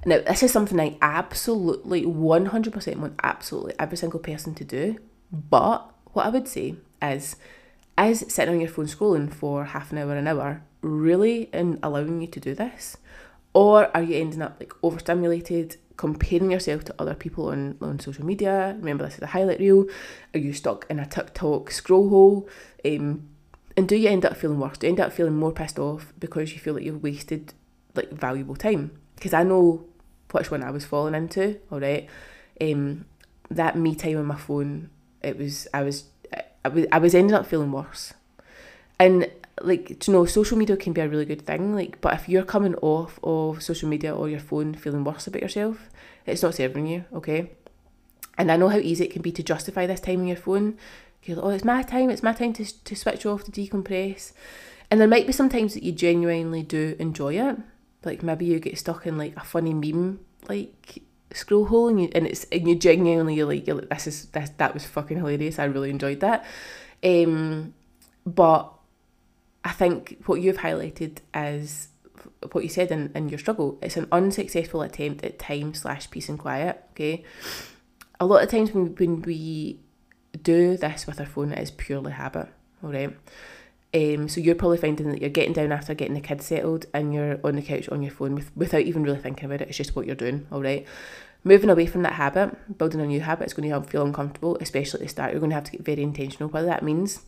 Now, 0.05 0.21
this 0.21 0.45
is 0.45 0.53
something 0.53 0.79
I 0.79 0.97
absolutely 1.03 2.05
100% 2.05 2.97
want 2.97 3.19
absolutely 3.25 3.75
every 3.79 3.97
single 3.97 4.21
person 4.21 4.55
to 4.55 4.65
do. 4.65 4.99
But 5.33 5.91
what 6.17 6.27
I 6.27 6.31
would 6.31 6.49
say 6.49 6.77
is, 7.03 7.37
is 7.99 8.25
sitting 8.29 8.55
on 8.55 8.61
your 8.61 8.71
phone 8.71 8.87
scrolling 8.87 9.33
for 9.33 9.65
half 9.67 9.93
an 9.93 9.99
hour, 9.99 10.17
an 10.17 10.27
hour, 10.27 10.63
really 10.81 11.51
in 11.53 11.79
allowing 11.83 12.21
you 12.21 12.27
to 12.29 12.41
do 12.41 12.55
this? 12.55 12.97
Or 13.53 13.95
are 13.95 14.03
you 14.03 14.17
ending 14.17 14.43
up 14.43 14.57
like 14.59 14.73
overstimulated, 14.83 15.77
comparing 15.97 16.51
yourself 16.51 16.85
to 16.85 16.95
other 16.99 17.15
people 17.15 17.49
on, 17.49 17.77
on 17.81 17.99
social 17.99 18.25
media. 18.25 18.75
Remember, 18.79 19.05
this 19.05 19.17
is 19.17 19.23
a 19.23 19.29
highlight 19.29 19.61
reel. 19.61 19.87
Are 20.35 20.39
you 20.39 20.53
stuck 20.53 20.87
in 20.91 20.99
a 20.99 21.07
TikTok 21.07 21.71
scroll 21.71 22.09
hole? 22.09 22.49
Um, 22.85 23.29
and 23.77 23.89
do 23.89 23.97
you 23.97 24.09
end 24.09 24.25
up 24.25 24.37
feeling 24.37 24.59
worse? 24.59 24.79
Do 24.79 24.87
you 24.87 24.93
end 24.93 25.01
up 25.01 25.13
feeling 25.13 25.37
more 25.37 25.53
pissed 25.53 25.79
off 25.79 26.13
because 26.19 26.53
you 26.53 26.59
feel 26.59 26.75
like 26.75 26.85
you've 26.85 27.03
wasted 27.03 27.53
like 27.95 28.11
valuable 28.11 28.57
time? 28.57 28.91
Because 29.17 29.35
I 29.35 29.43
know 29.43 29.85
which 30.33 30.51
one 30.51 30.63
I 30.63 30.71
was 30.71 30.85
falling 30.85 31.15
into. 31.15 31.59
All 31.71 31.81
right, 31.81 32.09
um, 32.61 33.07
that 33.51 33.77
me 33.77 33.95
time 33.95 34.19
on 34.19 34.27
my 34.27 34.37
phone. 34.37 34.91
It 35.27 35.37
was 35.37 35.67
I 35.75 35.83
was 35.83 36.05
I 36.65 36.69
was 36.69 36.87
I 36.93 36.99
was 36.99 37.15
ending 37.15 37.35
up 37.35 37.47
feeling 37.47 37.73
worse, 37.73 38.15
and 38.99 39.29
like 39.61 39.99
to 40.01 40.11
know 40.11 40.25
social 40.25 40.57
media 40.57 40.77
can 40.77 40.93
be 40.93 41.01
a 41.01 41.09
really 41.09 41.25
good 41.25 41.47
thing 41.47 41.75
like 41.75 41.99
but 42.01 42.13
if 42.13 42.29
you're 42.29 42.45
coming 42.45 42.75
off 42.77 43.19
of 43.25 43.63
social 43.63 43.89
media 43.89 44.15
or 44.15 44.29
your 44.29 44.41
phone 44.41 44.75
feeling 44.75 45.03
worse 45.03 45.27
about 45.27 45.41
yourself 45.41 45.89
it's 46.27 46.43
not 46.43 46.55
serving 46.55 46.87
you 46.87 47.05
okay? 47.13 47.51
And 48.39 48.53
i 48.53 48.57
know 48.57 48.69
how 48.69 48.77
easy 48.79 49.05
it 49.05 49.13
can 49.13 49.23
be 49.23 49.33
to 49.33 49.43
justify 49.43 49.87
this 49.87 50.01
time 50.01 50.21
on 50.21 50.27
your 50.27 50.37
phone. 50.37 50.77
You're 51.23 51.37
like 51.37 51.45
oh 51.47 51.51
it's 51.51 51.65
my 51.65 51.83
time 51.83 52.11
it's 52.11 52.23
my 52.23 52.35
time 52.35 52.53
to, 52.55 52.85
to 52.85 52.95
switch 52.95 53.25
off 53.25 53.45
to 53.45 53.51
decompress. 53.51 54.33
And 54.91 55.01
there 55.01 55.09
might 55.09 55.27
be 55.27 55.33
some 55.33 55.49
times 55.49 55.75
that 55.75 55.83
you 55.83 55.93
genuinely 55.93 56.63
do 56.63 56.95
enjoy 56.99 57.41
it 57.41 57.57
like 58.05 58.23
maybe 58.23 58.45
you 58.45 58.61
get 58.61 58.79
stuck 58.79 59.07
in 59.07 59.17
like 59.17 59.37
a 59.37 59.45
funny 59.45 59.73
meme 59.73 60.21
like 60.49 61.03
scroll 61.33 61.67
hole 61.67 61.89
and 61.89 62.01
you 62.01 62.09
and 62.15 62.27
it's 62.27 62.45
and 62.53 62.69
you 62.69 62.75
genuinely 62.75 63.35
you're 63.35 63.47
like 63.47 63.67
you're 63.67 63.77
like 63.77 63.89
this 63.89 64.07
is 64.07 64.27
this 64.27 64.51
that 64.59 64.73
was 64.73 64.85
fucking 64.87 65.17
hilarious 65.17 65.59
i 65.59 65.65
really 65.65 65.91
enjoyed 65.91 66.21
that 66.21 66.45
um 67.03 67.75
but 68.25 68.73
I 69.67 69.71
think 69.71 70.23
what 70.27 70.41
you've 70.41 70.59
highlighted 70.59 71.19
is 71.35 71.89
what 72.53 72.63
you 72.63 72.71
said 72.71 72.93
in, 72.93 73.11
in 73.17 73.29
your 73.29 73.39
struggle. 73.41 73.79
It's 73.83 73.97
an 73.97 74.07
unsuccessful 74.13 74.83
attempt 74.83 75.25
at 75.25 75.41
time 75.41 75.75
slash 75.75 76.09
peace 76.09 76.29
and 76.29 76.39
quiet. 76.39 76.85
Okay. 76.93 77.25
A 78.21 78.27
lot 78.27 78.45
of 78.45 78.49
times 78.49 78.73
when, 78.73 78.95
when 78.95 79.23
we 79.23 79.81
do 80.41 80.77
this 80.77 81.09
with 81.09 81.19
our 81.19 81.27
phone, 81.27 81.51
it 81.51 81.59
is 81.59 81.73
purely 81.73 82.13
habit. 82.13 82.47
All 82.81 82.93
right. 82.93 83.17
Um, 83.97 84.29
so 84.29 84.43
you're 84.43 84.55
probably 84.55 84.77
finding 84.77 85.11
that 85.11 85.23
you're 85.23 85.31
getting 85.31 85.55
down 85.55 85.73
after 85.73 85.95
getting 85.95 86.13
the 86.13 86.21
kids 86.21 86.45
settled 86.45 86.85
and 86.93 87.15
you're 87.15 87.41
on 87.43 87.57
the 87.57 87.63
couch 87.63 87.89
on 87.89 88.03
your 88.03 88.11
phone 88.11 88.35
with, 88.35 88.55
without 88.55 88.83
even 88.83 89.03
really 89.03 89.19
thinking 89.19 89.47
about 89.47 89.63
it. 89.63 89.69
It's 89.69 89.79
just 89.79 89.97
what 89.97 90.05
you're 90.05 90.15
doing. 90.15 90.47
All 90.53 90.63
right. 90.63 90.87
Moving 91.45 91.71
away 91.71 91.87
from 91.87 92.03
that 92.03 92.13
habit, 92.13 92.77
building 92.77 93.01
a 93.01 93.07
new 93.07 93.21
habit 93.21 93.47
is 93.47 93.55
going 93.55 93.71
to 93.71 93.89
feel 93.89 94.05
uncomfortable, 94.05 94.59
especially 94.61 95.01
at 95.01 95.05
the 95.05 95.09
start. 95.09 95.31
You're 95.31 95.41
going 95.41 95.51
to 95.51 95.55
have 95.55 95.65
to 95.65 95.73
get 95.73 95.83
very 95.83 96.03
intentional. 96.03 96.51
Whether 96.51 96.67
that 96.67 96.83
means 96.83 97.23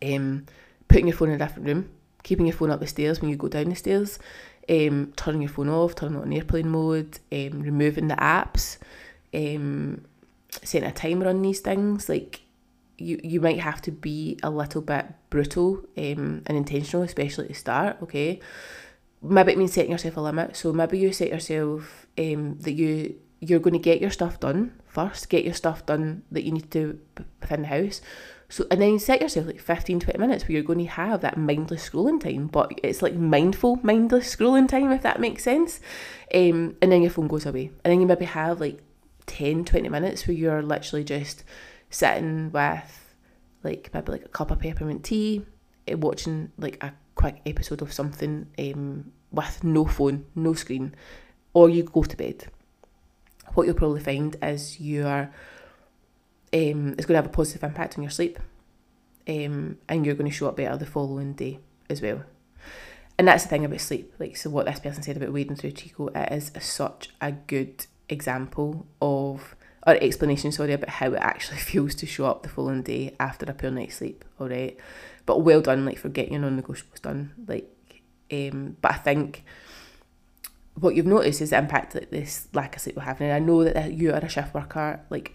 um, 0.00 0.46
putting 0.86 1.08
your 1.08 1.16
phone 1.16 1.30
in 1.30 1.40
a 1.40 1.44
different 1.44 1.66
room, 1.66 1.90
keeping 2.22 2.46
your 2.46 2.54
phone 2.54 2.70
up 2.70 2.78
the 2.78 2.86
stairs 2.86 3.20
when 3.20 3.30
you 3.30 3.36
go 3.36 3.48
down 3.48 3.70
the 3.70 3.74
stairs, 3.74 4.20
um, 4.68 5.12
turning 5.16 5.42
your 5.42 5.50
phone 5.50 5.68
off, 5.70 5.96
turning 5.96 6.18
it 6.18 6.22
on 6.22 6.32
airplane 6.32 6.68
mode, 6.68 7.18
um, 7.32 7.62
removing 7.62 8.06
the 8.06 8.14
apps, 8.16 8.78
um, 9.34 10.04
setting 10.62 10.88
a 10.88 10.92
timer 10.92 11.26
on 11.26 11.42
these 11.42 11.60
things. 11.60 12.08
Like 12.08 12.43
you, 12.98 13.20
you 13.22 13.40
might 13.40 13.60
have 13.60 13.82
to 13.82 13.90
be 13.90 14.38
a 14.42 14.50
little 14.50 14.82
bit 14.82 15.06
brutal 15.30 15.84
um, 15.96 16.42
and 16.46 16.56
intentional, 16.56 17.02
especially 17.02 17.44
at 17.44 17.48
the 17.48 17.54
start. 17.54 17.96
Okay, 18.02 18.40
maybe 19.22 19.52
it 19.52 19.58
means 19.58 19.72
setting 19.72 19.90
yourself 19.90 20.16
a 20.16 20.20
limit. 20.20 20.56
So 20.56 20.72
maybe 20.72 20.98
you 20.98 21.12
set 21.12 21.28
yourself 21.28 22.06
um, 22.18 22.58
that 22.60 22.72
you 22.72 23.16
you're 23.40 23.60
going 23.60 23.74
to 23.74 23.78
get 23.78 24.00
your 24.00 24.10
stuff 24.10 24.40
done 24.40 24.72
first, 24.86 25.28
get 25.28 25.44
your 25.44 25.54
stuff 25.54 25.84
done 25.84 26.22
that 26.30 26.44
you 26.44 26.52
need 26.52 26.70
to 26.70 26.98
within 27.40 27.62
the 27.62 27.68
house. 27.68 28.00
So, 28.48 28.66
and 28.70 28.80
then 28.80 28.92
you 28.92 28.98
set 28.98 29.20
yourself 29.20 29.46
like 29.46 29.60
15, 29.60 30.00
20 30.00 30.18
minutes 30.18 30.44
where 30.44 30.52
you're 30.52 30.62
going 30.62 30.78
to 30.78 30.86
have 30.86 31.20
that 31.22 31.36
mindless 31.36 31.88
scrolling 31.88 32.20
time, 32.20 32.46
but 32.46 32.72
it's 32.82 33.02
like 33.02 33.14
mindful, 33.14 33.80
mindless 33.82 34.34
scrolling 34.34 34.68
time, 34.68 34.92
if 34.92 35.02
that 35.02 35.20
makes 35.20 35.42
sense. 35.42 35.80
Um, 36.32 36.76
and 36.80 36.92
then 36.92 37.02
your 37.02 37.10
phone 37.10 37.28
goes 37.28 37.46
away. 37.46 37.70
And 37.84 37.92
then 37.92 38.00
you 38.00 38.06
maybe 38.06 38.26
have 38.26 38.60
like 38.60 38.80
10, 39.26 39.64
20 39.64 39.88
minutes 39.88 40.26
where 40.26 40.36
you're 40.36 40.62
literally 40.62 41.04
just 41.04 41.42
sitting 41.94 42.50
with 42.50 43.14
like 43.62 43.90
maybe 43.94 44.12
like 44.12 44.24
a 44.24 44.28
cup 44.28 44.50
of 44.50 44.60
peppermint 44.60 45.04
tea, 45.04 45.44
eh, 45.86 45.94
watching 45.94 46.52
like 46.58 46.82
a 46.82 46.92
quick 47.14 47.40
episode 47.46 47.82
of 47.82 47.92
something 47.92 48.46
um, 48.58 49.12
with 49.30 49.62
no 49.64 49.84
phone, 49.84 50.26
no 50.34 50.54
screen, 50.54 50.94
or 51.52 51.70
you 51.70 51.82
go 51.84 52.02
to 52.02 52.16
bed. 52.16 52.46
What 53.54 53.66
you'll 53.66 53.76
probably 53.76 54.00
find 54.00 54.36
is 54.42 54.80
you're 54.80 55.30
um, 56.52 56.94
it's 56.96 57.06
going 57.06 57.14
to 57.14 57.22
have 57.22 57.26
a 57.26 57.30
positive 57.30 57.64
impact 57.64 57.96
on 57.96 58.02
your 58.02 58.10
sleep. 58.10 58.38
Um, 59.26 59.78
and 59.88 60.04
you're 60.04 60.14
going 60.14 60.30
to 60.30 60.36
show 60.36 60.48
up 60.48 60.56
better 60.56 60.76
the 60.76 60.86
following 60.86 61.32
day 61.32 61.58
as 61.88 62.02
well. 62.02 62.22
And 63.18 63.26
that's 63.26 63.44
the 63.44 63.48
thing 63.48 63.64
about 63.64 63.80
sleep. 63.80 64.12
Like, 64.18 64.36
so 64.36 64.50
what 64.50 64.66
this 64.66 64.80
person 64.80 65.02
said 65.02 65.16
about 65.16 65.32
wading 65.32 65.56
through 65.56 65.72
treacle, 65.72 66.10
it 66.14 66.32
is 66.32 66.52
such 66.60 67.10
a 67.20 67.32
good 67.32 67.86
example 68.08 68.86
of, 69.00 69.56
or 69.86 69.94
explanation, 69.94 70.52
sorry, 70.52 70.72
about 70.72 70.88
how 70.88 71.12
it 71.12 71.20
actually 71.20 71.58
feels 71.70 71.94
to 71.96 72.06
show 72.06 72.26
up 72.26 72.42
the 72.42 72.48
following 72.48 72.82
day 72.82 73.14
after 73.20 73.46
a 73.46 73.54
poor 73.54 73.70
night's 73.70 73.96
sleep, 73.96 74.24
all 74.40 74.48
right? 74.48 74.76
But 75.26 75.42
well 75.42 75.60
done, 75.60 75.84
like, 75.84 75.98
for 75.98 76.08
getting 76.08 76.34
your 76.34 76.42
non 76.42 76.60
negotiables 76.60 77.02
done. 77.02 77.32
Like, 77.46 77.70
um, 78.32 78.76
but 78.80 78.92
I 78.92 78.96
think 78.96 79.44
what 80.74 80.94
you've 80.94 81.06
noticed 81.06 81.40
is 81.40 81.50
the 81.50 81.58
impact 81.58 81.92
that 81.92 82.10
this 82.10 82.48
lack 82.52 82.76
of 82.76 82.82
sleep 82.82 82.96
will 82.96 83.02
have. 83.02 83.20
And 83.20 83.32
I 83.32 83.38
know 83.38 83.64
that 83.64 83.92
you 83.92 84.12
are 84.12 84.18
a 84.18 84.28
shift 84.28 84.54
worker, 84.54 85.00
like, 85.10 85.32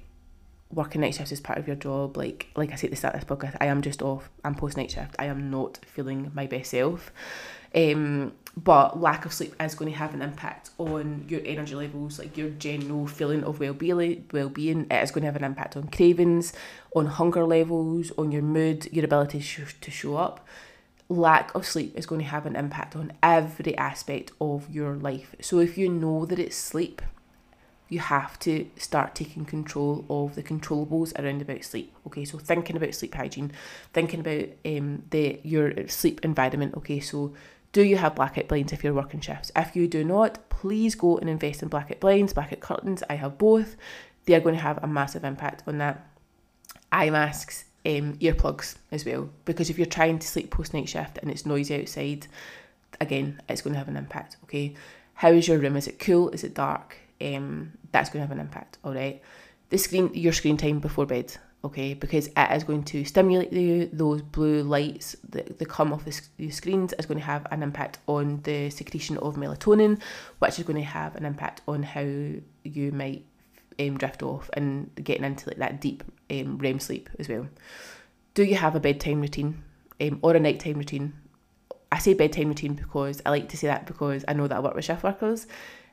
working 0.72 1.02
night 1.02 1.16
shifts 1.16 1.32
is 1.32 1.42
part 1.42 1.58
of 1.58 1.68
your 1.68 1.76
job. 1.76 2.16
Like 2.18 2.48
like 2.56 2.72
I 2.72 2.76
said 2.76 2.88
at 2.88 2.92
the 2.92 2.98
start 2.98 3.16
of 3.16 3.22
this 3.22 3.30
podcast, 3.30 3.58
I 3.60 3.66
am 3.68 3.82
just 3.82 4.02
off. 4.02 4.30
I'm 4.44 4.56
post 4.56 4.78
night 4.78 4.92
shift. 4.92 5.16
I 5.20 5.26
am 5.26 5.50
not 5.50 5.80
feeling 5.86 6.32
my 6.34 6.46
best 6.48 6.72
self. 6.72 7.12
Um, 7.74 8.34
but 8.64 9.00
lack 9.00 9.26
of 9.26 9.34
sleep 9.34 9.56
is 9.60 9.76
going 9.76 9.92
to 9.92 9.98
have 9.98 10.14
an 10.14 10.22
impact 10.22 10.72
on 10.78 11.26
your 11.28 11.42
energy 11.46 11.76
levels, 11.76 12.20
like 12.20 12.36
your 12.36 12.50
general 12.50 13.08
feeling 13.08 13.44
of 13.44 13.60
well-being. 13.60 14.26
Well-being. 14.32 14.88
It 14.92 15.04
is 15.04 15.12
going 15.12 15.22
to 15.22 15.28
have 15.28 15.36
an 15.36 15.44
impact 15.44 15.78
on 15.78 15.88
cravings, 15.88 16.52
on 16.94 17.06
hunger 17.06 17.46
levels, 17.46 18.12
on 18.18 18.32
your 18.32 18.42
mood, 18.42 18.88
your 18.92 19.06
ability 19.06 19.42
to, 19.42 19.66
to 19.80 19.92
show 19.92 20.18
up. 20.18 20.46
Lack 21.08 21.56
of 21.56 21.66
sleep 21.66 21.98
is 21.98 22.06
going 22.06 22.22
to 22.22 22.28
have 22.28 22.46
an 22.46 22.56
impact 22.56 22.96
on 22.96 23.14
every 23.24 23.78
aspect 23.78 24.32
of 24.42 24.70
your 24.70 24.96
life. 24.96 25.36
So 25.42 25.60
if 25.60 25.78
you 25.78 25.90
know 25.90 26.26
that 26.26 26.40
it's 26.40 26.58
sleep 26.58 27.02
you 27.90 28.00
have 28.00 28.38
to 28.38 28.70
start 28.78 29.16
taking 29.16 29.46
control 29.46 30.06
of 30.10 30.36
the 30.36 30.44
controllables 30.44 31.18
around 31.20 31.42
about 31.42 31.64
sleep. 31.64 31.92
Okay, 32.06 32.24
so 32.24 32.38
thinking 32.38 32.78
about 32.78 32.94
sleep 32.94 33.16
hygiene, 33.16 33.52
thinking 33.94 34.20
about 34.20 34.46
um, 34.64 35.04
the 35.10 35.40
your 35.44 35.88
sleep 35.88 36.24
environment. 36.24 36.76
Okay, 36.78 37.00
so 37.00 37.34
do 37.72 37.84
you 37.84 37.98
have 37.98 38.16
blackout 38.16 38.48
blinds 38.48 38.74
if 38.74 38.84
you're 38.84 38.94
working 38.94 39.22
shifts? 39.22 39.52
If 39.56 39.76
you 39.76 39.88
do 39.88 40.04
not, 40.04 40.50
please 40.50 40.96
go 40.96 41.18
and 41.18 41.30
invest 41.30 41.62
in 41.62 41.70
blackout 41.70 42.00
blinds, 42.00 42.34
blackout 42.34 42.60
curtains. 42.60 43.04
I 43.10 43.16
have 43.16 43.38
both. 43.38 43.76
They 44.26 44.36
are 44.36 44.40
going 44.40 44.56
to 44.56 44.62
have 44.62 44.84
a 44.84 44.88
massive 44.88 45.24
impact 45.24 45.64
on 45.68 45.78
that. 45.78 46.06
Eye 46.92 47.10
masks, 47.10 47.66
um, 47.86 48.18
earplugs 48.18 48.76
as 48.92 49.06
well, 49.06 49.30
because 49.46 49.70
if 49.70 49.78
you're 49.78 49.86
trying 49.86 50.18
to 50.20 50.28
sleep 50.28 50.50
post 50.50 50.74
night 50.74 50.90
shift 50.90 51.20
and 51.20 51.30
it's 51.30 51.46
noisy 51.46 51.80
outside, 51.80 52.26
again, 53.00 53.42
it's 53.48 53.62
going 53.62 53.74
to 53.74 53.80
have 53.80 53.88
an 53.88 53.98
impact. 53.98 54.38
Okay, 54.46 54.74
how 55.14 55.30
is 55.30 55.48
your 55.48 55.60
room? 55.60 55.76
Is 55.76 55.88
it 55.88 56.00
cool? 56.00 56.30
Is 56.30 56.44
it 56.44 56.56
dark? 56.56 56.98
um, 57.22 57.74
that's 57.92 58.10
going 58.10 58.24
to 58.24 58.28
have 58.28 58.38
an 58.38 58.40
impact. 58.40 58.78
All 58.84 58.94
right, 58.94 59.22
the 59.70 59.78
screen, 59.78 60.12
your 60.14 60.34
screen 60.34 60.58
time 60.58 60.80
before 60.80 61.06
bed. 61.06 61.36
Okay, 61.62 61.94
because 61.94 62.28
it 62.28 62.52
is 62.52 62.64
going 62.64 62.84
to 62.84 63.04
stimulate 63.04 63.52
you. 63.52 63.90
Those 63.92 64.22
blue 64.22 64.64
lights 64.64 65.18
that, 65.30 65.60
that 65.60 65.68
come 65.68 65.92
off 65.92 66.06
the, 66.06 66.22
the 66.38 66.50
screens 66.52 66.94
is 66.94 67.06
going 67.06 67.20
to 67.20 67.26
have 67.26 67.46
an 67.52 67.64
impact 67.64 68.00
on 68.08 68.40
the 68.44 68.70
secretion 68.70 69.18
of 69.18 69.36
melatonin, 69.36 70.00
which 70.40 70.58
is 70.58 70.66
going 70.66 70.78
to 70.78 70.84
have 70.88 71.18
an 71.18 71.26
impact 71.26 71.62
on 71.68 71.84
how 71.84 72.00
you 72.02 72.92
might 72.94 73.26
um, 73.78 73.98
drift 73.98 74.24
off 74.24 74.50
and 74.54 74.90
getting 75.04 75.26
into 75.26 75.50
like 75.50 75.58
that 75.58 75.82
deep 75.82 76.04
um, 76.32 76.58
REM 76.58 76.80
sleep 76.80 77.10
as 77.20 77.28
well. 77.28 77.48
do 78.34 78.44
you 78.44 78.56
have 78.56 78.76
a 78.76 78.80
bedtime 78.80 79.20
routine 79.20 79.62
um, 80.00 80.20
or 80.22 80.36
a 80.36 80.40
nighttime 80.40 80.78
routine? 80.78 81.14
I 81.92 81.98
say 81.98 82.14
bedtime 82.14 82.50
routine 82.50 82.76
because 82.76 83.22
I 83.26 83.32
like 83.32 83.50
to 83.50 83.58
say 83.58 83.68
that 83.68 83.86
because 83.86 84.24
I 84.28 84.34
know 84.34 84.48
that 84.48 84.56
I 84.56 84.60
work 84.60 84.76
with 84.76 84.86
shift 84.86 85.04
workers 85.04 85.48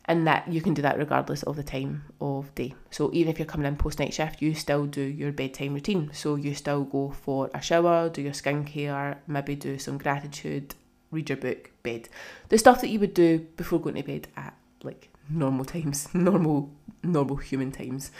and 0.09 0.27
that 0.27 0.47
you 0.49 0.61
can 0.61 0.75
do 0.75 0.83
that 0.83 0.99
regardless 0.99 1.43
of 1.43 1.57
the 1.57 1.63
time 1.63 2.05
of 2.21 2.55
day. 2.55 2.75
So 2.91 3.11
even 3.13 3.31
if 3.31 3.39
you're 3.39 3.47
coming 3.47 3.67
in 3.67 3.77
post 3.77 3.99
night 3.99 4.15
shift, 4.15 4.41
you 4.41 4.55
still 4.55 4.87
do 4.87 5.01
your 5.01 5.33
bedtime 5.33 5.75
routine. 5.75 6.11
So 6.13 6.37
you 6.37 6.55
still 6.55 6.85
go 6.85 7.11
for 7.11 7.51
a 7.53 7.61
shower, 7.61 8.09
do 8.09 8.23
your 8.23 8.33
skincare, 8.33 9.17
maybe 9.27 9.57
do 9.57 9.79
some 9.79 9.99
gratitude, 9.99 10.75
read 11.11 11.29
your 11.29 11.39
book, 11.39 11.71
bed. 11.83 12.09
The 12.49 12.59
stuff 12.59 12.81
that 12.81 12.89
you 12.89 13.01
would 13.01 13.15
do 13.15 13.41
before 13.57 13.81
going 13.81 13.97
to 13.97 14.03
bed 14.03 14.29
at 14.37 14.55
like 14.83 15.09
normal 15.29 15.65
times, 15.65 16.09
normal 16.15 16.71
normal 17.03 17.37
human 17.37 17.73
times. 17.73 18.11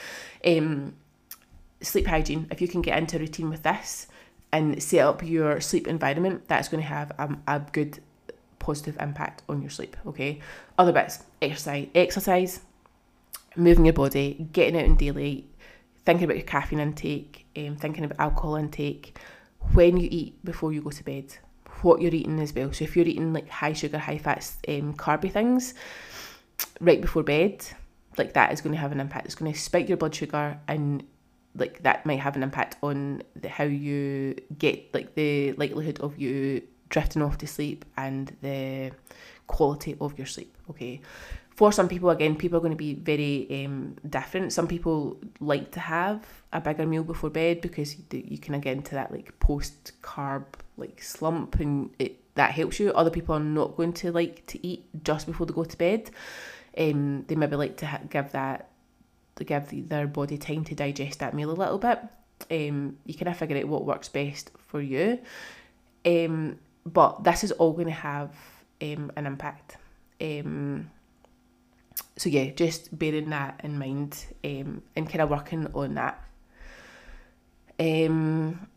Um, 0.45 0.95
sleep 1.81 2.07
hygiene. 2.07 2.49
If 2.51 2.61
you 2.61 2.69
can 2.69 2.83
get 2.83 2.99
into 2.99 3.17
a 3.17 3.21
routine 3.21 3.51
with 3.51 3.63
this 3.63 4.09
and 4.53 4.83
set 4.83 5.01
up 5.01 5.23
your 5.23 5.61
sleep 5.61 5.87
environment, 5.87 6.49
that's 6.49 6.69
going 6.69 6.83
to 6.83 6.89
have 6.89 7.13
a, 7.19 7.37
a 7.47 7.61
good 7.73 8.01
positive 8.67 8.97
impact 9.01 9.43
on 9.49 9.63
your 9.63 9.71
sleep. 9.71 9.97
Okay. 10.07 10.41
Other 10.77 10.93
bits: 10.93 11.23
exercise, 11.41 11.89
exercise, 11.95 12.61
moving 13.57 13.87
your 13.87 13.95
body, 13.95 14.49
getting 14.53 14.79
out 14.79 14.85
in 14.85 14.97
daylight, 14.97 15.45
thinking 16.05 16.25
about 16.25 16.37
your 16.37 16.47
caffeine 16.47 16.81
intake, 16.81 17.47
um, 17.57 17.77
thinking 17.77 18.05
about 18.05 18.19
alcohol 18.19 18.57
intake, 18.57 19.17
when 19.73 19.97
you 19.97 20.09
eat 20.11 20.45
before 20.45 20.73
you 20.73 20.83
go 20.83 20.91
to 20.91 21.05
bed, 21.05 21.37
what 21.83 22.01
you're 22.01 22.15
eating 22.15 22.41
as 22.41 22.53
well. 22.53 22.73
So 22.73 22.85
if 22.85 22.97
you're 22.97 23.07
eating 23.07 23.33
like 23.33 23.49
high 23.49 23.73
sugar, 23.73 23.99
high 23.99 24.19
fat, 24.19 24.51
um, 24.69 24.95
carby 24.95 25.31
things 25.31 25.75
right 26.81 27.01
before 27.01 27.23
bed, 27.23 27.65
like 28.19 28.33
that 28.35 28.53
is 28.53 28.61
going 28.61 28.75
to 28.75 28.81
have 28.81 28.93
an 28.93 29.01
impact. 29.01 29.27
It's 29.27 29.35
going 29.35 29.53
to 29.53 29.59
spike 29.59 29.89
your 29.89 29.99
blood 29.99 30.15
sugar 30.15 30.59
and 30.69 31.05
like 31.55 31.83
that 31.83 32.05
might 32.05 32.21
have 32.21 32.37
an 32.37 32.43
impact 32.43 32.77
on 32.83 33.23
the, 33.35 33.49
how 33.49 33.65
you 33.65 34.37
get 34.59 34.93
like 34.93 35.15
the 35.15 35.53
likelihood 35.53 36.01
of 36.01 36.19
you 36.19 36.63
drifting 36.89 37.23
off 37.23 37.39
to 37.39 37.47
sleep 37.47 37.85
and 37.97 38.37
the 38.43 38.93
quality 39.47 39.97
of 40.01 40.17
your 40.19 40.27
sleep. 40.27 40.55
Okay. 40.71 41.01
For 41.51 41.73
some 41.73 41.89
people, 41.89 42.11
again, 42.11 42.37
people 42.37 42.59
are 42.59 42.61
going 42.61 42.73
to 42.73 42.77
be 42.77 42.95
very 42.95 43.65
um, 43.65 43.97
different. 44.09 44.53
Some 44.53 44.69
people 44.69 45.19
like 45.41 45.71
to 45.73 45.81
have 45.81 46.23
a 46.53 46.61
bigger 46.61 46.85
meal 46.85 47.03
before 47.03 47.31
bed 47.31 47.63
because 47.63 47.97
you, 48.11 48.39
can 48.39 48.61
get 48.61 48.77
into 48.77 48.95
that 48.95 49.11
like 49.11 49.39
post 49.41 49.93
carb 50.03 50.45
like 50.77 51.03
slump 51.03 51.59
and 51.59 51.91
it 51.99 52.21
that 52.35 52.51
helps 52.51 52.79
you. 52.79 52.93
Other 52.93 53.09
people 53.09 53.35
are 53.35 53.41
not 53.41 53.77
going 53.77 53.95
to 53.95 54.13
like 54.13 54.47
to 54.49 54.67
eat 54.67 54.85
just 55.03 55.27
before 55.27 55.47
they 55.47 55.55
go 55.55 55.65
to 55.65 55.79
bed. 55.79 56.11
Um, 56.77 57.25
they 57.27 57.35
maybe 57.35 57.57
like 57.57 57.79
to 57.79 57.87
ha- 57.87 58.01
give 58.11 58.33
that 58.33 58.69
to 59.37 59.45
give 59.45 59.69
the, 59.69 59.81
their 59.81 60.07
body 60.07 60.37
time 60.37 60.65
to 60.65 60.75
digest 60.75 61.21
that 61.21 61.35
meal 61.35 61.51
a 61.51 61.53
little 61.53 61.79
bit. 61.79 62.01
Um, 62.51 62.99
you 63.07 63.15
kind 63.15 63.29
of 63.29 63.37
figure 63.39 63.57
out 63.57 63.69
what 63.69 63.87
works 63.87 64.11
best 64.11 64.51
for 64.59 64.83
you. 64.83 65.19
Um, 66.05 66.59
but 66.87 67.25
this 67.25 67.43
is 67.45 67.53
all 67.53 67.73
going 67.73 67.87
to 67.87 67.93
have 67.93 68.31
um, 68.81 69.11
an 69.17 69.27
impact. 69.27 69.77
Um, 70.21 70.91
so 72.17 72.31
yeah, 72.31 72.51
just 72.51 72.97
bearing 72.97 73.31
that 73.31 73.61
in 73.63 73.79
mind 73.79 74.25
um, 74.45 74.83
and 74.95 75.09
kind 75.09 75.21
of 75.21 75.29
working 75.29 75.67
on 75.75 75.95
that. 75.95 76.23
Um, 77.79 78.69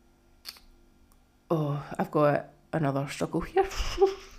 oh, 1.50 1.82
I've 1.98 2.12
got 2.12 2.48
another 2.74 3.08
struggle 3.10 3.42
here. 3.42 3.66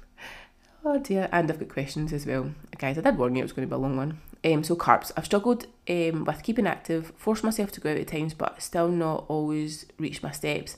oh 0.84 0.98
dear, 0.98 1.28
and 1.32 1.50
I've 1.50 1.58
got 1.58 1.68
questions 1.68 2.12
as 2.12 2.26
well. 2.26 2.50
Guys, 2.76 2.98
I 2.98 3.02
did 3.02 3.16
warn 3.16 3.36
you 3.36 3.40
it 3.40 3.44
was 3.44 3.52
going 3.52 3.66
to 3.66 3.74
be 3.74 3.78
a 3.78 3.78
long 3.78 3.96
one. 3.96 4.20
Um, 4.42 4.64
so 4.64 4.74
carbs. 4.74 5.12
I've 5.16 5.26
struggled 5.26 5.66
um, 5.88 6.24
with 6.24 6.42
keeping 6.42 6.66
active, 6.66 7.12
forced 7.16 7.44
myself 7.44 7.72
to 7.72 7.80
go 7.80 7.90
out 7.90 7.98
at 7.98 8.08
times, 8.08 8.34
but 8.34 8.60
still 8.62 8.88
not 8.88 9.26
always 9.28 9.86
reach 9.98 10.22
my 10.22 10.30
steps. 10.30 10.76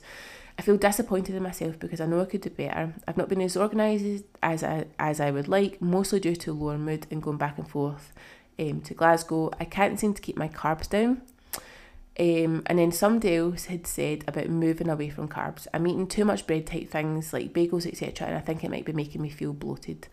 I 0.57 0.61
feel 0.61 0.77
disappointed 0.77 1.35
in 1.35 1.43
myself 1.43 1.79
because 1.79 1.99
I 1.99 2.05
know 2.05 2.21
I 2.21 2.25
could 2.25 2.41
do 2.41 2.49
better. 2.49 2.93
I've 3.07 3.17
not 3.17 3.29
been 3.29 3.41
as 3.41 3.57
organised 3.57 4.23
as 4.41 4.63
I, 4.63 4.85
as 4.99 5.19
I 5.19 5.31
would 5.31 5.47
like, 5.47 5.81
mostly 5.81 6.19
due 6.19 6.35
to 6.35 6.53
lower 6.53 6.77
mood 6.77 7.07
and 7.09 7.23
going 7.23 7.37
back 7.37 7.57
and 7.57 7.67
forth 7.67 8.13
um, 8.59 8.81
to 8.81 8.93
Glasgow. 8.93 9.51
I 9.59 9.65
can't 9.65 9.99
seem 9.99 10.13
to 10.13 10.21
keep 10.21 10.37
my 10.37 10.47
carbs 10.47 10.87
down. 10.89 11.21
Um, 12.19 12.61
and 12.67 12.77
then 12.77 12.91
somebody 12.91 13.35
else 13.35 13.65
had 13.65 13.87
said 13.87 14.23
about 14.27 14.47
moving 14.47 14.89
away 14.89 15.09
from 15.09 15.27
carbs. 15.27 15.65
I'm 15.73 15.87
eating 15.87 16.05
too 16.05 16.25
much 16.25 16.45
bread 16.45 16.67
type 16.67 16.91
things 16.91 17.33
like 17.33 17.53
bagels, 17.53 17.87
etc., 17.87 18.27
and 18.27 18.37
I 18.37 18.39
think 18.39 18.63
it 18.63 18.69
might 18.69 18.85
be 18.85 18.93
making 18.93 19.21
me 19.21 19.29
feel 19.29 19.53
bloated. 19.53 20.07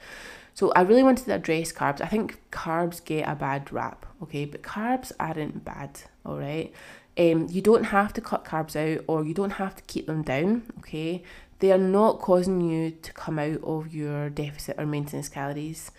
So 0.54 0.72
I 0.72 0.80
really 0.80 1.02
wanted 1.02 1.26
to 1.26 1.34
address 1.34 1.72
carbs. 1.72 2.00
I 2.00 2.06
think 2.06 2.40
carbs 2.50 3.04
get 3.04 3.28
a 3.28 3.34
bad 3.34 3.70
rap, 3.70 4.06
okay, 4.22 4.46
but 4.46 4.62
carbs 4.62 5.12
aren't 5.20 5.62
bad, 5.62 6.00
all 6.24 6.38
right. 6.38 6.72
Um, 7.20 7.48
you 7.50 7.60
don't 7.60 7.84
have 7.84 8.14
to 8.14 8.22
cut 8.22 8.46
carbs 8.46 8.74
out 8.76 9.04
or 9.06 9.26
you 9.26 9.34
don't 9.34 9.50
have 9.50 9.76
to 9.76 9.82
keep 9.82 10.06
them 10.06 10.22
down, 10.22 10.62
okay? 10.78 11.22
They 11.58 11.70
are 11.70 11.76
not 11.76 12.18
causing 12.18 12.62
you 12.62 12.92
to 12.92 13.12
come 13.12 13.38
out 13.38 13.62
of 13.62 13.94
your 13.94 14.30
deficit 14.30 14.76
or 14.78 14.86
maintenance 14.86 15.28
calories. 15.28 15.90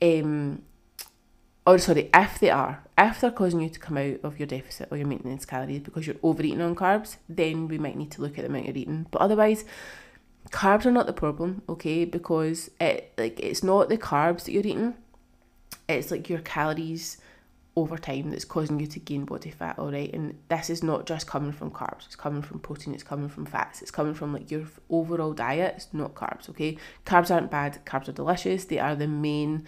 Um, 0.00 0.62
or 1.66 1.78
sorry, 1.78 2.08
if 2.14 2.38
they 2.38 2.48
are, 2.48 2.82
if 2.96 3.20
they're 3.20 3.30
causing 3.30 3.60
you 3.60 3.68
to 3.68 3.78
come 3.78 3.98
out 3.98 4.20
of 4.22 4.38
your 4.38 4.46
deficit 4.46 4.88
or 4.90 4.96
your 4.96 5.06
maintenance 5.06 5.44
calories 5.44 5.80
because 5.80 6.06
you're 6.06 6.16
overeating 6.22 6.62
on 6.62 6.74
carbs, 6.74 7.18
then 7.28 7.68
we 7.68 7.76
might 7.76 7.96
need 7.96 8.10
to 8.12 8.22
look 8.22 8.38
at 8.38 8.44
the 8.44 8.46
amount 8.46 8.64
you're 8.64 8.76
eating. 8.78 9.06
But 9.10 9.20
otherwise, 9.20 9.66
carbs 10.50 10.86
are 10.86 10.90
not 10.90 11.06
the 11.06 11.12
problem, 11.12 11.60
okay? 11.68 12.06
Because 12.06 12.70
it 12.80 13.12
like 13.18 13.38
it's 13.38 13.62
not 13.62 13.90
the 13.90 13.98
carbs 13.98 14.44
that 14.44 14.52
you're 14.52 14.66
eating, 14.66 14.94
it's 15.90 16.10
like 16.10 16.30
your 16.30 16.38
calories 16.40 17.18
over 17.80 17.98
time 17.98 18.30
that's 18.30 18.44
causing 18.44 18.78
you 18.78 18.86
to 18.86 19.00
gain 19.00 19.24
body 19.24 19.50
fat, 19.50 19.78
all 19.78 19.90
right? 19.90 20.12
And 20.12 20.38
this 20.48 20.70
is 20.70 20.82
not 20.82 21.06
just 21.06 21.26
coming 21.26 21.52
from 21.52 21.70
carbs, 21.70 22.06
it's 22.06 22.16
coming 22.16 22.42
from 22.42 22.60
protein, 22.60 22.94
it's 22.94 23.02
coming 23.02 23.28
from 23.28 23.46
fats, 23.46 23.82
it's 23.82 23.90
coming 23.90 24.14
from 24.14 24.32
like 24.32 24.50
your 24.50 24.64
overall 24.88 25.32
diet, 25.32 25.74
it's 25.76 25.88
not 25.92 26.14
carbs, 26.14 26.48
okay? 26.50 26.76
Carbs 27.06 27.34
aren't 27.34 27.50
bad, 27.50 27.84
carbs 27.84 28.08
are 28.08 28.12
delicious, 28.12 28.64
they 28.64 28.78
are 28.78 28.94
the 28.94 29.08
main 29.08 29.66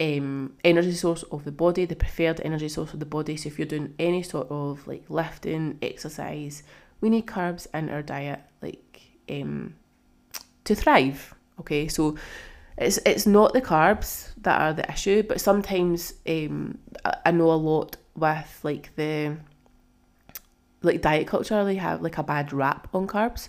um, 0.00 0.54
energy 0.64 0.92
source 0.92 1.22
of 1.24 1.44
the 1.44 1.52
body, 1.52 1.84
the 1.84 1.96
preferred 1.96 2.40
energy 2.44 2.68
source 2.68 2.92
of 2.94 3.00
the 3.00 3.06
body. 3.06 3.36
So 3.36 3.48
if 3.48 3.58
you're 3.58 3.66
doing 3.66 3.94
any 3.98 4.22
sort 4.22 4.48
of 4.50 4.86
like 4.86 5.04
lifting, 5.08 5.78
exercise, 5.82 6.62
we 7.00 7.10
need 7.10 7.26
carbs 7.26 7.66
in 7.74 7.90
our 7.90 8.02
diet, 8.02 8.40
like 8.62 9.00
um, 9.28 9.74
to 10.64 10.74
thrive, 10.74 11.34
okay? 11.60 11.88
So 11.88 12.16
it's 12.78 12.98
it's 13.04 13.26
not 13.26 13.52
the 13.52 13.60
carbs 13.60 14.32
that 14.38 14.60
are 14.60 14.72
the 14.72 14.90
issue, 14.90 15.22
but 15.22 15.40
sometimes 15.40 16.14
um, 16.28 16.78
I 17.24 17.30
know 17.30 17.50
a 17.50 17.54
lot 17.54 17.96
with 18.16 18.60
like 18.62 18.94
the 18.96 19.36
like 20.82 21.02
diet 21.02 21.26
culture 21.26 21.62
they 21.64 21.74
have 21.74 22.00
like 22.00 22.18
a 22.18 22.22
bad 22.22 22.52
rap 22.52 22.88
on 22.94 23.06
carbs. 23.06 23.48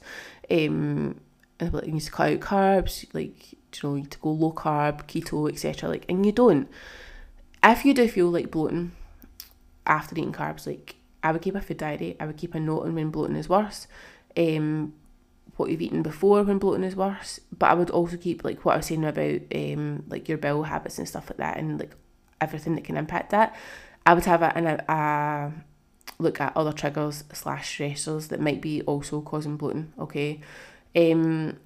Um, 0.50 1.20
and 1.60 1.74
like 1.74 1.86
you 1.86 1.94
need 1.94 2.02
to 2.02 2.12
cut 2.12 2.34
out 2.34 2.40
carbs, 2.40 3.06
like 3.14 3.54
you 3.54 3.58
know, 3.84 3.96
you 3.96 4.02
need 4.02 4.12
to 4.12 4.20
go 4.20 4.32
low 4.32 4.52
carb, 4.52 5.06
keto, 5.06 5.50
etc. 5.50 5.90
Like, 5.90 6.06
and 6.10 6.26
you 6.26 6.32
don't. 6.32 6.68
If 7.64 7.86
you 7.86 7.94
do 7.94 8.08
feel 8.08 8.30
like 8.30 8.52
bloating 8.52 8.92
after 9.86 10.18
eating 10.18 10.34
carbs, 10.34 10.66
like 10.66 10.96
I 11.24 11.32
would 11.32 11.42
keep 11.42 11.56
a 11.56 11.62
food 11.62 11.78
diary. 11.78 12.18
I 12.20 12.26
would 12.26 12.38
keep 12.38 12.56
a 12.56 12.60
note 12.60 12.82
on 12.82 12.96
when 12.96 13.12
bloating 13.12 13.36
is 13.36 13.48
worse. 13.48 13.88
Um, 14.36 14.94
what 15.62 15.72
you've 15.72 15.82
eaten 15.82 16.02
before 16.02 16.44
when 16.44 16.58
bloating 16.58 16.84
is 16.84 16.96
worse. 16.96 17.40
But 17.58 17.70
I 17.70 17.74
would 17.76 17.90
also 17.90 18.18
keep 18.18 18.44
like 18.44 18.66
what 18.66 18.74
I 18.74 18.78
was 18.78 18.88
saying 18.88 19.06
about 19.06 19.42
um 19.56 20.04
like 20.08 20.28
your 20.28 20.38
bowel 20.38 20.64
habits 20.64 20.98
and 20.98 21.08
stuff 21.08 21.30
like 21.30 21.38
that 21.38 21.58
and 21.58 21.80
like 21.80 21.92
everything 22.40 22.76
that 22.76 22.84
can 22.84 22.98
impact 22.98 23.30
that. 23.30 23.56
I 24.06 24.14
would 24.16 24.26
have 24.26 24.42
a, 24.42 24.82
a, 24.90 24.92
a 24.92 25.52
look 26.18 26.42
at 26.42 26.58
other 26.58 26.74
triggers 26.74 27.24
slash 27.32 27.78
stressors 27.78 28.30
that 28.30 28.42
might 28.42 28.62
be 28.62 28.82
also 28.82 29.22
causing 29.22 29.58
bloating. 29.58 29.94
Okay. 30.00 30.42
Um 30.96 31.58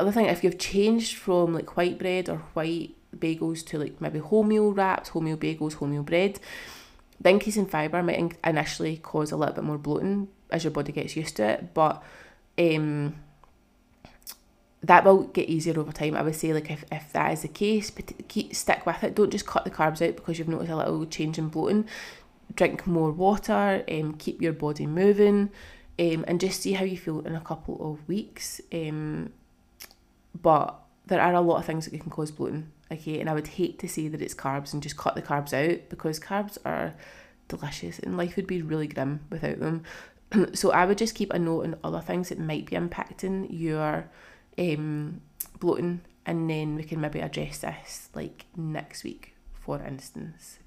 other 0.00 0.10
thing 0.10 0.26
if 0.26 0.42
you've 0.42 0.58
changed 0.58 1.16
from 1.16 1.54
like 1.54 1.76
white 1.76 1.98
bread 1.98 2.28
or 2.28 2.38
white 2.54 2.96
bagels 3.16 3.64
to 3.66 3.78
like 3.78 4.00
maybe 4.00 4.20
wholemeal 4.20 4.76
wraps, 4.76 5.10
wholemeal 5.10 5.36
bagels, 5.36 5.76
wholemeal 5.76 6.04
bread, 6.04 6.40
the 7.20 7.30
increase 7.30 7.56
in 7.56 7.66
fibre 7.66 8.02
might 8.02 8.36
initially 8.42 8.96
cause 8.96 9.30
a 9.30 9.36
little 9.36 9.54
bit 9.54 9.64
more 9.64 9.78
bloating 9.78 10.28
as 10.50 10.64
your 10.64 10.70
body 10.70 10.92
gets 10.92 11.16
used 11.16 11.36
to 11.36 11.44
it, 11.44 11.74
but 11.74 12.02
um, 12.58 13.14
that 14.86 15.04
will 15.04 15.24
get 15.24 15.48
easier 15.48 15.78
over 15.78 15.92
time. 15.92 16.14
I 16.14 16.22
would 16.22 16.34
say, 16.34 16.52
like, 16.52 16.70
if, 16.70 16.84
if 16.92 17.12
that 17.12 17.32
is 17.32 17.42
the 17.42 17.48
case, 17.48 17.90
keep, 18.28 18.54
stick 18.54 18.84
with 18.84 19.02
it. 19.02 19.14
Don't 19.14 19.30
just 19.30 19.46
cut 19.46 19.64
the 19.64 19.70
carbs 19.70 20.06
out 20.06 20.16
because 20.16 20.38
you've 20.38 20.48
noticed 20.48 20.70
a 20.70 20.76
little 20.76 21.06
change 21.06 21.38
in 21.38 21.48
bloating. 21.48 21.86
Drink 22.54 22.86
more 22.86 23.10
water, 23.10 23.82
um, 23.90 24.14
keep 24.14 24.42
your 24.42 24.52
body 24.52 24.86
moving, 24.86 25.50
um, 25.98 26.24
and 26.28 26.38
just 26.38 26.60
see 26.60 26.72
how 26.72 26.84
you 26.84 26.98
feel 26.98 27.20
in 27.20 27.34
a 27.34 27.40
couple 27.40 27.78
of 27.80 28.06
weeks. 28.06 28.60
Um, 28.72 29.32
but 30.40 30.78
there 31.06 31.20
are 31.20 31.32
a 31.32 31.40
lot 31.40 31.58
of 31.58 31.64
things 31.64 31.86
that 31.86 31.98
can 31.98 32.10
cause 32.10 32.30
bloating, 32.30 32.70
okay? 32.92 33.20
And 33.20 33.30
I 33.30 33.34
would 33.34 33.46
hate 33.46 33.78
to 33.78 33.88
say 33.88 34.08
that 34.08 34.20
it's 34.20 34.34
carbs 34.34 34.74
and 34.74 34.82
just 34.82 34.98
cut 34.98 35.14
the 35.14 35.22
carbs 35.22 35.54
out 35.54 35.88
because 35.88 36.20
carbs 36.20 36.58
are 36.66 36.94
delicious 37.48 37.98
and 37.98 38.18
life 38.18 38.36
would 38.36 38.46
be 38.46 38.60
really 38.60 38.86
grim 38.86 39.20
without 39.30 39.60
them. 39.60 39.82
so 40.52 40.72
I 40.72 40.84
would 40.84 40.98
just 40.98 41.14
keep 41.14 41.32
a 41.32 41.38
note 41.38 41.64
on 41.64 41.78
other 41.82 42.00
things 42.00 42.28
that 42.28 42.38
might 42.38 42.66
be 42.66 42.76
impacting 42.76 43.46
your 43.48 44.10
um, 44.58 45.20
bloating, 45.58 46.00
and 46.26 46.48
then 46.48 46.76
we 46.76 46.84
can 46.84 47.00
maybe 47.00 47.20
address 47.20 47.58
this 47.58 48.08
like 48.14 48.46
next 48.56 49.04
week, 49.04 49.34
for 49.52 49.80
instance. 49.82 50.58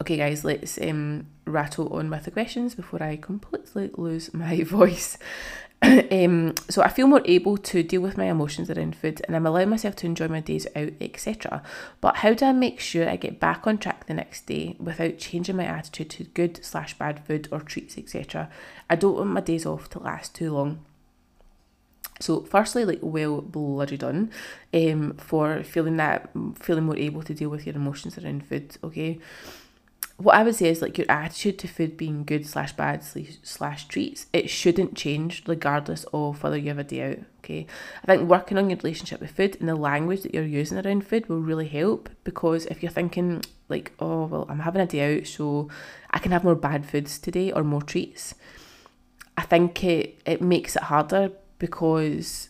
Okay, 0.00 0.16
guys, 0.16 0.44
let's 0.44 0.78
um, 0.80 1.26
rattle 1.44 1.92
on 1.92 2.08
with 2.08 2.24
the 2.24 2.30
questions 2.30 2.76
before 2.76 3.02
I 3.02 3.16
completely 3.16 3.90
lose 3.94 4.32
my 4.34 4.62
voice. 4.62 5.18
um, 5.82 6.54
so 6.68 6.82
I 6.82 6.88
feel 6.88 7.06
more 7.06 7.22
able 7.24 7.56
to 7.56 7.82
deal 7.82 8.00
with 8.00 8.16
my 8.16 8.24
emotions 8.24 8.68
around 8.68 8.96
food 8.96 9.22
and 9.26 9.36
I'm 9.36 9.46
allowing 9.46 9.68
myself 9.68 9.94
to 9.96 10.06
enjoy 10.06 10.26
my 10.28 10.40
days 10.40 10.66
out, 10.74 10.92
etc. 11.00 11.62
But 12.00 12.16
how 12.16 12.34
do 12.34 12.46
I 12.46 12.52
make 12.52 12.80
sure 12.80 13.08
I 13.08 13.16
get 13.16 13.38
back 13.38 13.66
on 13.66 13.78
track 13.78 14.06
the 14.06 14.14
next 14.14 14.46
day 14.46 14.76
without 14.80 15.18
changing 15.18 15.56
my 15.56 15.66
attitude 15.66 16.10
to 16.10 16.24
good 16.24 16.64
slash 16.64 16.98
bad 16.98 17.24
food 17.24 17.48
or 17.52 17.60
treats, 17.60 17.96
etc.? 17.96 18.50
I 18.90 18.96
don't 18.96 19.16
want 19.16 19.30
my 19.30 19.40
days 19.40 19.66
off 19.66 19.88
to 19.90 20.00
last 20.00 20.34
too 20.34 20.52
long. 20.52 20.84
So, 22.20 22.40
firstly, 22.42 22.84
like 22.84 23.00
well 23.02 23.40
bloody 23.40 23.96
done, 23.96 24.30
um, 24.74 25.14
for 25.18 25.62
feeling 25.62 25.96
that 25.98 26.30
feeling 26.58 26.84
more 26.84 26.96
able 26.96 27.22
to 27.22 27.34
deal 27.34 27.50
with 27.50 27.66
your 27.66 27.76
emotions 27.76 28.18
around 28.18 28.46
food. 28.46 28.76
Okay, 28.82 29.18
what 30.18 30.34
I 30.34 30.42
would 30.42 30.56
say 30.56 30.68
is 30.68 30.82
like 30.82 30.98
your 30.98 31.08
attitude 31.08 31.60
to 31.60 31.68
food 31.68 31.96
being 31.96 32.24
good 32.24 32.44
slash 32.44 32.72
bad 32.72 33.04
slash 33.42 33.86
treats, 33.86 34.26
it 34.32 34.50
shouldn't 34.50 34.96
change 34.96 35.44
regardless 35.46 36.04
of 36.12 36.42
whether 36.42 36.56
you 36.56 36.68
have 36.68 36.78
a 36.78 36.84
day 36.84 37.12
out. 37.12 37.18
Okay, 37.38 37.66
I 38.02 38.06
think 38.06 38.28
working 38.28 38.58
on 38.58 38.68
your 38.68 38.78
relationship 38.78 39.20
with 39.20 39.30
food 39.30 39.56
and 39.60 39.68
the 39.68 39.76
language 39.76 40.22
that 40.22 40.34
you're 40.34 40.42
using 40.42 40.76
around 40.76 41.06
food 41.06 41.28
will 41.28 41.40
really 41.40 41.68
help 41.68 42.10
because 42.24 42.66
if 42.66 42.82
you're 42.82 42.90
thinking 42.90 43.42
like, 43.68 43.92
oh 44.00 44.26
well, 44.26 44.44
I'm 44.48 44.60
having 44.60 44.82
a 44.82 44.86
day 44.86 45.18
out, 45.18 45.28
so 45.28 45.68
I 46.10 46.18
can 46.18 46.32
have 46.32 46.42
more 46.42 46.56
bad 46.56 46.84
foods 46.84 47.20
today 47.20 47.52
or 47.52 47.62
more 47.62 47.82
treats. 47.82 48.34
I 49.36 49.42
think 49.42 49.84
it 49.84 50.20
it 50.26 50.42
makes 50.42 50.74
it 50.74 50.82
harder 50.82 51.30
because 51.58 52.48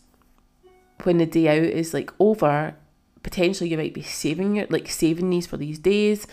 when 1.04 1.18
the 1.18 1.26
day 1.26 1.48
out 1.48 1.64
is 1.64 1.94
like 1.94 2.11
over, 2.18 2.74
potentially 3.22 3.70
you 3.70 3.76
might 3.76 3.94
be 3.94 4.02
saving 4.02 4.56
your 4.56 4.66
like 4.68 4.88
saving 4.88 5.30
these 5.30 5.46
for 5.46 5.56
these 5.56 5.78
days 5.78 6.26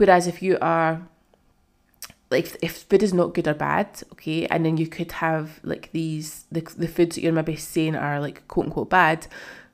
Whereas 0.00 0.26
if 0.26 0.40
you 0.40 0.56
are 0.62 1.02
like 2.30 2.56
if 2.62 2.84
food 2.84 3.02
is 3.02 3.12
not 3.12 3.34
good 3.34 3.46
or 3.46 3.52
bad, 3.52 4.02
okay, 4.12 4.46
and 4.46 4.64
then 4.64 4.78
you 4.78 4.86
could 4.86 5.12
have 5.12 5.60
like 5.62 5.92
these 5.92 6.46
the 6.50 6.62
the 6.78 6.88
foods 6.88 7.16
that 7.16 7.22
you're 7.22 7.34
maybe 7.34 7.54
saying 7.56 7.96
are 7.96 8.18
like 8.18 8.48
quote 8.48 8.64
unquote 8.64 8.88
bad, 8.88 9.26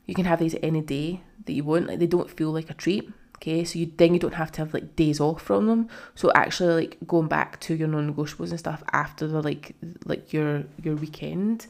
you 0.04 0.16
can 0.16 0.24
have 0.24 0.40
these 0.40 0.56
any 0.64 0.80
day 0.80 1.20
that 1.44 1.52
you 1.52 1.62
want. 1.62 1.86
Like 1.86 2.00
they 2.00 2.08
don't 2.08 2.28
feel 2.28 2.50
like 2.50 2.70
a 2.70 2.74
treat. 2.74 3.08
Okay, 3.36 3.62
so 3.62 3.78
you 3.78 3.92
then 3.96 4.14
you 4.14 4.18
don't 4.18 4.34
have 4.34 4.50
to 4.52 4.62
have 4.62 4.74
like 4.74 4.96
days 4.96 5.20
off 5.20 5.42
from 5.42 5.68
them. 5.68 5.88
So 6.16 6.32
actually 6.34 6.74
like 6.74 6.96
going 7.06 7.28
back 7.28 7.60
to 7.60 7.76
your 7.76 7.86
non-negotiables 7.86 8.50
and 8.50 8.58
stuff 8.58 8.82
after 8.92 9.28
the 9.28 9.40
like 9.40 9.76
like 10.06 10.32
your 10.32 10.64
your 10.82 10.96
weekend, 10.96 11.68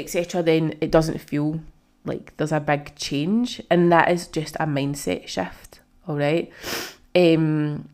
etc. 0.00 0.42
Then 0.42 0.74
it 0.80 0.90
doesn't 0.90 1.20
feel 1.20 1.60
like 2.04 2.36
there's 2.36 2.52
a 2.52 2.60
big 2.60 2.94
change, 2.96 3.62
and 3.70 3.92
that 3.92 4.10
is 4.10 4.26
just 4.26 4.56
a 4.56 4.66
mindset 4.66 5.28
shift. 5.28 5.80
All 6.08 6.16
right. 6.16 6.50
Um, 7.14 7.88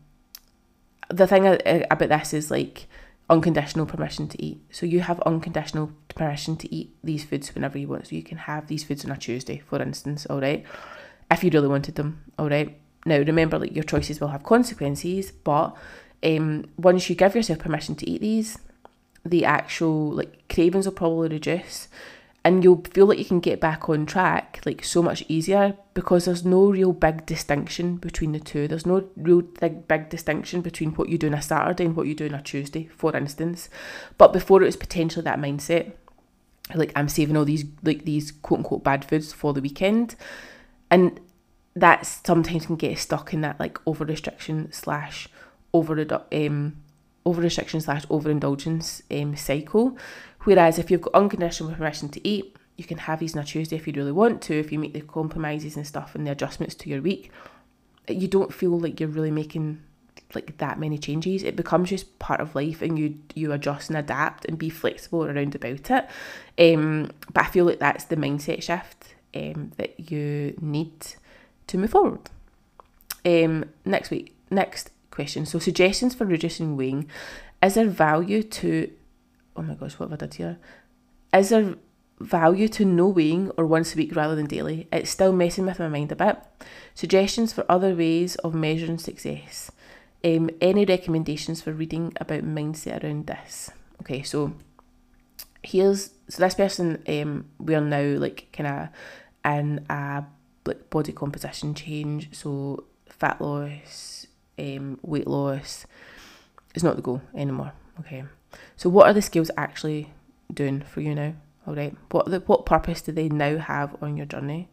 the 1.09 1.27
thing 1.27 1.45
about 1.45 2.09
this 2.09 2.33
is 2.33 2.51
like 2.51 2.87
unconditional 3.29 3.85
permission 3.85 4.27
to 4.29 4.41
eat. 4.43 4.61
So 4.71 4.85
you 4.85 5.01
have 5.01 5.19
unconditional 5.21 5.91
permission 6.09 6.55
to 6.57 6.73
eat 6.73 6.95
these 7.03 7.25
foods 7.25 7.53
whenever 7.53 7.77
you 7.77 7.87
want. 7.87 8.07
So 8.07 8.15
you 8.15 8.23
can 8.23 8.37
have 8.37 8.67
these 8.67 8.83
foods 8.83 9.03
on 9.05 9.11
a 9.11 9.17
Tuesday, 9.17 9.59
for 9.59 9.81
instance, 9.81 10.25
all 10.27 10.39
right? 10.39 10.65
If 11.29 11.43
you 11.43 11.49
really 11.51 11.67
wanted 11.67 11.95
them, 11.95 12.23
all 12.39 12.49
right? 12.49 12.79
Now 13.05 13.17
remember 13.17 13.59
like 13.59 13.75
your 13.75 13.83
choices 13.83 14.19
will 14.19 14.29
have 14.29 14.43
consequences, 14.43 15.31
but 15.31 15.75
um 16.23 16.65
once 16.77 17.09
you 17.09 17.15
give 17.15 17.35
yourself 17.35 17.59
permission 17.59 17.95
to 17.95 18.09
eat 18.09 18.21
these, 18.21 18.57
the 19.29 19.45
actual 19.45 20.11
like 20.11 20.47
cravings 20.49 20.85
will 20.85 20.93
probably 20.93 21.29
reduce 21.29 21.87
and 22.47 22.63
you'll 22.63 22.81
feel 22.93 23.07
like 23.07 23.19
you 23.19 23.25
can 23.25 23.41
get 23.41 23.59
back 23.59 23.89
on 23.89 24.05
track 24.05 24.61
like 24.65 24.81
so 24.81 25.03
much 25.03 25.21
easier 25.27 25.75
because 25.93 26.23
there's 26.23 26.45
no 26.45 26.67
real 26.67 26.93
big 26.93 27.25
distinction 27.25 27.97
between 27.97 28.31
the 28.31 28.39
two. 28.39 28.69
There's 28.69 28.85
no 28.85 29.09
real 29.17 29.41
big, 29.41 29.85
big 29.89 30.09
distinction 30.09 30.61
between 30.61 30.91
what 30.91 31.09
you 31.09 31.17
do 31.17 31.27
on 31.27 31.33
a 31.33 31.41
Saturday 31.41 31.83
and 31.83 31.93
what 31.93 32.07
you 32.07 32.15
do 32.15 32.25
on 32.25 32.33
a 32.33 32.41
Tuesday, 32.41 32.85
for 32.95 33.13
instance. 33.17 33.67
But 34.17 34.31
before 34.31 34.61
it 34.61 34.65
was 34.65 34.77
potentially 34.77 35.25
that 35.25 35.39
mindset, 35.39 35.91
like 36.73 36.93
I'm 36.95 37.09
saving 37.09 37.35
all 37.35 37.43
these 37.43 37.65
like 37.83 38.05
these 38.05 38.31
quote 38.31 38.59
unquote 38.59 38.83
bad 38.83 39.03
foods 39.03 39.33
for 39.33 39.51
the 39.51 39.61
weekend, 39.61 40.15
and 40.89 41.19
that 41.75 42.05
sometimes 42.05 42.67
can 42.67 42.77
get 42.77 42.97
stuck 42.97 43.33
in 43.33 43.41
that 43.41 43.59
like 43.59 43.77
over 43.85 44.05
restriction 44.05 44.71
slash 44.71 45.27
over 45.73 45.99
um 46.31 46.77
over 47.27 47.41
restriction 47.41 47.81
slash 47.81 48.05
overindulgence 48.09 49.03
um, 49.11 49.35
cycle. 49.35 49.97
Whereas 50.45 50.79
if 50.79 50.89
you've 50.89 51.01
got 51.01 51.13
unconditional 51.13 51.73
permission 51.73 52.07
to 52.09 52.25
eat, 52.25 52.55
you 52.77 52.85
can 52.85 52.99
have 52.99 53.19
these 53.19 53.35
on 53.35 53.43
a 53.43 53.45
Tuesday 53.45 53.75
if 53.75 53.85
you 53.85 53.93
really 53.93 54.13
want 54.13 54.41
to, 54.43 54.57
if 54.57 54.71
you 54.71 54.79
make 54.79 54.93
the 54.93 55.01
compromises 55.01 55.75
and 55.75 55.85
stuff 55.85 56.15
and 56.15 56.25
the 56.25 56.31
adjustments 56.31 56.73
to 56.75 56.89
your 56.89 57.01
week. 57.01 57.31
You 58.07 58.29
don't 58.29 58.53
feel 58.53 58.79
like 58.79 58.99
you're 58.99 59.09
really 59.09 59.31
making 59.31 59.83
like 60.33 60.57
that 60.57 60.79
many 60.79 60.97
changes. 60.97 61.43
It 61.43 61.57
becomes 61.57 61.89
just 61.89 62.17
part 62.19 62.39
of 62.39 62.55
life 62.55 62.81
and 62.81 62.97
you 62.97 63.15
you 63.35 63.51
adjust 63.51 63.89
and 63.89 63.97
adapt 63.97 64.45
and 64.45 64.57
be 64.57 64.69
flexible 64.69 65.25
around 65.25 65.55
about 65.55 65.91
it. 65.91 66.07
Um, 66.57 67.11
but 67.33 67.45
I 67.45 67.47
feel 67.47 67.65
like 67.65 67.79
that's 67.79 68.05
the 68.05 68.15
mindset 68.15 68.63
shift 68.63 69.15
um, 69.35 69.71
that 69.77 70.11
you 70.11 70.55
need 70.61 71.15
to 71.67 71.77
move 71.77 71.91
forward. 71.91 72.29
Um, 73.25 73.65
next 73.83 74.11
week, 74.11 74.33
next 74.49 74.91
question. 75.17 75.45
So 75.45 75.59
suggestions 75.59 76.15
for 76.15 76.25
reducing 76.25 76.77
weighing. 76.77 77.09
Is 77.61 77.73
there 77.73 77.87
value 77.87 78.43
to 78.59 78.91
oh 79.57 79.63
my 79.63 79.73
gosh, 79.73 79.97
what 79.97 80.09
have 80.09 80.21
I 80.21 80.25
did 80.25 80.35
here? 80.35 80.57
Is 81.33 81.49
there 81.49 81.75
value 82.19 82.67
to 82.69 82.85
no 82.85 83.07
weighing 83.07 83.51
or 83.57 83.65
once 83.65 83.93
a 83.93 83.97
week 83.97 84.15
rather 84.15 84.35
than 84.35 84.45
daily? 84.45 84.87
It's 84.93 85.09
still 85.09 85.33
messing 85.33 85.65
with 85.65 85.79
my 85.79 85.87
mind 85.89 86.11
a 86.11 86.15
bit. 86.15 86.37
Suggestions 86.95 87.51
for 87.51 87.65
other 87.67 87.93
ways 87.93 88.35
of 88.37 88.53
measuring 88.53 88.99
success. 88.99 89.71
Um, 90.23 90.49
any 90.61 90.85
recommendations 90.85 91.61
for 91.61 91.73
reading 91.73 92.13
about 92.17 92.43
mindset 92.43 93.03
around 93.03 93.27
this? 93.27 93.71
Okay, 94.01 94.23
so 94.23 94.53
here's 95.63 96.11
so 96.29 96.43
this 96.43 96.55
person 96.55 97.03
um 97.07 97.45
we 97.59 97.75
are 97.75 97.81
now 97.81 98.17
like 98.19 98.47
kind 98.53 98.67
of 98.67 98.87
in 99.43 99.85
a 99.89 100.23
like 100.65 100.89
body 100.89 101.11
composition 101.11 101.73
change, 101.73 102.29
so 102.31 102.83
fat 103.07 103.39
loss, 103.41 104.16
um, 104.57 104.99
weight 105.01 105.27
loss 105.27 105.85
is 106.75 106.83
not 106.83 106.95
the 106.95 107.01
goal 107.01 107.21
anymore. 107.35 107.73
Okay. 107.99 108.23
So 108.75 108.89
what 108.89 109.07
are 109.07 109.13
the 109.13 109.21
skills 109.21 109.51
actually 109.57 110.11
doing 110.53 110.81
for 110.81 111.01
you 111.01 111.15
now? 111.15 111.33
All 111.65 111.75
right. 111.75 111.95
What 112.11 112.25
the, 112.27 112.39
what 112.41 112.65
purpose 112.65 113.01
do 113.01 113.11
they 113.11 113.29
now 113.29 113.57
have 113.57 113.95
on 114.01 114.17
your 114.17 114.25
journey? 114.25 114.69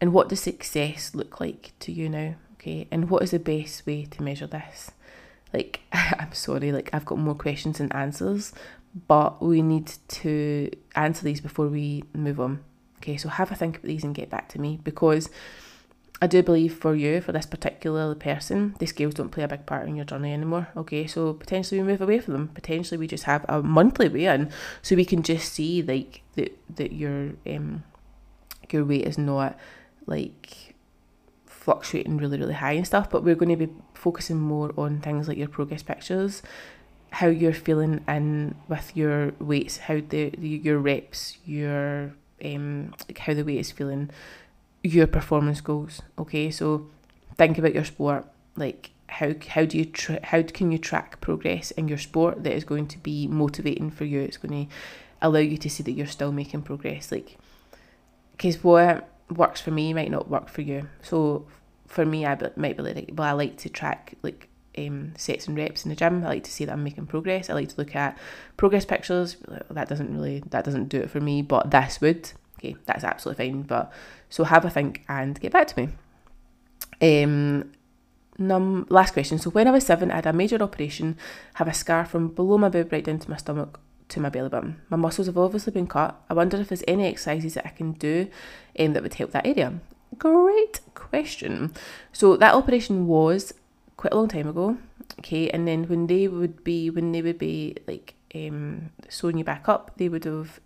And 0.00 0.12
what 0.12 0.28
does 0.28 0.40
success 0.40 1.14
look 1.14 1.40
like 1.40 1.72
to 1.80 1.92
you 1.92 2.08
now? 2.08 2.34
Okay. 2.54 2.88
And 2.90 3.10
what 3.10 3.22
is 3.22 3.30
the 3.30 3.38
best 3.38 3.86
way 3.86 4.04
to 4.06 4.22
measure 4.22 4.46
this? 4.46 4.90
Like, 5.52 5.80
I'm 5.92 6.32
sorry, 6.32 6.72
like 6.72 6.90
I've 6.92 7.04
got 7.04 7.18
more 7.18 7.34
questions 7.34 7.78
than 7.78 7.92
answers, 7.92 8.52
but 9.06 9.42
we 9.42 9.62
need 9.62 9.92
to 10.08 10.70
answer 10.94 11.24
these 11.24 11.40
before 11.40 11.68
we 11.68 12.04
move 12.12 12.40
on. 12.40 12.62
Okay, 12.98 13.16
so 13.16 13.28
have 13.28 13.52
a 13.52 13.54
think 13.54 13.76
about 13.76 13.86
these 13.86 14.02
and 14.02 14.14
get 14.14 14.30
back 14.30 14.48
to 14.50 14.60
me 14.60 14.80
because 14.82 15.28
I 16.22 16.26
do 16.26 16.42
believe 16.42 16.74
for 16.74 16.94
you, 16.94 17.20
for 17.20 17.32
this 17.32 17.44
particular 17.44 18.14
person, 18.14 18.76
the 18.78 18.86
scales 18.86 19.14
don't 19.14 19.30
play 19.30 19.42
a 19.42 19.48
big 19.48 19.66
part 19.66 19.88
in 19.88 19.96
your 19.96 20.04
journey 20.04 20.32
anymore. 20.32 20.68
Okay, 20.76 21.06
so 21.06 21.34
potentially 21.34 21.80
we 21.80 21.86
move 21.86 22.00
away 22.00 22.20
from 22.20 22.34
them. 22.34 22.48
Potentially 22.48 22.98
we 22.98 23.06
just 23.06 23.24
have 23.24 23.44
a 23.48 23.62
monthly 23.62 24.08
weigh 24.08 24.26
in, 24.26 24.50
so 24.80 24.96
we 24.96 25.04
can 25.04 25.22
just 25.22 25.52
see 25.52 25.82
like 25.82 26.22
that 26.36 26.56
that 26.76 26.92
your 26.92 27.32
um 27.46 27.82
your 28.70 28.84
weight 28.84 29.06
is 29.06 29.18
not 29.18 29.58
like 30.06 30.74
fluctuating 31.46 32.16
really 32.16 32.38
really 32.38 32.54
high 32.54 32.72
and 32.72 32.86
stuff. 32.86 33.10
But 33.10 33.24
we're 33.24 33.34
going 33.34 33.56
to 33.58 33.66
be 33.66 33.72
focusing 33.92 34.38
more 34.38 34.72
on 34.76 35.00
things 35.00 35.28
like 35.28 35.36
your 35.36 35.48
progress 35.48 35.82
pictures, 35.82 36.42
how 37.10 37.26
you're 37.26 37.52
feeling 37.52 38.04
in 38.06 38.54
with 38.68 38.96
your 38.96 39.32
weights, 39.40 39.78
how 39.78 40.00
the, 40.08 40.32
your 40.38 40.78
reps, 40.78 41.38
your 41.44 42.14
um 42.44 42.94
like 43.08 43.18
how 43.18 43.34
the 43.34 43.44
weight 43.44 43.58
is 43.58 43.72
feeling 43.72 44.10
your 44.84 45.06
performance 45.06 45.60
goals. 45.60 46.02
Okay, 46.18 46.50
so 46.50 46.86
think 47.36 47.58
about 47.58 47.74
your 47.74 47.84
sport. 47.84 48.26
Like 48.56 48.90
how 49.08 49.32
how 49.48 49.64
do 49.64 49.78
you 49.78 49.84
tra- 49.84 50.24
how 50.24 50.42
can 50.42 50.70
you 50.70 50.78
track 50.78 51.20
progress 51.20 51.70
in 51.72 51.88
your 51.88 51.98
sport 51.98 52.44
that 52.44 52.52
is 52.52 52.64
going 52.64 52.86
to 52.88 52.98
be 52.98 53.26
motivating 53.26 53.90
for 53.90 54.04
you? 54.04 54.20
It's 54.20 54.36
going 54.36 54.66
to 54.66 54.74
allow 55.22 55.40
you 55.40 55.56
to 55.56 55.70
see 55.70 55.82
that 55.82 55.92
you're 55.92 56.06
still 56.06 56.32
making 56.32 56.62
progress. 56.62 57.10
Like, 57.10 57.38
because 58.32 58.62
what 58.62 59.08
works 59.34 59.60
for 59.60 59.70
me 59.70 59.94
might 59.94 60.10
not 60.10 60.28
work 60.28 60.48
for 60.48 60.60
you. 60.60 60.88
So 61.02 61.46
for 61.86 62.04
me, 62.04 62.26
I 62.26 62.36
might 62.56 62.76
be 62.76 62.82
like, 62.82 63.10
well, 63.14 63.28
I 63.28 63.32
like 63.32 63.56
to 63.58 63.68
track 63.68 64.14
like 64.22 64.48
um, 64.76 65.14
sets 65.16 65.48
and 65.48 65.56
reps 65.56 65.84
in 65.84 65.88
the 65.88 65.96
gym. 65.96 66.24
I 66.24 66.28
like 66.28 66.44
to 66.44 66.50
see 66.50 66.64
that 66.66 66.72
I'm 66.72 66.84
making 66.84 67.06
progress. 67.06 67.48
I 67.48 67.54
like 67.54 67.70
to 67.70 67.76
look 67.78 67.96
at 67.96 68.18
progress 68.56 68.84
pictures. 68.84 69.36
That 69.70 69.88
doesn't 69.88 70.14
really 70.14 70.42
that 70.50 70.64
doesn't 70.64 70.88
do 70.88 71.00
it 71.00 71.10
for 71.10 71.20
me, 71.20 71.42
but 71.42 71.70
this 71.70 72.00
would. 72.00 72.32
Okay, 72.64 72.76
that's 72.86 73.04
absolutely 73.04 73.46
fine. 73.46 73.62
But 73.62 73.92
so 74.30 74.44
have 74.44 74.64
a 74.64 74.70
think 74.70 75.04
and 75.08 75.38
get 75.38 75.52
back 75.52 75.66
to 75.68 75.86
me. 75.86 75.88
Um, 77.02 77.72
num 78.38 78.86
last 78.88 79.12
question. 79.12 79.38
So 79.38 79.50
when 79.50 79.68
I 79.68 79.70
was 79.70 79.84
seven, 79.84 80.10
I 80.10 80.16
had 80.16 80.26
a 80.26 80.32
major 80.32 80.62
operation, 80.62 81.18
have 81.54 81.68
a 81.68 81.74
scar 81.74 82.04
from 82.06 82.28
below 82.28 82.56
my 82.56 82.70
boob 82.70 82.92
right 82.92 83.04
down 83.04 83.18
to 83.18 83.30
my 83.30 83.36
stomach 83.36 83.80
to 84.08 84.20
my 84.20 84.28
belly 84.28 84.48
button. 84.48 84.80
My 84.88 84.96
muscles 84.96 85.26
have 85.26 85.38
obviously 85.38 85.72
been 85.72 85.86
cut. 85.86 86.20
I 86.30 86.34
wonder 86.34 86.58
if 86.58 86.68
there's 86.68 86.84
any 86.88 87.06
exercises 87.06 87.54
that 87.54 87.66
I 87.66 87.70
can 87.70 87.92
do 87.92 88.28
um, 88.78 88.92
that 88.92 89.02
would 89.02 89.14
help 89.14 89.32
that 89.32 89.46
area. 89.46 89.80
Great 90.18 90.80
question. 90.94 91.74
So 92.12 92.36
that 92.36 92.54
operation 92.54 93.06
was 93.06 93.52
quite 93.96 94.12
a 94.12 94.16
long 94.16 94.28
time 94.28 94.48
ago. 94.48 94.78
Okay, 95.18 95.50
and 95.50 95.68
then 95.68 95.84
when 95.84 96.06
they 96.06 96.28
would 96.28 96.64
be 96.64 96.88
when 96.88 97.12
they 97.12 97.22
would 97.22 97.38
be 97.38 97.76
like 97.86 98.14
um, 98.34 98.90
sewing 99.08 99.38
you 99.38 99.44
back 99.44 99.68
up, 99.68 99.92
they 99.96 100.08
would 100.08 100.24
have 100.24 100.60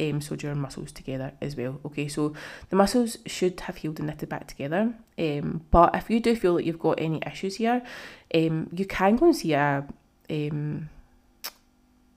um, 0.00 0.20
your 0.40 0.54
muscles 0.54 0.92
together 0.92 1.32
as 1.40 1.56
well. 1.56 1.80
Okay, 1.86 2.08
so 2.08 2.34
the 2.70 2.76
muscles 2.76 3.18
should 3.26 3.58
have 3.60 3.76
healed 3.76 3.98
and 3.98 4.08
knitted 4.08 4.28
back 4.28 4.46
together. 4.46 4.94
Um, 5.18 5.62
but 5.70 5.94
if 5.94 6.10
you 6.10 6.20
do 6.20 6.36
feel 6.36 6.54
that 6.54 6.64
you've 6.64 6.78
got 6.78 7.00
any 7.00 7.20
issues 7.26 7.56
here, 7.56 7.82
um, 8.34 8.68
you 8.72 8.86
can 8.86 9.16
go 9.16 9.26
and 9.26 9.36
see 9.36 9.52
a 9.54 9.86
um, 10.28 10.88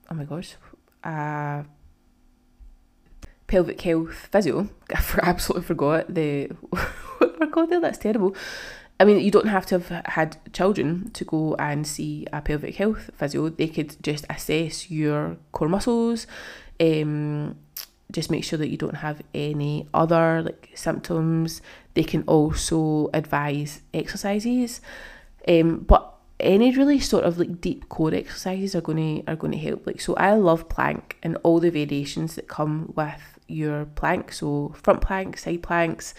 oh 0.09 0.15
my 0.15 0.23
gosh, 0.23 0.55
a 1.03 1.65
pelvic 3.47 3.81
health 3.81 4.29
physio. 4.31 4.69
I 4.89 5.03
absolutely 5.23 5.65
forgot 5.65 6.13
the 6.13 6.47
what 6.69 7.39
we're 7.39 7.47
called 7.47 7.69
there. 7.69 7.81
That's 7.81 7.97
terrible. 7.97 8.35
I 9.01 9.05
mean, 9.05 9.19
you 9.21 9.31
don't 9.31 9.47
have 9.47 9.65
to 9.67 9.79
have 9.79 10.05
had 10.07 10.37
children 10.51 11.11
to 11.11 11.23
go 11.23 11.55
and 11.55 11.87
see 11.87 12.27
a 12.33 12.41
pelvic 12.41 12.75
health 12.75 13.11
physio. 13.15 13.47
They 13.47 13.67
could 13.67 13.95
just 14.03 14.25
assess 14.29 14.91
your 14.91 15.37
core 15.53 15.69
muscles, 15.69 16.27
um, 16.79 17.57
just 18.11 18.31
make 18.31 18.43
sure 18.43 18.57
that 18.57 18.69
you 18.69 18.77
don't 18.77 18.95
have 18.95 19.21
any 19.33 19.87
other 19.93 20.41
like 20.41 20.69
symptoms. 20.75 21.61
They 21.93 22.03
can 22.03 22.23
also 22.23 23.09
advise 23.13 23.81
exercises, 23.93 24.81
um, 25.47 25.79
but 25.79 26.15
any 26.39 26.71
really 26.71 26.99
sort 26.99 27.25
of 27.25 27.37
like 27.37 27.59
deep 27.59 27.89
core 27.89 28.13
exercises 28.13 28.73
are 28.75 28.81
going 28.81 29.23
to 29.23 29.31
are 29.31 29.35
going 29.35 29.51
to 29.51 29.57
help. 29.57 29.85
Like 29.85 30.01
so, 30.01 30.15
I 30.15 30.33
love 30.33 30.69
plank 30.69 31.17
and 31.21 31.37
all 31.43 31.59
the 31.59 31.69
variations 31.69 32.35
that 32.35 32.47
come 32.47 32.93
with 32.95 33.39
your 33.47 33.85
plank. 33.85 34.31
So 34.31 34.73
front 34.75 35.01
plank, 35.01 35.37
side 35.37 35.63
planks, 35.63 36.13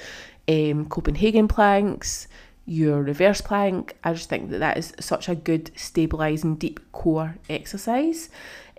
um, 0.49 0.87
Copenhagen 0.87 1.49
planks 1.49 2.29
your 2.71 3.03
reverse 3.03 3.41
plank. 3.41 3.97
I 4.05 4.13
just 4.13 4.29
think 4.29 4.51
that 4.51 4.59
that 4.59 4.79
is 4.79 4.93
such 5.01 5.29
a 5.29 5.35
good 5.35 5.73
stabilising 5.75 6.57
deep 6.57 6.79
core 6.93 7.37
exercise. 7.49 8.31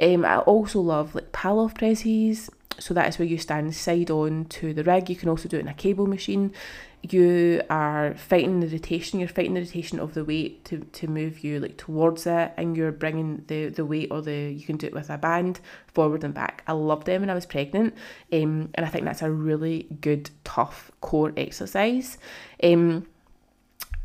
Um, 0.01 0.23
I 0.23 0.37
also 0.37 0.79
love 0.79 1.13
like 1.13 1.33
Pallof 1.33 1.75
presses. 1.75 2.49
So 2.79 2.93
that 2.93 3.09
is 3.09 3.19
where 3.19 3.27
you 3.27 3.37
stand 3.37 3.75
side 3.75 4.09
on 4.09 4.45
to 4.45 4.73
the 4.73 4.85
rig. 4.85 5.09
You 5.09 5.17
can 5.17 5.27
also 5.27 5.49
do 5.49 5.57
it 5.57 5.59
in 5.59 5.67
a 5.67 5.73
cable 5.73 6.07
machine. 6.07 6.53
You 7.01 7.63
are 7.69 8.15
fighting 8.15 8.61
the 8.61 8.67
rotation. 8.67 9.19
You're 9.19 9.27
fighting 9.27 9.55
the 9.55 9.59
rotation 9.59 9.99
of 9.99 10.13
the 10.13 10.23
weight 10.23 10.63
to, 10.65 10.79
to 10.79 11.07
move 11.07 11.43
you 11.43 11.59
like 11.59 11.75
towards 11.75 12.25
it, 12.25 12.53
and 12.55 12.77
you're 12.77 12.93
bringing 12.93 13.43
the 13.47 13.69
the 13.69 13.83
weight 13.83 14.09
or 14.09 14.21
the 14.21 14.53
you 14.53 14.65
can 14.65 14.77
do 14.77 14.87
it 14.87 14.93
with 14.93 15.09
a 15.09 15.17
band 15.17 15.59
forward 15.87 16.23
and 16.23 16.33
back. 16.33 16.63
I 16.65 16.73
loved 16.73 17.07
them 17.07 17.23
when 17.23 17.29
I 17.29 17.33
was 17.33 17.45
pregnant, 17.45 17.93
um, 18.31 18.69
and 18.75 18.85
I 18.85 18.87
think 18.87 19.03
that's 19.03 19.23
a 19.23 19.31
really 19.31 19.87
good 19.99 20.29
tough 20.43 20.91
core 21.01 21.33
exercise. 21.35 22.17
Um, 22.63 23.07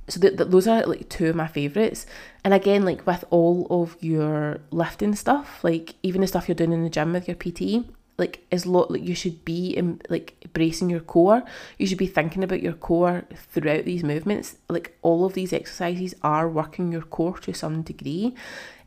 so 0.08 0.20
the, 0.20 0.30
the, 0.30 0.44
those 0.44 0.68
are 0.68 0.84
like 0.86 1.08
two 1.08 1.26
of 1.26 1.36
my 1.36 1.46
favorites 1.46 2.06
and 2.44 2.54
again 2.54 2.84
like 2.84 3.06
with 3.06 3.24
all 3.30 3.66
of 3.70 3.96
your 4.00 4.60
lifting 4.70 5.14
stuff 5.14 5.62
like 5.64 5.94
even 6.02 6.20
the 6.20 6.26
stuff 6.26 6.48
you're 6.48 6.54
doing 6.54 6.72
in 6.72 6.84
the 6.84 6.90
gym 6.90 7.12
with 7.12 7.26
your 7.26 7.36
pt 7.36 7.84
like 8.18 8.44
is 8.50 8.66
lot 8.66 8.90
like 8.90 9.02
you 9.02 9.14
should 9.14 9.44
be 9.44 9.70
in, 9.70 10.00
like 10.08 10.36
bracing 10.52 10.88
your 10.88 11.00
core. 11.00 11.42
You 11.78 11.86
should 11.86 11.98
be 11.98 12.06
thinking 12.06 12.42
about 12.42 12.62
your 12.62 12.72
core 12.72 13.24
throughout 13.34 13.84
these 13.84 14.02
movements. 14.02 14.56
Like 14.68 14.96
all 15.02 15.24
of 15.24 15.34
these 15.34 15.52
exercises 15.52 16.14
are 16.22 16.48
working 16.48 16.92
your 16.92 17.02
core 17.02 17.38
to 17.38 17.52
some 17.52 17.82
degree. 17.82 18.34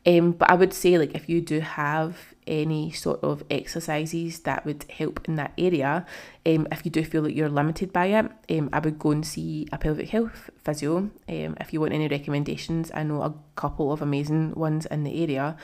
Um, 0.06 0.32
but 0.32 0.50
I 0.50 0.54
would 0.54 0.72
say 0.72 0.98
like 0.98 1.14
if 1.14 1.28
you 1.28 1.40
do 1.40 1.60
have 1.60 2.34
any 2.50 2.90
sort 2.90 3.22
of 3.22 3.44
exercises 3.48 4.40
that 4.40 4.66
would 4.66 4.84
help 4.90 5.26
in 5.26 5.36
that 5.36 5.52
area, 5.56 6.04
um, 6.44 6.66
if 6.72 6.84
you 6.84 6.90
do 6.90 7.04
feel 7.04 7.22
that 7.22 7.32
you're 7.32 7.48
limited 7.48 7.92
by 7.92 8.06
it, 8.06 8.26
um, 8.50 8.68
I 8.72 8.80
would 8.80 8.98
go 8.98 9.12
and 9.12 9.24
see 9.24 9.68
a 9.72 9.78
pelvic 9.78 10.08
health 10.10 10.50
physio. 10.64 11.10
Um, 11.28 11.56
if 11.60 11.72
you 11.72 11.80
want 11.80 11.92
any 11.92 12.08
recommendations, 12.08 12.90
I 12.92 13.04
know 13.04 13.22
a 13.22 13.34
couple 13.54 13.92
of 13.92 14.02
amazing 14.02 14.54
ones 14.54 14.84
in 14.86 15.04
the 15.04 15.22
area, 15.22 15.56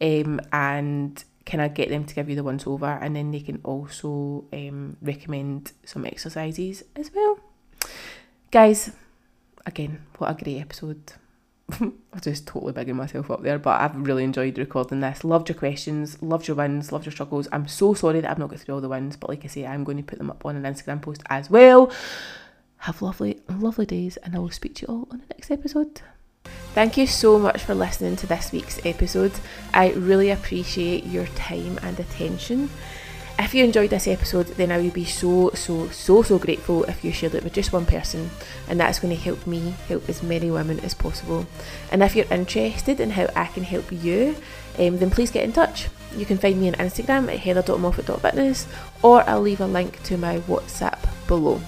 um, 0.00 0.40
and 0.52 1.24
kind 1.46 1.62
of 1.62 1.74
get 1.74 1.88
them 1.88 2.04
to 2.04 2.14
give 2.14 2.28
you 2.28 2.36
the 2.36 2.44
once 2.44 2.66
over, 2.66 2.98
and 3.02 3.16
then 3.16 3.30
they 3.30 3.40
can 3.40 3.60
also 3.64 4.44
um, 4.52 4.96
recommend 5.02 5.72
some 5.84 6.04
exercises 6.04 6.84
as 6.94 7.10
well. 7.14 7.38
Guys, 8.50 8.92
again, 9.66 10.04
what 10.18 10.30
a 10.30 10.44
great 10.44 10.60
episode. 10.60 11.14
I'm 11.70 11.94
just 12.20 12.46
totally 12.46 12.72
bigging 12.72 12.96
myself 12.96 13.30
up 13.30 13.42
there, 13.42 13.58
but 13.58 13.80
I've 13.80 13.96
really 13.96 14.22
enjoyed 14.22 14.58
recording 14.58 15.00
this. 15.00 15.24
Loved 15.24 15.48
your 15.48 15.56
questions, 15.56 16.22
loved 16.22 16.46
your 16.46 16.56
wins, 16.56 16.92
loved 16.92 17.06
your 17.06 17.12
struggles. 17.12 17.48
I'm 17.52 17.66
so 17.66 17.94
sorry 17.94 18.20
that 18.20 18.30
I've 18.30 18.38
not 18.38 18.50
got 18.50 18.60
through 18.60 18.74
all 18.74 18.80
the 18.80 18.88
wins, 18.88 19.16
but 19.16 19.30
like 19.30 19.44
I 19.44 19.48
say, 19.48 19.66
I'm 19.66 19.82
going 19.82 19.96
to 19.96 20.02
put 20.02 20.18
them 20.18 20.30
up 20.30 20.44
on 20.44 20.56
an 20.56 20.62
Instagram 20.62 21.00
post 21.00 21.22
as 21.30 21.48
well. 21.48 21.90
Have 22.78 23.00
lovely, 23.00 23.40
lovely 23.48 23.86
days, 23.86 24.18
and 24.18 24.36
I 24.36 24.40
will 24.40 24.50
speak 24.50 24.74
to 24.76 24.86
you 24.86 24.94
all 24.94 25.08
on 25.10 25.20
the 25.20 25.34
next 25.34 25.50
episode. 25.50 26.02
Thank 26.74 26.98
you 26.98 27.06
so 27.06 27.38
much 27.38 27.62
for 27.62 27.74
listening 27.74 28.16
to 28.16 28.26
this 28.26 28.52
week's 28.52 28.84
episode. 28.84 29.32
I 29.72 29.92
really 29.92 30.30
appreciate 30.30 31.06
your 31.06 31.26
time 31.28 31.78
and 31.82 31.98
attention. 31.98 32.68
If 33.36 33.52
you 33.52 33.64
enjoyed 33.64 33.90
this 33.90 34.06
episode, 34.06 34.46
then 34.46 34.70
I 34.70 34.78
would 34.78 34.92
be 34.92 35.04
so, 35.04 35.50
so, 35.54 35.88
so, 35.88 36.22
so 36.22 36.38
grateful 36.38 36.84
if 36.84 37.04
you 37.04 37.12
shared 37.12 37.34
it 37.34 37.42
with 37.42 37.52
just 37.52 37.72
one 37.72 37.84
person, 37.84 38.30
and 38.68 38.78
that's 38.78 39.00
going 39.00 39.14
to 39.14 39.20
help 39.20 39.46
me 39.46 39.74
help 39.88 40.08
as 40.08 40.22
many 40.22 40.50
women 40.50 40.78
as 40.80 40.94
possible. 40.94 41.46
And 41.90 42.02
if 42.02 42.14
you're 42.14 42.30
interested 42.30 43.00
in 43.00 43.10
how 43.10 43.28
I 43.34 43.46
can 43.46 43.64
help 43.64 43.90
you, 43.90 44.36
um, 44.78 44.98
then 44.98 45.10
please 45.10 45.32
get 45.32 45.44
in 45.44 45.52
touch. 45.52 45.88
You 46.16 46.26
can 46.26 46.38
find 46.38 46.60
me 46.60 46.68
on 46.68 46.74
Instagram 46.74 47.32
at 47.32 47.40
heather.moffat.fitness, 47.40 48.68
or 49.02 49.28
I'll 49.28 49.40
leave 49.40 49.60
a 49.60 49.66
link 49.66 50.00
to 50.04 50.16
my 50.16 50.38
WhatsApp 50.40 50.98
below. 51.26 51.60